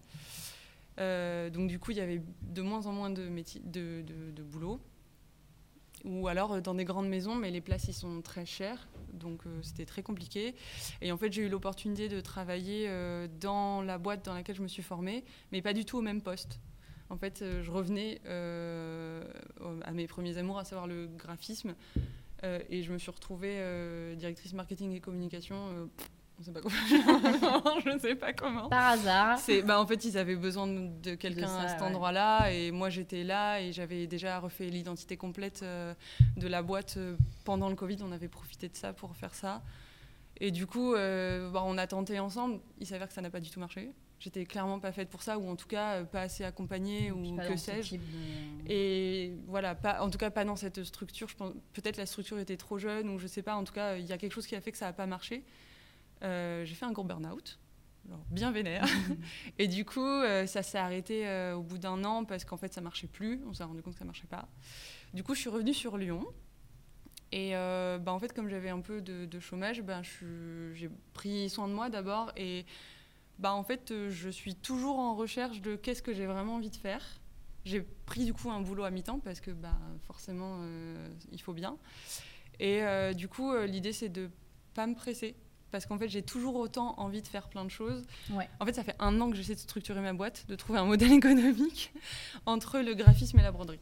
[0.97, 3.27] Donc du coup, il y avait de moins en moins de,
[3.65, 4.79] de boulot.
[6.03, 8.87] Ou alors euh, dans des grandes maisons, mais les places, ils sont très chères.
[9.13, 10.55] Donc euh, c'était très compliqué.
[11.01, 14.61] Et en fait, j'ai eu l'opportunité de travailler euh, dans la boîte dans laquelle je
[14.61, 16.59] me suis formée, mais pas du tout au même poste.
[17.09, 21.75] En fait, je revenais à mes premiers amours, à savoir le graphisme.
[22.41, 25.89] Et je me suis retrouvée directrice marketing et communication.
[26.39, 26.75] On sait pas comment.
[27.85, 28.69] je ne sais pas comment.
[28.69, 29.37] Par hasard.
[29.39, 31.87] C'est, bah, en fait, ils avaient besoin de, quelqu'un à cet ouais.
[31.87, 35.93] endroit-là, et moi j'étais là, et j'avais déjà refait l'identité complète euh,
[36.37, 37.97] de la boîte euh, pendant le Covid.
[38.01, 39.61] On avait profité de ça pour faire ça.
[40.39, 42.59] Et du coup, euh, bah, on a tenté ensemble.
[42.79, 43.91] Il s'avère que ça n'a pas du tout marché.
[44.19, 47.57] J'étais clairement pas faite pour ça, ou en tout cas pas assez accompagnée, ou que
[47.57, 47.95] sais-je.
[47.95, 48.01] de-
[48.67, 51.27] Et voilà, pas, en tout cas pas dans cette structure.
[51.27, 53.55] Je pense, peut-être la structure était trop jeune ou je sais pas.
[53.55, 55.05] En tout cas, il y a quelque chose qui a fait que ça n'a pas
[55.07, 55.43] marché.
[56.23, 57.59] Euh, j'ai fait un gros burn-out,
[58.31, 58.85] bien vénère.
[59.59, 62.73] et du coup, euh, ça s'est arrêté euh, au bout d'un an parce qu'en fait
[62.73, 63.41] ça marchait plus.
[63.47, 64.47] On s'est rendu compte que ça marchait pas.
[65.13, 66.25] Du coup, je suis revenue sur Lyon.
[67.31, 71.49] Et bah, en fait, comme j'avais un peu de, de chômage, ben, suis- j'ai pris
[71.49, 72.31] soin de moi d'abord.
[72.37, 72.65] Et
[73.39, 76.75] bah, en fait, je suis toujours en recherche de qu'est-ce que j'ai vraiment envie de
[76.75, 77.01] faire.
[77.65, 80.59] J'ai pris du coup un boulot à mi-temps parce que bah, forcément,
[81.31, 81.77] il faut bien.
[82.59, 84.29] Et euh, du coup, euh, l'idée, c'est de
[84.73, 85.35] pas me presser.
[85.73, 88.03] Parce qu'en fait, j'ai toujours autant envie de faire plein de choses.
[88.29, 88.47] Ouais.
[88.59, 90.85] En fait, ça fait un an que j'essaie de structurer ma boîte, de trouver un
[90.85, 91.91] modèle économique
[92.45, 93.79] entre le graphisme et la broderie.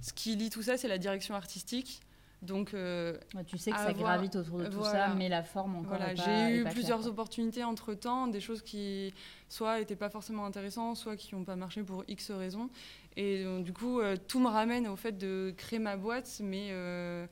[0.00, 2.00] Ce qui lie tout ça, c'est la direction artistique.
[2.42, 5.10] Donc, euh, Ouais, tu sais que ça gravite autour de tout voilà.
[5.10, 5.96] ça, mais la forme encore.
[5.96, 9.14] voilà, j'ai eu plusieurs opportunités entre temps, des choses qui
[9.48, 12.68] soit n'étaient pas forcément intéressantes, soit qui n'ont pas marché pour X raisons.
[13.16, 16.70] Et donc, du coup, euh, tout me ramène au fait de créer ma boîte, mais
[16.72, 17.24] euh,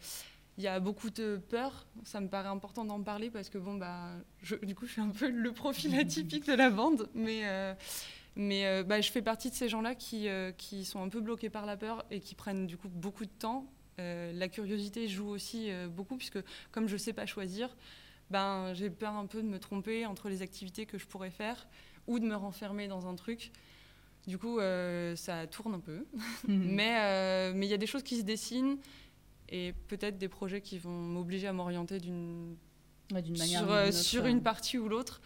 [0.61, 1.87] il y a beaucoup de peur.
[2.05, 4.11] Ça me paraît important d'en parler parce que, bon, bah,
[4.43, 7.41] je- du coup, je suis un peu le profil atypique de la bande, mais.
[7.45, 7.75] euh,
[8.37, 11.21] mais euh, bah, je fais partie de ces gens-là qui, euh, qui sont un peu
[11.21, 13.67] bloqués par la peur et qui prennent du coup beaucoup de temps.
[13.99, 16.39] La curiosité joue aussi beaucoup puisque
[16.73, 17.77] comme je ne sais pas choisir,
[18.31, 21.67] ben, j'ai peur un peu de me tromper entre les activités que je pourrais faire
[22.07, 23.51] ou de me renfermer dans un truc.
[24.27, 24.59] Du coup,
[25.17, 26.07] ça tourne un peu.
[26.49, 28.79] Mais euh, mais il y a des choses qui se dessinent
[29.51, 32.57] et peut-être des projets qui vont m'obliger à m'orienter d'une
[33.13, 34.29] Ouais, manière sur, ou euh, sur euh.
[34.29, 35.21] une partie ou l'autre.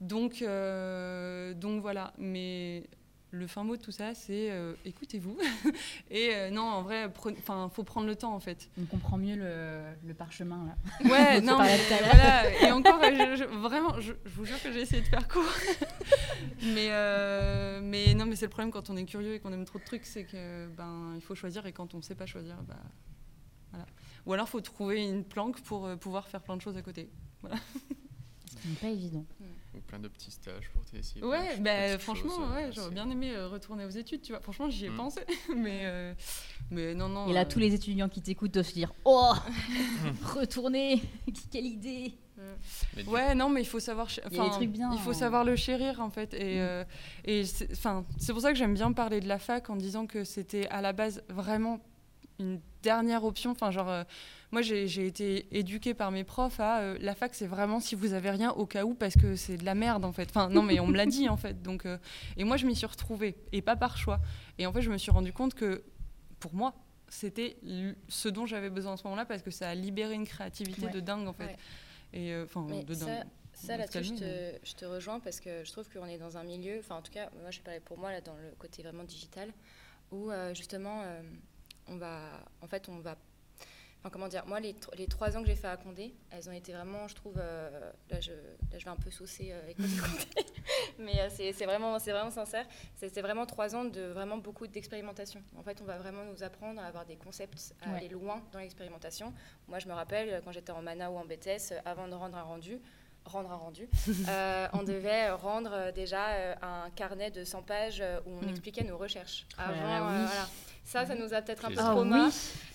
[0.00, 2.12] Donc, euh, donc voilà.
[2.18, 2.84] Mais
[3.30, 5.38] le fin mot de tout ça, c'est euh, écoutez-vous.
[6.10, 7.36] Et euh, non, en vrai, il
[7.70, 8.68] faut prendre le temps en fait.
[8.80, 11.08] On comprend mieux le, le parchemin là.
[11.08, 12.50] Ouais, non, mais voilà.
[12.68, 15.44] Et encore, je- je- vraiment, je, je vous jure que j'ai essayé de faire court.
[16.74, 19.64] mais, euh, mais non, mais c'est le problème quand on est curieux et qu'on aime
[19.64, 22.26] trop de trucs, c'est que ben il faut choisir et quand on ne sait pas
[22.26, 22.74] choisir, bah.
[24.26, 27.08] Ou alors, faut trouver une planque pour euh, pouvoir faire plein de choses à côté.
[28.50, 29.24] Ce qui n'est pas évident.
[29.74, 31.20] Ou plein de petits stages pour t'essayer.
[31.20, 34.32] plein Ouais, bah, franchement, choses, euh, ouais, j'aurais bien aimé euh, retourner aux études, tu
[34.32, 34.40] vois.
[34.40, 34.96] Franchement, j'y ai Mm.
[34.96, 35.20] pensé,
[35.56, 36.14] mais, euh,
[36.70, 37.28] mais non, non.
[37.28, 39.32] Et là, euh, tous les étudiants qui t'écoutent doivent se dire Oh
[40.34, 41.00] Retourner
[41.52, 42.14] Quelle idée
[42.96, 44.08] Mais Ouais, non, mais il faut savoir.
[44.10, 45.14] Il y a des enfin, trucs bien, Il faut hein.
[45.14, 46.34] savoir le chérir, en fait.
[46.34, 46.58] Et, Mm.
[46.60, 46.84] euh,
[47.24, 50.06] et c'est enfin, c'est pour ça que j'aime bien parler de la fac en disant
[50.06, 51.80] que c'était à la base vraiment
[52.38, 53.50] une dernière option.
[53.50, 54.04] Enfin, genre, euh,
[54.50, 58.14] moi, j'ai été éduquée par mes profs à euh, la fac, c'est vraiment si vous
[58.14, 60.28] avez rien au cas où parce que c'est de la merde, en fait.
[60.30, 61.62] Enfin, non, mais on me l'a dit, en fait.
[61.62, 61.98] Donc, euh,
[62.36, 64.20] et moi, je m'y suis retrouvée et pas par choix.
[64.58, 65.82] Et en fait, je me suis rendu compte que
[66.38, 66.74] pour moi,
[67.08, 67.56] c'était
[68.08, 70.92] ce dont j'avais besoin à ce moment-là parce que ça a libéré une créativité Ouais.
[70.92, 71.44] de dingue, en fait.
[71.44, 71.56] Ouais.
[72.12, 73.24] Et enfin, de ça, dingue.
[73.52, 76.42] ça là-dessus, je te, je te rejoins parce que je trouve qu'on est dans un
[76.42, 79.04] milieu, enfin en tout cas, moi je parler pour moi là dans le côté vraiment
[79.04, 79.52] digital,
[80.10, 81.22] où euh, justement euh,
[81.88, 82.20] on va,
[82.62, 83.16] en fait, on va
[84.02, 86.52] Enfin, comment dire Moi, les, les trois ans que j'ai fait à Condé, elles ont
[86.52, 87.34] été vraiment, je trouve.
[87.36, 90.26] euh, là, je, là, je vais un peu saucer euh, avec Condé,
[90.98, 92.64] mais euh, c'est vraiment, c'est vraiment sincère.
[92.96, 95.42] C'était vraiment trois ans de vraiment beaucoup d'expérimentation.
[95.58, 97.98] En fait, on va vraiment nous apprendre à avoir des concepts, à Ouais.
[97.98, 99.34] aller loin dans l'expérimentation.
[99.68, 102.42] Moi, je me rappelle quand j'étais en mana ou en BTS, avant de rendre un
[102.42, 102.80] rendu,
[103.26, 103.86] rendre un rendu,
[104.30, 108.48] euh, on devait rendre déjà un carnet de 100 pages où on Mm.
[108.48, 109.44] expliquait nos recherches.
[109.58, 110.24] Avant, oui.
[110.24, 110.48] voilà.
[110.84, 112.26] Ça, ça nous a peut-être un peu trauma.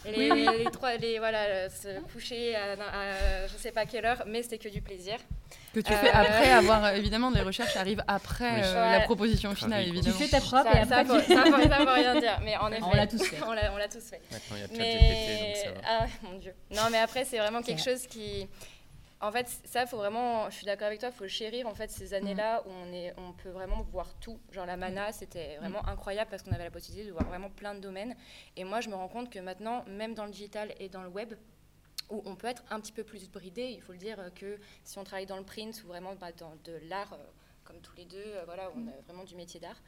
[0.06, 0.12] oui.
[0.16, 4.24] Les, les trois, les, voilà, euh, se coucher à, à je sais pas quelle heure,
[4.28, 5.18] mais c'était que du plaisir.
[5.74, 8.62] Que tu Euh, fais après avoir, euh, évidemment, les recherches arrivent après Oui.
[8.64, 9.92] euh, la proposition finale, quoi.
[9.94, 10.18] Tu évidemment.
[10.20, 11.34] fais ta propre ça, et ça, après faut, tu...
[11.34, 13.38] ça, faut- ça veut rien dire, mais en effet, On l'a tous fait.
[13.46, 14.22] on l'a tous fait.
[14.32, 15.78] Maintenant, il y a ChatGPT, donc Mais ça va.
[15.88, 16.54] ah mon dieu.
[16.72, 18.48] Non, mais après c'est vraiment quelque chose qui,
[19.26, 20.50] en fait, ça faut vraiment.
[20.50, 23.34] Je suis d'accord avec toi, faut chérir en fait ces années-là où on est, on
[23.34, 24.40] peut vraiment voir tout.
[24.52, 27.74] Genre la mana, c'était vraiment incroyable parce qu'on avait la possibilité de voir vraiment plein
[27.74, 28.16] de domaines.
[28.56, 31.10] Et moi, je me rends compte que maintenant, même dans le digital et dans le
[31.10, 31.34] web.
[32.12, 34.60] Où on peut être un petit peu plus bridé, il faut le dire euh, que
[34.84, 37.18] si on travaille dans le print ou vraiment bah, dans de l'art, euh,
[37.64, 39.82] comme tous les deux, euh, voilà, on a vraiment du métier d'art,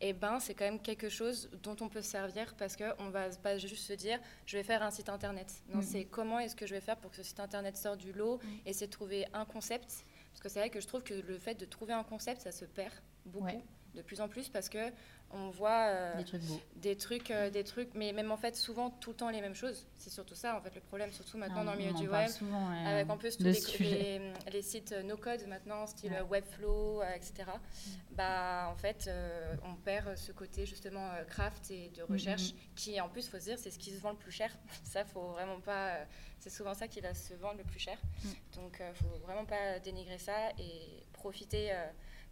[0.00, 3.28] et ben c'est quand même quelque chose dont on peut se servir parce qu'on va
[3.42, 5.52] pas juste se dire je vais faire un site internet.
[5.68, 5.82] Non, Mhm.
[5.82, 8.38] c'est comment est-ce que je vais faire pour que ce site internet sorte du lot,
[8.42, 8.58] Mhm.
[8.66, 10.04] essayer de trouver un concept.
[10.32, 12.50] Parce que c'est vrai que je trouve que le fait de trouver un concept, ça
[12.52, 12.92] se perd
[13.24, 13.62] beaucoup, Ouais.
[13.94, 14.90] de plus en plus, parce que
[15.30, 16.60] on voit euh, Des trucs beaux.
[16.76, 19.54] des trucs, euh, des trucs, mais même en fait souvent tout le temps les mêmes
[19.54, 19.86] choses.
[19.98, 22.28] C'est surtout ça en fait le problème, surtout maintenant Non, dans le milieu du web.
[22.28, 23.88] souvent, ouais, Avec en plus tous le les,
[24.20, 26.18] les- les sites euh, no-code maintenant, style Ouais.
[26.20, 27.32] euh, Webflow, euh, etc.
[27.56, 27.90] Mm.
[28.12, 32.52] Bah, en fait, euh, on perd ce côté justement euh, craft et de Mm, recherche
[32.76, 34.56] qui, en plus, faut se dire, c'est ce qui se vend le plus cher.
[34.84, 35.94] Ça, faut vraiment pas.
[35.96, 36.04] euh,
[36.38, 37.98] c'est souvent ça qui va se vendre le plus cher.
[38.22, 38.28] Mm.
[38.56, 41.72] Donc, euh, faut vraiment pas dénigrer ça et profiter.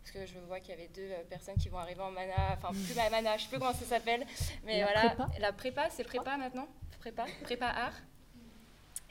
[0.03, 2.35] Parce que je vois qu'il y avait deux euh, personnes qui vont arriver en mana,
[2.57, 4.27] enfin plus la mana, je sais plus comment ça s'appelle,
[4.65, 6.67] mais La voilà, prépa la prépa, c'est prépa maintenant,
[7.01, 7.95] prépa, prépa art?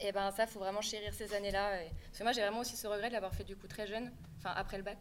[0.03, 1.77] Et ben ça, faut vraiment chérir ces années-là.
[2.07, 4.11] Parce que moi, j'ai vraiment aussi ce regret de l'avoir fait du coup très jeune,
[4.39, 4.97] enfin après le bac.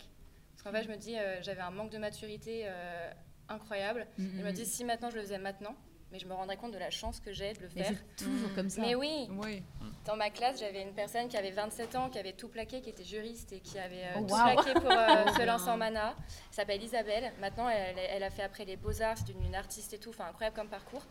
[0.53, 3.11] Parce qu'en fait, je me dis, euh, j'avais un manque de maturité euh,
[3.49, 4.07] incroyable.
[4.19, 5.75] Mm, Je me dis, si maintenant je le faisais maintenant,
[6.13, 7.95] mais je me rendrais compte de la chance que j'ai de le Mais faire.
[8.17, 8.81] c'est toujours comme ça.
[8.81, 9.63] Mais oui, Oui.
[10.07, 12.91] dans ma classe, j'avais une personne qui avait 27 ans, qui avait tout plaqué, qui
[12.91, 15.77] était juriste et qui avait euh, Oh, tout plaqué pour euh, Trop se lancer en
[15.77, 16.15] mana.
[16.19, 17.33] Elle s'appelle Isabelle.
[17.41, 20.27] Maintenant, elle, elle a fait après les beaux-arts, c'est une, une artiste et tout, enfin
[20.27, 21.07] incroyable comme parcours.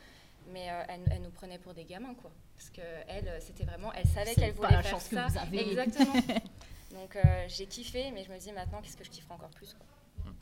[0.52, 2.32] Mais euh, elle, elle nous prenait pour des gamins, quoi.
[2.56, 5.16] Parce que elle, euh, c'était vraiment, elle savait qu'elle pas voulait la faire chance que
[5.16, 5.28] ça.
[5.28, 5.70] vous avez.
[5.72, 6.14] Exactement.
[6.92, 9.74] Donc euh, j'ai kiffé, mais je me dis maintenant, qu'est-ce que je kifferai encore plus,
[9.76, 9.86] quoi.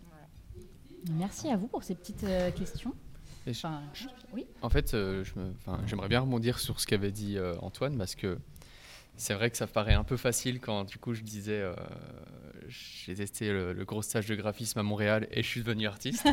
[0.09, 0.25] Voilà.
[1.11, 2.93] Merci à vous pour ces petites euh, questions.
[3.47, 3.81] Et je- Enfin,
[4.33, 4.45] oui.
[4.61, 5.23] En fait, euh,
[5.87, 8.37] j'aimerais bien rebondir sur ce qu'avait dit euh, Antoine parce que
[9.15, 11.73] c'est vrai que ça paraît un peu facile quand du coup je disais euh,
[12.67, 16.27] j'ai testé le, le gros stage de graphisme à Montréal et je suis devenu artiste.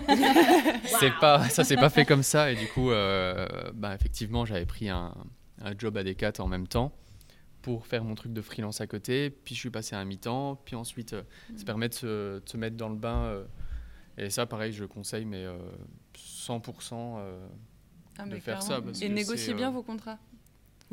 [1.00, 4.66] c'est pas, ça s'est pas fait comme ça et du coup, euh, bah, effectivement, j'avais
[4.66, 5.14] pris un,
[5.62, 6.92] un job à Decat en même temps
[7.62, 9.30] pour faire mon truc de freelance à côté.
[9.30, 10.60] Puis je suis passé à un mi-temps.
[10.66, 11.22] Puis ensuite, euh,
[11.56, 12.06] ça permet de se,
[12.38, 13.44] de se mettre dans le bain.
[14.18, 15.58] Euh, et ça, pareil, je conseille, mais euh,
[16.16, 17.16] 100%.
[17.18, 17.46] euh,
[18.18, 18.76] Ah, de mais faire clairement.
[18.76, 20.18] ça, parce Et négociez c'est, bien euh, vos contrats.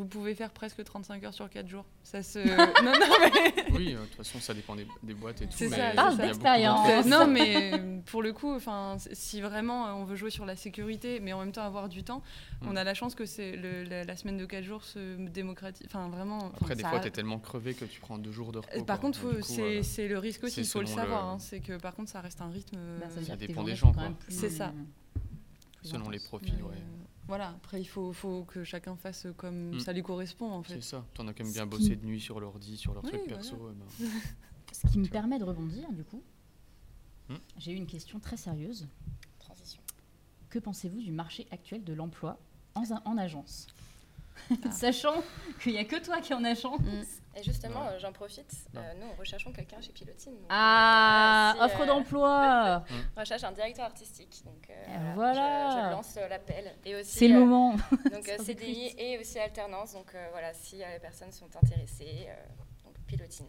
[0.01, 1.85] Vous pouvez faire presque 35 heures sur 4 jours.
[2.01, 2.39] Ça se.
[2.83, 3.71] non, non, mais.
[3.71, 5.53] Oui, euh, de toute façon, ça dépend des, des boîtes et tout.
[5.55, 7.05] C'est ça, Parle d'expérience.
[7.05, 8.57] non, mais euh, pour le coup,
[9.13, 12.03] si vraiment euh, on veut jouer sur la sécurité, mais en même temps avoir du
[12.03, 12.23] temps,
[12.63, 12.77] on Mm.
[12.77, 15.85] a la chance que c'est le- la, la semaine de 4 jours se démocratise.
[15.85, 16.51] Enfin, vraiment.
[16.59, 18.69] Après, des ça- fois, tu es tellement crevé que tu prends deux jours de repos.
[18.75, 19.09] Euh, Par quoi.
[19.09, 21.25] contre, c'est euh, c'est le risque aussi, c'est il faut le selon le- savoir.
[21.29, 22.77] hein, c'est que par contre, ça reste un rythme.
[22.99, 24.09] Bah, ça tes dépend des gens, quoi.
[24.29, 24.73] C'est ça.
[25.83, 26.75] selon les profils, ouais.
[27.31, 29.79] Euh, Voilà, après, il faut, faut que chacun fasse comme Mm.
[29.79, 30.75] ça lui correspond, en fait.
[30.75, 31.05] C'est ça.
[31.13, 33.09] T'en as quand même bien Ce bossé qui- de nuit sur l'ordi, sur leur Oui,
[33.11, 33.35] truc voilà.
[33.37, 33.55] perso.
[33.71, 34.09] eh ben,
[34.73, 35.11] Ce qui me vois.
[35.11, 36.21] permet de rebondir, du coup.
[37.29, 37.35] Hmm.
[37.57, 38.87] J'ai eu une question très sérieuse.
[39.39, 39.81] Transition.
[40.49, 42.37] Que pensez-vous du marché actuel de l'emploi
[42.75, 43.67] en, en agence?
[44.65, 44.71] Ah.
[44.71, 45.23] Sachant
[45.61, 46.79] qu'il n'y a que toi qui es en agence.
[46.81, 47.03] Mm.
[47.35, 47.93] Et justement, Ouais.
[47.93, 48.51] euh, j'en profite.
[48.75, 50.33] Euh, nous, on recherchons quelqu'un chez Pilotine.
[50.33, 52.83] donc, Ah, euh, si, offre euh, d'emploi
[53.15, 54.41] On recherche un directeur artistique.
[54.45, 54.73] Donc euh,
[55.11, 55.69] Et voilà.
[55.71, 56.73] Je, je lance euh, l'appel.
[56.85, 57.75] Et C'est le moment.
[58.11, 59.93] Donc CDI et aussi alternance.
[59.93, 62.33] Donc euh, voilà, si euh, les personnes sont intéressées, euh,
[62.83, 63.47] donc Pilotine.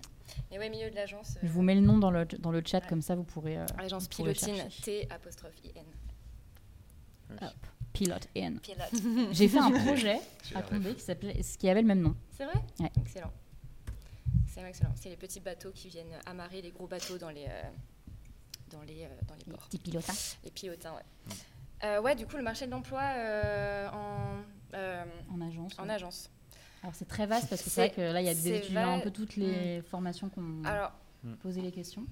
[0.52, 1.36] Mais ouais, milieu de l'agence.
[1.42, 2.88] Je vous mets le nom dans le, dans le chat, Ouais.
[2.88, 3.58] comme ça vous pourrez.
[3.58, 4.82] euh, Agence vous pourrez Pilotine, chercher.
[4.82, 5.84] T apostrophe I-N.
[7.40, 7.48] ouais.
[7.92, 8.58] Pilote N.
[9.32, 10.18] J'ai fait un projet
[10.54, 10.62] à.
[10.62, 12.14] Condé qui, s'appelait- ce qui avait le même nom.
[12.30, 12.54] C'est vrai?
[12.80, 12.90] Ouais.
[13.00, 13.30] Excellent.
[14.54, 14.92] C'est excellent.
[14.96, 17.62] C'est les petits bateaux qui viennent amarrer les gros bateaux dans les, euh,
[18.70, 19.66] dans les, euh, dans les Les ports.
[19.66, 20.12] petits pilotins.
[20.44, 21.34] Les pilotins, ouais.
[21.84, 24.42] Euh, ouais, du coup, le marché de l'emploi euh, en,
[24.74, 25.78] euh, En agence.
[25.78, 25.94] en ouais.
[25.94, 26.30] agence.
[26.82, 28.94] Alors c'est très vaste parce que c'est vrai que là il y a des étudiants,
[28.94, 30.92] un va- peu toutes les formations qu'on Alors,
[31.40, 32.04] posé les questions.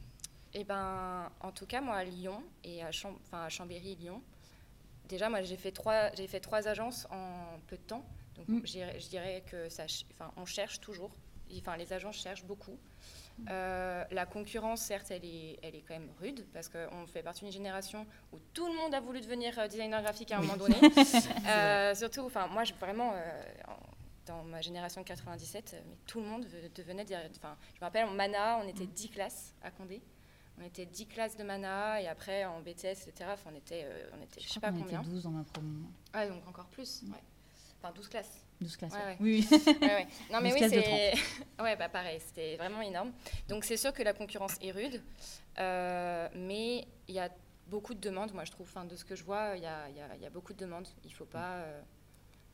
[0.55, 4.23] Eh ben, en tout cas, moi, à Lyon et à, Cham- enfin, à Chambéry, Lyon,
[5.09, 8.05] déjà, moi, j'ai fait, trois, j'ai fait trois agences en peu de temps.
[8.37, 8.61] Donc Mm.
[8.65, 11.11] je dirais- que ça, enfin, on cherche toujours.
[11.59, 12.79] Enfin, les agents cherchent beaucoup.
[13.49, 17.41] Euh, la concurrence, certes, elle est, elle est quand même rude parce qu'on fait partie
[17.45, 20.57] d'une génération où tout le monde a voulu devenir euh, designer graphique à un moment
[20.59, 20.77] donné.
[21.49, 23.79] Euh, surtout, enfin, moi, je, vraiment, euh, en-
[24.27, 27.05] dans ma génération de 97, euh, mais tout le monde ve- devenait.
[27.37, 30.03] Enfin, je me rappelle, en Mana, on était 10 classes à Condé.
[30.61, 33.31] On était 10 classes de Mana et après en BTS, etc.
[33.33, 33.87] Enfin, on était,
[34.17, 35.01] on était, je sais Je pas crois qu'on combien.
[35.01, 35.89] était 12 dans ma promo.
[36.13, 37.03] Ah, donc encore plus.
[37.05, 37.17] Ouais.
[37.83, 38.45] Enfin, 12 classes.
[38.61, 38.93] 12 classes.
[38.93, 39.17] Ouais, ouais.
[39.21, 39.59] Oui, oui.
[39.81, 40.07] Ouais, ouais.
[40.33, 41.13] Non, mais 12 oui, c'est.
[41.63, 43.13] ouais, bah pareil, c'était vraiment énorme.
[43.49, 45.01] Donc, c'est sûr que la concurrence est rude,
[45.59, 47.31] euh, mais il y a
[47.69, 48.67] beaucoup de demandes, moi, je trouve.
[48.69, 50.53] Enfin, de ce que je vois, il y a, il y a- y a beaucoup
[50.53, 50.87] de demandes.
[51.05, 51.55] Il faut pas.
[51.59, 51.81] euh,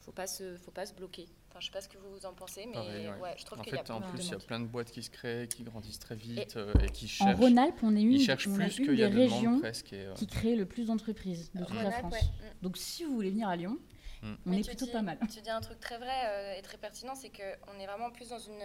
[0.01, 1.27] faut pas se, faut pas se bloquer.
[1.51, 3.15] Enfin, je sais pas ce que vous en pensez, mais Pareil, ouais.
[3.21, 3.35] ouais.
[3.39, 4.93] je trouve En qu'il y a fait, en plus, il y a plein de boîtes
[4.93, 7.41] qui se créent, qui grandissent très vite euh, et, qui En cherchent.
[7.41, 9.93] Rhône-Alpes, on est une, on a plus une des a de demandes régions presque.
[9.93, 12.13] et, euh, qui crée le plus d'entreprises de toute la France.
[12.13, 12.21] ouais.
[12.21, 12.63] Mm.
[12.63, 13.79] Donc si vous voulez venir à Lyon,
[14.27, 14.37] Mm.
[14.47, 15.19] on Mais est plutôt dis- pas mal.
[15.33, 18.29] Tu dis un truc très vrai euh, et très pertinent, c'est qu'on est vraiment plus
[18.29, 18.59] dans une,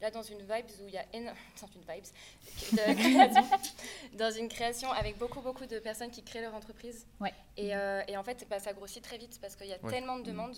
[0.00, 2.04] là dans une vibe où il y a éno- dans une vibes
[2.72, 3.58] de création,
[4.14, 7.06] dans une création avec beaucoup beaucoup de personnes qui créent leur entreprise.
[7.20, 7.32] Ouais.
[7.56, 9.90] Et, euh, et en fait, bah, ça grossit très vite parce qu'il y a Ouais.
[9.92, 10.56] tellement de demandes.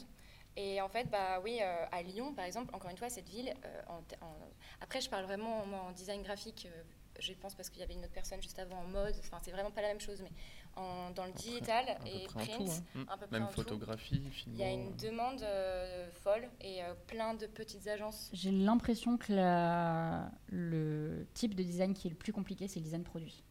[0.56, 3.54] Et en fait, bah oui, euh, à Lyon, par exemple, encore une fois, cette ville.
[3.64, 6.66] euh, en te- en- Après, je parle vraiment moi, en design graphique.
[6.68, 6.82] euh,
[7.20, 9.14] je pense parce qu'il y avait une autre personne juste avant en mode.
[9.20, 10.30] Enfin, c'est vraiment pas la même chose, mais
[10.78, 12.70] en- dans le digital et print, tout.
[12.70, 12.82] hein.
[12.94, 13.04] Mm.
[13.04, 17.46] peu près Même photographie, il y a une demande euh, folle et euh, plein de
[17.46, 18.30] petites agences.
[18.32, 22.84] J'ai l'impression que la- le type de design qui est le plus compliqué, c'est le
[22.84, 23.42] design produit.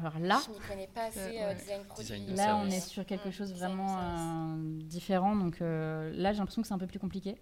[0.00, 1.54] Alors là, Je n'y connais pas assez Euh, euh, ouais.
[1.56, 2.04] design produit.
[2.04, 4.54] Design de là on est sur quelque Mm, chose vraiment euh,
[4.84, 5.34] différent.
[5.34, 7.36] Donc euh, là, j'ai l'impression que c'est un peu plus compliqué.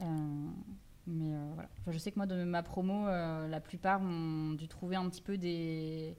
[0.00, 0.04] Euh,
[1.06, 1.68] mais euh, voilà.
[1.80, 5.08] Enfin, je sais que moi, de ma promo, euh, la plupart ont dû trouver un
[5.08, 6.16] petit peu des.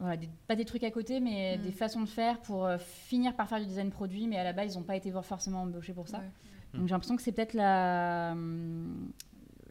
[0.00, 1.62] Voilà, des- pas des trucs à côté, mais Mm.
[1.62, 4.52] des façons de faire pour euh, finir par faire du design produit, mais à la
[4.52, 6.18] base, ils n'ont pas été forcément embauchés pour ça.
[6.18, 6.30] Ouais.
[6.74, 8.34] Donc j'ai l'impression que c'est peut-être la,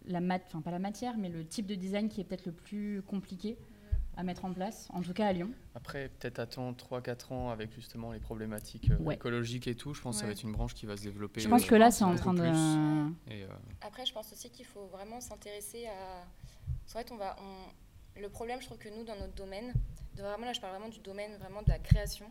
[0.05, 2.51] la mat, enfin pas la matière, mais le type de design qui est peut-être le
[2.51, 3.57] plus compliqué
[4.17, 5.49] à mettre en place, en tout cas à Lyon.
[5.75, 9.15] Après, peut-être attendre 3-4 ans avec justement les problématiques euh, Ouais.
[9.15, 9.93] écologiques et tout.
[9.93, 11.39] Je pense que ça va être une branche qui va se développer.
[11.39, 12.43] Je pense euh, que là, c'est en train de.
[13.31, 13.47] Et, euh,
[13.81, 16.25] Après, je pense aussi qu'il faut vraiment s'intéresser à.
[16.85, 17.35] En fait, on va.
[17.39, 17.71] on-
[18.19, 19.73] Le problème, je trouve que nous, dans notre domaine,
[20.15, 22.29] vraiment là, je parle vraiment du domaine vraiment de la création.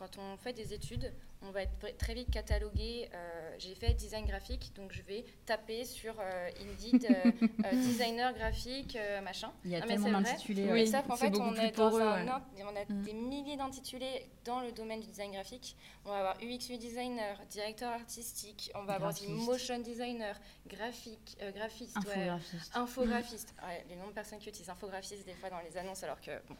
[0.00, 1.12] Quand on fait des études,
[1.42, 3.10] on va être très vite catalogué.
[3.14, 7.30] euh, J'ai fait design graphique, donc je vais taper sur euh, Indeed euh,
[7.66, 9.52] euh, designer graphique, machin.
[9.62, 10.64] Il y a Ah, mais tellement d'intitulés.
[10.64, 10.70] Oui.
[10.70, 10.86] ouais.
[10.86, 12.30] Sauf qu'en fait, on est dans poreux, un ouais.
[12.30, 13.02] int- on a Mm.
[13.02, 15.76] des milliers d'intitulés dans le domaine du design graphique.
[16.06, 19.28] On va avoir UX, designer, directeur artistique, on va avoir Graphiste.
[19.44, 20.34] motion designer,
[20.66, 22.72] graphique, graphiste, ouais, Infographiste.
[22.74, 23.54] infographiste.
[23.66, 26.30] Ouais, les noms de personnes qui utilisent infographiste des fois dans les annonces, alors que
[26.48, 26.56] bon,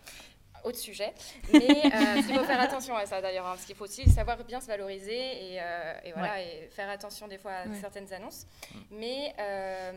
[0.64, 1.12] autre sujet.
[1.52, 4.42] Mais euh, il faut faire attention à ça d'ailleurs, hein, parce qu'il faut aussi savoir
[4.44, 7.80] bien se valoriser et, euh, et voilà, et faire attention des fois à Ouais.
[7.80, 8.46] certaines annonces.
[8.90, 9.92] Mais euh,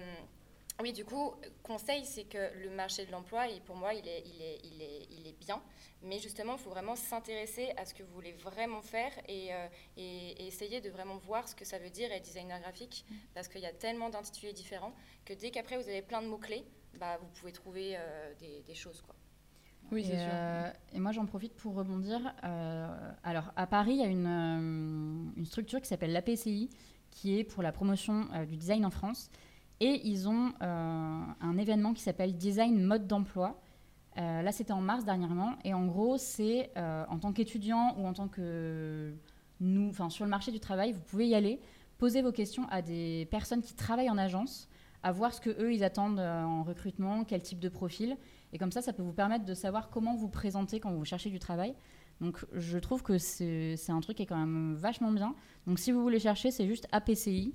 [0.81, 4.41] oui, du coup, conseil, c'est que le marché de l'emploi, pour moi, il est, il,
[4.41, 5.61] est, il, est, il est bien.
[6.01, 9.67] Mais justement, il faut vraiment s'intéresser à ce que vous voulez vraiment faire et, euh,
[9.95, 13.05] et- et essayer de vraiment voir ce que ça veut dire être designer graphique.
[13.33, 14.93] Parce qu'il y a tellement d'intitulés différents
[15.25, 16.65] que dès qu'après vous avez plein de mots-clés,
[16.95, 19.01] bah, vous pouvez trouver euh, des, des choses.
[19.01, 19.15] Quoi.
[19.91, 20.27] Oui, c'est sûr.
[20.31, 22.19] euh, et moi, j'en profite pour rebondir.
[22.43, 26.69] Euh, alors, à Paris, il y a une, euh, une structure qui s'appelle l'APCI,
[27.11, 29.29] qui est pour la promotion du design en France.
[29.79, 33.61] Et ils ont un événement qui s'appelle Design Mode d'emploi.
[34.15, 35.53] Là, c'était en mars dernièrement.
[35.63, 39.13] Et en gros, c'est en tant qu'étudiant ou en tant que
[39.59, 41.59] nous, enfin sur le marché du travail, vous pouvez y aller,
[41.99, 44.69] poser vos questions à des personnes qui travaillent en agence,
[45.03, 48.17] à voir ce que eux ils attendent en recrutement, quel type de profil.
[48.53, 51.29] Et comme ça, ça peut vous permettre de savoir comment vous présenter quand vous cherchez
[51.31, 51.75] du travail.
[52.21, 55.35] Donc, je trouve que c'est un truc qui est quand même vachement bien.
[55.67, 57.53] Donc, si vous voulez chercher, c'est juste APCI,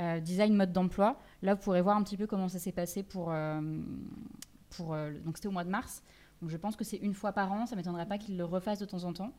[0.00, 1.18] euh, Design Mode d'Emploi.
[1.42, 3.30] Là, vous pourrez voir un petit peu comment ça s'est passé pour.
[3.30, 3.60] euh,
[4.70, 6.02] pour euh, donc, c'était au mois de mars.
[6.42, 7.66] Donc, je pense que c'est une fois par an.
[7.66, 9.32] Ça ne m'étonnerait pas qu'ils le refassent de temps en temps.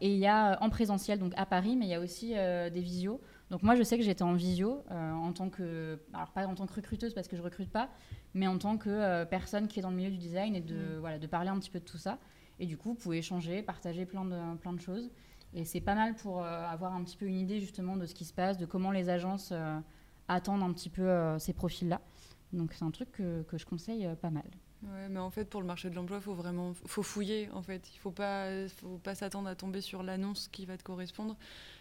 [0.00, 2.80] Et il y a en présentiel, donc à Paris, mais il y a aussi des
[2.80, 3.20] visios.
[3.50, 6.54] Donc moi, je sais que j'étais en visio euh, en tant que, alors pas en
[6.54, 7.88] tant que recruteuse parce que je recrute pas,
[8.34, 10.74] mais en tant que euh, personne qui est dans le milieu du design et de,
[10.74, 10.98] Mm.
[11.00, 12.18] voilà, de parler un petit peu de tout ça.
[12.58, 15.10] Et du coup, vous pouvez échanger, partager plein de, plein de choses.
[15.54, 18.14] Et c'est pas mal pour euh, avoir un petit peu une idée justement de ce
[18.14, 19.52] qui se passe, de comment les agences
[20.28, 22.02] attendent un petit peu ces profils-là.
[22.52, 24.44] Donc c'est un truc que, que je conseille pas mal.
[24.82, 27.48] Ouais, mais en fait, pour le marché de l'emploi, il faut vraiment faut fouiller.
[27.52, 30.84] En fait, il faut pas, faut pas s'attendre à tomber sur l'annonce qui va te
[30.84, 31.36] correspondre,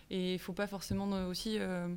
[0.09, 1.87] et il faut pas forcément euh, aussi euh,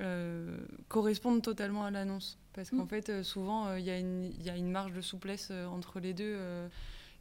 [0.00, 0.56] euh,
[0.88, 2.88] correspondre totalement à l'annonce, parce qu'en Mm.
[2.88, 5.66] fait, souvent, euh, il y, a une- il y a une marge de souplesse euh,
[5.66, 6.24] entre les deux.
[6.36, 6.68] euh,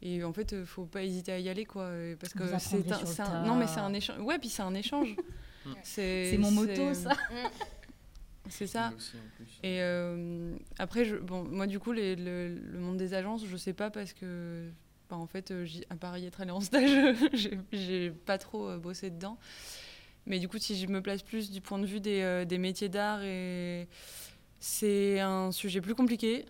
[0.02, 1.90] et en fait, euh, faut pas hésiter à y aller, quoi,
[2.20, 4.20] parce que c'est un, non, mais c'est un échange.
[4.20, 5.16] Ouais, puis c'est un échange.
[5.82, 7.12] C'est C'est mon moto, c'est- ça.
[8.50, 8.92] C'est ça.
[8.96, 9.46] Aussi, plus.
[9.64, 13.58] Et euh, après, je, bon, moi, du coup, les- le, le monde des agences, je
[13.58, 14.70] sais pas parce que,
[15.10, 15.52] bah, en fait,
[15.90, 17.16] à part y être allée en stage,
[17.74, 19.40] j'ai- pas trop euh, bossé dedans.
[20.28, 22.58] Mais du coup, si je me place plus du point de vue des, euh, des
[22.58, 23.88] métiers d'art, et
[24.60, 26.46] c'est un sujet plus compliqué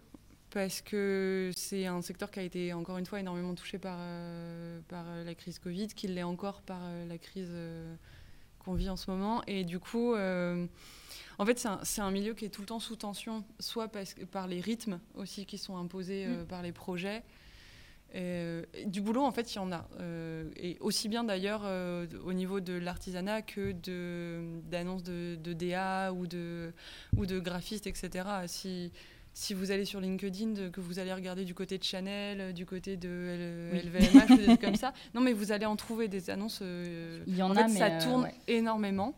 [0.52, 4.80] parce que c'est un secteur qui a été encore une fois énormément touché par, euh,
[4.88, 7.94] par euh, la crise Covid, qui l'est encore par euh, la crise euh,
[8.60, 9.44] qu'on vit en ce moment.
[9.48, 12.96] Et du coup, en fait, c'est un, un milieu qui est tout le temps sous
[12.96, 17.22] tension, soit parce que- par les rythmes aussi qui sont imposés euh, par les projets.
[18.16, 19.88] Euh, du boulot, en fait, il y en a.
[20.00, 23.74] Euh, et aussi bien d'ailleurs euh, au niveau de l'artisanat que
[24.70, 26.72] d'annonces de, de DA ou de,
[27.18, 28.26] ou de graphistes, etc.
[28.48, 28.92] Si,
[29.34, 32.66] si vous allez sur LinkedIn, de- que vous allez regarder du côté de Chanel, du
[32.66, 33.80] côté de L- Oui.
[33.90, 36.62] LVMH, ou des trucs comme ça, non, mais vous allez en trouver des annonces.
[37.28, 38.36] Il y en, en a, mais ça tourne ouais.
[38.48, 39.14] énormément.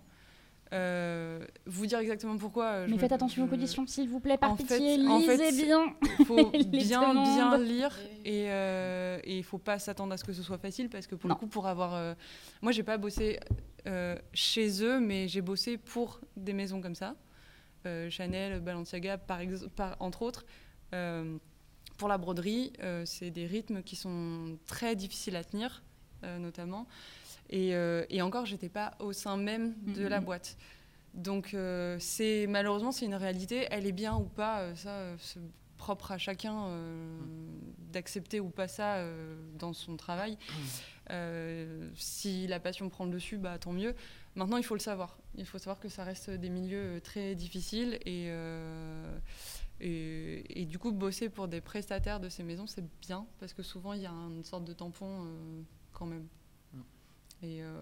[0.74, 2.66] Euh, vous dire exactement pourquoi.
[2.66, 5.08] euh, je Mais me- faites attention aux conditions, s'il vous plaît, par En pitié, fait-
[5.08, 5.94] en lisez fait, bien.
[6.20, 10.34] Il faut bien, bien lire et euh, et il faut pas s'attendre à ce que
[10.34, 11.36] ce soit facile parce que pour Non.
[11.36, 11.94] le coup, pour avoir.
[11.96, 12.14] euh,
[12.62, 13.40] moi, j'ai pas bossé
[13.88, 17.16] euh, chez eux, mais j'ai bossé pour des maisons comme ça.
[17.86, 20.46] Euh, Chanel, Balenciaga, par ex- par- entre autres.
[20.94, 21.38] Euh,
[21.98, 25.82] pour la broderie, euh, c'est des rythmes qui sont très difficiles à tenir,
[26.24, 26.88] euh, notamment.
[27.50, 30.58] Et, euh, et encore, j'étais pas au sein même de la boîte.
[31.14, 33.68] Donc, euh, c'est malheureusement, c'est une réalité.
[33.72, 35.40] Elle est bien ou pas, euh, ça, c'est
[35.78, 37.18] propre à chacun euh,
[37.92, 39.04] d'accepter ou pas ça
[39.60, 40.38] dans son travail.
[41.12, 43.96] Euh, si la passion prend le dessus, bah, tant mieux.
[44.36, 45.18] Maintenant, il faut le savoir.
[45.36, 49.18] Il faut savoir que ça reste des milieux très difficiles et, euh,
[49.80, 53.64] et, et du coup, bosser pour des prestataires de ces maisons, c'est bien parce que
[53.64, 55.62] souvent, il y a une sorte de tampon euh,
[55.94, 56.28] quand même.
[57.44, 57.82] Et, euh,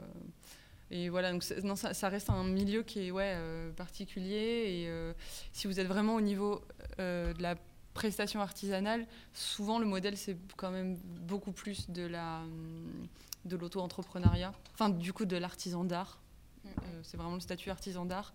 [0.92, 4.66] et voilà, donc non, ça, ça reste un milieu qui est ouais, euh, particulier.
[4.68, 5.14] Et euh,
[5.54, 6.62] si vous êtes vraiment au niveau
[7.00, 7.56] euh, de la
[7.94, 13.08] prestation artisanale, souvent le modèle c'est quand même beaucoup plus de la hum,
[13.46, 16.20] de l'auto-entrepreneuriat, enfin du coup de l'artisan d'art.
[16.64, 16.68] Mm.
[16.68, 18.34] Euh, c'est vraiment le statut artisan d'art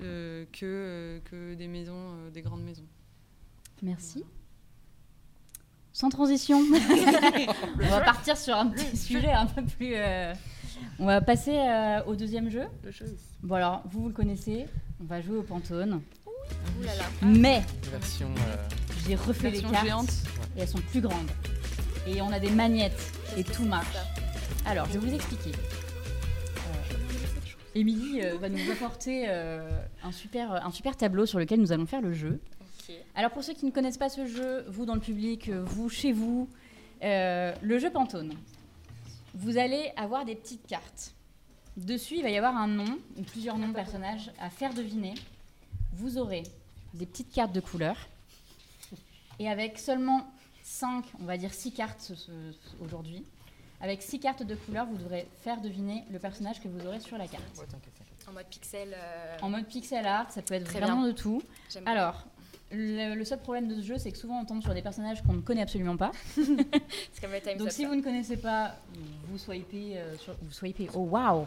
[0.00, 2.86] euh, que, euh, que des maisons, euh, des grandes maisons.
[3.82, 4.24] Merci.
[5.92, 6.58] Sans transition,
[7.82, 9.92] on va partir sur un petit sujet un peu plus.
[9.94, 10.32] euh,
[10.98, 12.64] On va passer euh, au deuxième jeu.
[13.42, 14.66] Bon alors, vous, vous le connaissez,
[15.00, 16.00] on va jouer au Pantone.
[16.26, 17.04] Ouh là là.
[17.22, 18.28] Mais Version.
[18.28, 18.56] euh,
[19.06, 20.10] j'ai refait les Version cartes géante.
[20.56, 21.30] et elles sont plus grandes.
[22.06, 23.86] Et on a des magnettes et tout marche.
[24.64, 25.52] Alors, je vais vous expliquer.
[25.52, 26.94] Euh,
[27.74, 29.60] Émilie euh, va nous apporter euh,
[30.02, 32.40] un, super, un super tableau sur lequel nous allons faire le jeu.
[32.88, 32.94] Ok.
[33.14, 36.12] Alors pour ceux qui ne connaissent pas ce jeu, vous dans le public, vous chez
[36.12, 36.48] vous,
[37.02, 38.34] euh, le jeu Pantone.
[39.34, 41.12] Vous allez avoir des petites cartes.
[41.76, 45.14] Dessus, il va y avoir un nom ou plusieurs noms de personnages à faire deviner.
[45.94, 46.42] Vous aurez
[46.94, 47.96] des petites cartes de couleur.
[49.38, 50.30] Et avec seulement
[50.62, 52.12] 5, on va dire 6 cartes
[52.80, 53.24] aujourd'hui,
[53.80, 57.16] avec 6 cartes de couleur, vous devrez faire deviner le personnage que vous aurez sur
[57.16, 57.44] la carte.
[58.28, 58.94] En mode pixel.
[58.94, 61.08] euh, En mode pixel art, ça peut être Très vraiment bien.
[61.08, 61.42] de tout.
[61.86, 62.26] Alors,
[62.72, 65.22] le, le seul problème de ce jeu, c'est que souvent on tombe sur des personnages
[65.22, 66.12] qu'on ne connaît absolument pas.
[67.58, 68.76] Donc si vous ne connaissez pas,
[69.28, 71.46] vous swipez, euh, sur, vous swipez, oh waouh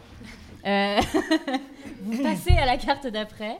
[2.02, 3.58] Vous passez à la carte d'après.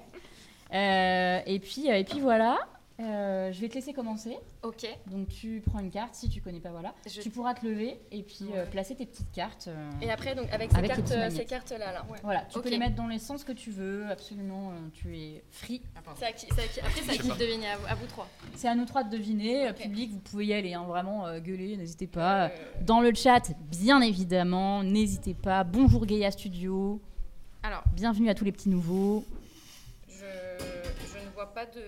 [0.73, 2.59] Euh, et, puis, euh, et puis voilà,
[2.99, 4.39] Euh, je vais te laisser commencer.
[4.63, 4.87] Ok.
[5.09, 6.95] Donc tu prends une carte, si tu connais pas, voilà.
[7.07, 9.69] Je- Tu pourras te lever et puis euh, placer tes petites cartes.
[9.69, 12.07] euh, Et après, donc, avec ces cartes, cartes-là, là.
[12.23, 15.45] Voilà, tu peux les mettre dans les sens que tu veux, absolument, euh, tu es
[15.51, 15.83] free.
[16.17, 17.95] C'est à qui- c'est à qui- Après, c'est à qui de deviner à vous, à
[17.97, 18.29] vous trois.
[18.55, 19.71] C'est à nous trois de deviner.
[19.75, 22.47] Public, vous pouvez y aller, hein, vraiment, euh, gueuler, n'hésitez pas.
[22.47, 22.49] Euh,
[22.81, 25.65] Dans le chat, bien évidemment, n'hésitez pas.
[25.65, 26.99] Bonjour Gaïa Studio,
[27.63, 29.23] Alors, bienvenue à tous les petits nouveaux.
[30.09, 31.83] je, je ne vois pas de.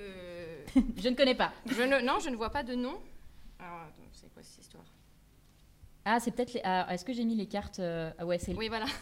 [0.96, 1.52] Je ne connais pas.
[1.66, 2.98] Je ne, non, je ne vois pas de nom.
[3.59, 4.84] Alors, c'est quoi cette histoire?
[6.05, 6.60] Ah, c'est peut-être les.
[6.64, 8.55] ah, Est-ce que j'ai mis les cartes euh, Ah ouais, c'est.
[8.55, 8.86] Oui, voilà.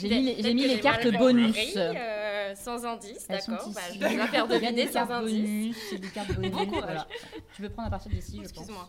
[0.00, 1.56] J'ai mis les, j'ai mis les cartes bonus.
[1.76, 3.70] euh, sans indice, Elles sont d'accord.
[3.72, 5.76] Bah, je vais la faire deviner des sans cartes indice.
[5.90, 6.50] C'est des cartes bonus.
[6.52, 6.82] Bon courage.
[6.84, 7.08] voilà.
[7.54, 8.48] Tu peux prendre à partir d'ici, je pense.
[8.50, 8.88] Excuse-moi.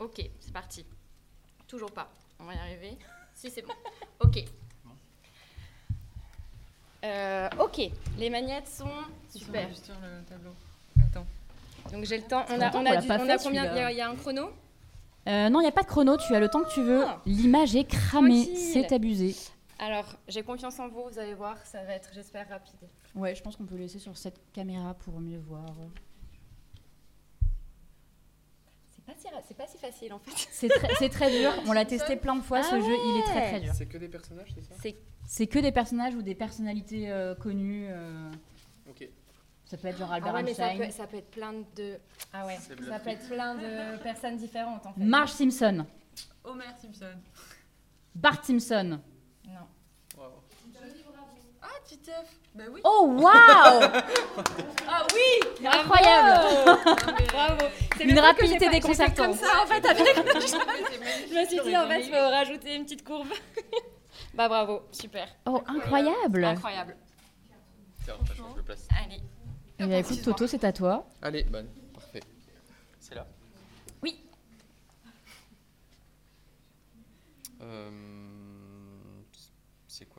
[0.00, 0.84] Ok, c'est parti.
[1.66, 2.12] Toujours pas.
[2.38, 2.98] On va y arriver.
[3.34, 3.72] Si, c'est bon.
[4.20, 4.44] Ok.
[7.04, 8.88] Euh, ok, les magnettes sont
[9.30, 9.68] super.
[9.68, 10.50] Juste sur le tableau.
[11.00, 11.26] Attends.
[11.92, 12.44] Donc j'ai le temps.
[12.48, 14.50] On a, on a, du- fait, combien Il y, a- il y a un chrono
[15.28, 17.04] Euh, non, il n'y a pas de chrono, tu as le temps que tu veux.
[17.06, 17.20] Ah.
[17.26, 19.34] L'image est cramée, c'est abusé.
[19.78, 22.74] Alors, j'ai confiance en vous, vous allez voir, ça va être, j'espère, rapide.
[23.14, 25.66] Ouais, je pense qu'on peut laisser sur cette caméra pour mieux voir.
[29.46, 30.30] C'est pas, si, facile en fait.
[30.50, 31.52] C'est très, dur.
[31.66, 32.62] On l'a testé plein de fois.
[32.62, 33.72] ce Ah jeu, il est très très dur.
[33.74, 34.74] C'est que des personnages, c'est ça?
[35.26, 37.86] C'est que des personnages ou des personnalités euh, connues.
[37.88, 38.30] euh,
[38.88, 39.08] Ok.
[39.64, 40.86] ça peut être genre Albert ah ouais, mais ça Einstein.
[40.86, 41.98] peut, ça peut être plein de.
[42.32, 45.00] Ah ouais, ça peut être plein de personnes différentes en fait.
[45.00, 45.86] Marge Simpson,
[46.44, 47.16] Homer Simpson.
[48.14, 49.00] Bart Simpson.
[49.46, 49.66] Non.
[50.16, 50.42] Wow.
[51.62, 52.80] Ah, Titeuf Bah oui.
[52.84, 53.24] Oh waouh
[54.88, 56.78] Ah oui Incroyable
[57.32, 57.66] Bravo
[57.96, 59.26] C'est Une rapidité déconcertante.
[59.26, 62.84] comme ça en fait avec Je me suis dit en fait, il faut rajouter une
[62.84, 63.26] petite courbe.
[64.34, 65.26] bah bravo, super.
[65.46, 66.96] Oh incroyable Incroyable.
[68.04, 68.86] Tiens, ça change de place.
[69.04, 69.20] Allez.
[69.80, 71.08] Eh bien, écoute Toto, c'est à toi.
[71.22, 71.68] Allez, bonne.
[71.92, 72.20] Parfait.
[73.00, 73.26] C'est là
[74.02, 74.20] Oui.
[77.62, 77.90] Euh,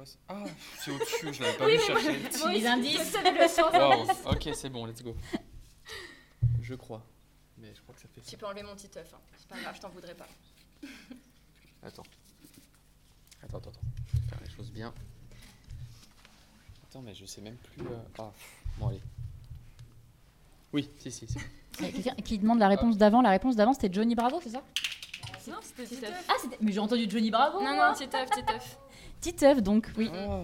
[0.05, 0.43] ça Ah,
[0.79, 2.49] c'est au-dessus, je l'avais pas vu chercher.
[2.51, 3.15] Les indices.
[3.57, 5.15] Wow, ok, c'est bon, let's go.
[6.61, 7.03] Je crois.
[7.57, 8.29] Mais je crois que ça fait ça.
[8.29, 9.19] Tu peux enlever mon petit œuf, hein.
[9.37, 10.27] c'est pas grave, je t'en voudrais pas.
[11.83, 12.03] Attends.
[13.43, 13.79] Attends, attends, attends.
[14.13, 14.93] Je vais Faire les choses bien.
[16.89, 17.85] Attends, mais je sais même plus.
[17.85, 18.31] euh, Ah,
[18.77, 19.01] bon, allez.
[20.73, 21.45] Oui, si, si, c'est bon.
[21.79, 23.21] Il y a Quelqu'un qui demande la réponse d'avant.
[23.21, 24.63] La réponse d'avant, c'était Johnny Bravo, c'est ça?
[25.47, 26.09] Non, c'était Petit Titeuf.
[26.09, 26.25] œuf.
[26.27, 26.57] Ah, c'était.
[26.61, 27.61] Mais j'ai entendu Johnny Bravo.
[27.61, 28.77] Non, non, petit œuf,
[29.31, 29.55] petit œuf.
[29.55, 30.09] Titeuf, donc, oui.
[30.13, 30.39] Ah,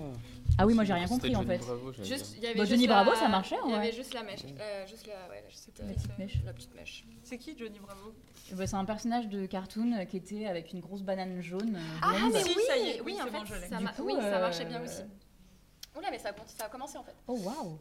[0.57, 1.59] Ah oui, moi j'ai rien compris en fait.
[1.59, 3.79] Bravo, Juste, y avait Bah, juste Johnny la- Bravo, ça marchait, Il y ouais.
[3.79, 4.41] avait juste la mèche.
[4.59, 6.37] euh, juste la, ouais, c'était La petite mèche.
[6.45, 7.05] La petite mèche.
[7.23, 8.13] C'est qui Johnny Bravo?
[8.53, 11.75] Bah, c'est un personnage de cartoon euh, qui était avec une grosse banane jaune.
[11.75, 12.33] euh, Ah, blonde.
[12.33, 14.13] mais Si, oui, ça y est, oui, oui, en fait, ça, Du ma- coup, oui,
[14.19, 15.01] ça marchait euh, bien aussi.
[15.97, 17.15] Oula, mais ça, a ça a commencé en fait.
[17.27, 17.77] Oh waouh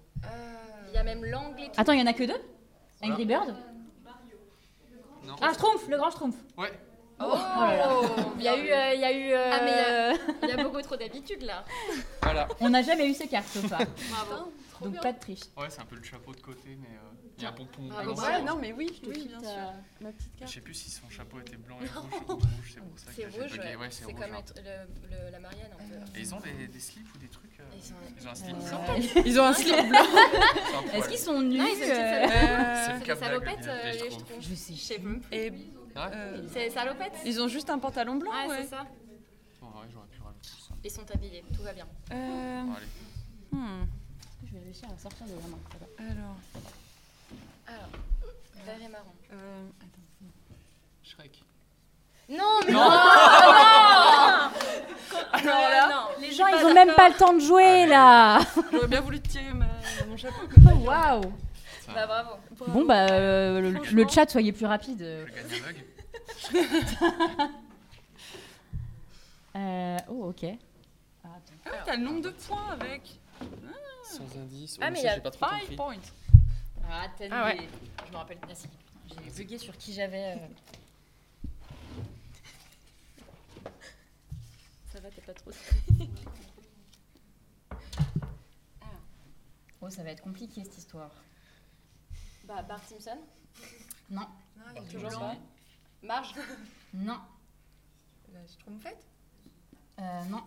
[0.89, 1.71] Il y a même tout.
[1.77, 2.41] Attends, il y en a que deux?
[3.03, 3.55] Angry Bird?
[5.27, 5.35] Non.
[5.43, 6.37] Ah, Schtroumpf, le grand Schtroumpf.
[6.57, 6.73] Ouais.
[7.23, 7.91] Oh, là là.
[8.39, 9.33] Il y a eu, euh, il y a eu.
[9.33, 11.65] euh, Ah, mais il y a- Il y a beaucoup trop d'habitude là.
[12.23, 12.49] Voilà.
[12.61, 13.79] On n'a jamais eu ces cartes, ça.
[14.11, 14.53] Bravo.
[14.83, 15.41] Donc pas de triche.
[15.59, 17.83] Ouais, c'est un peu le chapeau de côté, mais euh, il y a un pompon.
[17.95, 18.15] Ah, blanc.
[18.15, 19.73] bon, Ouais, non, mais oui, je te Oui, suis bien t'as- sûr.
[20.01, 20.53] ma petite Je carte.
[20.55, 23.13] sais plus si son chapeau était blanc et rouge ou rouge, c'est pour ça que
[23.15, 23.63] C'est j'ai rouge, bugué.
[23.69, 23.77] ouais.
[23.77, 24.15] Ouais, c'est c'est rouge.
[24.23, 24.39] comme hein.
[24.39, 26.19] être le, le- la Marianne un peu.
[26.19, 28.35] Et ils ont des, des slips ou des trucs euh, Ils ont- Ils ont un
[28.35, 30.95] slip Euh, blanc Ils ont un slip blanc.
[30.95, 33.19] Est-ce qu'ils sont nus Non, ils ont une petite euh, C'est C'est le des cap
[33.19, 34.41] salopettes, euh, village, les je trouve.
[34.41, 34.73] Je sais.
[34.75, 35.21] Je sais même.
[35.31, 35.53] Et
[35.97, 38.59] Ah ouais euh, C'est salopettes ils ont juste un pantalon blanc, Ouais, ouais.
[38.63, 38.87] c'est ça.
[39.63, 40.75] Oh, ouais, j'aurais pu rajouter ça.
[40.85, 41.87] Ils sont habillés, tout va bien.
[42.13, 42.87] Euh, Bon, allez.
[43.53, 43.85] hmm,
[44.47, 45.59] Je vais réussir à sortir de la main.
[46.11, 46.37] Alors,
[47.67, 47.89] Alors,
[48.65, 49.13] vert et marron.
[49.33, 50.31] euh, attends.
[51.03, 51.43] Shrek.
[52.29, 52.81] Non, mais Non.
[55.33, 56.03] Alors là, non.
[56.21, 58.41] Les gens, ils ont même pas le temps de jouer là.
[58.73, 59.67] J'aurais bien voulu te tirer ma-
[60.09, 60.43] mon chapeau.
[60.65, 61.33] Oh, Waouh.
[61.95, 62.31] Ça, Bah bravo.
[62.73, 63.61] Bon bah euh,
[63.93, 64.99] le, chat, soyez plus rapide.
[65.01, 66.71] je gagne.
[69.57, 70.45] Euh, oh ok.
[71.25, 71.29] Ah.
[71.67, 73.19] Ah, t'as le nombre de points avec.
[74.05, 74.79] Sans indice.
[74.81, 75.77] Ah, Oh, mais il y a pas trop 5 compris.
[75.77, 75.97] points.
[76.89, 77.57] Ah, t'as Ah ouais.
[77.59, 77.69] des-
[78.07, 78.39] Je me rappelle.
[78.43, 78.69] Ah, si.
[79.09, 80.37] J'ai bugué sur qui j'avais.
[80.37, 80.47] euh.
[84.93, 85.51] Ça va, t'es pas trop.
[89.83, 91.11] Oh, ça va être compliqué cette histoire.
[92.51, 93.17] Bah, Bart Simpson
[94.11, 94.27] Non,
[94.91, 95.37] Toujours pas.
[96.03, 96.35] Marge
[96.95, 97.21] non,
[98.33, 99.07] La schtroumpfette
[100.01, 100.43] euh, non.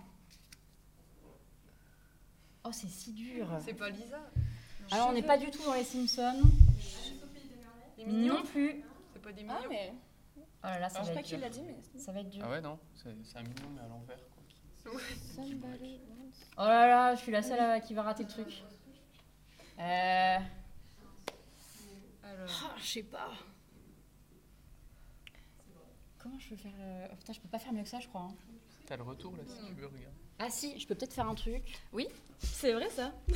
[2.66, 3.48] Oh, c'est si dur.
[3.64, 4.20] C'est pas Lisa.
[4.92, 6.42] Alors, on n'est pas du tout dans les Simpsons.
[7.98, 8.84] Les mignons Non plus.
[9.14, 9.94] C'est pas des Ah, mignons mais.
[10.38, 11.46] Oh là là, ça Je va crois être qu'il dur.
[11.46, 12.00] l'a dit, mais.
[12.00, 12.44] Ça va être dur.
[12.46, 14.18] Ah ouais, non C'est c'est un mignon, mais à l'envers.
[14.84, 14.94] quoi.
[16.58, 18.64] Oh là là, je suis la seule à- qui va rater le truc.
[19.80, 20.38] Euh...
[22.34, 23.32] Alors, Oh, je sais pas.
[26.20, 27.08] Comment je peux faire le...
[27.12, 28.22] oh, putain, je peux pas faire mieux que ça, je crois.
[28.22, 28.36] hein.
[28.86, 30.14] T'as le retour là, si tu veux, regarde.
[30.40, 31.78] Ah si, je peux peut-être faire un truc.
[32.40, 33.14] C'est vrai ça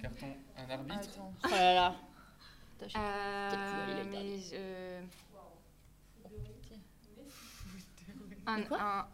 [0.00, 0.94] Carton, un arbitre.
[1.10, 1.32] attends.
[1.44, 1.94] Oh là là.
[2.96, 4.04] Euh.
[4.10, 4.38] Mais.
[4.52, 5.02] euh,
[8.46, 9.08] Un, quoi un-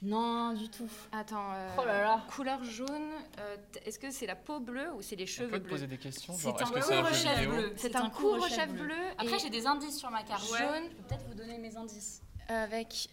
[0.00, 0.88] Non, du tout.
[1.10, 1.52] Attends.
[1.54, 2.24] euh, Oh là là.
[2.34, 3.10] Couleur jaune.
[3.40, 5.70] euh, Est-ce que c'est la peau bleue ou c'est les On cheveux peut te bleus
[5.70, 7.72] poser des questions, C'est genre un est-ce que c'est un jeu couvre-chef vidéo bleu.
[7.76, 8.94] C'est un couvre-chef bleu.
[9.18, 10.58] Après, et j'ai des indices sur ma carte Ouais.
[10.58, 10.84] jaune.
[10.90, 12.22] Je peux peut-être vous donner mes indices.
[12.48, 13.08] avec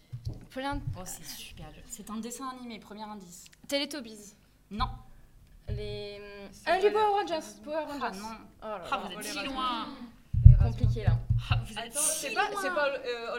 [0.50, 1.82] plein de Oh, c'est super dur.
[1.88, 3.44] C'est un dessin animé, premier indice.
[3.68, 4.34] Teletubbies.
[4.70, 4.86] Non.
[5.68, 6.20] Les.
[6.52, 7.46] C'est Ah, les Power Rangers.
[7.64, 8.20] Power Ah Rangers.
[8.20, 8.28] non.
[8.62, 9.10] Oh là Ah, là.
[9.12, 9.88] vous êtes si loin.
[10.62, 11.18] Compliqué là.
[11.50, 13.38] Ah, vous êtes Attends, si c'est pas, c'est pas euh,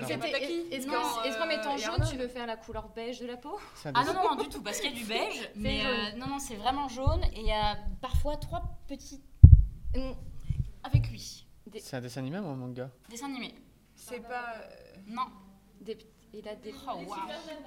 [0.72, 4.14] Est-ce qu'en mettant jaune, tu veux faire la couleur beige de la peau Ah non,
[4.14, 5.49] non, non, du tout, parce qu'il y a du beige.
[5.56, 5.89] mais jaune.
[5.91, 7.23] euh, non, non, c'est vraiment jaune.
[7.34, 9.22] Et il y a parfois trois petits
[9.95, 10.11] Mm,
[10.84, 11.45] avec lui.
[11.80, 13.56] C'est un dessin animé ou un manga Dessin animé.
[13.95, 15.23] C'est pas, euh, Non.
[15.81, 15.98] des-
[16.34, 16.73] Il a des.
[16.85, 17.18] Oh, waouh.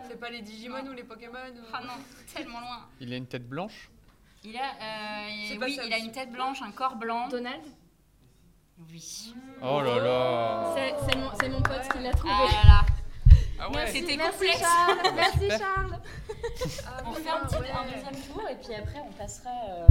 [0.09, 1.95] c'est pas les Digimon ou les Pokémon ou- Ah non,
[2.33, 2.87] tellement loin.
[3.01, 3.91] Il a une tête blanche
[4.45, 7.29] Il a, euh, oui, ça il a une tête blanche, un corps blanc.
[7.29, 7.63] Donald
[8.89, 9.35] Oui.
[9.63, 10.75] Oh là là
[11.39, 12.33] C'est mon, pote qui l'a trouvé.
[12.35, 12.87] Ah là là.
[13.59, 14.61] Ah ouais C'était Merci complexe.
[14.61, 15.15] Charles.
[15.15, 15.59] Merci Super.
[15.59, 15.99] Charles.
[17.07, 17.71] On refait un, petit, ouais.
[17.71, 19.87] un deuxième tour et puis après on passerait euh,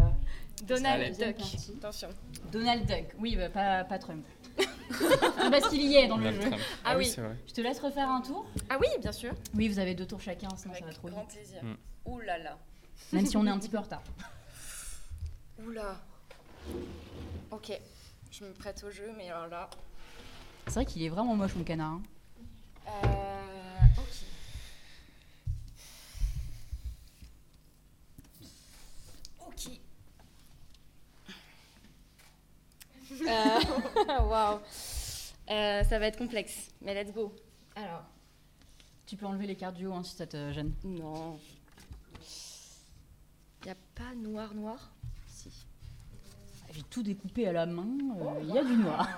[0.63, 1.17] Donald.
[1.17, 1.37] Duck.
[1.37, 1.73] Partie.
[1.77, 2.09] Attention.
[2.51, 3.05] Donald Duck.
[3.19, 4.25] Oui, bah, pas, pas Trump.
[5.41, 6.39] Ah, Parce qu'il y est dans le jeu.
[6.39, 6.61] Trump.
[6.83, 7.05] Ah oui.
[7.05, 7.35] c'est vrai.
[7.47, 8.45] Je te laisse refaire un tour.
[8.71, 9.33] Ah oui, bien sûr.
[9.53, 11.35] Oui, vous avez deux tours chacun, sinon Avec ça va trop grand vite.
[11.35, 11.63] plaisir.
[11.63, 11.75] Mm.
[12.05, 12.57] Ouh là là.
[13.13, 14.01] Même si on est un petit peu en retard.
[15.63, 15.95] Ouh là.
[17.51, 17.79] Ok.
[18.31, 19.69] Je me prête au jeu, mais alors là.
[20.67, 21.93] C'est vrai qu'il est vraiment moche mon canard.
[21.93, 22.01] hein.
[23.03, 24.25] Euh, ok.
[29.47, 29.71] Ok.
[33.21, 33.59] Euh,
[34.29, 34.59] Waouh.
[35.49, 37.35] Euh, ça va être complexe, mais let's go.
[37.75, 38.03] Alors.
[39.07, 40.71] Tu peux enlever les cartes du haut hein, si ça te gêne.
[40.83, 41.39] Non.
[43.65, 44.91] Y a pas noir noir?
[46.89, 47.87] Tout découpé à la main,
[48.19, 49.07] euh, il y a du noir.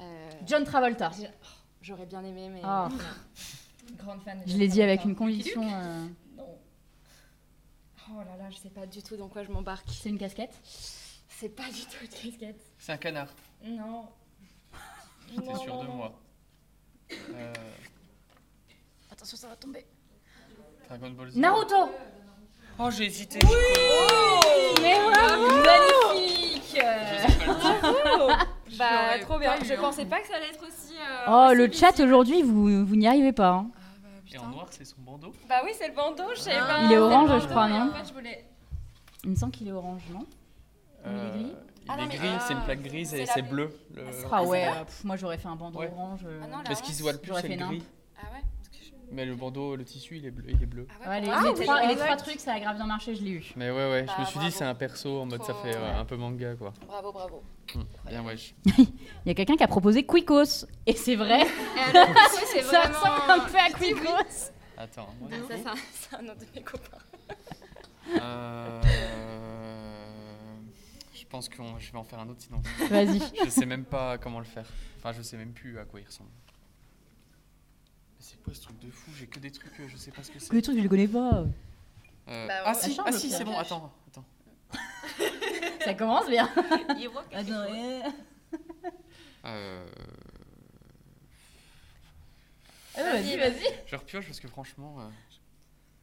[0.00, 1.10] Euh, John Travolta.
[1.80, 2.60] J'aurais bien aimé, mais.
[2.64, 2.88] Ah.
[3.96, 4.42] Grande fan.
[4.42, 5.62] de Je l'ai dit avec une conviction.
[5.62, 6.06] euh,
[6.36, 6.58] Non.
[8.10, 9.86] Oh là là, je sais pas du tout dans quoi je m'embarque.
[9.90, 10.54] C'est une casquette?
[11.28, 12.60] C'est pas du tout une casquette.
[12.78, 13.28] C'est un canard.
[13.64, 14.08] Non.
[15.36, 15.94] Non, sûr de non.
[15.94, 16.20] moi
[17.12, 17.52] euh,
[19.10, 19.86] Attention, ça va tomber.
[20.88, 21.36] Dragon Ball Z.
[21.36, 21.76] Naruto
[22.78, 23.38] Oh, j'ai hésité.
[24.82, 26.80] Mais bravo Magnifique
[28.78, 29.54] Bah, trop bien.
[29.62, 29.76] Je hein.
[29.80, 30.94] pensais pas que ça allait être aussi.
[30.96, 32.08] euh, Oh, aussi le chat visible.
[32.08, 33.50] aujourd'hui, vous, vous n'y arrivez pas.
[33.50, 33.66] hein.
[33.72, 34.50] Ah bah Et en putain.
[34.54, 35.32] noir, c'est son bandeau.
[35.48, 36.66] Bah oui, c'est le bandeau, je savais Ah.
[36.66, 36.78] pas.
[36.80, 38.44] Il est c'est le orange, je bandeau, crois, non En fait, je voulais.
[39.22, 40.26] Il me semble qu'il est orange, non
[41.06, 41.54] il est gris Euh,
[41.86, 43.70] Il Ah non, est gris, c'est une ah, plaque grise c'est et la- c'est bleu.
[43.94, 44.02] Le...
[44.06, 45.90] Ah, c'est- Ah ouais, pff, moi j'aurais fait un bandeau Ouais.
[45.94, 46.20] orange.
[46.26, 46.40] euh.
[46.42, 46.64] Ah non, là.
[46.68, 47.82] Mais ce qui se voit le plus, J'aurais c'est fait le une gris.
[48.18, 48.42] Ah ouais
[49.12, 50.44] Mais le bandeau, le tissu, il est bleu.
[50.48, 50.86] Il est bleu.
[50.90, 51.26] Ah ouais, Ouais, les,
[51.64, 52.04] trois, les exact.
[52.04, 53.44] trois trucs, ça a grave bien marché, je l'ai eu.
[53.56, 54.56] Mais ouais, ouais, Bah, je me suis dit, bravo.
[54.58, 55.96] c'est un perso en mode ça fait euh, ouais.
[55.98, 56.72] un peu manga quoi.
[56.86, 57.42] Bravo, bravo.
[57.74, 58.54] Hmm, Bien, wesh.
[58.66, 58.86] Il
[59.26, 60.66] y a quelqu'un qui a proposé Quicos.
[60.86, 62.14] Et c'est vrai, Et alors, ouais,
[62.52, 62.98] c'est ça vraiment.
[62.98, 64.50] ressemble un peu à Quicos.
[64.76, 66.98] Attends, moi, Ah, ça, c'est un- c'est un autre de mes copains.
[68.20, 68.80] euh...
[71.14, 72.60] Je pense que je vais en faire un autre sinon.
[72.90, 73.20] Vas-y.
[73.44, 74.66] Je sais même pas comment le faire.
[74.98, 76.30] Enfin, je sais même plus à quoi il ressemble.
[78.26, 79.10] C'est quoi ce truc de fou?
[79.18, 80.50] J'ai que des trucs, euh, je sais pas ce que c'est.
[80.50, 81.44] Les trucs, je les connais pas.
[82.28, 82.74] Euh, Bah, ah ouais.
[82.74, 83.54] si, ah si, c'est bon.
[83.58, 84.24] Attends, attends.
[85.84, 86.48] Ça commence bien.
[87.34, 88.00] Attends, euh,
[89.44, 89.86] Euh...
[92.96, 93.74] Vas-y, vas-y.
[93.86, 94.96] Je repioche parce que franchement.
[95.00, 95.08] euh,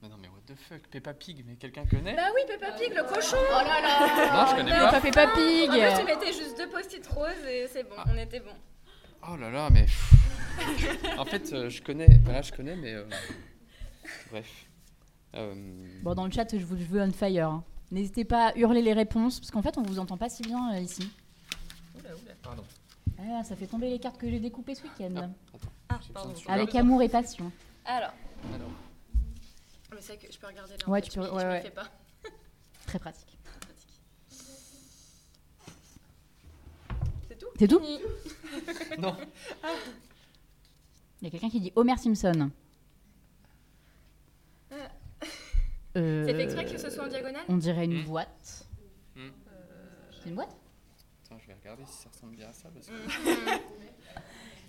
[0.04, 0.82] Mais non, mais what the fuck?
[0.92, 2.16] Peppa Pig, mais quelqu'un connaît?
[2.16, 3.38] Bah oui, Peppa Pig, le cochon.
[3.40, 5.02] Oh là là Non, je connais Peppa pas.
[5.02, 6.06] Peppa En plus, tu Pig.
[6.06, 8.04] mettais juste deux post-it roses et c'est bon, Ah.
[8.14, 8.54] on était bon.
[9.28, 9.88] Oh là là, mais.
[11.18, 12.20] En fait, euh, je connais.
[12.24, 12.94] Voilà, je connais, mais.
[12.94, 13.06] euh,
[14.32, 14.66] Bref.
[15.36, 15.54] Euh,
[16.04, 17.48] Bon, dans le chat, je, vous, je veux on fire.
[17.50, 17.64] hein.
[17.92, 20.74] N'hésitez pas à hurler les réponses, parce qu'en fait, on vous entend pas si bien
[20.74, 21.10] euh, ici.
[22.42, 22.64] Pardon.
[23.20, 25.30] Ah, ça fait tomber les cartes que j'ai découpées ce week-end.
[25.90, 26.30] Ah, J'ai pardon.
[26.32, 27.52] besoin de Avec amour et passion.
[27.86, 28.12] Alors.
[28.56, 28.70] Alors.
[29.92, 30.90] Mais c'est vrai que je peux regarder là.
[30.90, 31.56] Ouais, fait, tu peux- je, ouais, je ouais.
[31.58, 31.88] le fais pas.
[32.88, 33.38] Très pratique.
[37.28, 37.48] C'est tout?
[37.60, 37.80] C'est tout?
[37.80, 38.00] Fini.
[39.00, 39.16] Non.
[41.22, 42.50] Il y a quelqu'un qui dit Homer Simpson.
[45.98, 48.06] Euh, C'est fait exprès que ce soit en diagonale On dirait une Hmm.
[48.06, 48.66] boîte.
[49.16, 49.30] Hmm.
[50.24, 50.56] C'est une boîte
[51.26, 52.70] Attends, je vais regarder si ça ressemble bien à ça.
[52.74, 52.94] Parce que...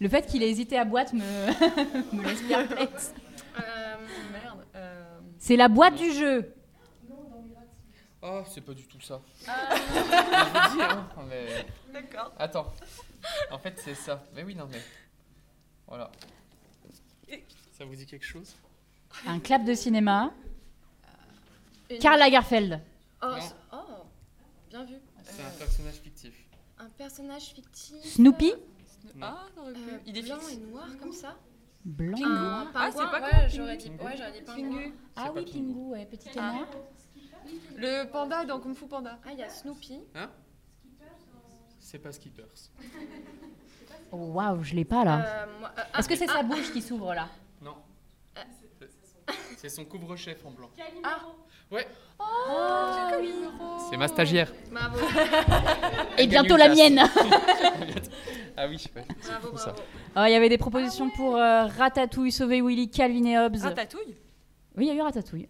[0.00, 1.20] Le fait qu'il ait hésité à boîte me,
[2.16, 3.14] me laisse perplexe.
[3.60, 3.96] Euh,
[4.32, 4.64] Merde.
[4.74, 6.52] euh, C'est la boîte du jeu.
[8.24, 9.20] Oh, c'est pas du tout ça.
[9.40, 11.46] Je dis, hein, mais...
[11.92, 12.32] D'accord.
[12.38, 12.72] Attends.
[13.50, 14.24] En fait, c'est ça.
[14.34, 14.80] Mais oui, non, mais.
[15.88, 16.10] Voilà.
[17.72, 18.54] Ça vous dit quelque chose?
[19.26, 20.32] Un clap de cinéma.
[21.90, 22.80] une- Karl Lagerfeld.
[23.22, 23.26] Oh,
[23.72, 23.76] oh,
[24.70, 24.94] bien vu.
[25.24, 26.34] C'est Euh, un personnage fictif.
[26.78, 27.96] un personnage fictif.
[28.04, 28.52] Snoopy.
[29.20, 29.78] Ah, t'aurais pu.
[29.90, 30.52] euh, Il est blanc fixe.
[30.52, 31.36] et noir comme ça
[31.84, 32.16] Blanc.
[32.18, 32.24] Pingu.
[32.32, 34.04] Un Ah, c'est pas ouais, j'aurais dit, Pingu.
[34.04, 34.70] ouais, j'aurais dit pingouin.
[34.78, 34.94] Pingu.
[35.16, 35.74] Ah oui, Pingu.
[35.90, 36.68] Ouais, petit canard.
[37.76, 39.18] Le panda dans Kung Fu Panda.
[39.26, 40.00] Ah, il y a Snoopy.
[41.80, 42.70] C'est pas Skippers.
[44.12, 45.24] Oh, Waouh, je l'ai pas là.
[45.24, 47.28] Euh, euh, ah, Est-ce que c'est sa bouche qui s'ouvre là?
[47.62, 47.76] Non.
[49.56, 50.70] C'est son couvre-chef en blanc.
[51.02, 51.20] Ah.
[51.70, 51.86] Ouais.
[52.18, 54.52] Oh, C'est ma stagiaire.
[54.70, 54.98] Bravo,
[56.18, 56.98] Et bientôt la mienne.
[58.56, 59.72] ah oui, ouais, bravo, fou ça.
[59.72, 59.82] bravo.
[60.16, 63.56] Oh, Il y avait des propositions pour euh, Ratatouille, Sauver Willy, Calvin et Hobbes.
[63.56, 64.16] Ratatouille?
[64.76, 65.48] Oui, il y a eu Ratatouille.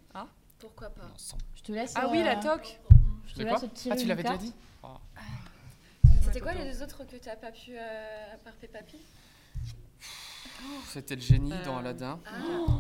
[0.61, 1.11] Pourquoi pas?
[1.57, 1.95] Je te laisse.
[1.97, 2.79] Ah oui, la euh, toque.
[3.27, 4.55] Je te laisse Ah, tu l'avais déjà dit?
[6.23, 9.01] C'était quoi les deux autres que t'as pas pu, euh, à part Peppa Pig
[10.89, 12.19] C'était le génie Euh, dans Aladdin.
[12.27, 12.31] Ah,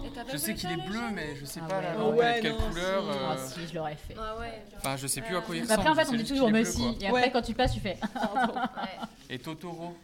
[0.07, 1.83] et t'as pas Je sais qu'il est le bleu, mais je sais Ah pas ouais.
[1.83, 3.03] la lampe, ouais, de quelle non, couleur.
[3.03, 3.19] si.
[3.19, 4.15] euh, Ah si, je l'aurais fait.
[4.19, 4.63] Ah ouais.
[4.79, 5.89] Enfin, je sais plus à quoi il Mais Mais ressemble.
[5.89, 6.81] après, en fait, on dit juste toujours qu'il est mais bleu, si.
[6.83, 6.91] quoi.
[7.01, 7.31] Et après, Ouais.
[7.33, 7.99] quand tu passes, tu fais.
[8.15, 8.99] Ouais.
[9.31, 9.97] Et Totoro,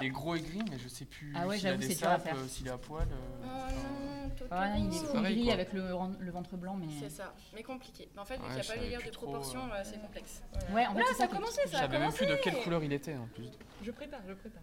[0.00, 1.88] il est gros et gris, mais je sais plus Ah ouais, s'il a j'avoue, des
[1.88, 2.36] c'est dur à sapes, faire.
[2.36, 3.06] euh, s'il est à poil.
[3.10, 4.48] euh, Oh enfin, non, Totoro.
[4.50, 5.52] Ah, il est C'est full pareil, gris quoi.
[5.54, 5.88] avec le,
[6.20, 6.86] le ventre blanc, mais.
[7.00, 8.08] C'est ça, mais compliqué.
[8.14, 9.60] Mais en fait, vu Ouais, qu'il n'y a pas les liens plus de trop, proportion,
[9.64, 9.74] euh.
[9.76, 10.42] euh, c'est complexe.
[10.72, 12.12] Ouais, en fait, Là, c'est ça ça a qui- commencé, Je ça a savais même
[12.12, 13.48] plus de quelle couleur il était en plus.
[13.82, 14.62] Je prépare, je prépare.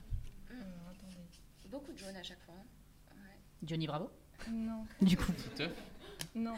[0.50, 0.54] Mm.
[0.54, 1.18] Euh, attendez.
[1.70, 2.56] Beaucoup de jaune à chaque fois.
[2.58, 3.14] hein.
[3.16, 3.40] Ouais.
[3.68, 4.10] Johnny Bravo,
[4.50, 5.32] Non, du coup.
[6.36, 6.56] Non.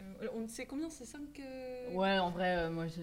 [0.00, 1.20] Euh, on sait combien C'est 5
[1.92, 3.00] Ouais, en vrai, euh, moi, je.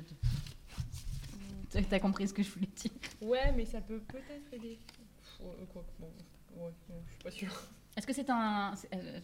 [1.89, 2.91] T'as compris ce que je voulais dire?
[3.21, 4.79] Ouais, mais ça peut peut-être aider.
[4.87, 6.11] Pff, ouais, quoi, bon,
[6.57, 7.61] ouais, non, je suis pas sûre.
[7.95, 8.73] Est-ce que c'est un.
[8.75, 9.19] c'est- euh,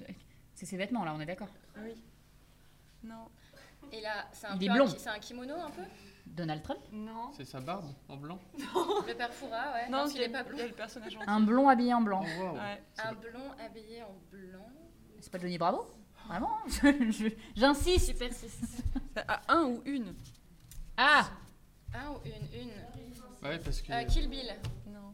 [0.53, 1.49] C'est ses vêtements, là, on est d'accord?
[1.77, 1.95] Oui.
[3.03, 3.27] Non.
[3.91, 4.87] Et là, c'est un, Il peu est blond.
[4.87, 5.83] c'est un kimono un peu?
[6.25, 6.79] Donald Trump?
[6.91, 7.31] Non.
[7.35, 8.39] C'est sa barbe en blanc?
[8.57, 9.89] Le père Foura, ouais.
[9.89, 10.57] Non, Non, il c'est est pas blond.
[10.57, 11.27] Il y a le personnage entier.
[11.29, 12.23] Un blond habillé en blanc.
[12.25, 12.55] Oh, waouh.
[12.55, 12.81] Ouais.
[12.97, 14.67] Un blond habillé en blanc.
[15.19, 15.85] C'est pas Johnny Bravo?
[16.27, 16.57] Vraiment?
[16.67, 18.21] Je- je- J'insiste
[19.15, 20.13] a un ou une?
[20.97, 21.29] Ah
[21.97, 22.69] Un ou une Une.
[23.41, 23.91] Bah ouais, parce que.
[23.91, 24.55] Euh, Kill Bill.
[24.87, 25.13] Non.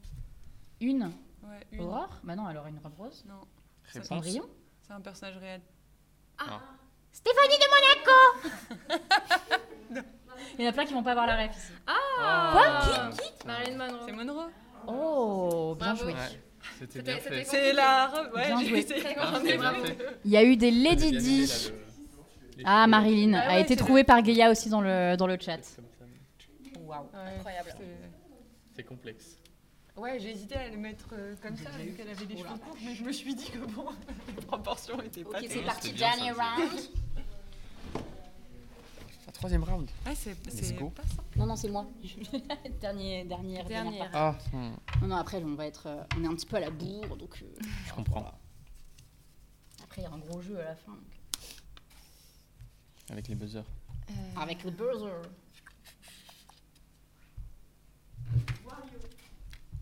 [0.82, 1.04] Une
[1.44, 1.82] Ouais, une.
[1.82, 2.20] Aurore?
[2.24, 3.24] Bah non, alors une robe rose?
[3.28, 3.42] Non.
[4.04, 4.46] Cendrillon
[4.82, 5.62] C'est un personnage réel.
[7.12, 7.68] Stéphanie de
[8.90, 9.10] Monaco
[10.58, 11.72] Il y en a plein qui vont pas avoir la ref ici.
[11.88, 13.12] Ah
[13.46, 14.00] Marilyn Monroe.
[14.06, 14.50] C'est Monroe.
[14.88, 16.04] Oh, bien Bravo.
[16.04, 16.14] joué.
[16.14, 16.20] Ouais,
[16.80, 17.46] c'était C'était- bien c'était fait.
[17.46, 18.34] C'est la robe.
[18.34, 18.80] Ouais, Bien j'ai joué.
[18.80, 19.02] essayé.
[19.04, 19.98] C'était bien fait.
[20.26, 21.72] Il y a eu des Lady Di.
[22.66, 25.38] Ah, Marilyn Ah a ouais, été c'est trouvée par Gaïa aussi dans le, dans le
[25.40, 25.60] chat.
[26.94, 27.06] Waouh.
[27.26, 27.76] Ouais, Incroyable.
[28.76, 29.38] c'est- complexe.
[29.96, 32.76] Ouais, j'ai hésité à le mettre euh, comme ça, vu qu'elle avait des cheveux courts,
[32.84, 33.86] mais je me suis dit que bon,
[34.28, 36.72] les proportions étaient pas Ok, c'est parti, dernier round.
[39.28, 39.90] Un troisième round.
[40.06, 40.74] Ouais, c'est pas ça.
[41.36, 41.86] Non, non, c'est moi.
[42.82, 44.10] dernier, dernière, dernière.
[44.14, 46.70] Ah, Non, non, après, on va être, euh, on est un petit peu à la
[46.72, 47.40] bourre, donc.
[47.44, 48.32] euh, je comprends.
[49.84, 50.92] Après, il y a un gros jeu à la fin.
[50.94, 51.04] donc.
[53.12, 53.66] Avec les buzzers.
[54.38, 55.22] Avec le buzzer.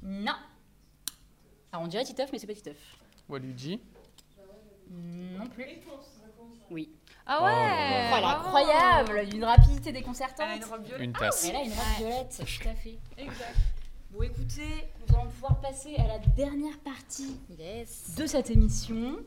[0.04, 0.34] Non.
[1.72, 2.78] Ah, on dirait Titeuf, mais c'est pas Titeuf.
[3.30, 3.80] Waluigi.
[4.90, 5.66] Non plus.
[6.70, 6.90] Oui.
[7.26, 10.48] Ah Oh ouais là Oh, elle est incroyable, d'une rapidité déconcertante.
[10.48, 11.04] Elle a une robe violette.
[11.06, 11.46] Une tasse.
[11.50, 12.98] Elle a une robe violette, tout à fait.
[13.18, 13.56] Exact.
[14.12, 18.16] Bon, écoutez, nous allons pouvoir passer à la dernière partie Yes.
[18.18, 19.18] de cette émission.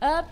[0.00, 0.24] Hop,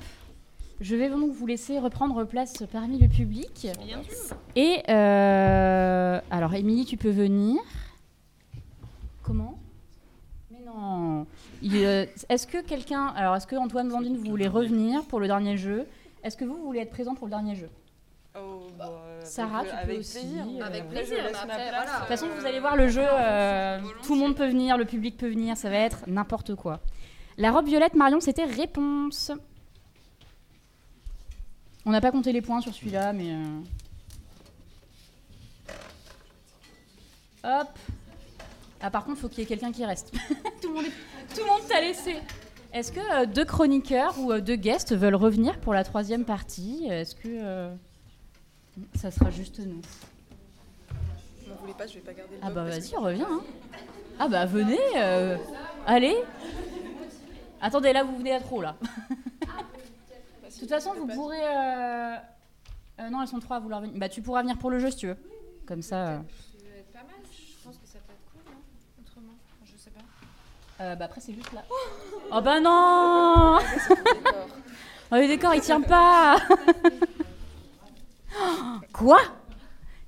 [0.81, 3.67] je vais donc vous laisser reprendre place parmi le public.
[3.85, 4.37] Bien sûr.
[4.57, 7.61] Et euh, alors, Émilie, tu peux venir.
[9.29, 9.59] Comment?
[10.51, 11.27] Mais non.
[11.63, 15.59] Euh, est-ce que quelqu'un, alors est-ce que Antoine Blandine, vous voulez revenir pour le dernier
[15.59, 15.87] jeu?
[16.25, 17.69] Est-ce que vous voulez être présent pour le dernier jeu?
[18.35, 18.87] Oh, bah,
[19.17, 20.47] avec- Sarah, tu peux avec aussi, plaisir.
[20.61, 21.85] euh, Avec plaisir, ma après, place, voilà.
[21.93, 23.05] De toute façon, euh, vous allez voir le jeu.
[23.05, 25.57] euh, tout le monde peut venir, le public peut venir.
[25.59, 26.81] Ça va être n'importe quoi.
[27.37, 29.31] La robe violette, Marion, c'était réponse.
[31.85, 33.31] On n'a pas compté les points sur celui-là, mais.
[33.33, 33.61] euh,
[37.45, 37.69] Hop.
[38.81, 40.13] Ah, par contre, faut qu'il y ait quelqu'un qui reste.
[40.63, 42.17] tout le monde, est- tout le monde t'a laissé.
[42.73, 46.87] Est-ce que euh, deux chroniqueurs ou euh, deux guests veulent revenir pour la troisième partie?
[46.87, 47.75] Est-ce que euh,
[48.95, 49.81] ça sera juste nous?
[51.47, 53.27] Vous voulez pas, je vais pas garder le Ah bah vas-y, que- reviens.
[53.29, 53.43] hein.
[54.21, 55.37] Ah bah venez, euh,
[55.87, 56.17] allez.
[57.61, 58.77] Attendez, là vous venez à trop là.
[60.55, 61.41] De toute façon, vous pourrez.
[61.41, 62.17] euh,
[63.01, 63.97] euh, non, elles sont trois à vouloir venir.
[63.97, 65.17] Bah tu pourras venir pour le jeu si tu veux.
[65.67, 66.09] Comme ça.
[66.09, 67.15] euh, Ça peut être pas mal.
[67.31, 68.59] Je pense que ça peut être cool, non
[69.01, 69.35] Autrement,
[69.65, 70.01] je sais pas.
[70.81, 71.63] Euh, bah après c'est juste là.
[72.33, 73.59] Oh bah non.
[75.11, 76.37] Oh, Le décor il tient pas
[78.93, 79.19] Quoi?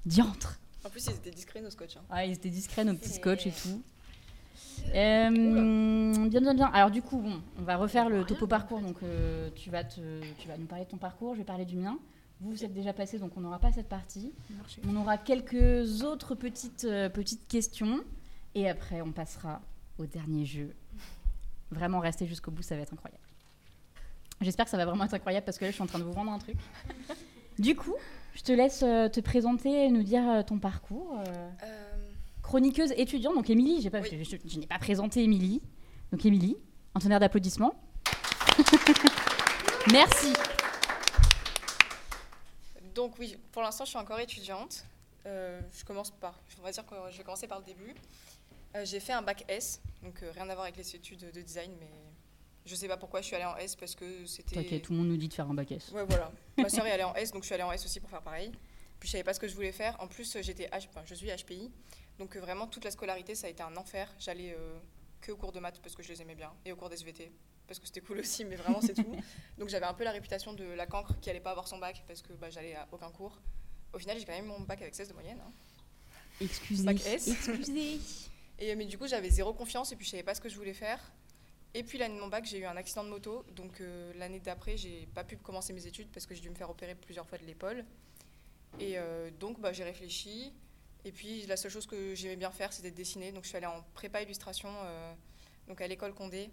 [0.05, 1.97] Diantre En plus, ils étaient discrets, nos scotch.
[1.97, 2.01] hein.
[2.10, 3.82] Ah, ils étaient discrets, nos petits scotch et tout.
[4.94, 5.30] Euh,
[6.28, 6.70] bien, bien, bien.
[6.72, 8.80] Alors du coup, bon, on va refaire le topo parcours.
[8.80, 10.01] Donc, euh, tu, vas te,
[10.38, 11.98] tu vas nous parler de ton parcours, je vais parler du mien.
[12.40, 14.32] Vous, vous êtes déjà passé, donc on n'aura pas cette partie.
[14.88, 18.01] On aura quelques autres petites, euh, petites questions.
[18.55, 19.60] Et après, on passera
[20.01, 20.74] au dernier jeu.
[21.70, 23.22] Vraiment, restez jusqu'au bout, ça va être incroyable.
[24.40, 26.05] J'espère que ça va vraiment être incroyable parce que là, je suis en train de
[26.05, 26.56] vous vendre un truc.
[27.59, 27.94] du coup,
[28.35, 31.20] je te laisse euh, te présenter et nous dire euh, ton parcours.
[31.28, 31.51] euh,
[32.43, 33.35] chroniqueuse étudiante.
[33.35, 34.09] Donc Émilie, j'ai pas, Oui.
[34.24, 35.60] je, je- je n'ai pas présenté Émilie.
[36.10, 36.56] Donc Émilie,
[36.94, 37.74] un tonnerre d'applaudissements.
[39.93, 40.32] Merci.
[42.94, 44.85] Donc oui, pour l'instant, je suis encore étudiante.
[45.27, 47.94] Euh, je commence par, on va dire que je vais commencer par le début.
[48.76, 51.40] Euh, j'ai fait un bac S, donc euh, rien à voir avec les études de
[51.40, 51.90] design, mais
[52.64, 54.55] je sais pas pourquoi je suis allée en S parce que c'était.
[54.56, 55.90] T'inquiète, tout le monde nous dit de faire un bac S.
[55.92, 56.30] Ouais, voilà.
[56.59, 58.22] Ma sœur est allée en S, donc je suis allée en S aussi pour faire
[58.22, 58.52] pareil.
[59.01, 59.97] Puis je savais pas ce que je voulais faire.
[60.01, 60.86] En plus, euh, j'étais H...
[60.88, 61.70] enfin, je suis HPI,
[62.18, 64.12] donc euh, vraiment toute la scolarité, ça a été un enfer.
[64.18, 64.56] J'allais,
[65.20, 67.30] que aux cours de maths parce que je les aimais bien et aux cours d'SVT
[67.66, 69.16] parce que c'était cool aussi, mais vraiment c'est tout.
[69.59, 72.02] Donc j'avais un peu la réputation de la cancre qui allait pas avoir son bac
[72.06, 73.40] parce que bah, j'allais à aucun cours.
[73.92, 75.38] Au final, j'ai quand même mon bac avec 16 de moyenne.
[75.40, 75.52] hein.
[76.40, 76.84] Excusez.
[76.84, 77.28] Bac S.
[77.28, 78.01] Excusez.
[78.61, 80.57] Et, mais du coup, j'avais zéro confiance et puis je savais pas ce que je
[80.57, 81.01] voulais faire.
[81.73, 83.45] Et puis l'année de mon bac, j'ai eu un accident de moto.
[83.55, 86.55] Donc euh, l'année d'après, j'ai pas pu commencer mes études parce que j'ai dû me
[86.55, 87.85] faire opérer plusieurs fois de l'épaule.
[88.78, 90.53] Et euh, donc bah, j'ai réfléchi.
[91.05, 93.32] Et puis la seule chose que j'aimais bien faire, c'était de dessiner.
[93.32, 95.15] Donc je suis allée en prépa illustration euh,
[95.69, 96.51] donc à l'école Condé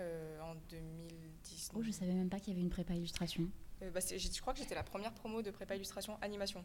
[0.00, 1.70] euh, en 2010.
[1.74, 3.48] Oh, je savais même pas qu'il y avait une prépa illustration.
[3.82, 6.64] Euh, bah, je crois que j'étais la première promo de prépa illustration animation.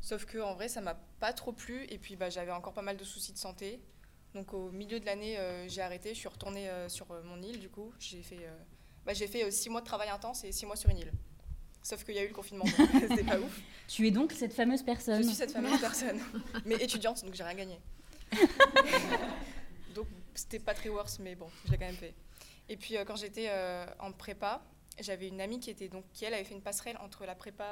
[0.00, 2.82] Sauf que en vrai, ça m'a pas trop plu et puis bah, j'avais encore pas
[2.82, 3.80] mal de soucis de santé.
[4.34, 6.10] Donc au milieu de l'année, euh, j'ai arrêté.
[6.10, 7.92] Je suis retournée euh, sur euh, mon île du coup.
[7.98, 8.56] J'ai fait, euh,
[9.04, 11.12] bah, j'ai fait six mois de travail intense et six mois sur une île.
[11.82, 12.64] Sauf qu'il y a eu le confinement,
[13.00, 13.60] c'était pas ouf.
[13.86, 15.22] Tu es donc cette fameuse personne.
[15.22, 16.20] Je suis cette fameuse personne,
[16.66, 17.80] mais étudiante, donc j'ai rien gagné.
[19.94, 22.14] donc c'était pas très worse, mais bon, je l'ai quand même fait.
[22.68, 23.50] Et puis quand j'étais
[24.00, 24.62] en prépa,
[25.00, 27.64] j'avais une amie qui était donc qui elle avait fait une passerelle entre la prépa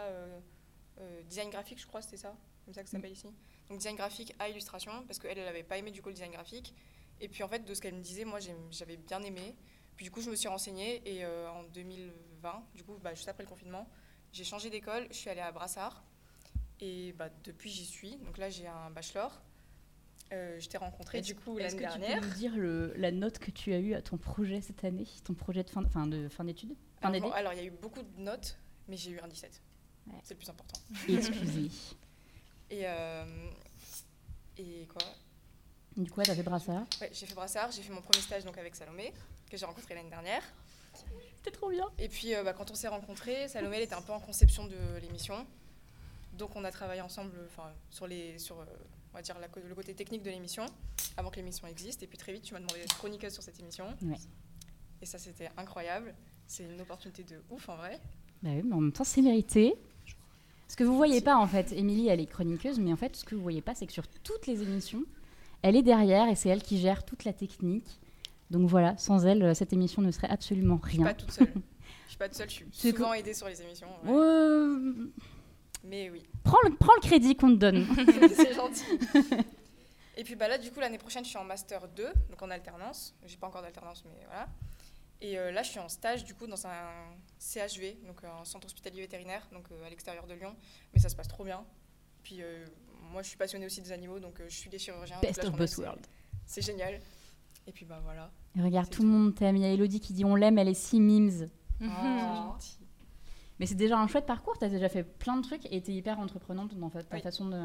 [1.00, 3.28] euh, design graphique, je crois, c'était ça, comme ça que ça s'appelle ici.
[3.68, 6.32] Donc design graphique à illustration, parce qu'elle elle avait pas aimé du coup le design
[6.32, 6.74] graphique.
[7.20, 8.38] Et puis en fait de ce qu'elle me disait, moi
[8.70, 9.56] j'avais bien aimé.
[9.96, 13.28] Puis du coup je me suis renseignée et euh, en 2020, du coup bah, juste
[13.28, 13.88] après le confinement,
[14.32, 16.04] j'ai changé d'école, je suis allée à Brassard.
[16.80, 18.16] Et bah, depuis, j'y suis.
[18.18, 19.40] Donc là, j'ai un bachelor.
[20.32, 22.20] Euh, je t'ai rencontré Est-ce- du coup Est-ce l'année que tu dernière.
[22.20, 25.06] peux nous dire le- la note que tu as eue à ton projet cette année,
[25.24, 27.20] ton projet de fin, de fin d'études, fin Alors, d'année?
[27.20, 28.58] bon, alors, il y a eu beaucoup de notes,
[28.88, 29.62] mais j'ai eu un 17.
[30.08, 30.20] Ouais.
[30.22, 30.80] C'est le plus important.
[31.08, 31.70] Excusez.
[32.70, 33.50] Et, euh,
[34.58, 35.02] et quoi?
[35.96, 36.84] Du coup, tu as fait brassard.
[37.00, 39.14] ouais, J'ai fait Brassard, j'ai fait mon premier stage donc, avec Salomé,
[39.50, 40.42] que j'ai rencontré l'année dernière.
[41.36, 41.88] C'était trop bien.
[41.98, 44.66] Et puis, euh, bah, quand on s'est rencontrés, Salomé elle était un peu en conception
[44.66, 45.46] de l'émission.
[46.34, 47.32] Donc, on a travaillé ensemble
[47.90, 48.64] sur, les, sur euh,
[49.12, 50.66] on va dire, la le côté technique de l'émission,
[51.16, 52.02] avant que l'émission existe.
[52.02, 53.96] Et puis, très vite, tu m'as demandé d'être chroniqueuse sur cette émission.
[54.02, 54.16] Ouais.
[55.00, 56.14] Et ça, c'était incroyable.
[56.46, 58.00] C'est une opportunité de ouf, en vrai.
[58.42, 59.74] Bah oui, mais en même temps, c'est mérité.
[60.68, 63.24] Ce que vous voyez pas, en fait, Émilie, elle est chroniqueuse, mais en fait, ce
[63.24, 65.02] que vous voyez pas, c'est que sur toutes les émissions,
[65.62, 68.00] elle est derrière et c'est elle qui gère toute la technique.
[68.50, 71.14] Donc voilà, sans elle, euh, cette émission ne serait absolument Je suis pas rien.
[71.14, 71.52] toute seule.
[72.04, 73.88] Je suis pas toute seule, je suis souvent aidée sur les émissions.
[74.04, 74.12] ouais.
[74.12, 75.10] Euh,
[75.84, 77.86] Mais oui, prends, le, prends le crédit qu'on te donne.
[78.36, 78.84] c'est gentil.
[80.16, 82.50] Et puis bah là, du coup, l'année prochaine, je suis en master 2, donc en
[82.50, 83.14] alternance.
[83.26, 84.46] J'ai pas encore d'alternance, mais voilà.
[85.20, 86.88] Et euh, là, je suis en stage, du coup, dans un
[87.38, 90.54] CHV, donc un centre hospitalier vétérinaire, donc euh, à l'extérieur de Lyon.
[90.92, 91.64] Mais ça se passe trop bien.
[92.22, 92.66] Puis euh,
[93.12, 95.18] moi, je suis passionnée aussi des animaux, donc euh, je suis des chirurgiens.
[95.22, 96.06] Best of both c'est- worlds.
[96.44, 97.00] C'est génial.
[97.66, 98.30] Et puis bah voilà.
[98.56, 99.56] Et Regarde, tout le monde t'aime.
[99.56, 101.48] Il y a Elodie qui dit on l'aime, elle est si mimes.
[101.80, 102.78] C'est gentil.
[103.58, 104.56] Mais c'est déjà un chouette parcours.
[104.58, 107.20] Tu as déjà fait plein de trucs et tu es hyper entreprenante dans ta Oui.
[107.22, 107.56] façon de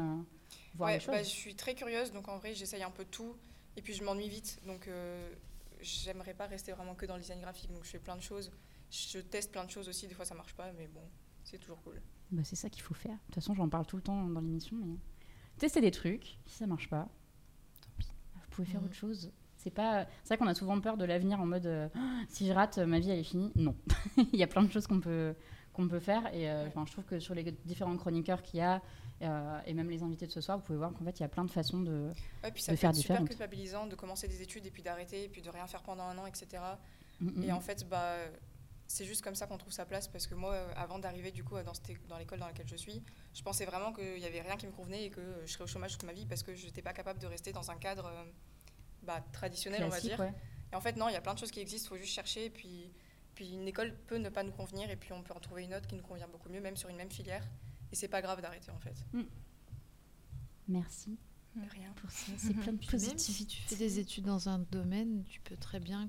[0.74, 1.14] voir Ouais, les choses.
[1.14, 3.36] bah, je suis très curieuse, donc en vrai, j'essaye un peu tout.
[3.76, 5.32] Et puis je m'ennuie vite, donc euh,
[5.82, 7.72] j'aimerais pas rester vraiment que dans le design graphique.
[7.72, 8.50] Donc je fais plein de choses.
[8.90, 10.06] Je teste plein de choses aussi.
[10.06, 11.02] Des fois, ça marche pas, mais bon,
[11.44, 12.00] c'est toujours cool.
[12.30, 13.12] Bah, c'est ça qu'il faut faire.
[13.14, 14.76] De toute façon, j'en parle tout le temps dans l'émission.
[14.76, 14.96] Mais
[15.58, 17.08] tester des trucs, si ça marche pas,
[17.82, 18.08] tant pis.
[18.34, 18.86] Vous pouvez faire Mhm.
[18.86, 19.32] autre chose.
[19.56, 20.06] C'est pas.
[20.24, 21.88] C'est vrai qu'on a souvent peur de l'avenir en mode euh,
[22.28, 23.52] si je rate, ma vie elle est finie.
[23.54, 23.76] Non,
[24.32, 25.34] il y a plein de choses qu'on peut
[25.72, 28.82] qu'on peut faire et euh, je trouve que sur les différents chroniqueurs qu'il y a
[29.22, 31.24] euh, et même les invités de ce soir, vous pouvez voir qu'en fait il y
[31.24, 32.12] a plein de façons de.
[32.42, 33.28] Ouais, puis ça De peut faire être super différentes.
[33.28, 36.18] culpabilisant de commencer des études et puis d'arrêter et puis de rien faire pendant un
[36.18, 36.62] an, etc.
[37.20, 37.54] Mm, Et mm.
[37.54, 38.16] en fait, bah,
[38.86, 41.54] c'est juste comme ça qu'on trouve sa place parce que moi, avant d'arriver du coup
[41.54, 43.02] dans, l'école dans laquelle je suis,
[43.34, 45.66] je pensais vraiment qu'il n'y avait rien qui me convenait et que je serais au
[45.66, 48.06] chômage toute ma vie parce que je n'étais pas capable de rester dans un cadre
[48.06, 48.24] euh,
[49.02, 50.20] bah, traditionnel, on va dire.
[50.20, 50.34] ouais.
[50.72, 52.14] Et en fait, non, il y a plein de choses qui existent, il faut juste
[52.14, 52.46] chercher.
[52.46, 52.90] Et puis,
[53.34, 55.74] puis une école peut ne pas nous convenir et puis on peut en trouver une
[55.74, 57.46] autre qui nous convient beaucoup mieux, même sur une même filière.
[57.92, 58.96] Et c'est pas grave d'arrêter en fait.
[60.68, 61.18] Merci
[61.54, 61.92] Rien.
[61.96, 62.32] pour ça.
[62.38, 63.44] C'est plein de même si positivité.
[63.46, 66.08] tu fais des études dans un domaine, tu peux très bien.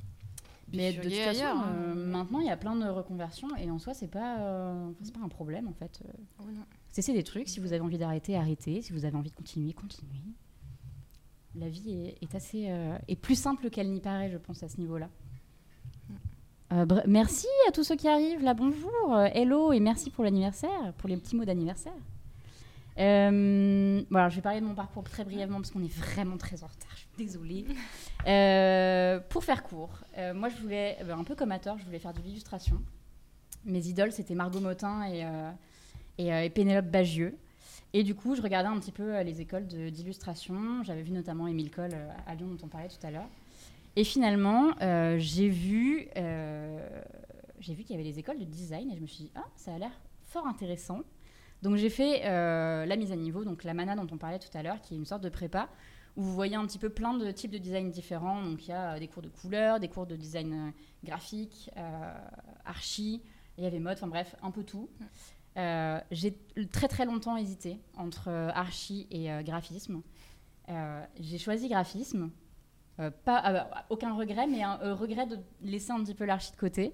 [0.72, 1.74] Mais de toute façon, ailleurs, hein.
[1.76, 5.14] euh, maintenant, il y a plein de reconversions et en soi, c'est pas, euh, c'est
[5.14, 6.02] pas un problème en fait.
[6.06, 6.44] Euh, Oh.
[6.92, 7.50] Cessez des trucs.
[7.50, 8.82] Si vous avez envie d'arrêter, arrêtez.
[8.82, 10.22] Si vous avez envie de continuer, continuez.
[11.56, 14.70] La vie est, est assez euh, est plus simple qu'elle n'y paraît, je pense, à
[14.70, 15.10] ce niveau-là.
[16.74, 18.42] Euh, merci à tous ceux qui arrivent.
[18.42, 21.94] Là, bonjour, euh, hello et merci pour l'anniversaire, pour les petits mots d'anniversaire.
[22.98, 26.64] Euh, voilà, je vais parler de mon parcours très brièvement parce qu'on est vraiment très
[26.64, 26.90] en retard.
[26.96, 27.66] Je suis désolée.
[28.26, 32.00] Euh, pour faire court, euh, moi je voulais, euh, un peu comme Hathor, je voulais
[32.00, 32.82] faire de l'illustration.
[33.66, 35.52] Mes idoles, c'était Margot Motin et, euh,
[36.18, 37.38] et, euh, et Pénélope Bagieux.
[37.92, 40.84] Et du coup, je regardais un petit peu euh, les écoles d'illustration.
[40.84, 43.28] J'avais vu notamment Émile Cole euh, à Lyon, dont on parlait tout à l'heure.
[43.96, 47.02] Et finalement, euh, j'ai vu, euh,
[47.60, 49.46] j'ai vu qu'il y avait les écoles de design et je me suis dit, ah,
[49.56, 49.92] ça a l'air
[50.24, 51.02] fort intéressant.
[51.62, 54.56] Donc j'ai fait euh, la mise à niveau, donc la MANA dont on parlait tout
[54.58, 55.70] à l'heure, qui est une sorte de prépa,
[56.16, 58.42] où vous voyez un petit peu plein de types de design différents.
[58.42, 61.70] Donc il y a des cours de couleurs, des cours de design graphique,
[62.66, 63.22] archi,
[63.58, 64.90] il y avait mode, enfin bref, un peu tout.
[65.56, 66.36] Euh, j'ai
[66.72, 70.02] très très longtemps hésité entre archi et graphisme.
[71.20, 72.32] J'ai choisi graphisme.
[73.00, 76.52] Euh, pas, euh, aucun regret, mais un euh, regret de laisser un petit peu l'archi
[76.52, 76.94] de côté.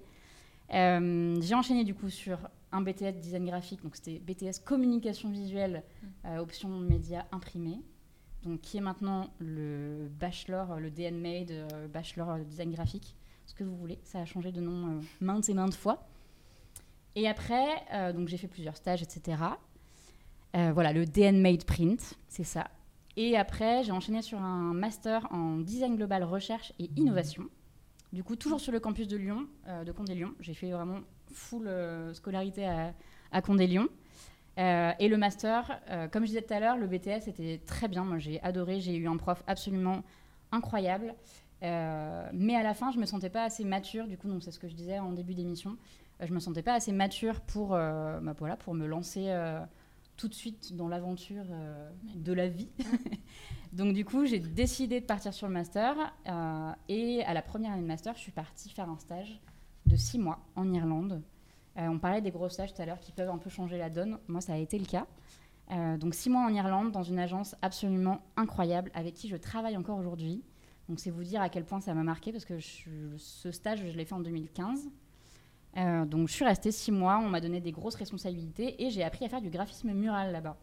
[0.70, 2.38] J'ai enchaîné du coup sur
[2.72, 5.82] un BTS design graphique, donc c'était BTS communication visuelle,
[6.24, 7.82] euh, option média imprimé,
[8.44, 11.52] donc qui est maintenant le bachelor, le DN Made,
[11.92, 13.16] bachelor design graphique,
[13.46, 13.98] ce que vous voulez.
[14.04, 16.06] Ça a changé de nom maintes et maintes fois.
[17.16, 19.42] Et après, donc j'ai fait plusieurs stages, etc.
[20.54, 22.68] Voilà, le DN Made Print, c'est ça.
[23.16, 27.48] Et après, j'ai enchaîné sur un master en design global, recherche et innovation.
[28.12, 30.34] Du coup, toujours sur le campus de Lyon, euh, de Condé-Lyon.
[30.40, 31.00] J'ai fait vraiment
[31.32, 32.66] full euh, scolarité
[33.32, 33.88] à, Condé-Lyon.
[34.58, 35.80] Euh, et le master,
[36.12, 38.04] comme je disais tout à l'heure, le BTS était très bien.
[38.04, 38.80] Moi, j'ai adoré.
[38.80, 40.02] J'ai eu un prof absolument
[40.50, 41.14] incroyable.
[41.62, 44.08] Mais à la fin, je me sentais pas assez mature.
[44.08, 45.76] Du coup, c'est ce que je disais en début d'émission.
[46.20, 49.32] Je me sentais pas assez mature pour, bah, voilà, pour me lancer
[50.20, 52.68] tout de suite dans l'aventure euh, de la vie.
[53.72, 55.96] donc du coup, j'ai décidé de partir sur le master.
[56.28, 59.40] euh, et à la première année de master, je suis partie faire un stage
[59.86, 61.22] de six mois en Irlande.
[61.78, 63.88] Euh, on parlait des gros stages tout à l'heure qui peuvent un peu changer la
[63.88, 64.18] donne.
[64.28, 65.06] Moi, ça a été le cas.
[66.00, 69.98] Donc six mois en Irlande dans une agence absolument incroyable avec qui je travaille encore
[69.98, 70.42] aujourd'hui.
[70.88, 73.78] Donc c'est vous dire à quel point ça m'a marqué parce que je- ce stage,
[73.88, 74.88] je l'ai fait en 2015.
[75.76, 79.04] Euh, donc je suis restée six mois, on m'a donné des grosses responsabilités et j'ai
[79.04, 80.56] appris à faire du graphisme mural là-bas.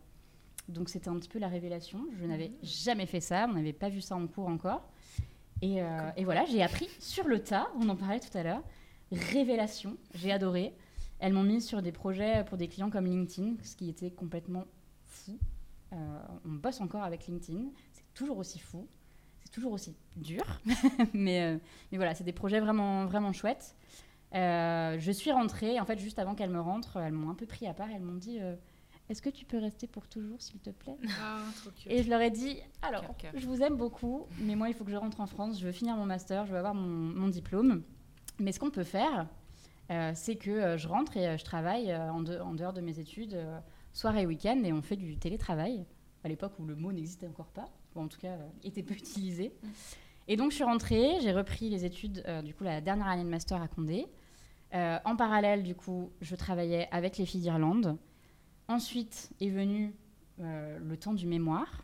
[0.68, 2.06] Donc c'était un petit peu la révélation.
[2.20, 4.90] Je n'avais jamais fait ça, on n'avait pas vu ça en cours encore.
[5.62, 8.62] Et, euh, et voilà, j'ai appris sur le tas, on en parlait tout à l'heure.
[9.12, 10.76] Révélation, j'ai adoré.
[11.20, 14.66] Elles m'ont mis sur des projets pour des clients comme LinkedIn, ce qui était complètement
[15.06, 15.40] fou.
[15.94, 17.64] Euh, on bosse encore avec LinkedIn,
[17.94, 18.88] c'est toujours aussi fou,
[19.40, 20.44] c'est toujours aussi dur,
[21.14, 21.58] mais,
[21.92, 23.74] mais voilà, c'est des projets vraiment, vraiment chouettes.
[24.36, 27.46] Euh, je suis rentrée, en fait, juste avant qu'elles me rentrent, elles m'ont un peu
[27.46, 28.56] pris à part, elles m'ont dit euh,
[29.10, 30.98] Est-ce que tu peux rester pour toujours, s'il te plaît?
[31.22, 31.92] Ah, trop cute.
[31.92, 33.32] Et je leur ai dit Alors, Cœur, cœur.
[33.36, 35.72] je vous aime beaucoup, mais moi, il faut que je rentre en France, je veux
[35.72, 37.84] finir mon master, je veux avoir mon, mon diplôme.
[38.40, 39.28] Mais ce qu'on peut faire,
[39.92, 43.38] euh, c'est que je rentre et je travaille en, de- en dehors de mes études,
[43.94, 45.86] soir et week-end, et on fait du télétravail,
[46.24, 48.94] à l'époque où le mot n'existait encore pas, ou en tout cas euh, était peu
[48.96, 49.54] utilisé.
[50.28, 53.24] Et donc je suis rentrée, j'ai repris les études, euh, du coup la dernière année
[53.24, 54.06] de master à Condé.
[54.74, 57.98] Euh, en parallèle, du coup, je travaillais avec les filles d'Irlande.
[58.68, 59.96] Ensuite est venu
[60.42, 61.84] euh, le temps du mémoire.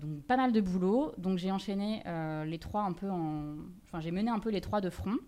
[0.00, 1.12] Donc pas mal de boulot.
[1.18, 2.02] Donc j'ai enchaîné
[2.46, 3.56] les trois un peu en...
[3.84, 5.18] Enfin j'ai mené un peu les trois de front.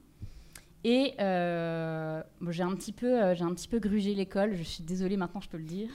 [0.85, 4.55] Et j'ai un petit peu, j'ai un petit peu grugé l'école.
[4.55, 5.91] Je suis désolée maintenant, je peux le dire.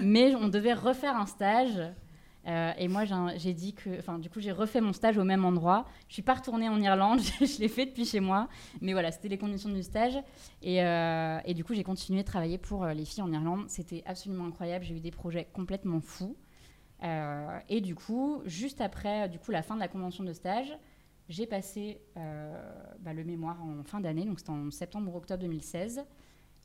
[0.00, 1.80] Mais on devait refaire un stage.
[2.46, 3.04] Euh, et moi,
[3.36, 5.86] j'ai dit que, enfin, du coup, j'ai refait mon stage au même endroit.
[6.08, 8.48] Je suis pas retournée en Irlande, je l'ai fait depuis chez moi.
[8.80, 10.16] Mais voilà, c'était les conditions du stage.
[10.62, 13.64] Et, euh, et du coup, j'ai continué de travailler pour euh, les filles en Irlande.
[13.68, 14.84] C'était absolument incroyable.
[14.84, 16.36] J'ai eu des projets complètement fous.
[17.02, 20.76] Euh, et du coup, juste après, du coup, la fin de la convention de stage,
[21.28, 24.26] j'ai passé bah, le mémoire en fin d'année.
[24.26, 26.04] Donc, c'était en septembre ou octobre 2016.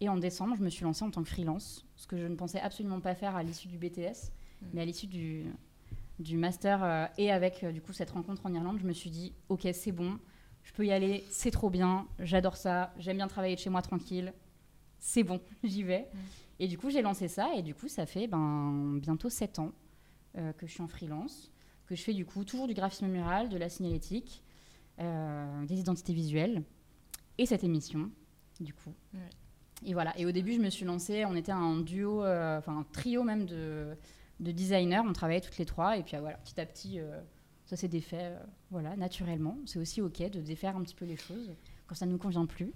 [0.01, 2.35] Et en décembre, je me suis lancée en tant que freelance, ce que je ne
[2.35, 4.31] pensais absolument pas faire à l'issue du BTS,
[4.73, 5.45] mais à l'issue du,
[6.19, 9.09] du master euh, et avec euh, du coup cette rencontre en Irlande, je me suis
[9.09, 10.19] dit ok c'est bon,
[10.63, 13.81] je peux y aller, c'est trop bien, j'adore ça, j'aime bien travailler de chez moi
[13.81, 14.33] tranquille,
[14.99, 16.07] c'est bon, j'y vais.
[16.59, 19.71] Et du coup j'ai lancé ça et du coup ça fait ben, bientôt 7 ans
[20.37, 21.51] euh, que je suis en freelance,
[21.87, 24.43] que je fais du coup toujours du graphisme mural, de la signalétique,
[24.99, 26.63] euh, des identités visuelles
[27.37, 28.11] et cette émission
[28.59, 28.93] du coup.
[29.85, 30.17] Et voilà.
[30.19, 31.25] Et au début, je me suis lancée.
[31.25, 33.95] On était un duo, euh, enfin un trio même de,
[34.39, 35.01] de designers.
[35.05, 35.97] On travaillait toutes les trois.
[35.97, 37.19] Et puis ah, voilà, petit à petit, euh,
[37.65, 38.39] ça s'est défait, euh,
[38.71, 39.57] voilà, naturellement.
[39.65, 41.51] C'est aussi ok de défaire un petit peu les choses
[41.87, 42.73] quand ça ne nous convient plus.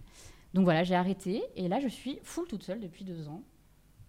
[0.53, 1.43] Donc voilà, j'ai arrêté.
[1.55, 3.43] Et là, je suis full toute seule depuis deux ans.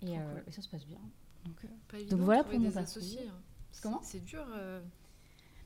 [0.02, 0.44] Et, Trop euh, cool.
[0.47, 1.00] et ça se passe bien.
[1.47, 2.83] Donc, euh, évident voilà pour mon parcours.
[2.83, 3.26] associés.
[3.28, 3.41] hein.
[3.83, 4.00] Comment?
[4.02, 4.44] C'est dur.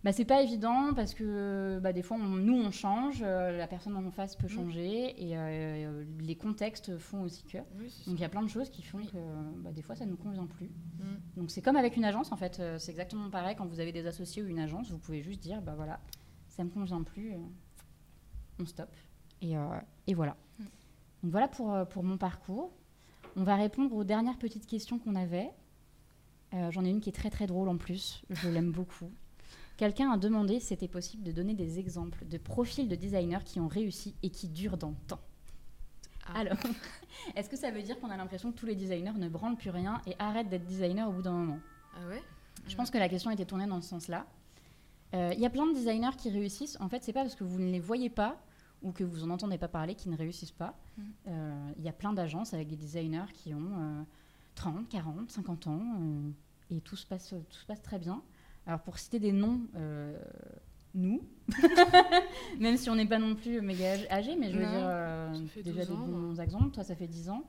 [0.04, 3.66] Bah, c'est pas évident parce que bah, des fois, on- nous, on change, euh, la
[3.66, 4.50] personne en face peut Mm.
[4.50, 7.58] changer et euh, les contextes font aussi que.
[7.78, 9.16] oui, Donc il y a plein de choses qui font que
[9.62, 10.66] bah, des fois, ça ne nous convient plus.
[10.66, 11.40] Mm.
[11.40, 12.60] Donc c'est comme avec une agence, en fait.
[12.60, 13.56] euh, C'est exactement pareil.
[13.56, 15.98] Quand vous avez des associés ou une agence, vous pouvez juste dire, bah voilà,
[16.48, 17.38] ça me convient plus, euh,
[18.60, 18.94] on stoppe.
[19.42, 19.54] Et,
[20.06, 20.36] et voilà.
[20.58, 20.64] Mm.
[21.24, 22.70] Donc voilà pour, pour mon parcours.
[23.36, 25.50] On va répondre aux dernières petites questions qu'on avait.
[26.70, 28.22] J'en ai une qui est très très drôle en plus.
[28.30, 29.10] Je l'aime beaucoup.
[29.78, 33.60] Quelqu'un a demandé si c'était possible de donner des exemples de profils de designers qui
[33.60, 35.20] ont réussi et qui durent dans le temps.
[36.26, 36.40] Ah.
[36.40, 36.58] Alors,
[37.36, 39.70] est-ce que ça veut dire qu'on a l'impression que tous les designers ne branlent plus
[39.70, 41.60] rien et arrêtent d'être designers au bout d'un moment?
[41.94, 42.22] Ah ouais?
[42.66, 44.26] Je pense que la question était tournée dans ce sens-là.
[45.14, 46.76] Euh, Il y a plein de designers qui réussissent.
[46.80, 48.36] En fait, c'est pas parce que vous ne les voyez pas
[48.82, 50.76] ou que vous en entendez pas parler qu'ils ne réussissent pas.
[50.96, 51.02] Mm.
[51.28, 54.02] Euh, Il y a plein d'agences avec des designers qui ont euh,
[54.56, 56.30] 30, 40, 50 ans euh,
[56.70, 58.22] et tout se, passe, tout se passe très bien.
[58.68, 60.16] Alors, pour citer des noms, euh,
[60.94, 61.22] nous,
[62.58, 64.80] même si on n'est pas non plus méga âg- âgés, mais je veux Non, dire
[64.86, 65.32] euh,
[65.64, 66.70] déjà 12 des bons exemples.
[66.72, 67.44] Toi, ça fait 10 ans.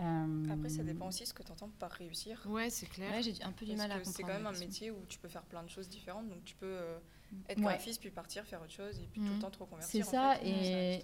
[0.00, 2.42] Euh, Après, ça dépend aussi ce que tu entends par réussir.
[2.48, 3.12] Ouais, c'est clair.
[3.12, 4.16] Ouais, j'ai un peu du mal à comprendre.
[4.16, 6.28] c'est quand même un métier où tu peux faire plein de choses différentes.
[6.28, 6.98] Donc tu peux euh,
[7.48, 7.64] être Ouais.
[7.64, 10.04] graphiste, puis partir, faire autre chose, et puis tout le temps te reconvertir.
[10.04, 10.98] C'est en ça, fait.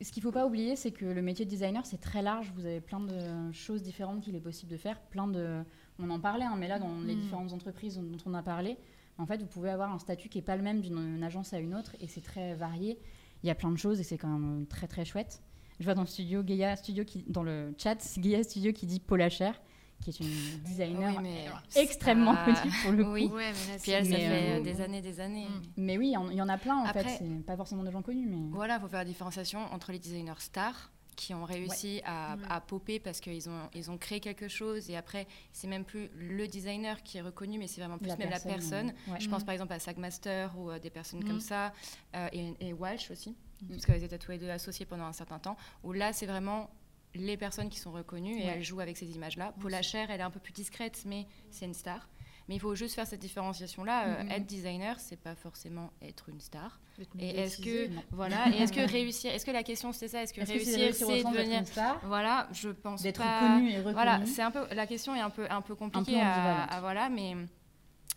[0.00, 2.22] et- Ce qu'il ne faut pas oublier, c'est que le métier de designer, c'est très
[2.22, 2.52] large.
[2.54, 5.00] Vous avez plein de choses différentes qu'il est possible de faire.
[5.00, 5.62] Plein de...
[5.98, 7.20] On en parlait, hein, mais là, dans les Mm.
[7.20, 8.76] différentes entreprises dont on a parlé,
[9.18, 11.58] en fait, vous pouvez avoir un statut qui n'est pas le même d'une agence à
[11.58, 12.98] une autre, et c'est très varié.
[13.42, 15.42] Il y a plein de choses, et c'est quand même très, très chouette.
[15.80, 18.98] Je vois dans le studio, Gaia Studio qui, dans le chat, Gaia Studio qui dit
[19.00, 19.60] Paula Cher,
[20.00, 20.26] qui est une
[20.64, 21.46] designer Oui, mais
[21.76, 23.10] extrêmement ça- connue pour le coup.
[23.12, 23.30] Oui.
[23.34, 25.46] Mais là, Puis elle, ça fait euh, des années, des années.
[25.46, 25.62] Mm.
[25.78, 27.18] Mais oui, il y en- a plein, en Après- fait.
[27.18, 28.50] C'est pas forcément des gens connus, mais...
[28.52, 32.42] Voilà, il faut faire la différenciation entre les designers stars qui ont réussi à, Ouais.
[32.48, 36.08] à popper parce qu'ils ont, ils ont créé quelque chose et après, c'est même plus
[36.16, 38.90] le designer qui est reconnu, mais c'est vraiment plus même la personne.
[39.08, 39.20] euh, ouais.
[39.20, 41.40] Je pense par exemple à Sagmaster ou à des personnes comme Mhm.
[41.40, 41.72] ça,
[42.14, 43.30] euh, et, et Walsh aussi,
[43.62, 43.68] Mhm.
[43.84, 46.70] parce étaient tous les deux associées pendant un certain temps, où là c'est vraiment
[47.14, 49.52] les personnes qui sont reconnues et elles jouent avec ces images-là.
[49.60, 52.08] Paula Cher, elle est un peu plus discrète, mais c'est une star.
[52.48, 54.06] Mais il faut juste faire cette différenciation-là.
[54.06, 54.30] Euh, Mhm.
[54.30, 56.80] être designer, c'est pas forcément être une star.
[56.98, 60.22] Être Et est-ce que voilà, et est-ce que réussir, est-ce que la question c'est ça,
[60.22, 63.92] est-ce que de réussir c'est devenir une star, voilà, je pense d'être connu et reconnu
[63.94, 67.08] Voilà, c'est un peu la question est un peu un peu compliquée peu à, voilà,
[67.08, 67.36] mais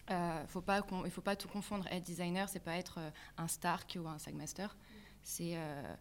[0.10, 1.86] euh, faut pas il faut pas tout confondre.
[1.92, 4.76] Être designer, c'est pas être euh, un Stark ou un Sagmaster.
[5.24, 5.96] C'est euh,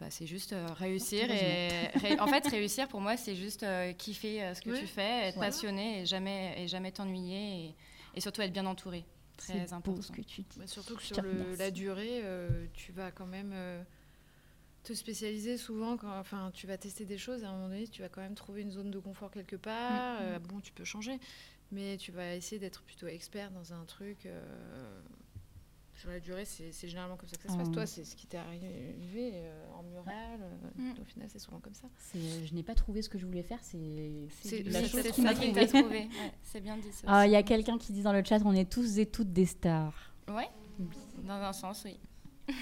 [0.00, 3.92] bah, c'est juste euh, réussir et ré- en fait réussir pour moi c'est juste euh,
[3.94, 5.46] kiffer euh, ce que tu fais, être Ouais.
[5.46, 7.74] passionné et jamais et jamais t'ennuyer et,
[8.14, 9.04] et surtout être bien entouré.
[9.38, 10.00] Très important.
[10.02, 10.58] ce que tu dis.
[10.58, 13.82] Bah, surtout que sur le- la durée, euh, tu vas quand même euh,
[14.82, 15.96] te spécialiser souvent.
[15.98, 18.22] Quand, enfin, tu vas tester des choses et à un moment donné, tu vas quand
[18.22, 20.20] même trouver une zone de confort quelque part.
[20.20, 21.18] Mm, Euh, bon, tu peux changer,
[21.70, 24.26] mais tu vas essayer d'être plutôt expert dans un truc.
[26.06, 27.68] Euh, sur la durée, c'est généralement comme ça que ça se passe.
[27.68, 27.72] Mm.
[27.72, 30.40] Toi, c'est ce qui t'est arrivé euh, en mural.
[30.40, 31.00] euh, Mm.
[31.00, 31.88] Au final, c'est souvent comme ça.
[31.98, 33.78] C'est- Je n'ai pas trouvé ce que je voulais faire, c'est
[34.66, 35.66] la chose qui m'a trouvé.
[35.66, 36.08] trouvé.
[36.08, 36.92] Ouais, c'est bien dit.
[36.92, 39.06] ça Ah, il y a quelqu'un qui dit dans le chat, on est tous et
[39.06, 40.12] toutes des stars.
[40.28, 40.48] Ouais,
[41.24, 41.98] dans un sens, oui.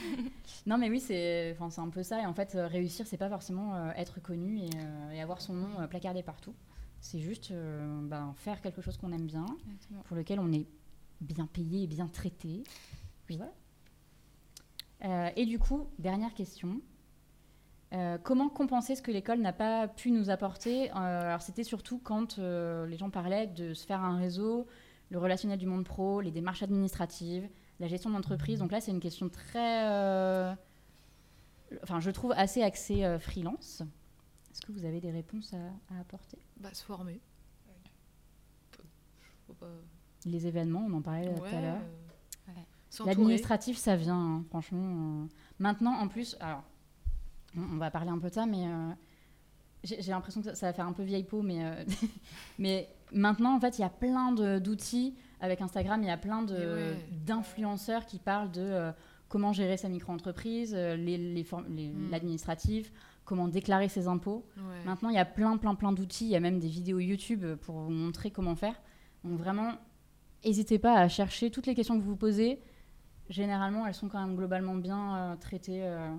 [0.67, 2.23] Non, mais oui, c'est enfin, c'est un peu ça.
[2.23, 5.41] Et en fait, euh, réussir, c'est pas forcément euh, être connu et, euh, et avoir
[5.43, 6.55] son nom euh, placardé partout.
[7.01, 10.01] C'est juste euh, ben, faire quelque chose qu'on aime bien, Exactement.
[10.05, 10.67] pour lequel on est
[11.21, 12.63] bien payé et bien traité.
[13.29, 13.53] Voilà.
[15.05, 16.81] Euh, et du coup, dernière question.
[17.93, 21.99] Euh, comment compenser ce que l'école n'a pas pu nous apporter Euh, Alors, c'était surtout
[21.99, 24.67] quand les gens parlaient de se faire un réseau,
[25.11, 27.49] le relationnel du monde pro, les démarches administratives,
[27.81, 28.59] la gestion d'entreprise.
[28.59, 29.85] Donc là, c'est une question très,
[31.83, 33.83] enfin, je trouve assez axée freelance.
[34.51, 36.39] Est-ce que vous avez des réponses à, à apporter?
[36.57, 37.21] Bah, se former.
[40.25, 41.81] Les événements, on en parlait tout à l'heure.
[43.07, 45.23] L'administratif, ça vient, hein, franchement.
[45.25, 45.27] euh.
[45.59, 46.63] Maintenant, en plus, alors,
[47.57, 48.91] on, va parler un peu de ça, mais euh,
[49.83, 51.85] j'ai l'impression que ça, ça va faire un peu vieille peau, mais, euh,
[52.59, 55.15] mais maintenant, en fait, il y a plein d'outils.
[55.41, 56.97] Avec Instagram, il y a plein ouais.
[57.27, 58.91] d'influenceurs qui parlent de
[59.29, 62.11] comment gérer sa micro-entreprise, euh, les- les Mm.
[62.11, 62.93] l'administratif,
[63.27, 64.47] comment déclarer ses impôts.
[64.57, 64.85] Ouais.
[64.87, 66.25] Maintenant, il y a plein, plein, plein d'outils.
[66.27, 68.81] Il y a même des vidéos YouTube pour vous montrer comment faire.
[69.23, 69.73] Donc vraiment,
[70.45, 72.59] n'hésitez pas à chercher toutes les questions que vous vous posez.
[73.31, 76.15] Généralement, elles sont quand même globalement bien euh, traitées euh,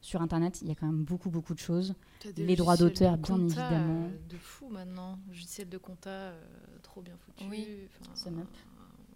[0.00, 0.60] sur Internet.
[0.62, 1.94] Il y a quand même beaucoup, beaucoup de choses.
[2.36, 4.04] Les droits d'auteur, bien compta, évidemment.
[4.06, 5.18] euh, De fou maintenant.
[5.28, 6.40] Logiciel de compta euh,
[6.82, 7.44] trop bien foutu.
[7.48, 7.88] Oui.
[8.00, 8.40] Enfin, SumUp.
[8.40, 8.44] euh,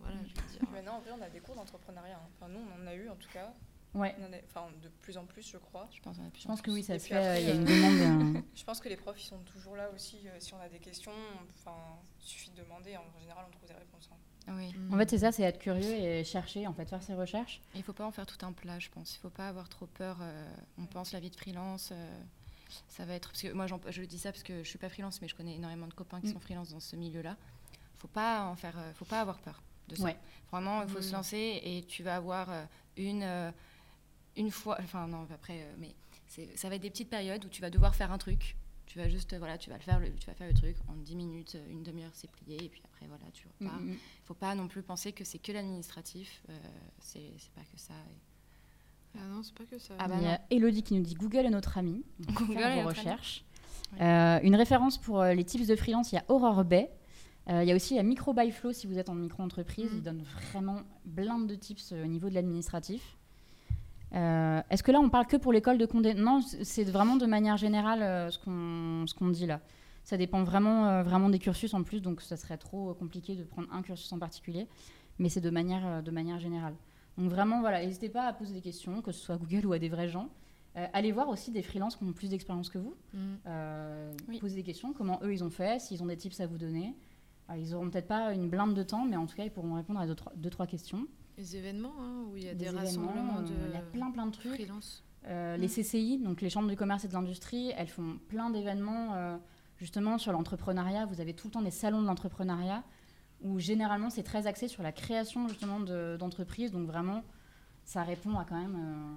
[0.01, 0.63] Voilà, je veux dire.
[0.73, 2.17] Maintenant, en vrai, on a des cours d'entrepreneuriat.
[2.17, 2.29] hein.
[2.37, 3.53] Enfin, nous, on en a eu en tout cas.
[3.95, 5.87] Ouais, On en a- Enfin, de plus en plus, je crois.
[5.93, 7.15] Je pense, je que oui, ça se fait.
[7.17, 8.37] après, Il y a une demande.
[8.37, 10.17] euh, Je pense que les profs, ils sont toujours là aussi.
[10.29, 11.13] euh, si on a des questions,
[11.51, 11.77] enfin,
[12.21, 12.97] il suffit de demander.
[12.97, 14.09] En général, on trouve des réponses.
[14.13, 14.17] hein.
[14.49, 14.75] Oui.
[14.93, 17.61] En fait, c'est ça, c'est être curieux et chercher, en fait, faire ses recherches.
[17.75, 19.15] Il faut pas en faire tout un plat, je pense.
[19.17, 20.19] Il faut pas avoir trop peur.
[20.21, 22.21] euh, on pense la vie de freelance, euh,
[22.89, 23.31] ça va être.
[23.31, 25.55] Parce que moi, je dis ça parce que je suis pas freelance, mais je connais
[25.55, 26.33] énormément de copains qui Mm.
[26.33, 27.37] sont freelance dans ce milieu-là.
[27.99, 28.77] Faut pas en faire.
[28.79, 30.03] euh, faut pas avoir peur de ça.
[30.05, 30.17] Ouais.
[30.51, 31.03] Vraiment, il faut Mm.
[31.03, 32.65] se lancer et tu vas avoir euh,
[32.97, 33.51] une euh,
[34.37, 34.77] une fois.
[34.83, 35.95] Enfin non, après, euh, mais
[36.57, 38.57] ça va être des petites périodes où tu vas devoir faire un truc.
[38.93, 40.93] Tu vas juste, voilà, tu vas le faire, le, tu vas faire le truc en
[40.97, 43.81] 10 minutes, euh, une demi-heure, c'est plié, et puis après, voilà, tu repars.
[43.81, 43.97] Mm, mm.
[44.25, 46.43] faut pas non plus penser que c'est que l'administratif.
[46.51, 46.53] euh,
[47.01, 47.95] c'est pas que ça.
[47.95, 49.95] et- Ah non, c'est pas que ça.
[49.99, 52.05] Ah bah Il y a Elodie qui nous dit Google est notre ami.
[52.21, 53.09] Google Faire est vos notre ami.
[53.09, 53.45] recherches.
[54.03, 56.91] Euh, une référence pour les tips de freelance, il y a Aurore Bay.
[57.49, 59.91] Euh, Il y a aussi la micro by flow si vous êtes en micro-entreprise.
[59.91, 59.97] Mhm.
[59.97, 60.23] Il donne
[60.53, 63.17] vraiment blinde de tips au niveau de l'administratif.
[64.15, 66.15] Euh, Est-ce que là, on parle que pour l'école de Condé?
[66.15, 69.61] Non, c'est vraiment de manière générale euh, ce qu'on dit là.
[70.05, 73.45] Ça dépend vraiment, euh, vraiment des cursus en plus, donc ça serait trop compliqué de
[73.45, 74.67] prendre un cursus en particulier.
[75.19, 76.75] Mais c'est de manière, de manière générale.
[77.19, 79.73] Donc vraiment, voilà, n'hésitez pas à poser des questions, que ce soit à Google ou
[79.73, 80.29] à des vrais gens.
[80.75, 82.95] Allez voir aussi des freelances qui ont plus d'expérience que vous.
[83.13, 83.19] Mm.
[84.29, 84.39] Oui.
[84.41, 86.97] Posez des questions, comment eux ils ont fait, s'ils ont des tips à vous donner.
[87.47, 89.75] Alors, ils auront peut-être pas une blinde de temps, mais en tout cas, ils pourront
[89.75, 91.07] répondre à deux, trois, deux, trois questions.
[91.39, 94.27] Les événements, hein, où il y a des, rassemblements de Il y a plein, plein
[94.27, 94.61] de trucs.
[95.27, 95.61] Euh, Mm.
[95.61, 99.37] Les CCI, donc les chambres du commerce et de l'industrie, elles font plein d'événements euh,
[99.77, 101.07] justement sur l'entrepreneuriat.
[101.07, 102.83] Vous avez tout le temps des salons de l'entrepreneuriat
[103.41, 106.71] où généralement c'est très axé sur la création justement de- d'entreprises.
[106.71, 107.25] donc vraiment,
[107.85, 109.15] ça répond à quand même euh,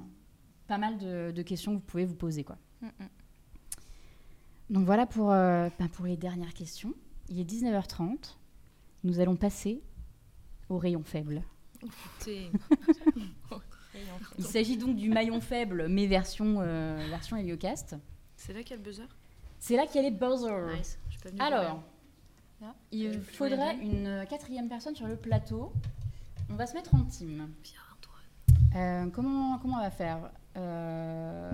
[0.67, 2.43] pas mal de, de questions que vous pouvez vous poser.
[2.43, 2.57] Quoi.
[2.81, 3.09] Mm, mm.
[4.71, 6.93] Donc voilà pour, ben, pour les dernières questions.
[7.29, 8.35] Il est 19h30.
[9.03, 9.83] Nous allons passer
[10.69, 11.43] au rayon faible.
[14.37, 17.95] Il s'agit donc du maillon faible, mais version, euh, version Heliocast.
[18.35, 19.07] C'est là qu'il y a le buzzer
[19.59, 20.75] C'est là qu'il y a les buzzers.
[20.77, 20.99] Nice.
[21.39, 21.81] Alors,
[22.59, 22.75] rien.
[22.91, 25.71] il Euh, faudrait une quatrième personne sur le plateau.
[26.49, 27.49] On va se mettre en team.
[27.63, 28.75] Viens, Antoine.
[28.75, 30.29] Euh, comment, comment on va faire?
[30.57, 31.51] Euh,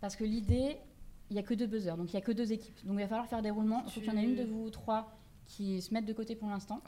[0.00, 0.76] Parce que l'idée,
[1.30, 2.84] il n'y a que deux buzzers, donc il n'y a que deux équipes.
[2.86, 3.82] Donc il va falloir faire des roulements.
[3.86, 5.12] Il faut qu'il y en ait une de vous trois
[5.46, 6.80] qui se mette de côté pour l'instant.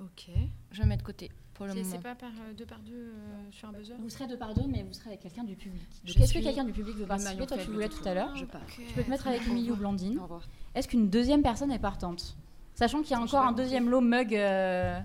[0.00, 0.30] Ok.
[0.72, 1.90] Je vais mettre de côté pour le C'est moment.
[1.92, 4.54] c'est pas par euh, deux par deux euh, sur un buzzer Vous serez deux par
[4.54, 5.82] deux, mais vous serez avec quelqu'un du public.
[6.06, 8.34] Est-ce que quelqu'un du public veut participer Toi, tu voulais tout à l'heure.
[8.36, 8.60] Je pars.
[8.66, 10.18] Tu peux te mettre avec Émilie ou Blandine.
[10.18, 10.42] Au revoir.
[10.74, 12.36] Est-ce qu'une deuxième personne est partante
[12.74, 14.34] Sachant qu'il y a encore un deuxième lot mug.
[14.34, 14.98] euh,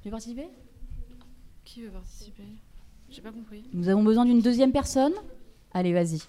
[0.00, 0.48] Tu veux participer
[1.64, 2.44] Qui veut participer
[3.10, 3.64] J'ai pas compris.
[3.74, 5.12] Nous avons besoin d'une deuxième personne.
[5.74, 6.20] Allez, vas-y.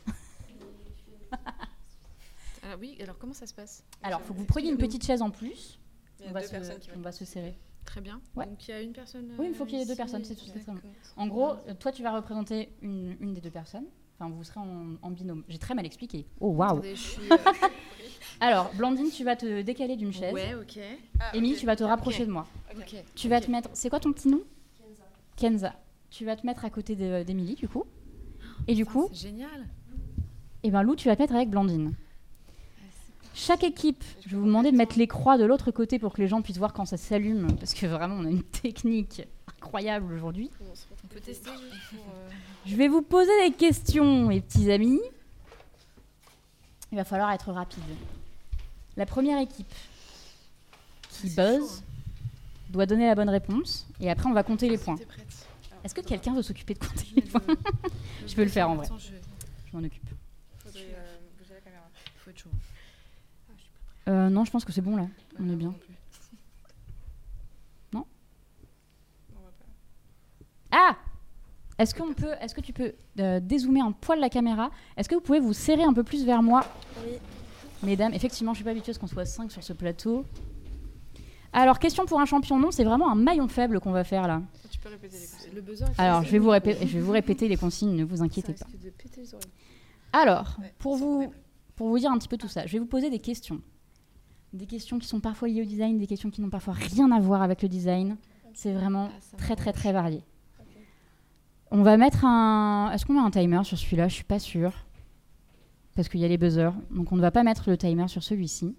[2.68, 3.84] Ah oui, alors comment ça se passe?
[4.02, 5.78] Alors, faut que vous preniez une petite chaise en plus.
[6.20, 7.56] Il y a On va, deux se, personnes qui on va se serrer.
[7.86, 8.20] Très bien.
[8.36, 8.46] Ouais.
[8.46, 9.32] Donc il y a une personne.
[9.38, 10.90] Oui, il faut euh, qu'il y ait deux ici, personnes, c'est tout, c'est très d'accord.
[11.18, 13.86] En gros, euh, toi, tu vas représenter une, une des deux personnes.
[14.18, 15.44] Enfin, vous serez en, en binôme.
[15.50, 16.26] J'ai très mal expliqué.
[16.40, 16.82] Oh, waouh.
[16.84, 16.96] Euh,
[18.40, 20.34] Alors, Blandine, tu vas te décaler d'une chaise.
[20.34, 20.80] Ouais, ok.
[21.20, 22.48] Ah, tu vas te rapprocher de moi.
[22.76, 22.96] Ok.
[23.16, 23.70] Tu vas te mettre.
[23.74, 24.42] C'est quoi ton petit nom?
[25.36, 25.74] Kenza.
[26.10, 27.84] Tu vas te mettre à côté de- d'Émilie, du coup.
[28.68, 29.68] Et du coup, C'est génial.
[30.64, 31.94] et ben Lou, tu vas te mettre avec Blandine.
[33.38, 36.22] Chaque équipe, je vais vous demander de mettre les croix de l'autre côté pour que
[36.22, 39.24] les gens puissent voir quand ça s'allume, parce que vraiment, on a une technique
[39.62, 40.50] incroyable aujourd'hui.
[41.04, 42.06] On peut tester juste pour.
[42.16, 42.30] euh,
[42.66, 45.02] Je vais vous poser des questions, mes petits amis.
[46.92, 47.84] Il va falloir être rapide.
[48.96, 49.74] La première équipe
[51.10, 51.84] qui buzz
[52.70, 54.96] doit donner la bonne réponse, et après on va compter les points.
[54.96, 55.48] T'es prête
[55.84, 57.42] Est-ce que quelqu'un veut s'occuper de compter les points
[58.28, 58.88] Je peux le faire, en vrai.
[59.70, 60.08] Je m'en occupe.
[60.64, 61.84] Faudrait euh, bouger la caméra.
[62.24, 62.50] Faut être chaud.
[64.08, 65.08] Euh, non, je pense que c'est bon là.
[65.40, 65.74] On est bien.
[67.94, 68.06] Non.
[70.72, 70.96] Ah
[71.78, 75.16] Est-ce qu'on peut, est-ce que tu peux euh, dézoomer un poil la caméra Est-ce que
[75.16, 76.66] vous pouvez vous serrer un peu plus vers moi
[77.04, 77.14] Oui.
[77.84, 80.26] Mesdames, effectivement, je suis pas habituée à ce qu'on soit 5 sur ce plateau.
[81.54, 84.42] Alors, question pour un champion, non, c'est vraiment un maillon faible qu'on va faire là.
[84.70, 85.54] Tu peux répéter les consignes.
[85.56, 85.86] Le buzzer.
[85.98, 88.66] Alors, je vais vous, répé- je vais vous répéter les consignes, ne vous inquiétez pas.
[88.66, 89.50] de péter les oreilles.
[90.12, 91.32] Alors, Ouais, pour vous,
[91.76, 93.62] pour vous dire un petit peu tout ça, je vais vous poser des questions.
[94.56, 97.20] Des questions qui sont parfois liées au design, des questions qui n'ont parfois rien à
[97.20, 98.16] voir avec le design.
[98.54, 100.24] C'est vraiment Ah, très très très varié.
[101.72, 102.90] On va mettre un.
[102.94, 104.08] Est-ce qu'on met un timer sur celui-là?
[104.08, 104.72] Je suis pas sûre.
[105.94, 106.72] Parce qu'il y a les buzzers.
[106.90, 108.74] Donc on ne va pas mettre le timer sur celui-ci.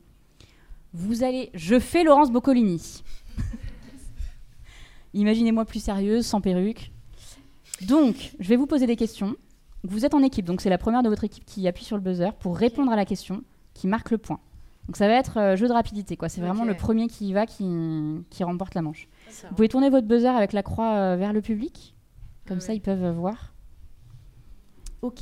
[0.95, 1.51] Vous allez.
[1.53, 3.03] Je fais Laurence Boccolini.
[5.13, 6.91] Imaginez-moi plus sérieuse, sans perruque.
[7.87, 9.37] Donc, je vais vous poser des questions.
[9.83, 12.03] Vous êtes en équipe, donc c'est la première de votre équipe qui appuie sur le
[12.03, 14.41] buzzer pour répondre à la question, qui marque le point.
[14.87, 16.29] Donc ça va être euh, jeu de rapidité, quoi.
[16.29, 17.65] C'est vraiment le premier qui y va qui,
[18.31, 19.09] qui remporte la manche.
[19.29, 21.95] Ça Vous pouvez tourner votre buzzer avec la croix euh, vers le public,
[22.47, 22.77] comme Ah ça ouais.
[22.77, 23.53] ils peuvent euh, voir.
[25.03, 25.21] Ok.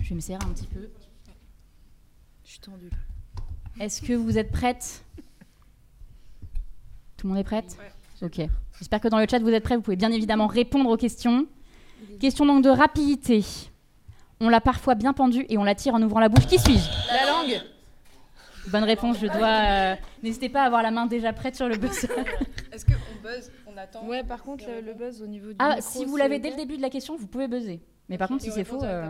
[0.00, 0.90] Je vais me serrer un petit peu.
[2.44, 2.90] Je suis tendue.
[3.80, 5.04] Est-ce que vous êtes prête?
[7.16, 7.76] Tout le monde est prête?
[8.20, 8.40] Ok.
[8.78, 9.76] J'espère que dans le chat vous êtes prêts.
[9.76, 11.46] Vous pouvez bien évidemment répondre aux questions.
[12.20, 13.44] Question donc de rapidité.
[14.40, 16.46] On l'a parfois bien pendue et on la tire en ouvrant la bouche.
[16.46, 16.88] Qui suis-je?
[17.08, 17.62] La langue
[18.68, 19.18] Bonne réponse.
[19.18, 19.46] Je dois.
[19.46, 22.08] euh, N'hésitez pas à avoir la main déjà prête sur le buzzer.
[22.72, 25.56] Est-ce qu'on buzz On attend Ouais, par contre, le, le buzz au niveau du.
[25.58, 27.80] Ah, micro, si vous l'avez dès le début de la question, vous pouvez buzzer.
[28.08, 29.06] Mais par contre, si c'est faux, euh,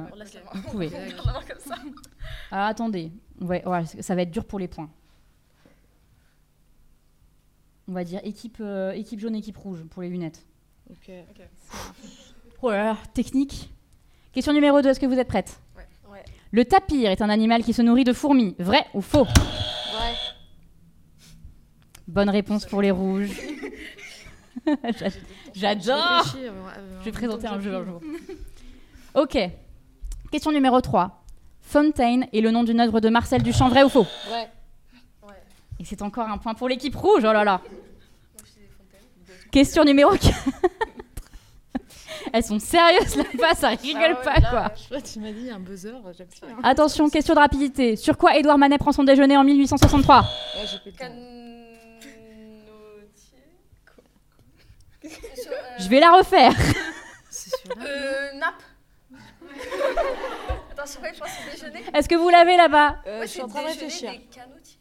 [0.55, 0.91] vous pouvez.
[2.50, 3.10] Alors attendez,
[3.41, 4.89] on va, ouais, ça va être dur pour les points.
[7.89, 10.47] On va dire équipe, euh, équipe jaune, équipe rouge pour les lunettes.
[10.91, 11.10] Ok.
[12.62, 13.70] Oh là là, technique.
[14.33, 15.60] Question numéro 2, est-ce que vous êtes prête?
[16.55, 18.55] Le tapir est un animal qui se nourrit de fourmis.
[18.60, 20.15] Vrai ou faux Ouais.
[22.07, 23.31] Bonne réponse pour les rouges.
[24.65, 25.08] J'a-
[25.55, 28.00] J'adore Je vais en présenter un jeu un jour.
[29.16, 29.36] Ok.
[30.31, 31.24] Question numéro 3.
[31.60, 34.49] Fontaine est le nom d'une œuvre de Marcel Duchamp, vrai ou faux Ouais.
[35.81, 37.60] Et c'est encore un point pour l'équipe rouge, oh là là
[39.50, 40.33] Question numéro 4.
[42.36, 44.72] Elles sont sérieuses là-bas, ça rigole pas quoi.
[44.76, 46.40] Je crois que tu m'as dit un buzzer, j'appuie.
[46.50, 46.56] hein.
[46.64, 47.94] Attention, question de rapidité.
[47.94, 50.66] Sur quoi Édouard Manet prend son déjeuner en 1863 Ouais.
[50.66, 50.80] Sur,
[55.52, 56.52] euh, Je vais la refaire.
[57.30, 57.70] C'est sûr.
[57.80, 58.62] Euh, nappe.
[60.86, 61.82] Sur quoi je pense au déjeuner?
[61.94, 62.96] Est-ce que vous l'avez là-bas?
[63.06, 64.12] Euh, Ouais, je suis c'est en train de réfléchir.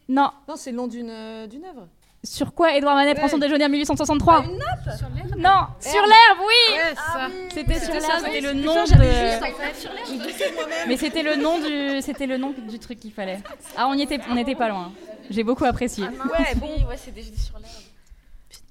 [0.08, 0.30] Non.
[0.46, 1.88] Non, c'est le nom d'une euh, d'une œuvre.
[2.24, 6.00] Sur quoi Édouard Manet prend son déjeuner en 1863 Une nappe Sur l'herbe Non, sur
[6.00, 7.34] l'herbe, oui Ouais, Ah oui.
[7.52, 8.80] C'était sur l'herbe, ça, c'était le nom de...
[8.88, 10.88] juste en fait sur l'herbe.
[10.88, 13.40] Mais c'était le nom du, c'était le nom du truc qu'il fallait.
[13.76, 14.90] Ah, on y était, on était pas loin.
[15.28, 16.04] J'ai beaucoup apprécié.
[16.04, 17.72] Ouais, bon, ouais, c'est déjeuner sur l'herbe.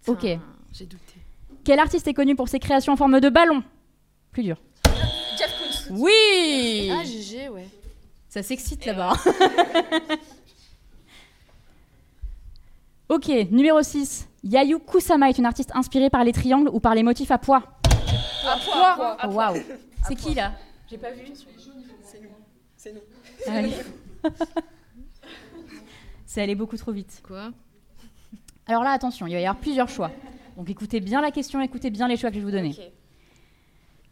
[0.07, 0.19] Ok.
[0.21, 0.39] Putain,
[0.71, 1.13] J'ai douté.
[1.63, 3.63] Quel artiste est connu pour ses créations en forme de ballon?
[4.31, 4.57] Plus dur.
[5.37, 5.95] Jeff Koons.
[5.99, 7.67] Oui Ah, GG, ouais.
[8.29, 9.13] Ça s'excite là-bas.
[13.13, 14.27] ok, numéro 6.
[14.43, 17.63] Yayu Kusama est une artiste inspirée par les triangles ou par les motifs à poids?
[18.45, 19.17] À poids.
[19.23, 19.61] Oh, Waouh
[20.07, 20.53] C'est qui là?
[20.89, 21.21] J'ai pas vu.
[22.75, 22.99] C'est nous.
[23.47, 23.73] Ah oui.
[26.25, 27.21] C'est allé beaucoup trop vite.
[27.25, 27.51] Quoi?
[28.65, 30.11] Alors là, attention, il va y avoir plusieurs choix.
[30.57, 32.75] Donc écoutez bien la question, écoutez bien les choix que je vais vous donner.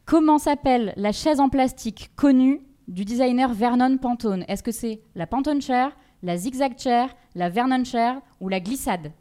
[0.06, 4.46] Comment s'appelle la chaise en plastique connue du designer Vernon Pantone?
[4.48, 5.92] Est-ce que c'est la Pantone Chair,
[6.24, 9.12] la Zigzag Chair, la Vernon Chair ou la glissade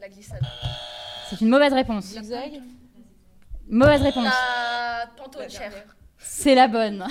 [0.00, 0.42] La glissade.
[1.28, 2.04] C'est une mauvaise réponse.
[2.04, 2.60] Zigzag
[3.68, 4.24] Mauvaise réponse.
[4.24, 5.72] La pantone chair.
[6.16, 7.06] C'est la bonne.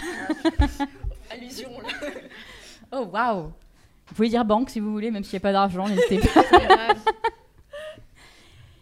[1.32, 2.09] Allusion là.
[2.92, 3.53] Oh waouh
[4.08, 6.42] Vous pouvez dire banque si vous voulez, même s'il n'y a pas d'argent, n'hésitez pas.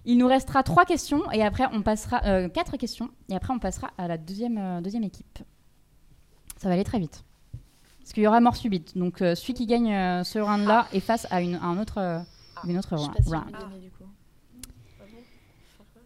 [0.05, 3.59] Il nous restera trois questions et après on passera euh, quatre questions et après on
[3.59, 5.39] passera à la deuxième euh, deuxième équipe.
[6.57, 7.23] Ça va aller très vite.
[8.05, 8.95] Parce qu'il y aura mort subite.
[8.95, 11.79] Donc euh, celui qui gagne euh, ce round là est face à une, à un
[11.79, 12.19] autre euh,
[12.67, 13.51] une autre Je sais round.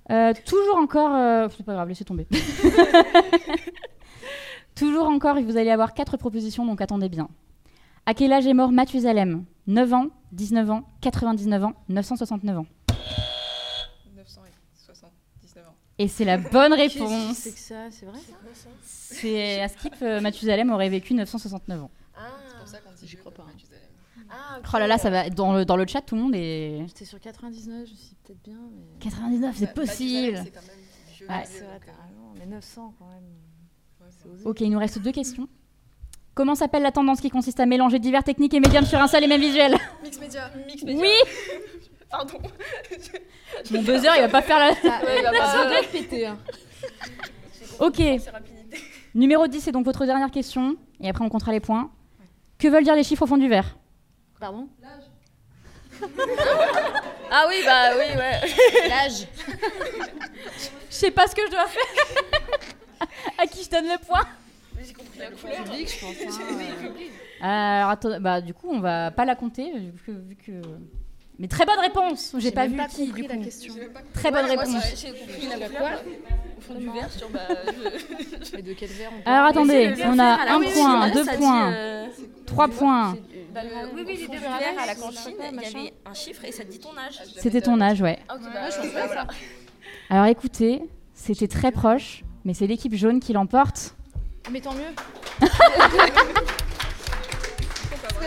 [0.09, 2.25] Euh, toujours encore, euh, c'est pas grave, laissez tomber.
[4.75, 7.27] toujours encore, vous allez avoir quatre propositions, donc attendez bien.
[8.05, 12.65] À quel âge est mort Mathusalem 9 ans, 19 ans, 99 ans, 969 ans?
[14.15, 15.75] 979 ans.
[15.97, 17.35] Et c'est la bonne réponse.
[17.35, 17.91] c'est que ça?
[17.91, 18.19] C'est vrai
[18.53, 18.69] ça?
[19.11, 21.91] C'est à Skip, euh, Mathusalem aurait vécu 969 ans.
[22.15, 23.51] Ah, C'est pour ça qu'on dit J'y crois pas, hein.
[23.53, 23.81] Mathusalem.
[24.29, 24.65] ah, ok.
[24.73, 25.29] Oh là là, ça va.
[25.29, 26.83] Dans le, dans le chat, tout le monde est.
[26.88, 28.99] J'étais sur 99, je suis peut-être bien, mais.
[28.99, 30.41] 99, c'est Bah, possible.
[30.43, 30.75] C'est quand même
[31.17, 31.43] vieux, Ouais.
[31.49, 32.39] vieux, vrai, euh.
[32.39, 33.23] Mais 900 quand même.
[34.01, 34.45] ouais.
[34.45, 35.47] Ok, il nous reste deux questions.
[36.35, 39.23] Comment s'appelle la tendance qui consiste à mélanger divers techniques et médiums sur un seul
[39.23, 40.49] et même visuel Mix média.
[40.67, 41.01] Mix média.
[41.01, 41.09] Oui
[42.09, 42.38] Pardon.
[43.71, 44.69] Mon buzzer, il va pas faire la.
[44.71, 46.25] Ouais, il va pas- pété.
[46.27, 46.38] Hein.
[47.79, 47.99] Ok.
[49.15, 50.75] Numéro 10, c'est donc votre dernière question.
[51.01, 51.91] Et après, on comptera les points.
[52.57, 53.77] Que veulent dire les chiffres au fond du verre?
[54.39, 54.67] Pardon?
[57.31, 58.88] Ah oui, bah oui, ouais.
[58.89, 59.27] L'âge.
[60.89, 63.07] Je sais pas ce que je dois faire.
[63.38, 64.23] à qui je donne le point?
[64.81, 65.63] J'ai compris la couleur.
[65.63, 66.38] Public, je pense.
[66.39, 66.43] hein.
[67.41, 69.71] Euh, Alors, attends, bah, du coup, on va pas la compter.
[69.77, 70.61] Vu que, vu que-
[71.39, 73.43] Mais très bonne réponse J'ai pas vu pas qui, du la coup.
[73.43, 73.73] question.
[74.13, 74.83] Très bonne Ouais, réponse.
[74.83, 76.03] c'est- J'ai compris la couleur
[76.57, 77.39] au fond du verre sur bah.
[78.43, 81.25] je- Mais de quel verre on Alors, attendez, on a la un cantine, point, deux
[81.25, 82.07] points, euh,
[82.45, 83.15] trois points.
[83.53, 84.51] bah, le- Oui, oui, l'idée du verre
[84.81, 87.21] à la cantine, il y avait un chiffre et ça te dit ton âge.
[87.37, 88.19] C'était ton âge, ouais.
[88.27, 89.27] Ah, bah.
[90.09, 90.81] Alors, écoutez,
[91.13, 93.95] c'était très proche, mais c'est l'équipe jaune qui l'emporte.
[94.51, 94.93] Mais tant mieux.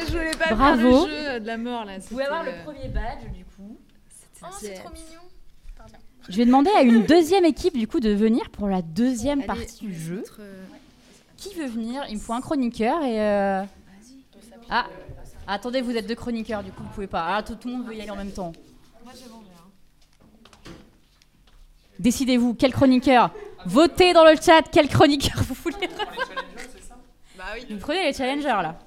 [0.06, 1.06] je voulais pas Bravo.
[1.06, 1.98] faire le jeu de la mort là.
[1.98, 3.78] Vous pouvez avoir le euh, premier badge, du coup.
[4.42, 5.20] Oh, c'est trop mignon.
[6.28, 9.46] Je vais demander à une deuxième équipe, du coup, de venir pour la deuxième allez,
[9.46, 10.16] partie du jeu.
[10.18, 10.64] notre, euh,
[11.36, 12.04] Qui veut venir?
[12.08, 13.20] Il me faut un chroniqueur et...
[13.20, 13.62] euh,
[14.70, 14.86] Ah,
[15.46, 17.36] attendez, vous êtes deux chroniqueurs, du coup, vous pouvez pas.
[17.36, 18.52] Ah, tout, tout le monde veut y aller en même temps.
[21.98, 23.30] Décidez-vous, quel chroniqueur?
[23.66, 25.88] Votez dans le chat quel chroniqueur vous voulez.
[27.70, 28.78] Vous prenez les challengers, là.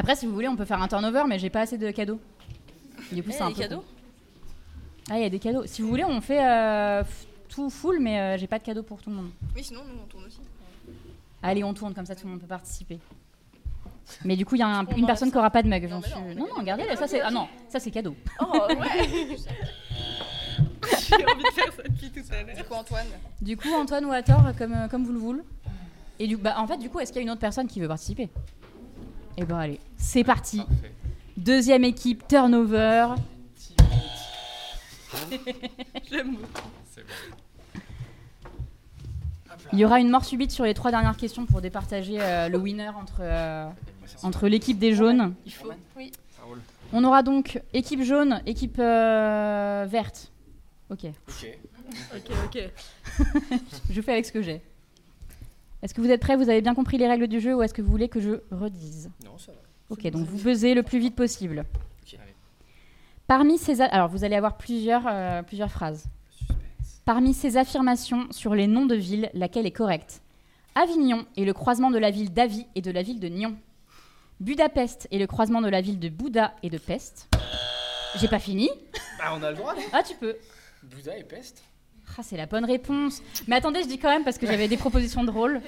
[0.00, 2.18] Après, si vous voulez, on peut faire un turnover, mais j'ai pas assez de cadeaux.
[3.12, 3.84] Du coup, c'est un peu cadeaux.
[5.10, 5.66] Ah, il y a des cadeaux.
[5.66, 7.02] Si vous voulez, on fait euh,
[7.50, 9.30] tout full, mais euh, j'ai pas de cadeaux pour tout le monde.
[9.54, 10.38] Oui, sinon, nous, on tourne aussi.
[11.42, 12.98] Allez, on tourne, comme ça tout le monde peut participer.
[14.24, 15.86] Mais du coup, il y a un- une personne qui aura pas de mug.
[15.86, 17.20] j'en suis- non, Non, non, regardez, ça c'est.
[17.20, 18.16] Ah non, ça c'est cadeau.
[18.40, 19.06] Oh, ouais.
[21.08, 22.56] J'ai envie de faire ça depuis tout à l'heure.
[22.56, 23.06] Du coup, Antoine.
[23.42, 25.42] Du coup, Antoine ou Hathor, comme, euh, comme vous le voulez.
[26.18, 27.80] Et du, bah, en fait, du coup, est-ce qu'il y a une autre personne qui
[27.80, 28.30] veut participer?
[29.36, 30.58] Eh ben, allez, c'est parti.
[30.58, 30.92] Parfait.
[31.36, 33.08] Deuxième équipe, turnover.
[36.10, 36.36] J'aime.
[39.72, 42.58] Il y aura une mort subite sur les trois dernières questions pour départager euh, le
[42.58, 43.68] winner entre, euh,
[44.22, 45.34] entre l'équipe des jaunes.
[45.46, 45.70] Il faut.
[45.96, 46.12] Oui.
[46.92, 50.32] On aura donc équipe jaune, équipe euh, verte.
[50.90, 51.58] Ok, Ok.
[52.16, 53.58] Ok, ok.
[53.90, 54.60] je fais avec ce que j'ai.
[55.82, 56.36] Est-ce que vous êtes prêts?
[56.36, 58.32] Vous avez bien compris les règles du jeu ou est-ce que vous voulez que je
[58.50, 59.10] redise?
[59.24, 59.58] Non, ça va.
[59.88, 61.64] Ok, donc vous buzzez le plus vite possible.
[62.02, 62.14] Ok.
[62.20, 62.34] Allez.
[63.26, 63.80] Parmi ces...
[63.80, 66.04] Alors, vous allez avoir plusieurs, euh, plusieurs phrases.
[66.30, 67.02] Suspense.
[67.04, 70.20] Parmi ces affirmations sur les noms de villes, laquelle est correcte?
[70.74, 73.56] Avignon est le croisement de la ville d'Avi et de la ville de Nyon.
[74.38, 77.28] Budapest est le croisement de la ville de Bouddha et de Pest.
[78.16, 78.70] J'ai pas fini
[79.18, 79.74] Bah, on a le droit.
[79.74, 80.36] non Ah, tu peux.
[80.82, 81.62] Bouddha et peste.
[82.18, 83.22] Ah, c'est la bonne réponse.
[83.48, 85.62] Mais attendez, je dis quand même parce que j'avais des propositions drôles.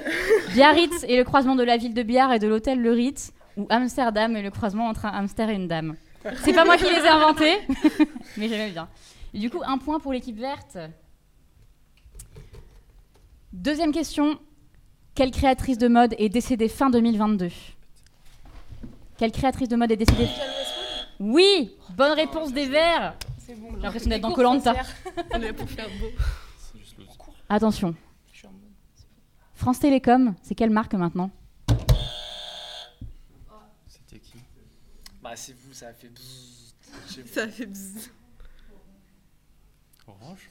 [0.52, 3.32] Biarritz est le croisement de la ville de Biarr et de l'hôtel Le Ritz.
[3.56, 5.96] Ou Amsterdam est le croisement entre un hamster et une dame.
[6.44, 7.58] C'est pas moi qui les ai inventés,
[8.36, 8.88] mais j'aimais bien.
[9.34, 10.78] Et du coup, un point pour l'équipe verte.
[13.52, 14.38] Deuxième question.
[15.14, 17.48] Quelle créatrice de mode est décédée fin 2022
[19.18, 20.28] Quelle créatrice de mode est décédée?
[21.18, 23.14] Oui Bonne réponse des Verts
[23.52, 23.68] C'est bon.
[23.76, 24.74] J'ai l'impression d'être dans Colanta.
[25.34, 26.06] On est là pour faire beau.
[26.56, 27.08] C'est juste loose.
[27.48, 27.94] Attention,
[29.54, 31.30] France Télécom, c'est quelle marque maintenant?
[33.86, 34.38] C'était qui?
[35.22, 36.74] Bah, c'est vous, ça a fait bzzz.
[37.26, 38.10] Ça fait bzzz.
[40.08, 40.50] Orange?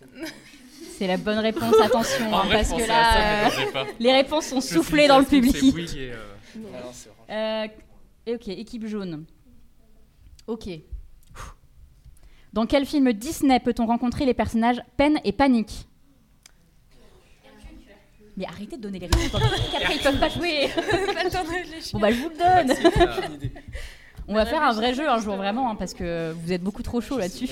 [0.97, 4.61] C'est la bonne réponse, attention, hein, vrai, parce que ça, là, euh, les réponses sont
[4.61, 5.55] soufflées dans le public.
[5.73, 6.23] oui et, euh,
[6.55, 7.27] Ah non, c'est orange.
[7.29, 7.67] Euh,
[8.27, 9.25] et ok, équipe jaune.
[10.47, 10.69] Ok.
[12.53, 15.87] Dans quel film Disney peut-on rencontrer les personnages Peine et Panique?
[18.37, 20.69] Mais arrêtez de donner les réponses après ils peuvent pas jouer.
[21.93, 22.77] Bon bah je vous le donne.
[22.99, 23.27] Ah.
[24.27, 26.83] On va faire un vrai jeu un jour vraiment hein, parce que vous êtes beaucoup
[26.83, 27.47] trop chaud là-dessus.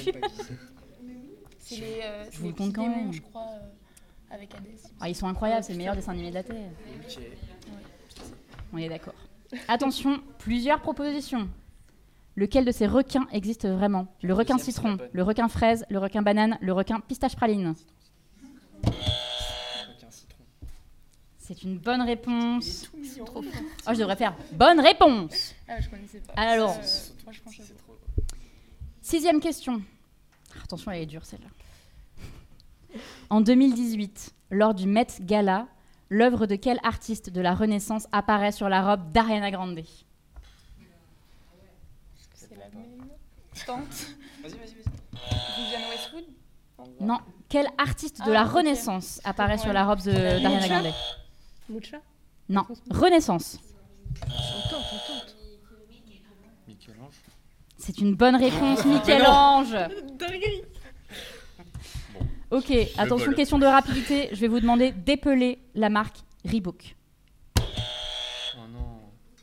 [1.59, 1.75] C'est.
[1.75, 3.11] Les, euh, Je vous les le compte quand même.
[3.11, 4.63] je crois, euh, avec Hades.
[5.01, 6.55] Ah, ils sont incroyables, c'est le meilleur dessin animé de la Terre.
[8.71, 9.13] On est d'accord.
[9.67, 11.49] Attention, plusieurs propositions.
[12.35, 14.07] Lequel de ces requins existe vraiment?
[14.21, 17.73] Le requin citron, le requin fraise, le requin banane, le requin pistache praline.
[21.37, 22.91] C'est une bonne réponse.
[23.25, 23.43] Trop.
[23.43, 25.55] Oh, je devrais faire bonne réponse.
[25.67, 26.33] Ah, je connaissais pas.
[26.35, 26.77] Alors.
[26.77, 26.83] Euh.
[29.01, 29.81] Sixième question.
[30.63, 31.49] Attention, elle est dure celle-là.
[33.31, 35.67] En 2018, lors du Met Gala,
[36.09, 39.79] l'œuvre de quel artiste de la Renaissance apparaît sur la robe d'Ariana Grande
[42.33, 43.07] C'est la même.
[43.67, 45.89] Vas-y, vas-y, vas-y.
[45.89, 46.25] Westwood
[47.01, 48.51] Non, quel artiste de Ah, la ok.
[48.53, 50.93] Renaissance apparaît sur la robe de- d'Ariana Mucha Grande?
[51.69, 52.01] Mucha?
[52.47, 53.57] Non, Renaissance.
[54.21, 55.35] On tente, on tente.
[56.67, 57.13] Michel-Ange
[57.77, 59.71] C'est une bonne réponse, Michel-Ange.
[60.17, 60.63] Dinguerie.
[62.51, 64.29] Ok, attention, question de rapidité.
[64.31, 66.95] Je vais vous demander d'épeler la marque Reebok.
[67.59, 67.61] Oh
[68.71, 69.01] non.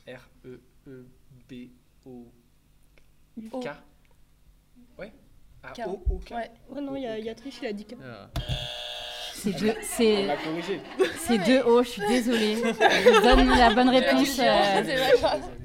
[0.08, 0.12] E
[0.86, 2.32] R-E-E-B-O.
[3.52, 3.60] O.
[3.60, 3.68] K.
[4.98, 5.12] Ouais.
[5.68, 5.82] Ah, K.
[5.88, 6.30] O, O, K.
[6.32, 6.50] Ouais.
[6.74, 7.94] Oh non, il y a, il y a Triche, il a dit que.
[8.04, 8.28] Ah.
[9.34, 12.56] C'est deux, c'est deux O, je suis désolée.
[12.64, 14.38] Je donne la bonne réponse.
[14.40, 14.82] euh,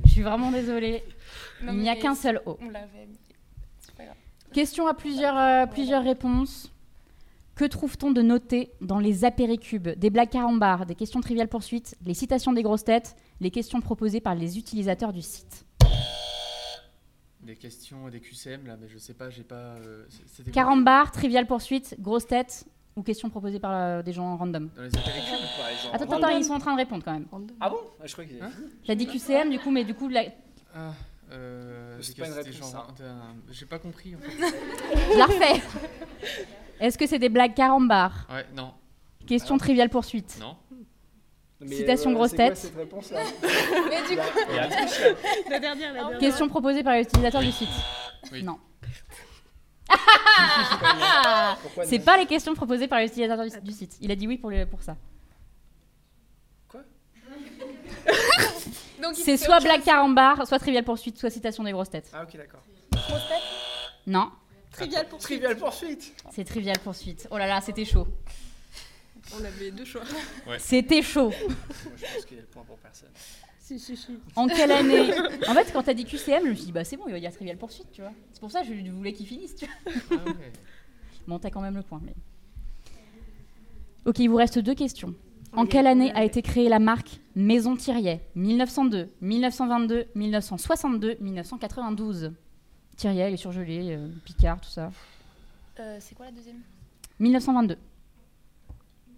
[0.06, 1.04] je suis vraiment désolée.
[1.64, 2.58] Non, Il n'y a qu'un seul O.
[2.62, 3.18] On l'avait mis.
[3.80, 4.16] C'est pas grave.
[4.54, 6.72] Question à plusieurs, euh, plusieurs réponses.
[7.56, 9.90] Que trouve-t-on de noté dans les apéricubes?
[9.90, 14.22] Des blagues carambars, des questions triviales poursuites, les citations des grosses têtes, les questions proposées
[14.22, 15.66] par les utilisateurs du site.
[17.44, 19.56] Des questions, des QCM là, mais je sais pas, j'ai pas.
[19.56, 20.06] euh,
[20.54, 24.70] Carambar, trivial poursuite, grosses têtes ou questions proposées par euh, des gens random.
[24.76, 25.96] Dans les Par exemple.
[25.96, 27.26] Attends, attends, ils sont en train de répondre quand même.
[27.60, 27.78] Ah bon?
[28.00, 28.42] Ah, Je crois qu'il est.
[28.42, 28.52] Hein
[28.84, 30.26] J'ai dit QCM du coup, mais du coup, la-
[30.76, 30.94] Ah,
[31.32, 31.98] euh.
[32.02, 34.32] C'est des pas une réponse, d'un- J'ai pas compris en fait.
[35.14, 35.62] je la refais.
[36.80, 38.74] Est-ce que c'est des blagues carambar Ouais, non,
[39.26, 40.56] Questions trivial poursuite non.
[41.64, 42.58] Mais, Citation grosse c'est quoi tête.
[42.58, 43.20] cette réponse-là?
[43.90, 44.70] Mais du coup, Il y a-
[45.50, 46.18] La dernière, la dernière.
[46.20, 47.70] Questions proposées par les utilisateurs du site
[48.32, 48.42] Oui.
[48.44, 48.58] Non.
[51.86, 53.98] C'est pas les questions proposées par les utilisateurs du, du site.
[54.02, 54.96] Il a dit oui pour, le- pour ça.
[59.02, 59.84] donc il C'est soit chose.
[59.84, 62.10] carambar, soit trivial poursuite, soit citation des grosses têtes.
[62.14, 62.62] Ah, ok, d'accord.
[62.94, 63.42] Grosse tête,
[64.08, 64.32] Non,
[64.72, 67.28] trivial pour Trivial poursuite c'est trivial poursuite.
[67.32, 68.08] Oh là là, c'était chaud.
[69.40, 70.02] On avait deux choix.
[70.60, 71.30] C'était chaud.
[71.30, 73.10] Moi, je pense qu'il y a le point pour personne.
[73.60, 74.18] Si, si, si.
[74.36, 75.12] En quelle année
[75.48, 77.20] En fait, quand t'as dit QCM, je me suis dit, bah c'est bon, il va
[77.20, 78.12] dire trivial poursuite, tu vois.
[78.34, 80.22] C'est pour ça que je voulais qu'il finisse, tu vois.
[80.26, 80.32] Ah.
[81.28, 82.16] Bon, t'as quand même le point, mais.
[84.06, 85.14] Ok, il vous reste deux questions.
[85.54, 88.22] En quelle année a été créée la marque Maison Thiriet?
[88.36, 92.32] 1902, 1922, 1962, 1992
[92.96, 94.92] Tyriel est surgelé, euh, Picard, tout ça.
[95.80, 96.62] Euh, c'est quoi la deuxième?
[97.20, 97.78] 1922.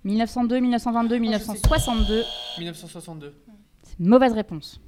[0.04, 2.24] 1902, 1922, 1962.
[2.60, 3.36] 1962.
[3.84, 4.80] C'est une mauvaise réponse.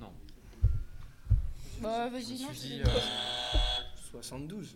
[1.82, 2.48] Bah, vas-y, non.
[2.54, 3.00] Je dis, c'est- euh,
[4.12, 4.76] 72.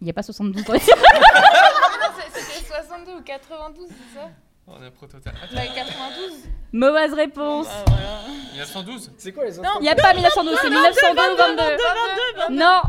[0.00, 4.28] Il n'y a pas 72 dans les- Ah, C'était 62 ou 92, c'est ça?
[4.66, 5.24] On a un prototype.
[5.54, 6.32] Bah, 92.
[6.72, 7.66] Mauvaise réponse.
[7.66, 8.20] Bah, voilà.
[8.52, 12.54] 1912 C'est quoi les autres Il n'y a pas 1912, c'est 1902 ou 22.
[12.54, 12.82] Non.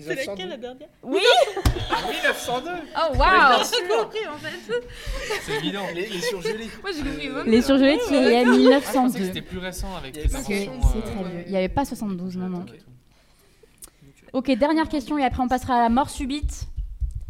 [0.00, 1.18] C'est laquelle la dernière Oui.
[2.10, 3.58] 1902 Oh waouh.
[4.02, 4.82] compris en fait.
[5.42, 5.82] C'est évident.
[5.94, 6.70] Les, les surgelés.
[6.82, 9.24] Moi, j'ai compris Euh, Les surgelés de Ah, pensais que 1902.
[9.24, 10.88] c'était plus récent avec Il y avait les C'est inventions.
[10.92, 11.42] c'est euh, très vieux.
[11.46, 12.60] Il n'y avait pas 72, non, non.
[12.60, 12.72] ok.
[14.32, 16.66] Ok, dernière question et après on passera à la mort subite.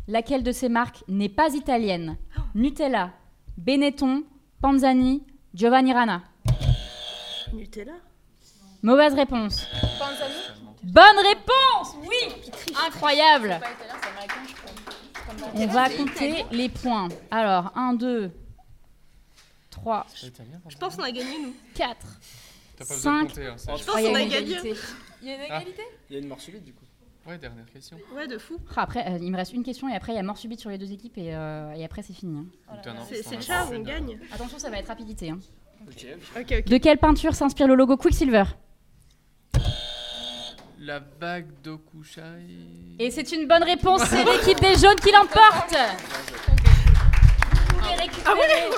[0.07, 2.17] Laquelle de ces marques n'est pas italienne?
[2.55, 3.13] Nutella,
[3.57, 4.25] Benetton,
[4.61, 5.23] Panzani,
[5.55, 6.23] Giovanni Rana?
[7.55, 7.93] Nutella?
[8.83, 9.67] Mauvaise réponse.
[9.99, 10.50] Panzani?
[10.83, 13.60] Bonne réponse Oui Incroyable
[15.55, 17.09] On va compter les points.
[17.31, 18.31] Alors, 1, 2,
[19.70, 20.70] 3, C'est italien, pardon.
[20.70, 21.55] Je pense qu'on a gagné nous.
[21.75, 21.97] 4.
[22.76, 23.28] T'as pas besoin de Cinq.
[23.28, 23.47] compter.
[23.47, 24.57] Hein, c'est Je pense qu'on a gagné.
[25.23, 25.59] Il y a une Ah.
[25.60, 26.84] égalité Il y a une mort subite du coup.
[27.26, 27.99] Ouais, dernière question.
[28.17, 28.57] Ouais, de fou.
[28.75, 30.59] Ah, Après, euh, il me reste une question et après il y a mort subite
[30.60, 32.39] sur les deux équipes et, euh, et après c'est fini.
[32.39, 32.76] hein.
[32.76, 34.18] Putain, non, C'est parce c'est qu'on le chat, on gagne.
[34.33, 35.28] Attention, ça va être rapidité.
[35.31, 35.39] hein.
[35.86, 36.07] Ok.
[36.41, 36.65] Ok, ok.
[36.65, 38.44] De quelle peinture s'inspire le logo Quicksilver?
[40.91, 42.25] La bague d'Okushai.
[42.99, 45.77] Et c'est une bonne réponse, c'est l'équipe des jaunes qui l'emporte
[47.69, 48.70] Vous pouvez récupérer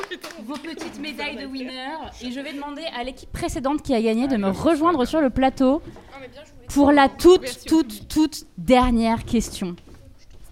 [0.45, 4.29] vos petites médailles de winner et je vais demander à l'équipe précédente qui a gagné
[4.29, 5.81] de me rejoindre sur le plateau
[6.69, 9.75] pour la toute, toute, toute dernière question.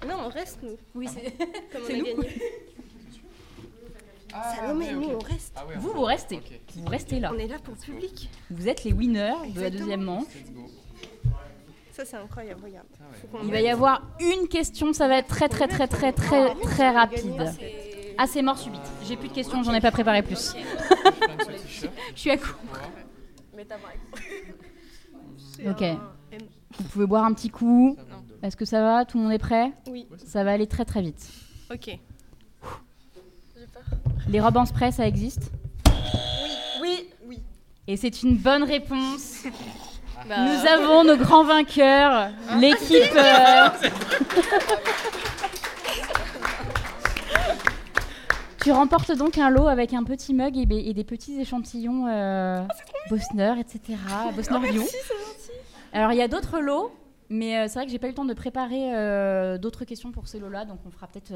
[0.09, 0.79] Non, on reste nous.
[0.95, 1.31] Oui, c'est...
[1.73, 2.43] Comme on a nous gagné.
[4.33, 5.53] Ah, Salomé, ouais, nous on reste.
[5.57, 6.41] Ah ouais, Vous, on- vous restez.
[6.77, 7.33] Vous restez là.
[7.35, 8.31] On est là pour le public.
[8.51, 10.25] Vous êtes les winners de la deuxième manche.
[12.01, 12.87] Ça, c'est incroyable, regarde.
[13.45, 16.91] Il va y avoir une question, ça va être très très très très très très
[16.91, 17.53] rapide.
[18.17, 18.81] Ah, c'est mort subite.
[19.07, 20.55] J'ai plus de questions, j'en ai pas préparé plus.
[22.15, 22.57] Je suis à court.
[25.69, 25.85] Ok.
[26.79, 27.95] Vous pouvez boire un petit coup.
[28.43, 29.05] Est-ce que ça va?
[29.05, 29.71] Tout le monde est prêt?
[29.91, 30.09] Oui.
[30.25, 31.29] Ça va aller très très vite.
[31.71, 31.99] Ok.
[34.27, 35.53] Les robes en spray, ça existe?
[36.81, 37.43] Oui, oui.
[37.87, 39.45] Et c'est une bonne réponse.
[40.29, 43.17] Bah, Nous avons nos grands vainqueurs, l'équipe.
[43.17, 43.69] euh,
[48.63, 52.63] tu remportes donc un lot avec un petit mug et, et des petits échantillons euh,
[53.09, 53.99] Bosner, etc.
[54.37, 54.85] Bosner Lyon.
[55.93, 56.93] Alors il y a d'autres lots,
[57.31, 60.13] mais euh, c'est vrai que j'ai pas eu le temps de préparer euh, d'autres questions
[60.13, 61.33] pour ces lots-là, donc on fera peut-être,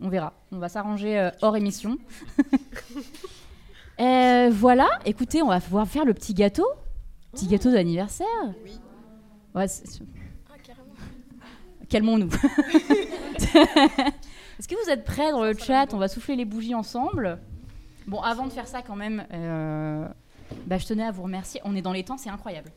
[0.00, 0.32] on verra.
[0.50, 1.98] On va s'arranger hors émission.
[4.50, 6.66] Voilà, écoutez, on va pouvoir faire le petit gâteau,
[7.34, 8.26] petit gâteau d'anniversaire.
[8.64, 8.78] Oui.
[9.54, 9.66] Ouais,
[10.48, 10.94] Ah, carrément.
[11.88, 12.28] Calmons-nous.
[14.58, 15.92] Est-ce que vous êtes prêts dans le chat?
[15.92, 17.38] On va souffler les bougies ensemble.
[18.06, 20.06] Bon, avant de faire ça, quand même, euh,
[20.66, 21.60] bah, je tenais à vous remercier.
[21.64, 22.70] On est dans les temps, c'est incroyable.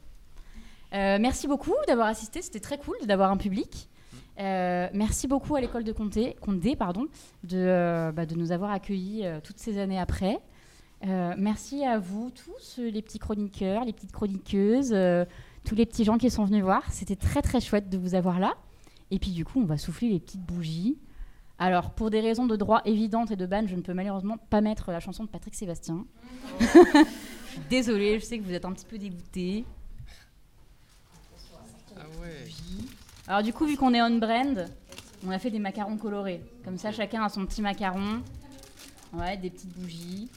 [0.93, 3.89] Euh, merci beaucoup d'avoir assisté, c'était très cool d'avoir un public.
[4.39, 7.05] Euh, merci beaucoup à l'école de Condé, Condé pardon,
[7.43, 10.39] de, bah, de nous avoir accueillis toutes ces années après.
[11.05, 15.25] Euh, merci à vous tous, euh, les petits chroniqueurs, les petites chroniqueuses, euh,
[15.63, 16.83] tous les petits gens qui sont venus voir.
[16.91, 18.55] C'était très très chouette de vous avoir là.
[19.11, 20.97] Et puis du coup, on va souffler les petites bougies.
[21.59, 24.61] Alors, pour des raisons de droit évidentes et de ban, je ne peux malheureusement pas
[24.61, 26.05] mettre la chanson de Patrick Sébastien.
[27.69, 29.65] désolée, je sais que vous êtes un petit peu dégoûtés.
[31.95, 32.45] Ah ouais.
[33.27, 34.67] Alors du coup, vu qu'on est on-brand,
[35.25, 36.41] on a fait des macarons colorés.
[36.63, 38.21] Comme ça, chacun a son petit macaron.
[39.13, 40.29] Ouais, des petites bougies.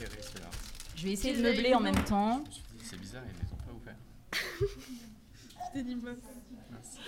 [0.00, 0.04] Je.
[0.96, 2.42] Je vais essayer de meubler en même temps.
[2.44, 3.96] Je me suis dit, c'est bizarre, ils les ont pas ouverts.
[6.02, 6.98] Mince.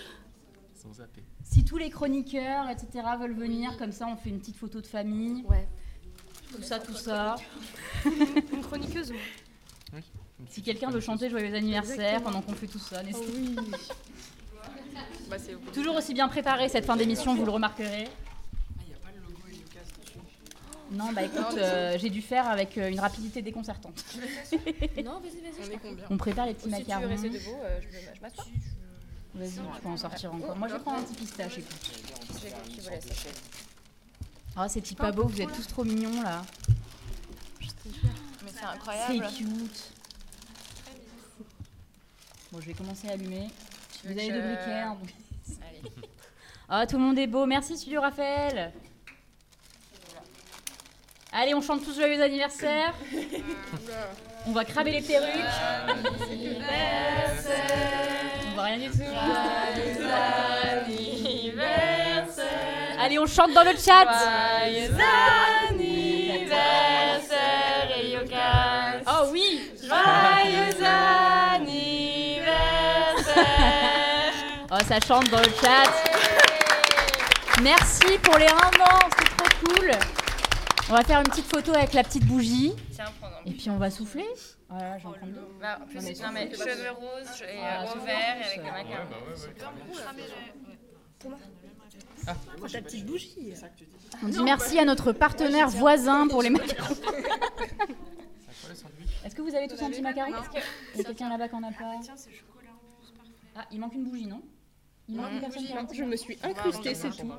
[0.75, 1.23] Ils sont zappés.
[1.43, 4.87] Si tous les chroniqueurs, etc., veulent venir, comme ça, on fait une petite photo de
[4.87, 5.43] famille.
[5.43, 5.67] Ouais.
[6.55, 7.35] Tout ça, tout ça.
[8.05, 9.19] Une chroniqueuse, moi.
[10.49, 13.55] Si quelqu'un veut chanter Joyeux anniversaire pendant qu'on fait tout ça, n'hésitez oui.
[15.29, 15.71] Bah, c'est beaucoup.
[15.71, 18.09] Toujours aussi bien préparé cette fin d'émission, vous le remarquerez.
[20.91, 24.03] Non, bah écoute, euh, j'ai dû faire avec euh, une rapidité déconcertante.
[25.03, 25.69] Non, vas-y, vas-y.
[25.69, 27.07] On est combien On prépare les petits Ou si tu veux macarons.
[27.09, 28.45] rester debout, euh, je, me- je m'assois.
[29.33, 30.55] Vas-y, tu peux en sortir encore.
[30.57, 31.91] Moi, je prends un petit pistache, écoute.
[32.43, 32.49] J'ai
[32.81, 33.29] ça.
[34.57, 36.41] Ah, c'est petit pas beau, vous êtes tous trop mignons là.
[37.61, 37.67] Mais
[38.47, 39.27] c'est C'est incroyable.
[39.37, 39.91] cute.
[42.51, 43.47] Bon, je vais commencer à allumer.
[44.03, 44.83] Vous avez je- briquets.
[44.85, 45.13] donc-
[45.69, 45.95] Allez.
[46.67, 47.45] Ah, tout le monde est beau.
[47.45, 48.73] Merci, Studio Raphaël.
[51.33, 52.93] Allez, on chante tous joyeux anniversaire.
[54.47, 55.29] On va cramer les perruques.
[55.87, 55.93] On
[58.49, 59.03] va voit rien du tout.
[62.99, 64.03] Allez, on chante dans le chat.
[64.63, 64.89] Joyeux
[65.69, 66.57] anniversaire,
[67.97, 69.07] Eliocast.
[69.07, 69.71] Oh oui.
[69.79, 70.83] Joyeux
[71.53, 71.93] anniversaire.
[74.71, 75.91] Oh, ça chante dans le chat.
[77.61, 79.91] Merci pour les un an, c'est trop cool.
[80.91, 82.73] On va faire une petite photo avec la petite bougie.
[82.91, 83.45] Tiens, prends un.
[83.45, 84.25] Et puis on va souffler.
[84.67, 85.47] Voilà, j'en prends deux.
[85.61, 86.69] Bah, en plus, Non, mais non, mais souffle.
[86.69, 89.07] cheveux roses et Ah, au vert et avec le macaron.
[92.69, 93.53] ta petite bougie.
[94.21, 96.93] On dit merci à notre partenaire voisin pour les macarons.
[99.25, 100.33] Est-ce que vous avez tous un petit macaron
[100.93, 102.01] Il y a quelqu'un là-bas qui en a pas
[103.55, 104.41] Ah, il manque une bougie, non
[105.07, 107.31] Il manque une personne qui Je me suis incrustée, c'est tout.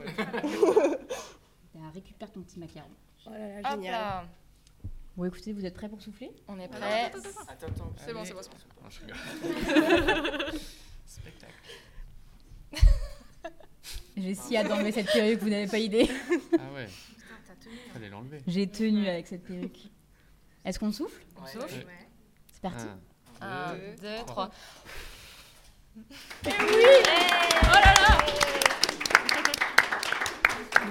[1.74, 2.90] Ah, Récupère ton petit macaron.
[3.26, 3.92] Oh là là, Hop génial.
[3.92, 4.25] là.
[5.17, 6.31] Bon, écoutez, vous êtes prêts pour souffler?
[6.49, 7.05] On est prêts.
[7.05, 7.18] Attends,
[7.49, 7.92] attends.
[7.97, 8.57] C'est bon, c'est bon, c'est bon.
[8.83, 10.60] Non, je rigole.
[11.07, 11.52] Spectacle.
[14.17, 16.09] J'ai si d'enlever cette perruque, vous n'avez pas idée.
[16.59, 16.89] Ah ouais.
[17.92, 18.41] Fallait l'enlever.
[18.47, 19.91] J'ai tenu avec cette perruque.
[20.65, 21.23] Est-ce qu'on souffle?
[21.36, 21.62] Ouais.
[21.62, 21.84] Ouais.
[22.52, 22.86] C'est parti.
[23.41, 24.51] Un, Un, deux, trois.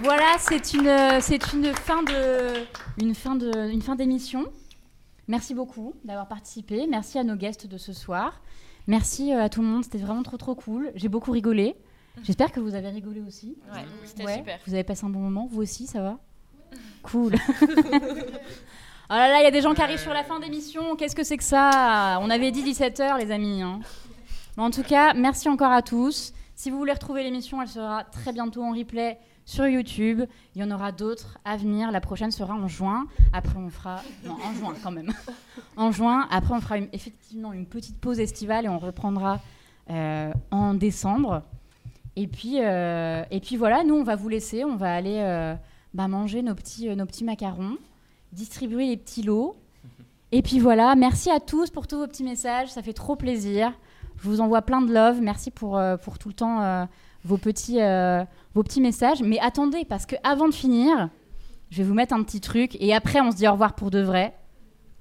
[0.04, 2.66] Voilà, c'est une, c'est une fin de,
[3.02, 4.46] une fin de, une fin d'émission.
[5.28, 6.88] Merci beaucoup d'avoir participé.
[6.90, 8.42] Merci à nos guests de ce soir.
[8.88, 9.84] Merci euh, à tout le monde.
[9.84, 10.92] C'était vraiment trop trop cool.
[10.96, 11.76] J'ai beaucoup rigolé.
[12.24, 13.56] J'espère que vous avez rigolé aussi.
[13.74, 14.38] Ouais, c'était Ouais.
[14.38, 14.60] super.
[14.66, 15.48] Vous avez passé un bon moment.
[15.50, 16.18] Vous aussi, ça va?
[17.04, 17.34] Cool.
[19.14, 20.96] Oh là là, il y a des gens qui arrivent sur la fin d'émission.
[20.96, 22.18] Qu'est-ce que c'est que ça?
[22.22, 23.62] On avait dit 17h, les amis.
[23.62, 23.82] hein.
[24.56, 26.32] Mais en tout cas, merci encore à tous.
[26.56, 30.22] Si vous voulez retrouver l'émission, elle sera très bientôt en replay sur YouTube.
[30.56, 31.92] Il y en aura d'autres à venir.
[31.92, 33.08] La prochaine sera en juin.
[33.34, 34.02] Après, on fera.
[34.26, 35.12] Non, en juin quand même.
[35.78, 36.28] en juin.
[36.32, 39.40] Après, on fera une- effectivement une petite pause estivale et on reprendra
[39.90, 41.44] euh, en décembre.
[42.16, 44.64] Et puis, euh, et puis voilà, nous, on va vous laisser.
[44.64, 45.56] On va aller euh,
[45.94, 47.78] bah, manger nos petits, nos petits macarons,
[48.34, 49.56] distribuer les petits lots.
[50.34, 52.70] Et puis voilà, merci à tous pour tous vos petits messages.
[52.70, 53.74] Ça fait trop plaisir.
[54.18, 55.20] Je vous envoie plein de love.
[55.22, 56.88] Merci pour, pour tout le temps
[57.26, 57.80] vos, petits,
[58.54, 59.22] vos petits messages.
[59.22, 61.10] Mais attendez, parce que avant de finir,
[61.70, 62.76] je vais vous mettre un petit truc.
[62.80, 64.34] Et après, on se dit au revoir pour de vrai.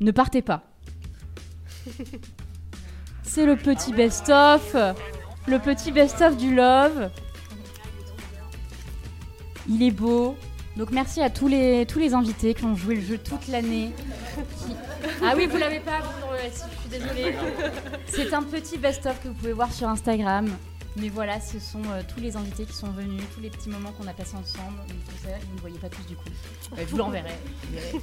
[0.01, 0.63] Ne partez pas.
[3.23, 4.75] C'est le petit best-of.
[5.47, 7.11] Le petit best-of du love.
[9.69, 10.37] Il est beau.
[10.77, 13.93] Donc merci à tous les, tous les invités qui ont joué le jeu toute l'année.
[14.67, 14.75] Qui-
[15.23, 17.35] Ah oui, vous l'avez pas, vous, je suis désolée.
[18.07, 20.49] C'est un petit best-of que vous pouvez voir sur Instagram.
[20.97, 23.93] Mais voilà, ce sont euh, tous les invités qui sont venus, tous les petits moments
[23.93, 24.79] qu'on a passés ensemble.
[24.89, 26.29] Donc, tout ça, vous ne voyez pas tous du coup.
[26.73, 27.31] Euh, je vous l'enverrai.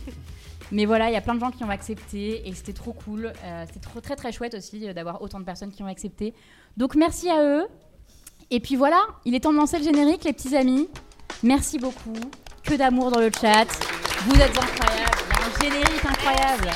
[0.72, 3.32] Mais voilà, il y a plein de gens qui ont accepté et c'était trop cool.
[3.43, 6.33] Euh, c'était trop, très très chouette aussi euh, d'avoir autant de personnes qui ont accepté.
[6.75, 7.67] Donc merci à eux.
[8.49, 10.90] Et puis voilà, il est temps de lancer le générique, les petits amis.
[11.43, 12.16] Merci beaucoup.
[12.64, 13.67] Que d'amour dans le chat.
[14.25, 15.17] Vous êtes incroyables.
[15.30, 16.69] Il y a un générique incroyable.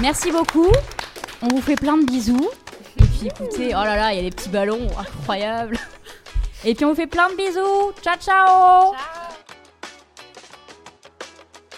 [0.00, 0.72] Merci beaucoup.
[1.40, 2.50] On vous fait plein de bisous.
[3.00, 5.78] Et puis écoutez, oh là là, il y a des petits ballons incroyables.
[6.64, 7.92] Et puis on vous fait plein de bisous.
[8.02, 8.92] Ciao ciao.
[8.92, 9.23] Ciao.